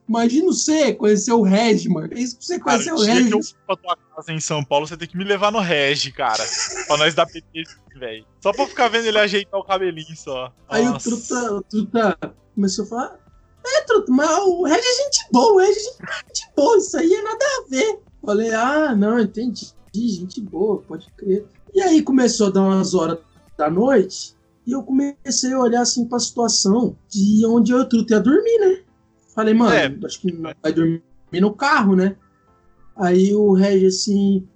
Imagina 0.06 0.46
você 0.46 0.92
conhecer 0.92 1.32
o 1.32 1.40
Reg, 1.42 1.88
mano. 1.88 2.12
É 2.12 2.20
isso 2.20 2.36
pra 2.36 2.44
você 2.46 2.60
conhecer 2.60 2.92
o 2.92 2.98
Reg. 3.00 3.28
que 3.28 3.34
eu 3.34 3.42
for 3.42 3.56
pra 3.66 3.76
tua 3.76 3.96
casa 4.14 4.32
em 4.32 4.40
São 4.40 4.62
Paulo, 4.62 4.86
você 4.86 4.98
tem 4.98 5.08
que 5.08 5.16
me 5.16 5.24
levar 5.24 5.50
no 5.50 5.60
Regi, 5.60 6.12
cara. 6.12 6.44
pra 6.86 6.98
nós 6.98 7.14
dar 7.14 7.24
PT, 7.26 7.64
velho. 7.98 8.26
Só 8.42 8.52
pra 8.52 8.66
ficar 8.66 8.88
vendo 8.88 9.06
ele 9.06 9.18
ajeitar 9.18 9.58
o 9.58 9.64
cabelinho 9.64 10.14
só. 10.14 10.52
Aí 10.68 10.84
Nossa. 10.84 11.08
o 11.08 11.10
Truta, 11.10 11.52
o 11.54 11.62
Truta 11.62 12.18
começou 12.54 12.84
a 12.84 12.88
falar: 12.88 13.18
É, 13.66 13.80
Truta, 13.80 14.12
mas 14.12 14.30
o 14.40 14.64
Reg 14.64 14.78
é 14.78 15.04
gente 15.04 15.26
boa, 15.32 15.54
o 15.54 15.58
Reg 15.58 15.70
é 15.70 15.72
gente 15.72 16.52
boa, 16.54 16.76
isso 16.76 16.96
aí 16.98 17.10
é 17.10 17.22
nada 17.22 17.44
a 17.44 17.70
ver. 17.70 18.00
Falei: 18.22 18.52
Ah, 18.52 18.94
não, 18.94 19.18
entendi, 19.18 19.72
gente 20.00 20.40
boa, 20.40 20.80
pode 20.82 21.10
crer. 21.16 21.46
E 21.74 21.80
aí 21.80 22.02
começou 22.02 22.48
a 22.48 22.50
dar 22.50 22.62
umas 22.62 22.94
horas 22.94 23.18
da 23.56 23.70
noite 23.70 24.34
e 24.66 24.72
eu 24.72 24.82
comecei 24.82 25.52
a 25.52 25.58
olhar 25.60 25.82
assim 25.82 26.06
pra 26.06 26.18
situação 26.18 26.96
de 27.08 27.44
onde 27.46 27.72
eu 27.72 27.88
Truta 27.88 28.14
ia 28.14 28.20
dormir, 28.20 28.58
né? 28.58 28.82
Falei, 29.34 29.54
mano, 29.54 29.74
É. 29.74 30.06
acho 30.06 30.20
que 30.20 30.32
vai 30.32 30.72
dormir 30.72 31.02
no 31.32 31.52
carro, 31.54 31.96
né? 31.96 32.16
Aí 32.96 33.34
o 33.34 33.52
Reg 33.52 33.86
assim, 33.86 34.46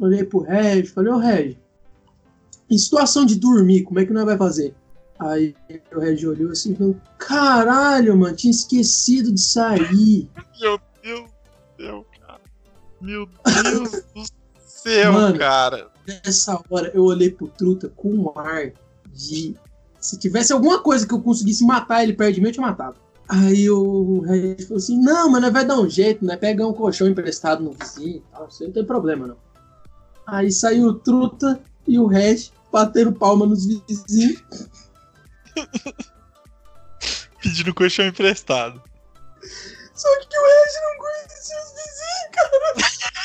olhei 0.00 0.24
pro 0.24 0.40
Reg, 0.40 0.86
falei, 0.86 1.12
ô 1.12 1.18
Reg, 1.18 1.58
em 2.70 2.78
situação 2.78 3.26
de 3.26 3.36
dormir, 3.36 3.82
como 3.82 4.00
é 4.00 4.06
que 4.06 4.12
nós 4.12 4.24
vai 4.24 4.38
fazer? 4.38 4.74
Aí 5.18 5.54
o 5.94 6.00
Reg 6.00 6.26
olhou 6.26 6.50
assim 6.50 6.72
e 6.72 6.76
falou: 6.76 6.96
Caralho, 7.18 8.16
mano, 8.16 8.34
tinha 8.34 8.50
esquecido 8.50 9.30
de 9.30 9.40
sair. 9.40 10.28
Meu 10.60 10.80
Deus 11.02 11.30
do 11.30 11.84
céu, 11.84 12.06
cara. 12.18 12.40
Meu 13.00 13.26
Deus 13.26 13.90
do 14.14 14.24
céu, 14.82 15.12
Mano. 15.12 15.38
cara. 15.38 15.90
Nessa 16.06 16.60
hora 16.68 16.90
eu 16.94 17.04
olhei 17.04 17.30
pro 17.30 17.48
Truta 17.48 17.88
com 17.88 18.08
um 18.08 18.38
ar 18.38 18.72
de. 19.12 19.54
Se 20.00 20.18
tivesse 20.18 20.52
alguma 20.52 20.80
coisa 20.80 21.06
que 21.06 21.14
eu 21.14 21.20
conseguisse 21.20 21.64
matar 21.64 22.02
ele 22.02 22.12
perto 22.12 22.34
de 22.34 22.40
mim, 22.40 22.48
eu 22.48 22.52
tinha 22.52 22.66
matado. 22.66 22.96
Aí 23.28 23.70
o 23.70 24.20
Reg 24.20 24.62
falou 24.64 24.78
assim: 24.78 25.00
Não, 25.00 25.30
mas 25.30 25.52
vai 25.52 25.64
dar 25.64 25.78
um 25.78 25.88
jeito, 25.88 26.24
né? 26.24 26.36
Pegar 26.36 26.66
um 26.66 26.72
colchão 26.72 27.08
emprestado 27.08 27.62
no 27.62 27.72
vizinho 27.72 28.16
e 28.16 28.22
tal. 28.32 28.48
Isso 28.48 28.64
não 28.64 28.72
tem 28.72 28.84
problema, 28.84 29.28
não. 29.28 29.36
Aí 30.26 30.50
saiu 30.50 30.88
o 30.88 30.94
Truta 30.94 31.60
e 31.86 31.98
o 31.98 32.06
Reg 32.06 32.50
batendo 32.70 33.12
palma 33.12 33.46
nos 33.46 33.64
vizinhos. 33.66 34.42
Pedindo 37.42 37.74
colchão 37.74 38.06
emprestado. 38.06 38.82
Só 39.94 40.08
que 40.20 40.38
o 40.38 40.42
Reg 40.42 40.72
não 40.82 40.96
conhecia 40.98 41.56
os 41.58 41.70
vizinhos, 41.72 42.28
cara. 42.32 42.50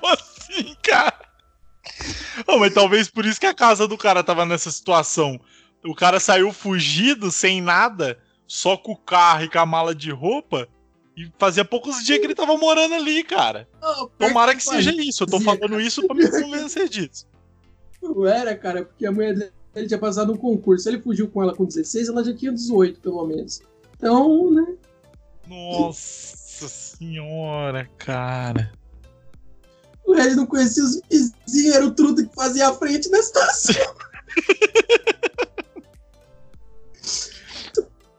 Como 0.00 0.12
assim, 0.12 0.76
cara? 0.82 1.14
Oh, 2.46 2.58
mas 2.58 2.72
talvez 2.72 3.08
por 3.08 3.24
isso 3.24 3.40
que 3.40 3.46
a 3.46 3.54
casa 3.54 3.86
do 3.86 3.96
cara 3.96 4.22
tava 4.24 4.44
nessa 4.44 4.70
situação. 4.70 5.40
O 5.84 5.94
cara 5.94 6.18
saiu 6.18 6.52
fugido, 6.52 7.30
sem 7.30 7.60
nada, 7.60 8.18
só 8.46 8.76
com 8.76 8.92
o 8.92 8.96
carro 8.96 9.44
e 9.44 9.50
com 9.50 9.58
a 9.58 9.66
mala 9.66 9.94
de 9.94 10.10
roupa. 10.10 10.68
E 11.16 11.30
fazia 11.38 11.64
poucos 11.64 12.04
dias 12.04 12.18
que 12.18 12.26
ele 12.26 12.34
tava 12.34 12.56
morando 12.56 12.94
ali, 12.94 13.22
cara. 13.22 13.68
Não, 13.80 14.08
Tomara 14.18 14.54
que 14.54 14.64
pariu. 14.64 14.82
seja 14.82 15.02
isso. 15.02 15.22
Eu 15.22 15.28
tô 15.28 15.40
falando 15.40 15.80
isso 15.80 16.06
pra 16.06 16.16
me 16.16 16.28
convencer 16.28 16.88
disso. 16.88 17.26
Não 18.02 18.26
era, 18.26 18.56
cara, 18.56 18.84
porque 18.84 19.06
a 19.06 19.12
mulher 19.12 19.34
dele 19.34 19.86
tinha 19.86 19.98
passado 19.98 20.32
um 20.32 20.36
concurso. 20.36 20.88
Ele 20.88 21.00
fugiu 21.00 21.28
com 21.28 21.42
ela 21.42 21.54
com 21.54 21.64
16, 21.64 22.08
ela 22.08 22.24
já 22.24 22.34
tinha 22.34 22.52
18, 22.52 23.00
pelo 23.00 23.26
menos. 23.26 23.62
Então, 23.96 24.50
né? 24.50 24.74
Nossa 25.46 26.68
senhora, 26.68 27.88
cara. 27.96 28.72
O 30.06 30.12
Red 30.14 30.34
não 30.34 30.46
conhecia 30.46 30.82
os 30.84 31.00
vizinhos, 31.10 31.74
era 31.74 31.86
o 31.86 31.94
Truta 31.94 32.24
que 32.26 32.34
fazia 32.34 32.68
a 32.68 32.74
frente 32.74 33.10
da 33.10 33.22
situação. 33.22 33.94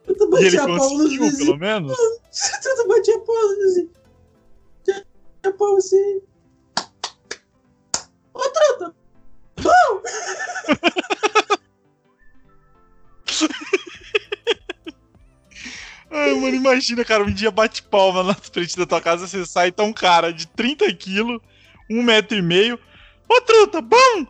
Truta 0.06 0.24
E 0.42 0.46
ele 0.46 0.58
batia 0.58 0.64
a 0.64 0.68
pau 0.68 0.98
nos 0.98 1.12
vizinhos. 1.12 1.38
pelo 1.38 1.58
menos? 1.58 1.98
Truta 2.62 2.88
batia 2.88 3.16
a 3.16 3.20
pau 3.20 3.36
nos 3.36 3.58
vizinhos. 3.58 3.92
Batia 4.86 5.06
a 5.44 5.52
pau 5.52 5.76
assim. 5.78 6.22
Ô, 8.34 8.40
Truta! 8.50 8.96
Bom! 9.62 10.02
Ai, 16.12 16.34
mano, 16.36 16.56
imagina, 16.56 17.04
cara, 17.04 17.24
um 17.24 17.34
dia 17.34 17.52
bate 17.52 17.84
palma 17.84 18.24
na 18.24 18.34
frente 18.34 18.78
da 18.78 18.86
tua 18.86 19.02
casa, 19.02 19.28
você 19.28 19.46
sai, 19.46 19.72
tá 19.72 19.84
um 19.84 19.92
cara 19.92 20.32
de 20.32 20.48
30 20.48 20.94
quilos, 20.94 21.42
um 21.90 22.04
metro 22.04 22.38
e 22.38 22.42
meio. 22.42 22.80
Ô, 23.30 23.42
truta, 23.42 23.82
bom! 23.82 24.28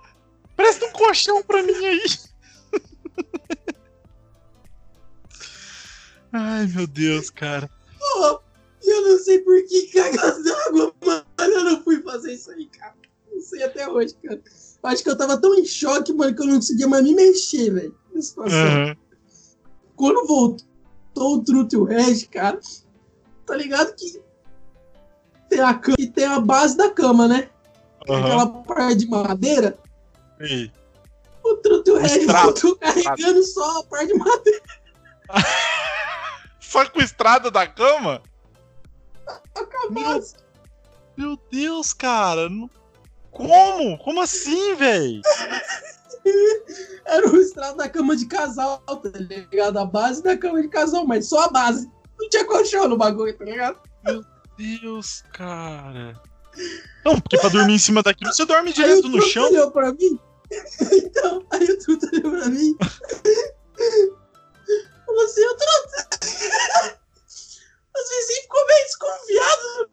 Presta 0.56 0.86
um 0.86 0.92
colchão 0.92 1.44
pra 1.44 1.62
mim 1.64 1.74
aí. 1.74 2.04
Ai, 6.32 6.68
meu 6.68 6.88
Deus, 6.88 7.30
cara. 7.30 7.70
Porra, 8.00 8.40
eu 8.84 9.02
não 9.10 9.18
sei 9.20 9.40
por 9.40 9.62
que 9.66 9.88
cagas 9.88 10.44
d'água, 10.44 10.94
mano. 11.06 11.26
Eu 11.40 11.64
não 11.64 11.84
fui 11.84 12.02
fazer 12.02 12.34
isso 12.34 12.52
aí, 12.52 12.68
cara. 12.68 12.96
Não 13.32 13.42
sei 13.42 13.64
até 13.64 13.90
hoje, 13.90 14.16
cara. 14.24 14.42
Eu 14.84 14.90
acho 14.90 15.04
que 15.04 15.10
eu 15.10 15.18
tava 15.18 15.40
tão 15.40 15.56
em 15.56 15.66
choque, 15.66 16.14
mano, 16.14 16.36
que 16.36 16.42
eu 16.42 16.48
não 16.48 16.56
conseguia 16.56 16.88
mais 16.88 17.04
me 17.04 17.14
mexer, 17.14 17.72
velho. 17.72 17.98
Aham. 18.40 18.96
Quando 19.96 20.28
voltou 20.28 21.36
o 21.38 21.44
Truto 21.44 21.76
e 21.76 21.78
o 21.78 21.84
Reg, 21.84 22.28
cara, 22.28 22.60
tá 23.46 23.56
ligado 23.56 23.96
que 23.96 24.22
tem 25.56 25.64
a 25.64 25.74
cama 25.74 25.96
e 26.00 26.08
tem 26.08 26.26
a 26.26 26.40
base 26.40 26.76
da 26.76 26.90
cama, 26.90 27.28
né? 27.28 27.50
Aham. 28.10 28.20
Aquela 28.20 28.48
parte 28.48 28.96
de 28.98 29.08
madeira. 29.08 29.78
O 31.44 31.56
Truto 31.58 31.92
e 31.92 31.94
o 31.94 31.98
Reg 31.98 32.20
Estrada. 32.20 32.44
voltou 32.44 32.76
carregando 32.76 33.44
só 33.44 33.80
a 33.80 33.84
parte 33.84 34.08
de 34.08 34.20
madeira. 34.20 34.62
Só 36.60 36.86
com 36.90 37.00
estrada 37.00 37.50
da 37.50 37.66
cama? 37.66 38.22
Meu-. 39.92 40.24
Meu 41.16 41.40
Deus, 41.50 41.94
cara. 41.94 42.50
Como? 43.32 43.98
Como 44.00 44.22
assim, 44.22 44.76
velho? 44.76 45.22
Era 47.06 47.30
o 47.30 47.38
estrado 47.38 47.78
da 47.78 47.88
cama 47.88 48.14
de 48.18 48.26
casal, 48.26 48.80
tá 48.80 49.10
ligado? 49.18 49.78
A 49.78 49.86
base 49.86 50.22
da 50.22 50.36
cama 50.36 50.62
de 50.62 50.68
casal, 50.68 51.06
mas 51.08 51.30
só 51.30 51.46
a 51.46 51.50
base. 51.50 51.90
Não 52.20 52.28
tinha 52.30 52.44
colchão 52.44 52.90
no 52.90 52.98
bagulho, 52.98 53.38
tá 53.38 53.46
ligado? 53.46 53.80
Deus, 54.58 55.24
cara. 55.34 56.20
Não, 57.04 57.20
porque 57.20 57.38
pra 57.38 57.50
dormir 57.50 57.74
em 57.74 57.80
cima 57.80 58.02
daquilo 58.02 58.32
você 58.34 58.46
dorme 58.46 58.72
direto 58.74 59.10
no 59.10 59.22
chão. 59.22 59.50
olhou 59.50 59.70
pra 59.72 59.92
mim. 59.92 60.18
Então, 60.92 61.46
aí 61.52 61.66
o 61.66 61.80
Truta 61.80 62.08
olhou 62.14 62.32
pra 62.32 62.46
mim. 62.50 62.78
Falou 65.06 65.26
assim, 65.26 65.46
ô 65.46 65.56
Truta. 65.56 66.10
Os 67.98 68.10
vizinhos 68.10 68.42
ficou 68.42 68.66
meio 68.68 68.84
desconfiado. 68.86 69.90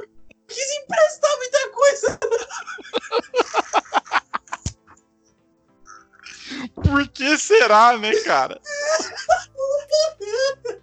Quis 0.48 0.70
emprestar 0.82 1.36
muita 1.36 1.68
coisa. 1.70 2.18
Por 6.74 7.08
que 7.08 7.38
será, 7.38 7.96
né, 7.96 8.14
cara? 8.20 8.60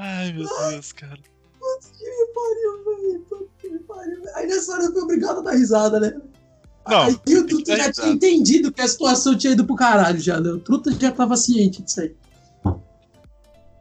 Ai, 0.00 0.32
meu 0.32 0.46
Deus, 0.70 0.92
cara. 0.92 1.18
Putz, 1.58 1.90
que 1.98 2.04
me 2.04 2.26
pariu, 2.32 2.84
velho. 2.84 3.20
Putz, 3.28 3.50
que 3.58 3.68
me 3.68 3.80
pariu. 3.80 4.22
Aí 4.36 4.46
nessa 4.46 4.72
hora 4.72 4.84
eu 4.84 4.92
fui 4.92 5.02
obrigado 5.02 5.40
a 5.40 5.42
dar 5.42 5.56
risada, 5.56 5.98
né? 5.98 6.16
Não, 6.86 7.02
aí 7.02 7.14
o 7.36 7.46
Truta 7.46 7.76
já 7.76 7.92
tinha 7.92 8.08
entendido 8.08 8.70
que 8.72 8.80
a 8.80 8.86
situação 8.86 9.36
tinha 9.36 9.54
ido 9.54 9.66
pro 9.66 9.74
caralho 9.74 10.20
já, 10.20 10.40
né? 10.40 10.50
O 10.50 10.60
Truta 10.60 10.92
já 10.92 11.10
tava 11.10 11.36
ciente 11.36 11.82
disso 11.82 12.00
aí. 12.00 12.14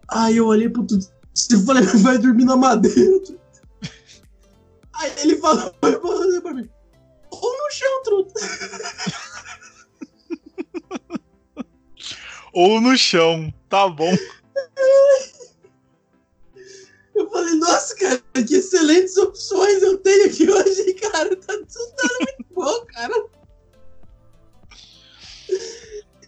Aí 0.10 0.38
eu 0.38 0.48
olhei 0.48 0.69
pro 0.69 0.84
Truta 0.84 1.07
e 1.52 1.65
falei, 1.65 1.84
vai 2.02 2.18
dormir 2.18 2.45
na 2.45 2.57
madeira. 2.57 3.22
Aí 4.94 5.14
ele 5.19 5.38
falou, 5.38 5.72
ele 5.84 5.99
falou 5.99 6.23
assim 6.23 6.41
pra 6.41 6.53
mim, 6.56 6.68
ou 7.30 7.57
no 7.57 7.72
chão, 7.72 8.03
Truta. 8.03 8.39
Ou 12.53 12.81
no 12.81 12.98
chão, 12.98 13.53
tá 13.69 13.88
bom. 13.88 14.11
Eu 17.18 17.30
falei, 17.31 17.56
nossa, 17.56 17.95
cara, 17.95 18.22
que 18.34 18.56
excelentes 18.56 19.18
opções 19.18 19.81
eu 19.81 19.98
tenho 19.98 20.27
aqui 20.27 20.49
hoje, 20.49 20.94
cara. 21.02 21.35
Tá 21.35 21.53
tudo 21.53 21.95
dando 21.98 22.18
muito 22.19 22.45
bom, 22.53 22.85
cara. 22.85 23.14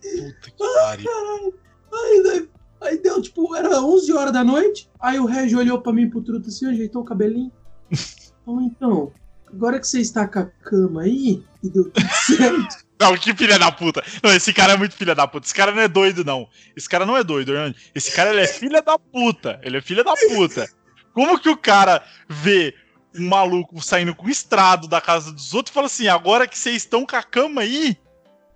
Puta 0.01 0.51
que 0.51 0.57
pariu. 0.57 1.05
Caralho. 1.05 1.53
Aí, 1.93 2.49
aí 2.81 2.97
deu, 2.97 3.21
tipo, 3.21 3.55
era 3.55 3.79
11 3.79 4.13
horas 4.13 4.33
da 4.33 4.43
noite. 4.43 4.89
Aí 4.99 5.19
o 5.19 5.25
Regi 5.25 5.55
olhou 5.55 5.79
pra 5.79 5.93
mim 5.93 6.09
pro 6.09 6.23
truto 6.23 6.49
assim, 6.49 6.67
ajeitou 6.67 7.01
o 7.01 7.05
cabelinho. 7.05 7.51
Então, 8.41 8.61
então, 8.61 9.11
agora 9.45 9.79
que 9.79 9.85
você 9.85 9.99
está 9.99 10.27
com 10.27 10.39
a 10.39 10.45
cama 10.45 11.03
aí, 11.03 11.43
e 11.61 11.69
deu 11.69 11.91
tudo 11.91 12.09
certo. 12.09 12.89
Não, 12.99 13.15
que 13.15 13.33
filha 13.33 13.57
da 13.57 13.71
puta. 13.71 14.03
Não, 14.21 14.35
esse 14.35 14.51
cara 14.51 14.73
é 14.73 14.77
muito 14.77 14.93
filha 14.93 15.15
da 15.15 15.25
puta. 15.25 15.45
Esse 15.45 15.55
cara 15.55 15.71
não 15.71 15.81
é 15.81 15.87
doido, 15.87 16.25
não. 16.25 16.49
Esse 16.75 16.89
cara 16.89 17.05
não 17.05 17.15
é 17.15 17.23
doido, 17.23 17.53
Hernani. 17.53 17.73
Esse 17.95 18.11
cara 18.11 18.31
ele 18.31 18.41
é 18.41 18.47
filha 18.47 18.81
da 18.81 18.99
puta. 18.99 19.57
Ele 19.63 19.77
é 19.77 19.81
filha 19.81 20.03
da 20.03 20.13
puta. 20.13 20.67
Como 21.13 21.39
que 21.39 21.49
o 21.49 21.57
cara 21.57 22.03
vê 22.27 22.73
um 23.15 23.27
maluco 23.27 23.81
saindo 23.81 24.15
com 24.15 24.29
estrado 24.29 24.87
da 24.87 25.01
casa 25.01 25.31
dos 25.31 25.53
outros 25.53 25.71
e 25.71 25.73
fala 25.73 25.87
assim: 25.87 26.07
agora 26.07 26.47
que 26.47 26.57
vocês 26.57 26.77
estão 26.77 27.05
com 27.05 27.15
a 27.15 27.23
cama 27.23 27.61
aí, 27.61 27.97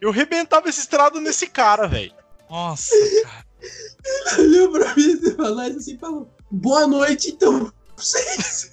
eu 0.02 0.12
rebentava 0.12 0.70
esse 0.70 0.82
estrado 0.82 1.20
nesse 1.20 1.48
cara, 1.48 1.88
velho. 1.88 2.14
Nossa, 2.50 2.94
cara. 3.24 3.46
Ele 4.38 4.60
olhou 4.60 4.72
pra 4.72 4.96
mim 4.96 5.20
e 5.24 5.32
falou 5.32 5.60
assim: 5.62 5.98
falou, 5.98 6.30
boa 6.52 6.86
noite 6.86 7.30
então 7.32 7.66
pra 7.66 7.74
vocês. 7.96 8.72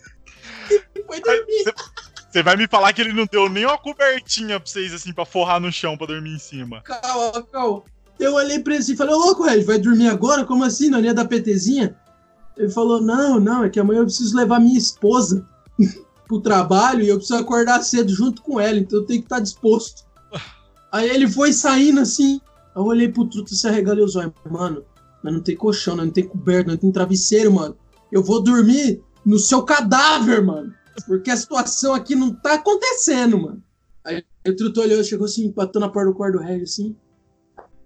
E 0.71 1.03
foi 1.07 1.21
dormir. 1.21 1.75
Você 2.31 2.43
vai 2.43 2.57
me 2.57 2.69
falar 2.69 2.93
que 2.93 3.01
ele 3.01 3.13
não 3.13 3.27
deu 3.27 3.49
nem 3.49 3.67
uma 3.67 3.77
cobertinha 3.77 4.61
pra 4.61 4.71
vocês, 4.71 4.93
assim, 4.95 5.13
pra 5.13 5.25
forrar 5.25 5.59
no 5.59 5.73
chão 5.73 5.97
pra 5.97 6.07
dormir 6.07 6.35
em 6.35 6.39
cima. 6.39 6.81
Calma, 6.83 7.43
calma. 7.51 7.83
Eu 8.21 8.35
olhei 8.35 8.61
pra 8.61 8.75
ele 8.75 8.83
assim 8.83 8.93
e 8.93 8.97
falei, 8.97 9.15
ô 9.15 9.19
louco, 9.19 9.43
Red, 9.43 9.63
vai 9.63 9.79
dormir 9.79 10.09
agora? 10.09 10.45
Como 10.45 10.63
assim? 10.63 10.91
Na 10.91 11.01
linha 11.01 11.15
da 11.15 11.25
PTzinha? 11.25 11.97
Ele 12.61 12.69
falou, 12.69 13.01
não, 13.01 13.41
não, 13.41 13.65
é 13.65 13.71
que 13.71 13.81
amanhã 13.81 14.01
eu 14.01 14.05
preciso 14.05 14.37
levar 14.37 14.61
minha 14.61 14.77
esposa 14.77 15.49
pro 16.29 16.43
trabalho 16.43 17.03
e 17.03 17.09
eu 17.09 17.17
preciso 17.17 17.39
acordar 17.39 17.83
cedo 17.83 18.13
junto 18.13 18.43
com 18.43 18.61
ela, 18.61 18.79
então 18.79 18.99
eu 18.99 19.07
tenho 19.07 19.21
que 19.21 19.25
estar 19.25 19.41
disposto. 19.41 20.05
Aí 20.93 21.09
ele 21.09 21.27
foi 21.27 21.55
saindo 21.55 22.01
assim. 22.01 22.39
Eu 22.77 22.83
olhei 22.83 23.09
pro 23.09 23.25
truto 23.25 23.55
e 23.55 23.57
se 23.57 23.67
arregalei 23.67 24.05
os 24.05 24.15
olhos. 24.15 24.35
Mano, 24.51 24.85
mas 25.25 25.33
não 25.33 25.41
tem 25.41 25.57
colchão, 25.57 25.97
não 25.97 26.11
tem 26.11 26.29
coberto, 26.29 26.69
não 26.69 26.77
tem 26.77 26.93
travesseiro, 26.93 27.51
mano. 27.51 27.75
Eu 28.13 28.23
vou 28.23 28.43
dormir 28.43 29.03
no 29.25 29.39
seu 29.39 29.63
cadáver, 29.63 30.45
mano. 30.45 30.75
Porque 31.07 31.31
a 31.31 31.37
situação 31.39 31.95
aqui 31.95 32.15
não 32.15 32.35
tá 32.35 32.57
acontecendo, 32.57 33.39
mano. 33.39 33.63
Aí 34.05 34.23
o 34.47 34.55
truto 34.55 34.83
olhou, 34.83 35.03
chegou 35.03 35.25
assim, 35.25 35.47
empatou 35.47 35.81
na 35.81 35.89
porta 35.89 36.11
do 36.11 36.17
quarto 36.17 36.37
do 36.37 36.45
Regis, 36.45 36.73
assim. 36.73 36.95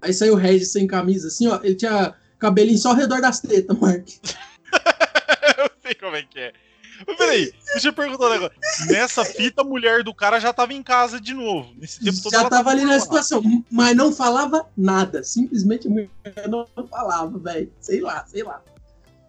Aí 0.02 0.12
saiu 0.12 0.34
o 0.34 0.36
Regis 0.36 0.72
sem 0.72 0.84
camisa, 0.84 1.28
assim, 1.28 1.46
ó. 1.46 1.60
Ele 1.62 1.76
tinha 1.76 2.12
cabelinho 2.40 2.78
só 2.78 2.90
ao 2.90 2.96
redor 2.96 3.20
das 3.20 3.38
tetas, 3.38 3.78
Mark. 3.78 4.08
eu 5.58 5.70
sei 5.82 5.94
como 5.94 6.16
é 6.16 6.22
que 6.22 6.38
é. 6.38 6.52
Mas 7.06 7.16
peraí, 7.16 7.52
deixa 7.72 7.88
eu 7.88 7.92
perguntar 7.92 8.26
um 8.26 8.30
negócio. 8.30 8.56
Nessa 8.86 9.24
fita, 9.24 9.62
a 9.62 9.64
mulher 9.64 10.02
do 10.04 10.14
cara 10.14 10.38
já 10.38 10.52
tava 10.52 10.72
em 10.72 10.82
casa 10.82 11.20
de 11.20 11.34
novo. 11.34 11.72
Nesse 11.76 12.02
tempo 12.02 12.22
todo 12.22 12.32
Já 12.32 12.48
tava 12.48 12.70
ali 12.70 12.84
na 12.84 13.00
situação, 13.00 13.42
mas 13.70 13.96
não 13.96 14.12
falava 14.12 14.66
nada. 14.76 15.22
Simplesmente 15.24 15.88
a 15.88 15.90
mulher 15.90 16.10
não 16.48 16.66
falava, 16.88 17.36
velho. 17.38 17.72
Sei 17.80 18.00
lá, 18.00 18.24
sei 18.26 18.42
lá. 18.42 18.62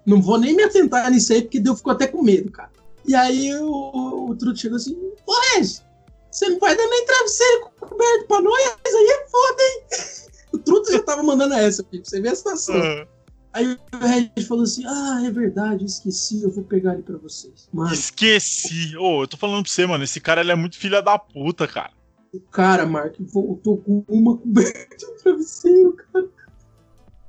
Não 0.05 0.21
vou 0.21 0.37
nem 0.37 0.55
me 0.55 0.63
atentar 0.63 1.09
nisso 1.09 1.33
aí, 1.33 1.41
porque 1.41 1.59
Deus 1.59 1.79
ficou 1.79 1.93
até 1.93 2.05
com 2.05 2.21
medo, 2.21 2.51
cara. 2.51 2.69
E 3.07 3.15
aí 3.15 3.53
o, 3.55 4.29
o 4.29 4.35
Truto 4.35 4.59
chegou 4.59 4.77
assim: 4.77 4.95
Ô 5.25 5.33
Regis, 5.55 5.83
você 6.31 6.49
não 6.49 6.59
vai 6.59 6.75
dar 6.75 6.87
nem 6.87 7.05
travesseiro 7.05 7.71
coberto 7.79 8.27
pra 8.27 8.41
nós? 8.41 8.77
Aí 8.85 9.07
é 9.09 9.27
foda, 9.27 9.63
hein? 9.63 9.83
O 10.53 10.57
Truto 10.57 10.89
já 10.89 11.03
tava 11.03 11.21
mandando 11.21 11.53
essa, 11.55 11.83
filho, 11.83 12.01
pra 12.01 12.09
você 12.09 12.21
ver 12.21 12.29
a 12.29 12.35
situação. 12.35 12.75
Ah, 12.77 13.05
Aí 13.55 13.71
o 13.71 13.97
Regis 14.05 14.47
falou 14.49 14.63
assim: 14.63 14.83
Ah, 14.85 15.21
é 15.25 15.31
verdade, 15.31 15.85
esqueci, 15.85 16.43
eu 16.43 16.51
vou 16.51 16.65
pegar 16.65 16.93
ele 16.93 17.03
pra 17.03 17.17
vocês. 17.17 17.69
Mano, 17.71 17.93
Esqueci. 17.93 18.97
Ô, 18.97 19.23
eu 19.23 19.27
tô 19.29 19.37
falando 19.37 19.63
pra 19.63 19.71
você, 19.71 19.85
mano. 19.87 20.03
Esse 20.03 20.19
cara 20.19 20.41
ele 20.41 20.51
é 20.51 20.55
muito 20.55 20.77
filha 20.77 21.01
da 21.01 21.17
puta, 21.17 21.65
cara. 21.65 21.91
o 22.33 22.39
cara, 22.41 22.85
Mark, 22.85 23.15
voltou 23.21 23.77
com 23.77 24.03
uma 24.09 24.35
coberta 24.37 25.07
no 25.07 25.17
travesseiro, 25.23 25.93
cara. 26.11 26.27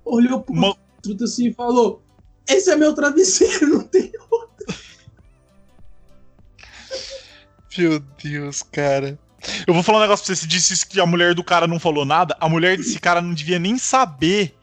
Olhou 0.05 0.41
pro 0.43 0.53
Uma- 0.53 0.77
Truto 1.01 1.23
assim 1.25 1.47
e 1.49 1.53
falou: 1.55 2.03
Esse 2.49 2.71
é 2.73 2.77
meu 2.77 2.93
travesseiro, 2.93 3.69
não 3.79 3.83
tem 3.87 4.11
outro. 4.29 4.67
Meu 7.79 8.01
Deus, 8.01 8.63
cara. 8.65 9.19
Eu 9.67 9.75
vou 9.75 9.83
falar 9.83 9.99
um 9.99 10.03
negócio 10.03 10.25
pra 10.27 10.35
você. 10.35 10.41
Você 10.41 10.47
disse 10.49 10.73
isso 10.73 10.89
que 10.89 10.99
a 10.99 11.07
mulher 11.07 11.35
do 11.35 11.45
cara 11.45 11.67
não 11.69 11.79
falou 11.79 12.05
nada. 12.05 12.37
A 12.41 12.49
mulher 12.49 12.77
desse 12.77 12.99
cara 12.99 13.21
não 13.21 13.33
devia 13.35 13.59
nem 13.59 13.79
saber 13.79 14.56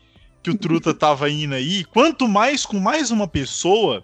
que 0.43 0.51
o 0.51 0.57
Truta 0.57 0.93
tava 0.93 1.29
indo 1.29 1.55
aí. 1.55 1.85
Quanto 1.85 2.27
mais 2.27 2.65
com 2.65 2.77
mais 2.77 3.09
uma 3.11 3.27
pessoa, 3.27 4.03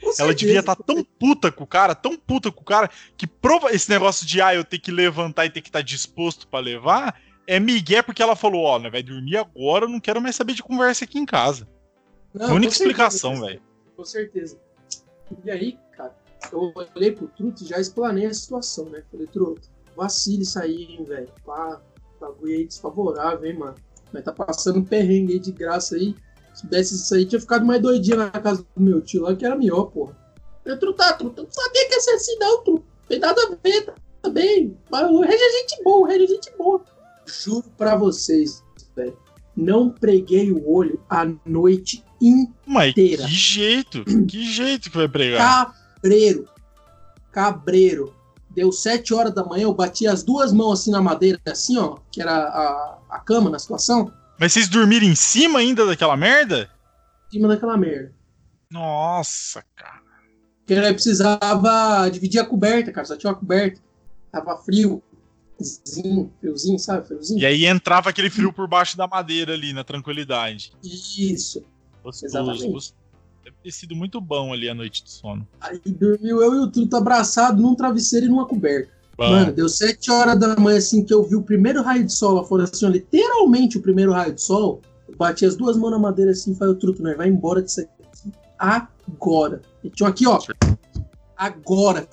Com 0.00 0.06
ela 0.06 0.14
certeza. 0.14 0.34
devia 0.34 0.60
estar 0.60 0.76
tão 0.76 1.04
puta 1.04 1.52
com 1.52 1.64
o 1.64 1.66
cara, 1.66 1.94
tão 1.94 2.16
puta 2.16 2.50
com 2.50 2.62
o 2.62 2.64
cara, 2.64 2.90
que 3.16 3.26
prova 3.26 3.70
esse 3.70 3.90
negócio 3.90 4.26
de 4.26 4.40
ah, 4.40 4.54
eu 4.54 4.64
ter 4.64 4.78
que 4.78 4.90
levantar 4.90 5.44
e 5.44 5.50
ter 5.50 5.60
que 5.60 5.68
estar 5.68 5.82
disposto 5.82 6.48
pra 6.48 6.58
levar, 6.58 7.20
é 7.46 7.60
migué 7.60 8.00
porque 8.02 8.22
ela 8.22 8.34
falou, 8.34 8.62
ó, 8.64 8.78
né, 8.78 8.88
vai 8.88 9.02
dormir 9.02 9.36
agora, 9.36 9.84
eu 9.84 9.88
não 9.90 10.00
quero 10.00 10.20
mais 10.22 10.34
saber 10.34 10.54
de 10.54 10.62
conversa 10.62 11.04
aqui 11.04 11.18
em 11.18 11.26
casa. 11.26 11.68
Não, 12.32 12.46
É 12.46 12.50
a 12.50 12.54
única 12.54 12.72
explicação, 12.72 13.38
velho. 13.40 13.60
Com 13.94 14.04
certeza. 14.04 14.58
E 15.44 15.50
aí, 15.50 15.78
cara, 15.92 16.16
eu 16.50 16.72
olhei 16.96 17.12
pro 17.12 17.28
Truto 17.28 17.62
e 17.62 17.66
já 17.66 17.78
explanei 17.78 18.26
a 18.26 18.34
situação, 18.34 18.86
né? 18.86 19.02
Falei, 19.10 19.26
Truto, 19.26 19.68
vacile 19.94 20.42
isso 20.42 20.58
aí, 20.58 20.84
hein, 20.84 21.04
velho. 21.04 21.28
Pá, 21.44 21.80
bagulho 22.20 22.54
aí 22.54 22.66
desfavorável, 22.66 23.44
hein, 23.44 23.58
mano. 23.58 23.74
Mas 24.14 24.22
tá 24.22 24.32
passando 24.32 24.78
um 24.78 24.84
perrengue 24.84 25.32
aí 25.32 25.38
de 25.40 25.50
graça 25.50 25.96
aí. 25.96 26.14
Se 26.54 26.64
desse 26.68 26.94
isso 26.94 27.12
aí, 27.12 27.26
tinha 27.26 27.40
ficado 27.40 27.66
mais 27.66 27.82
doidinha 27.82 28.16
na 28.16 28.30
casa 28.30 28.64
do 28.76 28.80
meu 28.80 29.00
tio 29.00 29.22
lá, 29.22 29.34
que 29.34 29.44
era 29.44 29.56
melhor, 29.56 29.86
porra. 29.86 30.16
Eu, 30.64 30.78
Truto, 30.78 30.96
tá, 30.96 31.12
Truto, 31.14 31.40
eu 31.40 31.44
não 31.44 31.50
sabia 31.50 31.88
que 31.88 31.94
ia 31.94 32.00
ser 32.00 32.12
assim, 32.12 32.36
não, 32.38 32.62
Truto. 32.62 32.84
Tem 33.08 33.18
nada 33.18 33.42
a 33.42 33.56
ver 33.60 33.92
também. 34.22 34.78
Mas 34.88 35.10
o 35.10 35.20
Regi 35.20 35.42
é 35.42 35.60
gente 35.60 35.82
boa, 35.82 35.98
o 35.98 36.04
Regi 36.04 36.24
é 36.24 36.28
gente 36.28 36.52
boa. 36.56 36.80
Juro 37.26 37.64
pra 37.76 37.96
vocês, 37.96 38.62
velho. 38.94 39.18
Não 39.56 39.90
preguei 39.90 40.52
o 40.52 40.70
olho 40.70 41.00
a 41.10 41.26
noite 41.44 42.04
Mas 42.64 42.90
Inteira. 42.92 43.24
que 43.24 43.32
jeito? 43.32 44.04
Que 44.26 44.46
jeito 44.46 44.90
que 44.90 44.96
vai 44.96 45.08
pregar? 45.08 45.74
Cabreiro. 45.96 46.48
Cabreiro. 47.32 48.14
Deu 48.50 48.70
sete 48.70 49.12
horas 49.12 49.34
da 49.34 49.44
manhã, 49.44 49.64
eu 49.64 49.74
bati 49.74 50.06
as 50.06 50.22
duas 50.22 50.52
mãos 50.52 50.80
assim 50.80 50.92
na 50.92 51.02
madeira, 51.02 51.40
assim, 51.46 51.76
ó, 51.76 51.98
que 52.12 52.22
era 52.22 52.32
a 52.32 52.93
cama 53.24 53.50
na 53.50 53.58
situação, 53.58 54.12
Mas 54.38 54.52
vocês 54.52 54.68
dormiram 54.68 55.06
em 55.06 55.14
cima 55.14 55.58
ainda 55.60 55.84
daquela 55.86 56.16
merda? 56.16 56.70
em 57.28 57.38
cima 57.38 57.48
daquela 57.48 57.76
merda. 57.76 58.12
Nossa, 58.70 59.64
cara. 59.74 60.02
Porque 60.66 60.74
eu 60.74 60.94
precisava 60.94 62.08
dividir 62.10 62.40
a 62.40 62.46
coberta, 62.46 62.90
cara, 62.92 63.06
só 63.06 63.16
tinha 63.16 63.30
uma 63.30 63.38
coberta. 63.38 63.80
Tava 64.32 64.56
frio. 64.58 65.02
Friozinho, 65.56 66.32
friozinho, 66.40 66.78
sabe? 66.78 67.06
Friozinho. 67.06 67.40
E 67.40 67.46
aí 67.46 67.66
entrava 67.66 68.10
aquele 68.10 68.28
frio 68.30 68.52
por 68.52 68.66
baixo 68.66 68.96
da 68.96 69.06
madeira 69.06 69.52
ali, 69.52 69.72
na 69.72 69.84
tranquilidade. 69.84 70.72
Isso. 70.82 71.62
Gostoso, 72.02 72.26
Exatamente. 72.26 72.66
gostoso. 72.68 72.94
Deve 73.44 73.56
ter 73.62 73.70
sido 73.70 73.94
muito 73.94 74.20
bom 74.20 74.52
ali 74.52 74.68
a 74.68 74.74
noite 74.74 75.04
de 75.04 75.10
sono. 75.10 75.46
Aí 75.60 75.78
dormiu 75.86 76.42
eu 76.42 76.54
e 76.54 76.58
o 76.58 76.66
Truto 76.70 76.96
abraçado 76.96 77.62
num 77.62 77.74
travesseiro 77.74 78.26
e 78.26 78.28
numa 78.28 78.46
coberta. 78.46 78.90
Mano, 79.18 79.52
deu 79.52 79.68
sete 79.68 80.10
horas 80.10 80.38
da 80.38 80.56
manhã 80.56 80.78
assim 80.78 81.04
que 81.04 81.14
eu 81.14 81.22
vi 81.22 81.36
o 81.36 81.42
primeiro 81.42 81.82
raio 81.82 82.04
de 82.04 82.12
sol 82.12 82.34
lá 82.34 82.44
fora, 82.44 82.64
assim, 82.64 82.84
ó, 82.84 82.88
literalmente 82.88 83.78
o 83.78 83.82
primeiro 83.82 84.12
raio 84.12 84.34
de 84.34 84.42
sol. 84.42 84.80
Eu 85.08 85.16
bati 85.16 85.46
as 85.46 85.56
duas 85.56 85.76
mãos 85.76 85.90
na 85.90 85.98
madeira 85.98 86.32
assim 86.32 86.52
e 86.52 86.54
falei, 86.56 86.74
o 86.74 86.78
truto, 86.78 87.02
nós 87.02 87.16
vai 87.16 87.28
embora 87.28 87.62
disso 87.62 87.80
aqui. 87.80 88.32
Agora. 88.58 89.60
E 89.82 89.90
tinha 89.90 90.08
aqui, 90.08 90.26
ó. 90.26 90.38
Agora. 91.36 92.08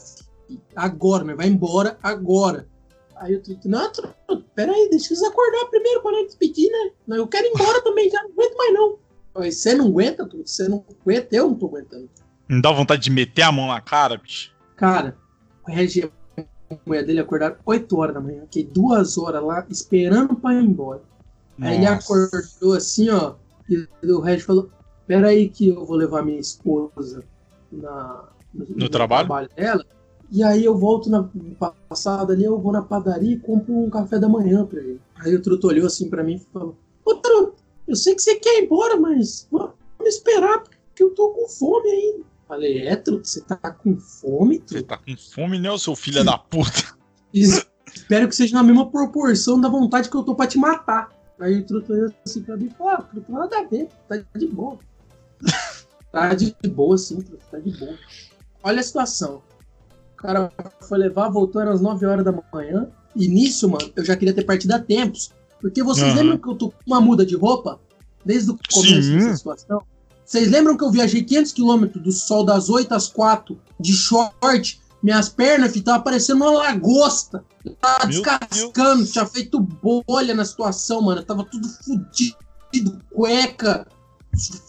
Agora, 0.76 1.24
nós 1.24 1.38
vai 1.38 1.48
embora 1.48 1.98
agora. 2.04 2.68
Aí 3.16 3.36
o 3.36 3.42
truto, 3.42 3.70
não, 3.70 3.92
truto, 3.92 4.16
peraí, 4.56 4.90
deixa 4.90 5.14
eles 5.14 5.24
acordar 5.24 5.66
primeiro 5.70 6.02
pra 6.02 6.12
nós 6.12 6.26
despedir, 6.26 6.72
né? 6.72 6.92
Não, 7.08 7.18
Eu 7.18 7.28
quero 7.28 7.46
ir 7.46 7.52
embora 7.52 7.82
também, 7.84 8.10
já 8.10 8.22
não 8.24 8.32
aguento 8.32 8.58
mais 8.58 8.74
não. 8.74 8.98
Falei, 9.34 9.52
Você 9.52 9.74
não 9.76 9.88
aguenta, 9.88 10.28
truto? 10.28 10.50
Você 10.50 10.68
não 10.68 10.84
aguenta? 11.02 11.36
Eu 11.36 11.48
não 11.50 11.56
tô 11.56 11.68
aguentando. 11.68 12.10
não 12.50 12.60
dá 12.60 12.72
vontade 12.72 13.04
de 13.04 13.12
meter 13.12 13.44
a 13.44 13.52
mão 13.52 13.68
na 13.68 13.80
cara, 13.80 14.18
bicho. 14.18 14.52
Cara, 14.76 15.16
o 15.68 15.72
a 15.72 15.76
mulher 16.86 17.06
dele 17.06 17.20
acordaram 17.20 17.56
8 17.66 17.98
horas 17.98 18.14
da 18.14 18.22
manhã. 18.22 18.42
Fiquei 18.44 18.64
duas 18.64 19.18
horas 19.18 19.44
lá 19.44 19.66
esperando 19.70 20.36
pra 20.36 20.54
ir 20.54 20.64
embora. 20.64 21.02
Aí 21.60 21.76
ele 21.76 21.86
Nossa. 21.86 22.14
acordou 22.26 22.74
assim, 22.74 23.10
ó. 23.10 23.36
E 23.70 23.88
o 24.12 24.20
Regi 24.20 24.44
falou: 24.44 24.70
Pera 25.08 25.28
aí 25.28 25.50
que 25.50 25.70
eu 25.70 25.86
vou 25.86 25.96
levar 25.96 26.24
minha 26.24 26.40
esposa 26.40 27.24
na, 27.72 28.30
no, 28.54 28.90
trabalho? 28.90 29.50
dela. 29.56 29.86
E 30.32 30.44
aí 30.44 30.64
eu 30.64 30.78
volto 30.78 31.10
na 31.10 31.30
passada 31.90 32.34
ali, 32.34 32.46
eu 32.46 32.58
vou 32.58 32.72
na 32.72 32.82
padaria 32.82 33.34
e 33.34 33.40
compro 33.40 33.74
um 33.74 33.90
café 33.90 34.18
da 34.18 34.30
manhã 34.30 34.66
pra 34.66 34.80
ele. 34.80 35.02
Aí 35.16 35.36
o 35.36 35.42
Truto 35.42 35.68
olhou 35.68 35.86
assim 35.86 36.10
pra 36.10 36.24
mim 36.24 36.36
e 36.36 36.54
falou: 36.54 36.78
Ô 37.06 37.16
Truto, 37.16 37.56
eu 37.88 37.96
sei 37.96 38.16
que 38.16 38.22
você 38.22 38.36
quer 38.36 38.62
ir 38.62 38.66
embora, 38.66 38.98
mas 38.98 39.48
vamos 39.52 39.76
esperar, 40.06 40.64
porque 40.64 41.04
eu 41.04 41.10
tô 41.12 41.30
com 41.30 41.48
fome 41.50 41.90
ainda. 41.90 42.31
Falei, 42.52 42.86
é, 42.86 42.98
Truto, 42.98 43.26
você 43.30 43.40
tá 43.40 43.56
com 43.72 43.96
fome, 43.98 44.58
Truto? 44.60 44.74
Você 44.74 44.84
tá 44.84 44.98
com 44.98 45.16
fome, 45.16 45.58
né, 45.58 45.72
ô 45.72 45.78
seu 45.78 45.96
filho 45.96 46.22
da 46.22 46.38
puta? 46.38 46.84
Es- 47.34 47.66
Espero 47.96 48.28
que 48.28 48.36
seja 48.36 48.56
na 48.56 48.62
mesma 48.62 48.92
proporção 48.92 49.60
da 49.60 49.70
vontade 49.70 50.10
que 50.10 50.16
eu 50.18 50.22
tô 50.24 50.36
pra 50.36 50.48
te 50.48 50.58
matar. 50.58 51.10
Aí 51.40 51.60
o 51.60 51.66
Truto 51.66 51.94
olhou 51.94 52.14
assim 52.26 52.42
pra 52.42 52.58
mim 52.58 52.66
e 52.66 52.70
falou: 52.72 52.92
Ah, 52.92 53.02
Truto, 53.04 53.32
nada 53.32 53.58
a 53.58 53.64
ver, 53.64 53.88
tá 54.06 54.18
de 54.36 54.48
boa. 54.48 54.78
tá 56.12 56.34
de 56.34 56.54
boa, 56.68 56.98
sim, 56.98 57.22
Truto, 57.22 57.42
tá 57.50 57.58
de 57.58 57.72
boa. 57.78 57.98
Olha 58.62 58.82
a 58.82 58.84
situação. 58.84 59.42
O 60.14 60.18
cara 60.18 60.52
foi 60.82 60.98
levar, 60.98 61.30
voltou 61.30 61.62
às 61.62 61.80
9 61.80 62.06
horas 62.06 62.26
da 62.26 62.34
manhã. 62.54 62.90
E 63.16 63.30
nisso, 63.30 63.70
mano, 63.70 63.90
eu 63.96 64.04
já 64.04 64.18
queria 64.18 64.34
ter 64.34 64.44
partido 64.44 64.74
a 64.74 64.80
tempos. 64.80 65.32
Porque 65.62 65.82
vocês 65.82 66.08
Aham. 66.12 66.16
lembram 66.22 66.38
que 66.38 66.50
eu 66.50 66.56
tô 66.56 66.70
com 66.70 66.78
uma 66.86 67.00
muda 67.00 67.26
de 67.26 67.38
roupa? 67.38 67.80
Desde 68.26 68.52
o 68.52 68.60
começo 68.74 69.04
Sim. 69.04 69.20
dessa 69.20 69.38
situação? 69.38 69.82
Vocês 70.32 70.50
lembram 70.50 70.78
que 70.78 70.84
eu 70.86 70.90
viajei 70.90 71.26
500 71.26 71.52
km 71.52 71.86
do 72.00 72.10
sol 72.10 72.46
das 72.46 72.70
8 72.70 72.94
às 72.94 73.10
4 73.10 73.60
de 73.78 73.92
short? 73.92 74.80
Minhas 75.04 75.28
pernas 75.28 75.76
estavam 75.76 76.02
parecendo 76.04 76.46
uma 76.46 76.52
lagosta. 76.52 77.44
Tava 77.82 78.08
Meu 78.08 78.22
descascando, 78.22 79.06
tinha 79.06 79.26
feito 79.26 79.60
bolha 79.60 80.34
na 80.34 80.46
situação, 80.46 81.02
mano. 81.02 81.20
Eu 81.20 81.26
tava 81.26 81.44
tudo 81.44 81.68
fudido, 81.68 83.02
cueca. 83.14 83.86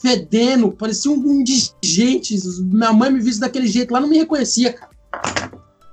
fedendo, 0.01 0.73
parecia 0.73 1.13
um 1.13 1.33
indigente. 1.33 2.37
Minha 2.63 2.93
mãe 2.93 3.13
me 3.13 3.21
visse 3.21 3.39
daquele 3.39 3.69
jeito 3.69 3.93
lá, 3.93 4.01
não 4.01 4.09
me 4.09 4.19
reconhecia, 4.19 4.73
cara. 4.73 4.91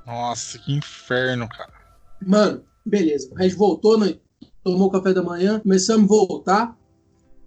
Nossa, 0.04 0.58
que 0.58 0.74
inferno, 0.74 1.48
cara. 1.48 1.72
Mano, 2.26 2.64
beleza. 2.84 3.30
A 3.38 3.44
gente 3.44 3.54
voltou, 3.54 4.00
né? 4.00 4.16
tomou 4.64 4.88
o 4.88 4.91
café 4.91 5.14
da 5.14 5.22
manhã, 5.22 5.60
começamos 5.60 6.06
a 6.06 6.08
voltar. 6.08 6.80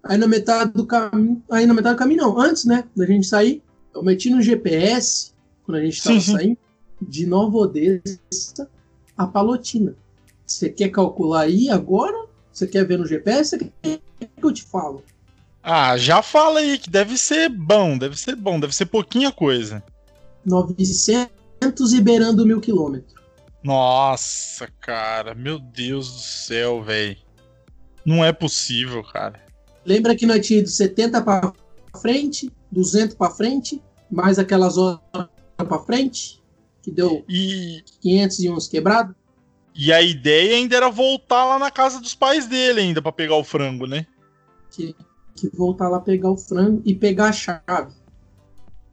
Aí 0.04 0.18
na 0.18 0.26
metade 0.26 0.72
do 0.72 0.86
caminho. 0.86 1.42
Aí 1.50 1.66
na 1.66 1.74
metade 1.74 1.94
do 1.94 1.98
caminho, 1.98 2.22
não, 2.22 2.38
antes, 2.38 2.64
né? 2.64 2.84
Da 2.96 3.06
gente 3.06 3.26
sair, 3.26 3.62
eu 3.94 4.02
meti 4.02 4.30
no 4.30 4.42
GPS, 4.42 5.32
quando 5.64 5.78
a 5.78 5.84
gente 5.84 6.02
tava 6.02 6.20
Sim, 6.20 6.20
sim. 6.20 6.32
saindo, 6.32 6.58
de 7.00 7.26
Nova 7.26 7.56
Odessa 7.56 8.68
a 9.16 9.26
Palotina. 9.26 9.94
Você 10.46 10.68
quer 10.68 10.88
calcular 10.90 11.42
aí 11.42 11.68
agora? 11.68 12.26
Você 12.52 12.66
quer 12.66 12.84
ver 12.86 12.98
no 12.98 13.06
GPS? 13.06 13.58
Quer 13.58 14.00
que 14.18 14.44
eu 14.44 14.52
te 14.52 14.62
falo? 14.62 15.02
Ah, 15.62 15.96
já 15.96 16.22
fala 16.22 16.60
aí 16.60 16.78
que 16.78 16.90
deve 16.90 17.16
ser 17.16 17.48
bom, 17.48 17.96
deve 17.96 18.18
ser 18.18 18.34
bom, 18.34 18.58
deve 18.58 18.74
ser 18.74 18.86
pouquinha 18.86 19.30
coisa. 19.30 19.82
900 20.44 21.92
e 21.92 22.00
beirando 22.00 22.44
mil 22.44 22.60
quilômetros. 22.60 23.14
Nossa, 23.62 24.68
cara, 24.80 25.34
meu 25.34 25.58
Deus 25.58 26.12
do 26.12 26.20
céu, 26.20 26.82
velho. 26.82 27.16
Não 28.04 28.24
é 28.24 28.32
possível, 28.32 29.04
cara. 29.04 29.40
Lembra 29.84 30.14
que 30.16 30.26
nós 30.26 30.46
tínhamos 30.46 30.76
70 30.76 31.22
para 31.22 31.52
frente, 32.00 32.50
200 32.70 33.16
para 33.16 33.30
frente, 33.30 33.82
mais 34.10 34.38
aquelas 34.38 34.76
horas 34.78 35.00
para 35.56 35.78
frente, 35.80 36.42
que 36.82 36.90
deu 36.90 37.24
E, 37.28 37.82
500 38.00 38.38
e 38.40 38.50
uns 38.50 38.68
quebrados? 38.68 39.14
e 39.74 39.90
a 39.90 40.02
ideia 40.02 40.56
ainda 40.56 40.76
era 40.76 40.90
voltar 40.90 41.46
lá 41.46 41.58
na 41.58 41.70
casa 41.70 41.98
dos 41.98 42.14
pais 42.14 42.46
dele 42.46 42.80
ainda 42.80 43.00
pra 43.00 43.10
pegar 43.10 43.36
o 43.36 43.44
frango, 43.44 43.86
né? 43.86 44.06
Que, 44.70 44.94
que 45.34 45.48
voltar 45.56 45.88
lá 45.88 45.98
pegar 45.98 46.30
o 46.30 46.36
frango 46.36 46.82
e 46.84 46.94
pegar 46.94 47.28
a 47.28 47.32
chave. 47.32 47.94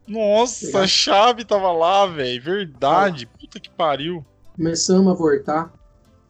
Nossa, 0.07 0.67
Pegar. 0.67 0.81
a 0.81 0.87
chave 0.87 1.43
tava 1.45 1.71
lá, 1.71 2.05
velho. 2.05 2.41
Verdade. 2.41 3.25
Puta 3.39 3.59
que 3.59 3.69
pariu. 3.69 4.25
Começamos 4.55 5.11
a 5.11 5.15
voltar. 5.15 5.73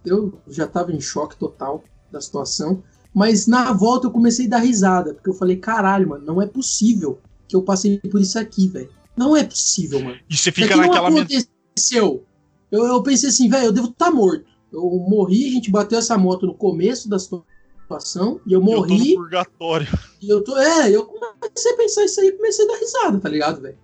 Eu 0.05 0.41
já 0.47 0.65
tava 0.67 0.91
em 0.91 0.99
choque 0.99 1.37
total 1.37 1.83
da 2.11 2.19
situação. 2.19 2.83
Mas 3.13 3.47
na 3.47 3.71
volta 3.73 4.07
eu 4.07 4.11
comecei 4.11 4.45
a 4.45 4.49
dar 4.49 4.59
risada. 4.59 5.13
Porque 5.13 5.29
eu 5.29 5.33
falei, 5.33 5.55
caralho, 5.57 6.09
mano, 6.09 6.25
não 6.25 6.41
é 6.41 6.45
possível 6.47 7.19
que 7.47 7.55
eu 7.55 7.61
passei 7.63 7.97
por 7.99 8.21
isso 8.21 8.37
aqui, 8.37 8.67
velho. 8.67 8.89
Não 9.17 9.35
é 9.35 9.43
possível, 9.43 9.99
mano. 10.01 10.17
E 10.29 10.37
você 10.37 10.49
Isso 10.49 10.61
fica 10.61 10.75
não 10.75 10.83
naquela. 10.85 11.09
men- 11.09 11.23
aconteceu. 11.23 12.25
Eu, 12.71 12.85
eu 12.85 13.01
pensei 13.03 13.29
assim, 13.29 13.49
velho, 13.49 13.65
eu 13.65 13.71
devo 13.71 13.87
estar 13.87 14.11
morto. 14.11 14.45
Eu 14.71 14.81
morri, 15.09 15.47
a 15.47 15.51
gente 15.51 15.71
bateu 15.71 15.97
essa 15.97 16.17
moto 16.17 16.45
no 16.45 16.53
começo 16.53 17.09
da 17.09 17.17
situação. 17.17 18.39
E 18.45 18.53
eu 18.53 18.59
Eu 18.61 18.65
tô 18.65 18.81
no 18.85 18.87
morri. 18.87 19.15
purgatório. 19.15 19.87
E 20.21 20.29
eu 20.29 20.43
tô. 20.43 20.55
É, 20.57 20.91
eu 20.91 21.05
comecei 21.05 21.71
a 21.73 21.77
pensar 21.77 22.05
isso 22.05 22.21
aí 22.21 22.27
e 22.27 22.31
comecei 22.33 22.65
a 22.65 22.67
dar 22.67 22.77
risada, 22.77 23.19
tá 23.19 23.27
ligado, 23.29 23.61
velho? 23.61 23.77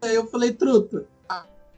Aí 0.00 0.14
eu 0.14 0.26
falei, 0.28 0.52
truta, 0.52 1.04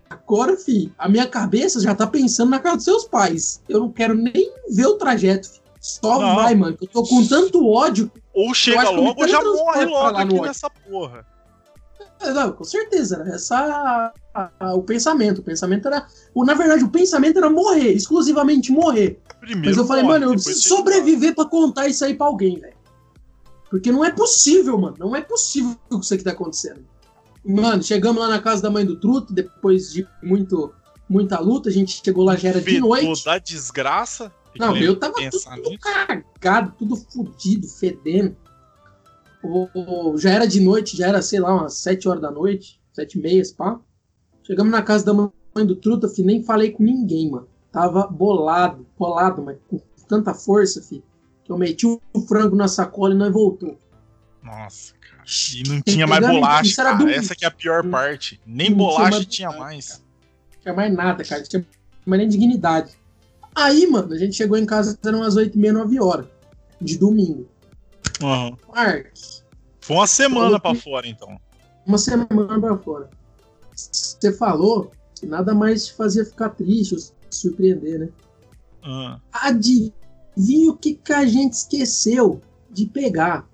agora, 0.08 0.56
fi, 0.56 0.92
a 0.98 1.08
minha 1.08 1.26
cabeça 1.26 1.80
já 1.80 1.94
tá 1.94 2.06
pensando 2.06 2.50
na 2.50 2.58
casa 2.58 2.76
dos 2.76 2.84
seus 2.84 3.04
pais. 3.04 3.62
Eu 3.68 3.80
não 3.80 3.90
quero 3.92 4.14
nem 4.14 4.52
ver 4.68 4.86
o 4.86 4.96
trajeto, 4.98 5.48
fi. 5.50 5.59
Só 5.80 6.20
Não. 6.20 6.34
vai, 6.36 6.54
mano. 6.54 6.76
Eu 6.80 6.86
tô 6.88 7.02
com 7.02 7.26
tanto 7.26 7.66
ódio. 7.66 8.10
Ou 8.34 8.52
chega 8.52 8.90
logo 8.90 9.22
ou 9.22 9.26
já 9.28 9.42
morre 9.42 9.86
logo 9.86 10.16
aqui 10.18 10.40
nessa 10.40 10.68
porra. 10.68 11.26
É, 12.20 12.32
Não, 12.32 12.52
com 12.52 12.64
certeza, 12.64 13.16
era 13.16 13.34
essa 13.34 14.12
a- 14.34 14.50
a- 14.60 14.74
o 14.74 14.82
pensamento. 14.82 15.38
O 15.38 15.42
pensamento 15.42 15.88
era. 15.88 16.06
O, 16.34 16.44
na 16.44 16.52
verdade, 16.52 16.84
o 16.84 16.90
pensamento 16.90 17.38
era 17.38 17.48
morrer, 17.48 17.92
exclusivamente 17.92 18.70
morrer. 18.70 19.18
Primeiro 19.40 19.68
Mas 19.68 19.76
eu 19.78 19.86
falei, 19.86 20.02
morre, 20.02 20.18
mano, 20.18 20.32
eu 20.32 20.34
preciso 20.34 20.68
sobreviver 20.68 21.34
pra 21.34 21.46
contar 21.46 21.88
isso 21.88 22.04
aí 22.04 22.14
pra 22.14 22.26
alguém, 22.26 22.58
velho. 22.58 22.74
Porque 23.70 23.90
não 23.90 24.04
é 24.04 24.10
possível, 24.10 24.76
mano. 24.76 24.96
Não 24.98 25.16
é 25.16 25.22
possível 25.22 25.74
isso 25.98 26.12
aqui 26.12 26.22
tá 26.22 26.32
acontecendo. 26.32 26.84
Mano, 27.42 27.82
chegamos 27.82 28.20
lá 28.20 28.28
na 28.28 28.38
casa 28.38 28.60
da 28.60 28.68
mãe 28.70 28.84
do 28.84 28.96
Truto, 28.96 29.32
depois 29.32 29.90
de 29.90 30.06
muito, 30.22 30.74
muita 31.08 31.40
luta, 31.40 31.70
a 31.70 31.72
gente 31.72 32.02
chegou 32.04 32.22
lá, 32.22 32.36
já 32.36 32.50
era 32.50 32.60
de 32.60 32.78
noite. 32.80 33.24
da 33.24 33.38
desgraça. 33.38 34.30
Não, 34.58 34.76
eu 34.76 34.98
tava 34.98 35.14
tudo 35.30 35.78
cagado, 35.78 36.74
tudo 36.78 36.96
fudido, 36.96 37.66
fedendo. 37.68 38.36
O- 39.42 40.16
já 40.18 40.30
era 40.30 40.46
de 40.46 40.60
noite, 40.60 40.96
já 40.96 41.08
era, 41.08 41.22
sei 41.22 41.40
lá, 41.40 41.54
umas 41.54 41.74
sete 41.78 42.08
horas 42.08 42.20
da 42.20 42.30
noite, 42.30 42.80
sete 42.92 43.18
e 43.18 43.22
meia, 43.22 43.42
pá. 43.56 43.80
Chegamos 44.42 44.70
na 44.70 44.82
casa 44.82 45.04
da 45.04 45.14
mãe 45.14 45.30
do 45.66 45.76
Truta, 45.76 46.08
fi, 46.08 46.22
nem 46.22 46.42
falei 46.42 46.72
com 46.72 46.82
ninguém, 46.82 47.30
mano. 47.30 47.48
Tava 47.72 48.06
bolado, 48.06 48.86
bolado, 48.98 49.42
mas 49.42 49.56
com 49.68 49.80
tanta 50.08 50.34
força, 50.34 50.82
fi, 50.82 51.02
que 51.44 51.52
eu 51.52 51.56
meti 51.56 51.86
o 51.86 52.00
frango 52.26 52.56
na 52.56 52.68
sacola 52.68 53.14
e 53.14 53.16
nós 53.16 53.32
voltou. 53.32 53.78
Nossa, 54.42 54.94
cara. 54.94 55.22
E 55.54 55.62
não 55.68 55.80
tinha 55.80 56.06
mais 56.06 56.26
bolacha, 56.26 56.76
cara. 56.76 56.96
domingo. 56.96 57.18
Essa 57.18 57.34
que 57.36 57.44
é 57.44 57.48
a 57.48 57.50
pior 57.50 57.86
parte. 57.88 58.40
Nem 58.44 58.70
não 58.70 58.76
tinha 58.76 58.88
bolacha 58.88 59.10
mais 59.10 59.26
tinha 59.26 59.50
mais. 59.50 60.02
Não 60.54 60.60
tinha 60.62 60.74
mais 60.74 60.92
nada, 60.94 61.24
cara. 61.24 61.40
Não 61.42 61.48
tinha 61.48 61.66
mais 62.04 62.20
nem 62.20 62.28
dignidade. 62.28 62.92
Aí, 63.54 63.86
mano, 63.86 64.12
a 64.12 64.18
gente 64.18 64.34
chegou 64.36 64.56
em 64.56 64.64
casa, 64.66 64.98
eram 65.04 65.18
umas 65.20 65.36
oito 65.36 65.56
e 65.56 65.60
meia, 65.60 65.72
nove 65.72 66.00
horas. 66.00 66.26
De 66.80 66.96
domingo. 66.98 67.46
Mark, 68.20 69.06
Foi 69.80 69.96
uma 69.96 70.06
semana 70.06 70.60
que- 70.60 70.74
fora, 70.76 71.06
então. 71.06 71.38
uma 71.86 71.98
semana 71.98 72.60
pra 72.60 72.76
fora. 72.78 73.10
Você 73.74 74.32
falou 74.32 74.92
que 75.14 75.26
nada 75.26 75.54
mais 75.54 75.86
te 75.86 75.92
fazia 75.94 76.24
ficar 76.24 76.50
triste 76.50 76.94
ou 76.94 77.00
se 77.00 77.12
surpreender, 77.30 77.98
né? 78.00 78.08
Ah. 78.82 79.18
Adivinha 79.32 80.70
o 80.70 80.76
que, 80.76 80.94
que 80.94 81.12
a 81.12 81.26
gente 81.26 81.52
esqueceu 81.54 82.40
de 82.70 82.86
pegar 82.86 83.46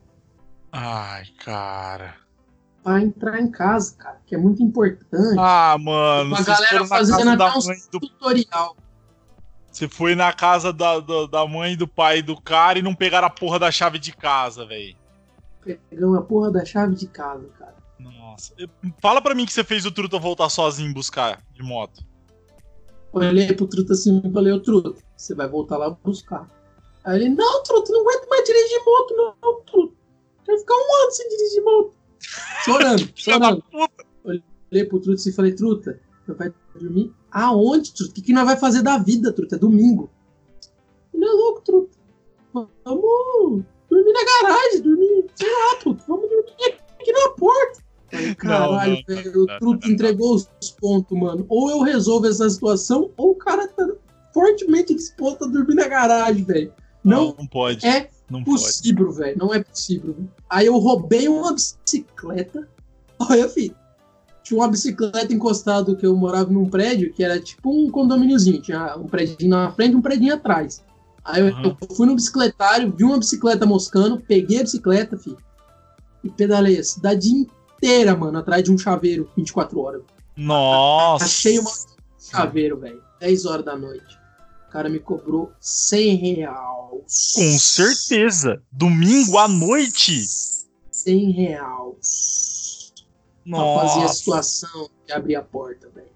Ai, 0.71 1.25
cara. 1.45 2.15
pra 2.83 3.01
entrar 3.01 3.41
em 3.41 3.51
casa, 3.51 3.95
cara? 3.97 4.21
Que 4.27 4.35
é 4.35 4.39
muito 4.39 4.63
importante. 4.63 5.37
Ah, 5.39 5.77
mano. 5.81 6.35
a 6.37 6.43
galera 6.43 6.87
fazendo 6.87 7.31
até 7.31 7.59
do. 7.91 8.01
tutorial. 8.01 8.77
Você 9.77 9.87
foi 9.89 10.15
na 10.15 10.33
casa 10.33 10.73
da, 10.73 10.99
da, 11.01 11.27
da 11.27 11.47
mãe 11.47 11.75
e 11.75 11.77
do 11.77 11.87
pai 11.87 12.23
do 12.23 12.35
cara 12.41 12.79
e 12.79 12.83
não 12.83 12.95
pegaram 12.95 13.27
a 13.27 13.31
porra 13.31 13.59
da 13.59 13.71
chave 13.71 13.99
de 13.99 14.11
casa, 14.11 14.65
velho. 14.65 14.97
Pegamos 15.91 16.17
a 16.17 16.23
porra 16.23 16.51
da 16.51 16.65
chave 16.65 16.95
de 16.95 17.07
casa, 17.07 17.47
cara. 17.59 17.75
Nossa. 17.99 18.55
Eu- 18.57 18.71
Fala 19.03 19.21
pra 19.21 19.35
mim 19.35 19.45
que 19.45 19.53
você 19.53 19.63
fez 19.63 19.85
o 19.85 19.93
Truta 19.93 20.19
voltar 20.19 20.49
sozinho 20.49 20.95
buscar 20.95 21.43
de 21.53 21.63
moto. 21.63 22.03
Olhei 23.13 23.53
pro 23.53 23.67
Truta 23.67 23.93
assim 23.93 24.23
e 24.25 24.33
falei, 24.33 24.51
ô 24.55 24.61
Truta, 24.61 24.95
você 25.15 25.35
vai 25.35 25.47
voltar 25.47 25.77
lá 25.77 25.91
buscar. 25.91 26.49
Aí 27.05 27.17
ele, 27.21 27.29
não, 27.29 27.63
Truta, 27.63 27.93
não 27.93 28.01
aguento 28.01 28.31
mais 28.31 28.45
dirigir 28.45 28.83
moto, 28.83 29.15
não, 29.43 29.61
Truta. 29.61 29.95
Quero 30.47 30.59
ficar 30.59 30.75
um 30.75 31.03
ano 31.03 31.11
sem 31.11 31.29
dirigir 31.29 31.63
moto. 31.63 31.95
Chorando, 32.65 33.11
chorando. 33.15 33.63
Olhei 34.25 34.85
pro 34.87 35.01
Truta 35.01 35.21
assim 35.21 35.29
e 35.29 35.35
falei, 35.35 35.53
Truta, 35.53 36.01
você 36.25 36.33
vai 36.33 36.51
dormir? 36.75 37.13
Aonde, 37.37 37.93
Truta? 37.93 38.19
O 38.19 38.23
que, 38.23 38.33
nós 38.33 38.47
vai 38.47 38.57
fazer 38.57 38.81
da 38.81 38.97
vida, 38.97 39.31
Truta? 39.31 39.57
É 39.57 39.59
domingo. 39.59 40.09
Ele 41.13 41.23
é 41.23 41.29
louco, 41.29 41.61
Truta. 41.61 41.99
Vamos 42.55 43.63
dormir 43.91 44.13
na 44.13 44.25
garagem, 44.25 44.81
dormir, 44.81 45.27
sei 45.35 45.51
lá, 45.51 45.77
Truta. 45.79 46.03
Vamos 46.09 46.31
dormir 46.31 46.79
aqui 46.99 47.13
na 47.13 47.29
porta. 47.33 47.85
Falei, 48.11 48.35
caralho, 48.35 49.05
não, 49.07 49.15
velho, 49.15 49.33
não, 49.35 49.43
o 49.43 49.47
não, 49.47 49.59
Truta 49.59 49.89
entregou 49.89 50.35
os 50.35 50.49
pontos, 50.81 51.19
mano. 51.19 51.45
Ou 51.51 51.71
eu 51.71 51.83
resolvo 51.83 52.27
essa 52.27 52.49
situação, 52.49 53.11
ou 53.19 53.33
o 53.33 53.35
cara 53.35 53.69
tá 53.69 53.87
fortemente 54.33 54.95
disposto 54.95 55.45
a 55.45 55.49
dormir 55.49 55.75
na 55.75 55.89
garagem, 55.89 56.43
velho. 56.43 56.73
Não, 57.05 57.35
não 57.39 57.47
pode. 57.47 57.87
é 57.87 58.09
não 58.31 58.43
possível, 58.45 59.13
velho. 59.13 59.37
Não 59.37 59.53
é 59.53 59.63
possível. 59.63 60.15
velho. 60.15 60.33
Aí 60.49 60.65
eu 60.65 60.79
roubei 60.79 61.29
uma 61.29 61.53
bicicleta. 61.53 62.67
Olha, 63.19 63.47
filho. 63.47 63.77
Tinha 64.47 64.61
uma 64.61 64.69
bicicleta 64.69 65.33
encostado 65.33 65.97
que 65.97 66.07
eu 66.07 66.15
morava 66.17 66.53
num 66.53 66.69
prédio 66.71 67.13
que 67.13 67.25
era 67.25 67.41
tipo 67.41 67.69
um 67.69 67.91
condomíniozinho. 67.91 68.63
Tinha 68.63 68.97
um 68.97 69.09
prédio 69.09 69.37
na 69.49 69.73
frente 69.73 69.95
e 69.95 69.97
um 69.97 70.01
prédio 70.01 70.33
atrás. 70.33 70.85
Aí 71.25 71.41
eu, 71.41 71.53
Uhum. 71.53 71.77
eu 71.81 71.97
fui 71.97 72.07
no 72.07 72.15
bicicletário, 72.15 72.95
vi 72.97 73.03
uma 73.03 73.19
bicicleta 73.19 73.67
moscando, 73.67 74.21
peguei 74.21 74.61
a 74.61 74.63
bicicleta, 74.63 75.19
filho. 75.19 75.37
E 76.23 76.31
pedalei 76.31 76.79
a 76.79 76.85
cidade 76.85 77.29
inteira, 77.29 78.17
mano, 78.17 78.39
atrás 78.39 78.63
de 78.63 78.71
um 78.71 78.79
chaveiro 78.79 79.29
24 79.37 79.81
horas. 79.81 80.03
Nossa. 80.37 81.25
Achei 81.25 81.59
uma 81.59 81.73
chaveiro, 82.21 82.79
velho. 82.79 83.03
10 83.19 83.47
horas 83.47 83.65
da 83.65 83.77
noite. 83.77 84.17
O 84.69 84.71
cara 84.71 84.89
me 84.89 85.01
cobrou 85.01 85.51
100 85.61 86.15
reais. 86.37 87.33
Com 87.35 87.59
certeza. 87.59 88.63
Domingo 88.71 89.39
à 89.39 89.49
noite. 89.49 90.23
100 90.93 91.31
reais. 91.33 92.36
Pra 93.49 93.59
fazer 93.75 93.99
a 94.01 94.03
Nossa. 94.03 94.15
situação 94.15 94.91
de 95.07 95.13
abrir 95.13 95.37
a 95.37 95.43
porta, 95.43 95.89
velho. 95.95 96.09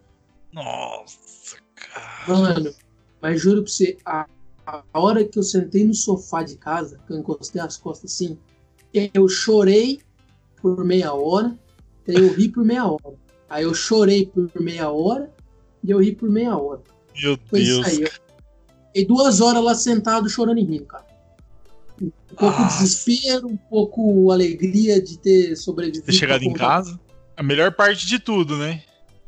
Nossa, 0.52 1.57
cara. 1.77 2.24
Mano, 2.40 2.74
mas 3.23 3.40
juro 3.40 3.62
pra 3.62 3.70
você, 3.70 3.97
a, 4.05 4.27
a 4.66 4.82
hora 4.94 5.24
que 5.24 5.39
eu 5.39 5.43
sentei 5.43 5.85
no 5.85 5.94
sofá 5.94 6.43
de 6.43 6.57
casa, 6.57 6.98
que 7.07 7.12
eu 7.12 7.19
encostei 7.19 7.61
as 7.62 7.77
costas 7.77 8.12
assim, 8.12 8.36
eu 9.15 9.28
chorei 9.28 10.01
por 10.61 10.85
meia 10.85 11.12
hora, 11.12 11.57
aí 12.09 12.16
eu 12.16 12.32
ri 12.35 12.48
por 12.48 12.65
meia 12.65 12.85
hora. 12.86 13.15
Aí 13.48 13.62
eu 13.65 13.74
chorei 13.74 14.27
por 14.27 14.51
meia 14.61 14.90
hora 14.90 15.32
e 15.85 15.90
eu 15.90 15.98
ri 16.02 16.12
por 16.15 16.28
meia 16.28 16.57
hora. 16.57 16.82
Meu 17.20 17.39
Foi 17.48 17.62
Deus. 17.62 17.86
isso 17.86 18.01
aí. 18.01 18.02
Eu 18.05 18.11
fiquei 18.89 19.05
duas 19.07 19.40
horas 19.40 19.62
lá 19.62 19.74
sentado 19.74 20.28
chorando 20.28 20.59
e 20.59 20.65
rindo, 20.65 20.85
cara. 20.86 21.07
Um 22.02 22.11
pouco 22.36 22.57
Ah. 22.62 22.66
desespero, 22.66 23.47
um 23.48 23.57
pouco 23.57 24.31
alegria 24.32 25.01
de 25.01 25.19
ter 25.19 25.55
sobrevivido. 25.57 26.07
Ter 26.07 26.12
chegado 26.12 26.43
em 26.43 26.52
casa. 26.52 26.98
A 27.36 27.43
melhor 27.43 27.73
parte 27.73 28.07
de 28.07 28.19
tudo, 28.19 28.57
né? 28.57 28.82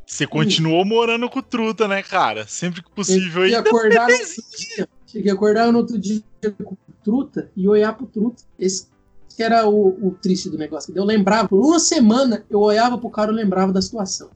Você 0.05 0.27
continuou 0.27 0.85
morando 0.85 1.29
com 1.29 1.39
o 1.39 1.43
Truta, 1.43 1.87
né, 1.87 2.03
cara? 2.03 2.45
Sempre 2.45 2.83
que 2.83 2.91
possível 2.91 3.43
aí. 3.43 3.49
Cheguei 3.49 3.55
a 3.55 3.59
acordar 3.59 4.07
no 4.07 4.13
outro 4.19 4.39
dia. 4.57 5.33
Acordar 5.33 5.71
no 5.71 5.77
outro 5.79 5.99
dia 5.99 6.23
com 6.63 6.73
o 6.73 6.77
truta 7.03 7.51
e 7.55 7.67
olhar 7.67 7.93
pro 7.93 8.05
truta. 8.05 8.43
Esse 8.59 8.87
que 9.35 9.43
era 9.43 9.67
o, 9.67 10.07
o 10.07 10.11
triste 10.21 10.49
do 10.49 10.57
negócio. 10.57 10.93
Eu 10.95 11.03
lembrava, 11.03 11.47
por 11.47 11.59
uma 11.59 11.79
semana, 11.79 12.45
eu 12.49 12.59
olhava 12.59 12.97
pro 12.97 13.09
cara 13.09 13.31
e 13.31 13.35
lembrava 13.35 13.73
da 13.73 13.81
situação. 13.81 14.29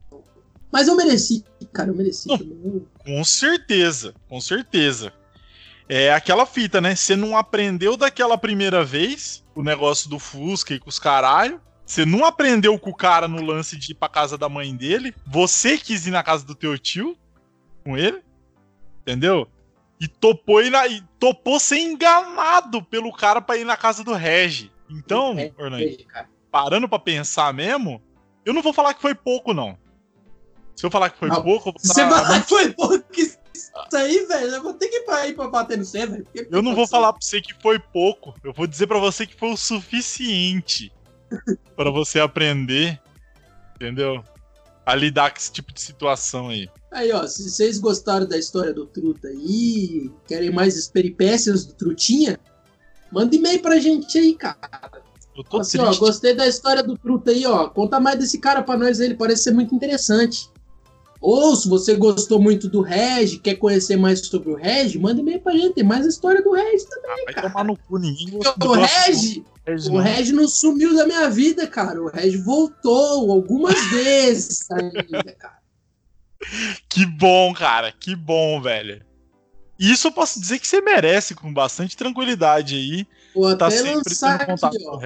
Mas 0.71 0.87
eu 0.87 0.95
mereci, 0.95 1.43
cara, 1.71 1.89
eu 1.89 1.95
mereci. 1.95 2.27
Não. 2.27 2.37
também. 2.37 2.85
Com 3.05 3.23
certeza, 3.23 4.13
com 4.27 4.41
certeza. 4.41 5.13
É 5.87 6.13
aquela 6.13 6.45
fita, 6.45 6.81
né? 6.81 6.95
Você 6.95 7.15
não 7.15 7.37
aprendeu 7.37 7.95
daquela 7.95 8.37
primeira 8.37 8.83
vez 8.83 9.43
o 9.55 9.63
negócio 9.63 10.09
do 10.09 10.19
Fusca 10.19 10.73
e 10.73 10.79
com 10.79 10.89
os 10.89 10.99
caralho. 10.99 11.61
Você 11.87 12.05
não 12.05 12.25
aprendeu 12.25 12.77
com 12.77 12.89
o 12.89 12.95
cara 12.95 13.29
no 13.29 13.41
lance 13.41 13.77
de 13.77 13.93
ir 13.93 13.95
pra 13.95 14.09
casa 14.09 14.37
da 14.37 14.49
mãe 14.49 14.75
dele. 14.75 15.15
Você 15.25 15.77
quis 15.77 16.05
ir 16.05 16.11
na 16.11 16.21
casa 16.21 16.45
do 16.45 16.53
teu 16.53 16.77
tio 16.77 17.17
com 17.81 17.97
ele. 17.97 18.21
Entendeu? 19.01 19.47
E 19.97 20.05
topou, 20.05 20.61
ir 20.61 20.69
na, 20.69 20.85
e 20.85 21.01
topou 21.17 21.57
ser 21.61 21.79
enganado 21.79 22.83
pelo 22.83 23.11
cara 23.13 23.39
pra 23.41 23.55
ir 23.55 23.63
na 23.63 23.77
casa 23.77 24.03
do 24.03 24.13
Regi. 24.13 24.69
Então, 24.89 25.39
É, 25.39 25.51
Orlando, 25.57 25.83
é, 25.83 25.95
cara. 26.03 26.29
parando 26.51 26.89
pra 26.89 26.99
pensar 26.99 27.53
mesmo, 27.53 28.01
eu 28.45 28.53
não 28.53 28.61
vou 28.61 28.73
falar 28.73 28.93
que 28.93 29.01
foi 29.01 29.15
pouco, 29.15 29.53
não. 29.53 29.77
Se 30.75 30.85
eu 30.85 30.91
falar 30.91 31.09
que 31.09 31.17
foi 31.17 31.29
Não, 31.29 31.41
pouco, 31.41 31.69
eu 31.69 31.73
vou 31.73 31.81
Você 31.81 32.01
falar, 32.03 32.23
vai, 32.23 32.41
foi 32.41 32.73
pouco 32.73 33.05
isso 33.15 33.37
aí, 33.93 34.25
velho. 34.27 34.47
Eu 34.55 34.61
vou 34.61 34.73
ter 34.73 34.89
que 34.89 34.97
ir 34.97 35.05
pra, 35.05 35.25
ir 35.25 35.35
pra 35.35 35.47
bater 35.47 35.77
no 35.77 35.85
C, 35.85 36.05
velho. 36.05 36.27
Eu 36.51 36.61
não 36.61 36.75
vou 36.75 36.85
falar 36.85 37.13
pra 37.13 37.21
você 37.21 37.41
que 37.41 37.53
foi 37.61 37.79
pouco. 37.79 38.35
Eu 38.43 38.53
vou 38.53 38.67
dizer 38.67 38.87
pra 38.87 38.99
você 38.99 39.25
que 39.25 39.35
foi 39.35 39.49
o 39.51 39.57
suficiente 39.57 40.91
Pra 41.75 41.91
você 41.91 42.19
aprender, 42.19 42.99
entendeu? 43.75 44.23
A 44.85 44.95
lidar 44.95 45.31
com 45.31 45.37
esse 45.37 45.51
tipo 45.51 45.73
de 45.73 45.81
situação 45.81 46.49
aí. 46.49 46.69
Aí, 46.91 47.11
ó, 47.11 47.27
se 47.27 47.49
vocês 47.49 47.77
gostaram 47.77 48.27
da 48.27 48.37
história 48.37 48.73
do 48.73 48.85
Truta 48.85 49.27
aí, 49.27 50.09
querem 50.27 50.51
mais 50.51 50.87
peripécias 50.87 51.65
do 51.65 51.73
Trutinha, 51.73 52.39
manda 53.11 53.35
e-mail 53.35 53.61
pra 53.61 53.79
gente 53.79 54.17
aí, 54.17 54.33
cara. 54.33 54.91
Eu 55.35 55.43
tô 55.43 55.59
Assim, 55.59 55.79
ó, 55.79 55.93
gostei 55.95 56.33
da 56.33 56.47
história 56.47 56.81
do 56.81 56.97
Truta 56.97 57.31
aí, 57.31 57.45
ó. 57.45 57.67
Conta 57.69 57.99
mais 57.99 58.17
desse 58.17 58.39
cara 58.39 58.63
pra 58.63 58.77
nós 58.77 58.99
ele 58.99 59.15
parece 59.15 59.43
ser 59.43 59.51
muito 59.51 59.75
interessante. 59.75 60.49
Ou 61.19 61.55
se 61.55 61.67
você 61.67 61.95
gostou 61.95 62.39
muito 62.41 62.69
do 62.69 62.81
Reg, 62.81 63.39
quer 63.39 63.55
conhecer 63.55 63.97
mais 63.97 64.19
sobre 64.25 64.49
o 64.51 64.55
Reg, 64.55 64.97
manda 64.99 65.19
e-mail 65.19 65.39
pra 65.41 65.53
gente. 65.53 65.73
Tem 65.75 65.83
mais 65.83 66.05
história 66.05 66.41
do 66.41 66.51
Reg 66.51 66.77
também, 66.89 67.11
Ah, 67.11 67.23
vai 67.25 67.33
cara. 67.33 67.49
tomar 67.49 67.63
no 67.63 67.75
cu, 67.77 67.97
ninguém 67.97 68.29
o 68.37 68.71
Reg, 68.73 69.43
Reg, 69.65 69.89
o 69.89 69.93
não. 69.93 70.01
Reg 70.01 70.31
não 70.31 70.47
sumiu 70.47 70.95
da 70.95 71.05
minha 71.05 71.29
vida, 71.29 71.65
cara. 71.67 72.01
O 72.01 72.07
Reg 72.09 72.37
voltou 72.37 73.31
algumas 73.31 73.75
vezes 73.91 74.69
ainda, 74.71 75.23
cara. 75.37 75.57
Que 76.87 77.05
bom, 77.05 77.53
cara. 77.53 77.91
Que 77.91 78.15
bom, 78.15 78.61
velho. 78.61 79.03
Isso 79.79 80.07
eu 80.07 80.11
posso 80.11 80.39
dizer 80.39 80.59
que 80.59 80.67
você 80.67 80.81
merece 80.81 81.35
com 81.35 81.53
bastante 81.53 81.95
tranquilidade 81.97 82.75
aí. 82.75 83.07
Vou 83.35 83.55
Tá 83.57 83.67
até 83.67 83.77
sempre 83.77 83.95
lançar 84.09 84.39
tendo 84.39 84.47
contato 84.47 84.75
aqui, 84.75 84.83
com 84.85 84.91
o 84.91 84.95
ó. 84.95 84.99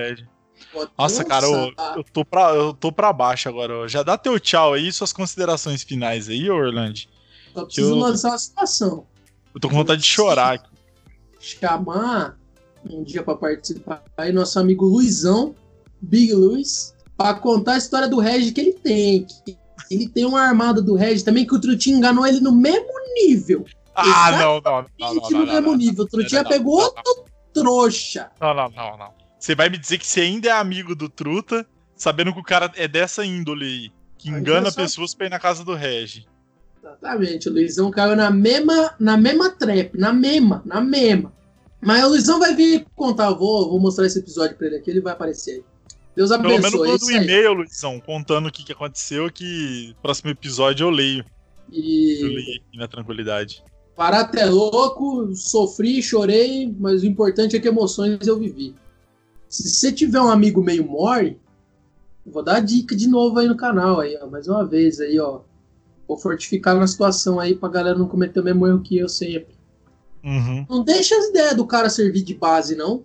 Nossa, 0.97 1.23
cara, 1.25 1.45
eu, 1.45 1.73
eu, 1.97 2.03
tô 2.03 2.23
pra, 2.23 2.49
eu 2.53 2.73
tô 2.73 2.91
pra 2.91 3.11
baixo 3.11 3.49
agora. 3.49 3.87
Já 3.87 4.03
dá 4.03 4.17
teu 4.17 4.39
tchau 4.39 4.73
aí, 4.73 4.91
suas 4.91 5.11
considerações 5.11 5.83
finais 5.83 6.29
aí, 6.29 6.49
Orlando. 6.49 6.99
Só 7.53 7.65
preciso 7.65 7.89
eu- 7.89 7.95
lançar 7.97 8.29
uma 8.29 8.37
situação. 8.37 9.05
Eu 9.53 9.59
tô 9.59 9.69
com 9.69 9.75
vontade 9.75 10.01
de 10.01 10.07
chorar 10.07 10.53
aqui. 10.53 10.69
Chamar 11.39 12.37
um 12.89 13.03
dia 13.03 13.21
pra 13.23 13.35
participar 13.35 14.03
aí 14.15 14.31
nosso 14.31 14.57
amigo 14.59 14.85
Luizão, 14.85 15.53
Big 16.01 16.33
Luiz, 16.33 16.95
pra 17.17 17.33
contar 17.33 17.73
a 17.73 17.77
história 17.77 18.07
do 18.07 18.19
Reg 18.19 18.51
que 18.51 18.61
ele 18.61 18.73
tem. 18.73 19.25
Que 19.45 19.57
ele 19.89 20.07
tem 20.07 20.25
uma 20.25 20.41
armada 20.41 20.81
do 20.81 20.95
Reg 20.95 21.21
também 21.23 21.45
que 21.45 21.53
o 21.53 21.59
Trutinho 21.59 21.97
enganou 21.97 22.25
ele 22.25 22.39
no 22.39 22.51
mesmo 22.51 22.87
nível. 23.15 23.65
Ah, 23.93 24.31
não, 24.31 24.61
não, 24.61 24.85
não. 24.97 25.13
Não, 25.15 25.29
no 25.29 25.45
mesmo 25.45 25.75
nível. 25.75 26.07
O 26.11 26.17
não, 26.17 26.43
pegou 26.45 26.79
outro 26.81 27.25
trouxa. 27.53 28.31
Não, 28.39 28.53
não, 28.53 28.69
não, 28.69 28.97
não. 28.97 29.20
Você 29.41 29.55
vai 29.55 29.69
me 29.69 29.77
dizer 29.79 29.97
que 29.97 30.05
você 30.05 30.21
ainda 30.21 30.49
é 30.49 30.51
amigo 30.51 30.93
do 30.93 31.09
Truta, 31.09 31.65
sabendo 31.95 32.31
que 32.31 32.39
o 32.39 32.43
cara 32.43 32.71
é 32.75 32.87
dessa 32.87 33.25
índole 33.25 33.65
aí, 33.65 33.91
que 34.15 34.29
engana 34.29 34.69
sabe. 34.69 34.83
pessoas 34.83 35.15
pra 35.15 35.25
ir 35.25 35.29
na 35.31 35.39
casa 35.39 35.65
do 35.65 35.73
Regi. 35.73 36.27
Exatamente, 36.79 37.49
o 37.49 37.51
Luizão 37.51 37.89
caiu 37.89 38.15
na 38.15 38.29
mesma, 38.29 38.93
na 38.99 39.17
mesma 39.17 39.49
trap, 39.49 39.97
na 39.97 40.13
mesma, 40.13 40.61
na 40.63 40.79
mesma. 40.79 41.33
Mas 41.81 42.03
o 42.03 42.09
Luizão 42.09 42.39
vai 42.39 42.55
vir 42.55 42.85
contar, 42.95 43.31
eu 43.31 43.37
vou, 43.39 43.67
vou 43.71 43.79
mostrar 43.79 44.05
esse 44.05 44.19
episódio 44.19 44.55
pra 44.55 44.67
ele 44.67 44.75
aqui, 44.75 44.91
ele 44.91 45.01
vai 45.01 45.13
aparecer 45.13 45.53
aí. 45.53 45.63
Deus 46.15 46.29
Pelo 46.29 46.43
menos 46.43 46.65
abençoe. 46.65 46.87
é 46.87 46.91
manda 46.91 47.05
um 47.05 47.11
e-mail, 47.11 47.53
Luizão, 47.53 47.99
contando 47.99 48.47
o 48.47 48.51
que, 48.51 48.63
que 48.63 48.73
aconteceu, 48.73 49.31
que 49.31 49.95
próximo 50.03 50.29
episódio 50.29 50.85
eu 50.85 50.91
leio. 50.91 51.25
Eu 51.71 51.79
E 51.79 52.21
leio 52.21 52.61
aqui 52.61 52.77
na 52.77 52.87
tranquilidade. 52.87 53.63
Barato 53.97 54.37
é 54.37 54.45
louco, 54.45 55.35
sofri, 55.35 56.03
chorei, 56.03 56.71
mas 56.79 57.01
o 57.01 57.07
importante 57.07 57.55
é 57.55 57.59
que 57.59 57.67
emoções 57.67 58.27
eu 58.27 58.37
vivi. 58.37 58.75
Se 59.51 59.67
você 59.69 59.91
tiver 59.91 60.21
um 60.21 60.29
amigo 60.29 60.63
meio 60.63 60.87
mole, 60.87 61.37
eu 62.25 62.31
vou 62.31 62.41
dar 62.41 62.55
a 62.57 62.59
dica 62.61 62.95
de 62.95 63.07
novo 63.07 63.37
aí 63.37 63.47
no 63.47 63.57
canal, 63.57 63.99
aí, 63.99 64.17
ó, 64.21 64.27
mais 64.27 64.47
uma 64.47 64.65
vez 64.65 64.99
aí, 65.01 65.19
ó. 65.19 65.41
Vou 66.07 66.17
fortificar 66.17 66.75
na 66.75 66.87
situação 66.87 67.37
aí 67.39 67.53
pra 67.55 67.67
galera 67.69 67.97
não 67.97 68.07
cometer 68.07 68.39
o 68.39 68.43
mesmo 68.43 68.65
erro 68.65 68.81
que 68.81 68.97
eu 68.97 69.09
sempre. 69.09 69.53
Uhum. 70.23 70.65
Não 70.69 70.83
deixa 70.83 71.15
as 71.17 71.25
ideias 71.29 71.55
do 71.55 71.65
cara 71.67 71.89
servir 71.89 72.21
de 72.23 72.33
base, 72.33 72.75
não. 72.75 73.03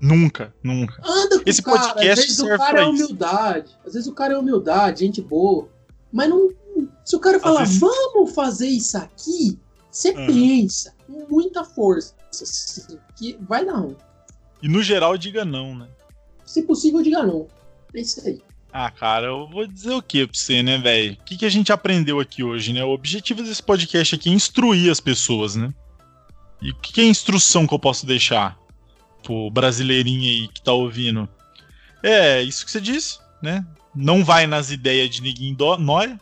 Nunca, 0.00 0.52
nunca. 0.62 1.00
Anda 1.04 1.38
com 1.40 1.48
Esse 1.48 1.60
o 1.60 1.64
cara. 1.64 1.78
podcast 1.94 2.10
Às 2.10 2.26
vezes 2.26 2.38
o 2.40 2.48
cara 2.58 2.78
é 2.80 2.82
isso. 2.82 2.90
humildade. 2.90 3.78
Às 3.86 3.92
vezes 3.94 4.08
o 4.08 4.12
cara 4.12 4.34
é 4.34 4.38
humildade, 4.38 5.00
gente 5.00 5.22
boa. 5.22 5.68
Mas 6.12 6.28
não. 6.28 6.50
Se 7.04 7.14
o 7.14 7.20
cara 7.20 7.38
falar, 7.38 7.60
vezes- 7.64 7.78
vamos 7.78 8.32
fazer 8.32 8.66
isso 8.66 8.96
aqui, 8.98 9.58
você 9.90 10.10
Uhum. 10.10 10.26
pensa 10.26 10.92
com 11.06 11.26
muita 11.30 11.62
força. 11.64 12.14
assim, 12.30 12.98
que 13.16 13.38
vai 13.48 13.64
dar 13.64 13.76
ruim. 13.76 13.96
E 14.62 14.68
no 14.68 14.82
geral, 14.82 15.16
diga 15.16 15.44
não, 15.44 15.74
né? 15.74 15.88
Se 16.44 16.62
possível, 16.62 17.02
diga 17.02 17.22
não. 17.22 17.46
É 17.94 18.00
isso 18.00 18.26
aí. 18.26 18.40
Ah, 18.72 18.90
cara, 18.90 19.28
eu 19.28 19.48
vou 19.48 19.66
dizer 19.66 19.92
o 19.92 20.02
que 20.02 20.26
pra 20.26 20.36
você, 20.36 20.60
né, 20.60 20.78
velho? 20.78 21.12
O 21.12 21.24
que, 21.24 21.36
que 21.36 21.46
a 21.46 21.50
gente 21.50 21.72
aprendeu 21.72 22.18
aqui 22.18 22.42
hoje, 22.42 22.72
né? 22.72 22.82
O 22.82 22.90
objetivo 22.90 23.40
desse 23.42 23.62
podcast 23.62 24.16
aqui 24.16 24.28
é 24.28 24.32
instruir 24.32 24.90
as 24.90 24.98
pessoas, 24.98 25.54
né? 25.54 25.72
E 26.60 26.70
o 26.70 26.74
que, 26.74 26.92
que 26.92 27.00
é 27.00 27.04
a 27.04 27.08
instrução 27.08 27.66
que 27.66 27.74
eu 27.74 27.78
posso 27.78 28.04
deixar 28.04 28.58
pro 29.22 29.48
brasileirinho 29.50 30.22
aí 30.22 30.48
que 30.48 30.60
tá 30.60 30.72
ouvindo? 30.72 31.28
É, 32.02 32.42
isso 32.42 32.64
que 32.64 32.70
você 32.70 32.80
disse, 32.80 33.18
né? 33.40 33.64
Não 33.94 34.24
vai 34.24 34.46
nas 34.46 34.70
ideias 34.70 35.08
de 35.08 35.22
ninguém 35.22 35.56
nóia. 35.78 36.20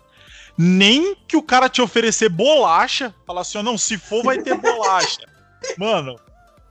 Nem 0.59 1.17
que 1.27 1.37
o 1.37 1.43
cara 1.43 1.71
te 1.71 1.81
oferecer 1.81 2.29
bolacha, 2.29 3.15
falar 3.27 3.41
assim, 3.41 3.59
ó, 3.59 3.63
não, 3.63 3.79
se 3.79 3.97
for 3.97 4.23
vai 4.23 4.43
ter 4.43 4.59
bolacha. 4.59 5.23
Mano, 5.79 6.21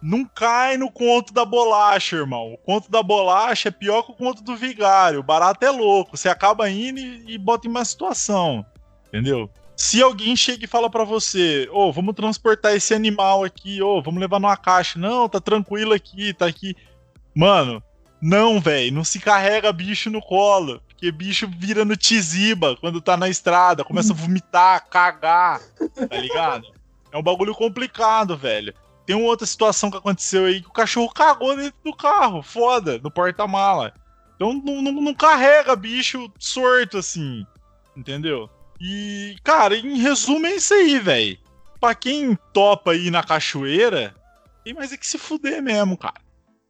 não 0.02 0.26
cai 0.26 0.78
no 0.78 0.92
conto 0.92 1.32
da 1.32 1.46
bolacha, 1.46 2.16
irmão. 2.16 2.54
O 2.54 2.58
conto 2.58 2.90
da 2.90 3.04
bolacha 3.04 3.70
é 3.70 3.72
pior 3.72 4.04
que 4.04 4.12
o 4.12 4.16
conto 4.16 4.42
do 4.42 4.56
vigário. 4.56 5.20
O 5.20 5.24
barato 5.24 5.64
é 5.64 5.70
louco. 5.70 6.18
Você 6.18 6.28
acaba 6.28 6.70
indo 6.70 7.00
e, 7.00 7.36
e 7.36 7.38
bota 7.38 7.68
em 7.68 7.70
uma 7.70 7.86
situação. 7.86 8.66
Entendeu? 9.08 9.50
Se 9.78 10.02
alguém 10.02 10.36
chega 10.36 10.66
e 10.66 10.68
fala 10.68 10.90
pra 10.90 11.04
você, 11.04 11.70
ô, 11.72 11.92
vamos 11.92 12.16
transportar 12.16 12.76
esse 12.76 12.94
animal 12.94 13.44
aqui, 13.44 13.82
ô, 13.82 14.02
vamos 14.02 14.20
levar 14.20 14.40
numa 14.40 14.58
caixa. 14.58 14.98
Não, 14.98 15.30
tá 15.30 15.40
tranquilo 15.40 15.94
aqui, 15.94 16.34
tá 16.34 16.48
aqui. 16.48 16.76
Mano, 17.36 17.82
não, 18.22 18.60
velho, 18.60 18.94
não 18.94 19.04
se 19.04 19.20
carrega 19.20 19.72
bicho 19.72 20.10
no 20.10 20.22
colo. 20.22 20.82
Porque 20.88 21.12
bicho 21.12 21.50
vira 21.58 21.84
no 21.84 21.98
tiziba 21.98 22.76
quando 22.78 23.02
tá 23.02 23.18
na 23.18 23.28
estrada, 23.28 23.84
começa 23.84 24.14
a 24.14 24.16
vomitar, 24.16 24.88
cagar, 24.88 25.60
tá 26.10 26.18
ligado? 26.18 26.68
É 27.12 27.18
um 27.18 27.24
bagulho 27.24 27.56
complicado, 27.56 28.38
velho. 28.38 28.74
Tem 29.12 29.20
uma 29.20 29.28
outra 29.28 29.46
situação 29.46 29.92
que 29.92 29.98
aconteceu 29.98 30.46
aí 30.46 30.62
que 30.62 30.70
o 30.70 30.72
cachorro 30.72 31.12
cagou 31.14 31.54
dentro 31.54 31.78
do 31.84 31.94
carro, 31.94 32.42
foda, 32.42 32.98
no 33.00 33.12
porta-mala. 33.12 33.94
Então 34.38 34.54
não, 34.54 34.82
não, 34.82 34.94
não 34.94 35.14
carrega 35.14 35.76
bicho 35.76 36.32
sorto 36.40 36.98
assim, 36.98 37.46
entendeu? 37.94 38.50
E, 38.80 39.36
cara, 39.44 39.76
em 39.76 39.98
resumo 39.98 40.48
é 40.48 40.56
isso 40.56 40.74
aí, 40.74 40.98
velho. 40.98 41.38
Pra 41.78 41.94
quem 41.94 42.40
topa 42.54 42.96
ir 42.96 43.12
na 43.12 43.22
cachoeira, 43.22 44.16
tem 44.64 44.74
mais 44.74 44.94
é 44.94 44.98
que 44.98 45.06
se 45.06 45.18
fuder 45.18 45.62
mesmo, 45.62 45.98
cara. 45.98 46.22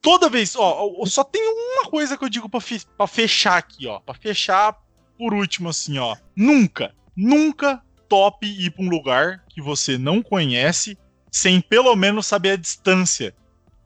Toda 0.01 0.27
vez, 0.27 0.55
ó, 0.55 0.89
só 1.05 1.23
tem 1.23 1.43
uma 1.43 1.91
coisa 1.91 2.17
que 2.17 2.25
eu 2.25 2.29
digo 2.29 2.49
pra 2.49 3.07
fechar 3.07 3.57
aqui, 3.57 3.85
ó. 3.85 3.99
Pra 3.99 4.15
fechar 4.15 4.75
por 5.15 5.31
último, 5.31 5.69
assim, 5.69 5.99
ó. 5.99 6.17
Nunca, 6.35 6.91
nunca 7.15 7.83
tope 8.09 8.47
ir 8.47 8.71
pra 8.71 8.83
um 8.83 8.89
lugar 8.89 9.45
que 9.47 9.61
você 9.61 9.95
não 9.95 10.23
conhece 10.23 10.97
sem 11.31 11.61
pelo 11.61 11.95
menos 11.95 12.27
saber 12.27 12.51
a 12.51 12.55
distância 12.57 13.33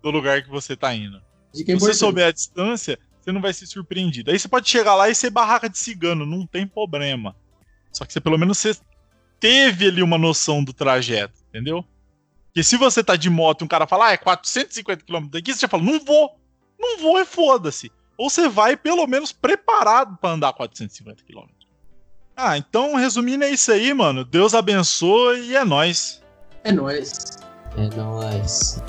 do 0.02 0.10
lugar 0.10 0.42
que 0.44 0.50
você 0.50 0.76
tá 0.76 0.94
indo. 0.94 1.22
Se 1.54 1.64
você 1.64 1.72
importante. 1.74 1.98
souber 1.98 2.28
a 2.28 2.32
distância, 2.32 3.00
você 3.22 3.32
não 3.32 3.42
vai 3.42 3.54
ser 3.54 3.68
surpreendido. 3.68 4.32
Aí 4.32 4.40
você 4.40 4.48
pode 4.48 4.70
chegar 4.70 4.96
lá 4.96 5.10
e 5.10 5.16
ser 5.16 5.30
barraca 5.30 5.70
de 5.70 5.78
cigano, 5.78 6.26
não 6.26 6.46
tem 6.46 6.68
problema. 6.68 7.36
Só 7.94 8.04
que 8.04 8.12
você 8.12 8.20
pelo 8.20 8.38
menos 8.38 8.58
você 8.58 8.76
teve 9.40 9.88
ali 9.88 10.02
uma 10.02 10.18
noção 10.18 10.64
do 10.64 10.74
trajeto, 10.74 11.40
entendeu? 11.50 11.86
Porque 12.48 12.64
se 12.64 12.78
você 12.78 13.04
tá 13.04 13.16
de 13.16 13.30
moto 13.30 13.62
e 13.62 13.66
um 13.66 13.68
cara 13.68 13.86
fala, 13.86 14.08
ah, 14.08 14.14
é 14.14 14.18
450 14.18 15.06
km 15.06 15.28
daqui, 15.28 15.54
você 15.54 15.62
já 15.62 15.68
fala, 15.68 15.84
não 15.84 16.00
vou. 16.00 16.40
Não 16.80 16.98
vou 17.00 17.20
e 17.20 17.26
foda-se. 17.26 17.92
Ou 18.18 18.30
você 18.30 18.48
vai 18.48 18.78
pelo 18.78 19.06
menos 19.08 19.32
preparado 19.32 20.18
para 20.18 20.32
andar 20.32 20.54
450 20.54 21.24
km. 21.24 21.48
Ah, 22.36 22.58
então 22.58 22.96
resumindo 22.96 23.44
é 23.44 23.50
isso 23.50 23.72
aí, 23.72 23.94
mano. 23.94 24.26
Deus 24.26 24.54
abençoe 24.54 25.50
e 25.50 25.56
é 25.56 25.64
nóis. 25.64 26.22
É 26.66 26.72
nóis. 26.72 27.38
É 27.78 27.96
nóis. 27.96 28.82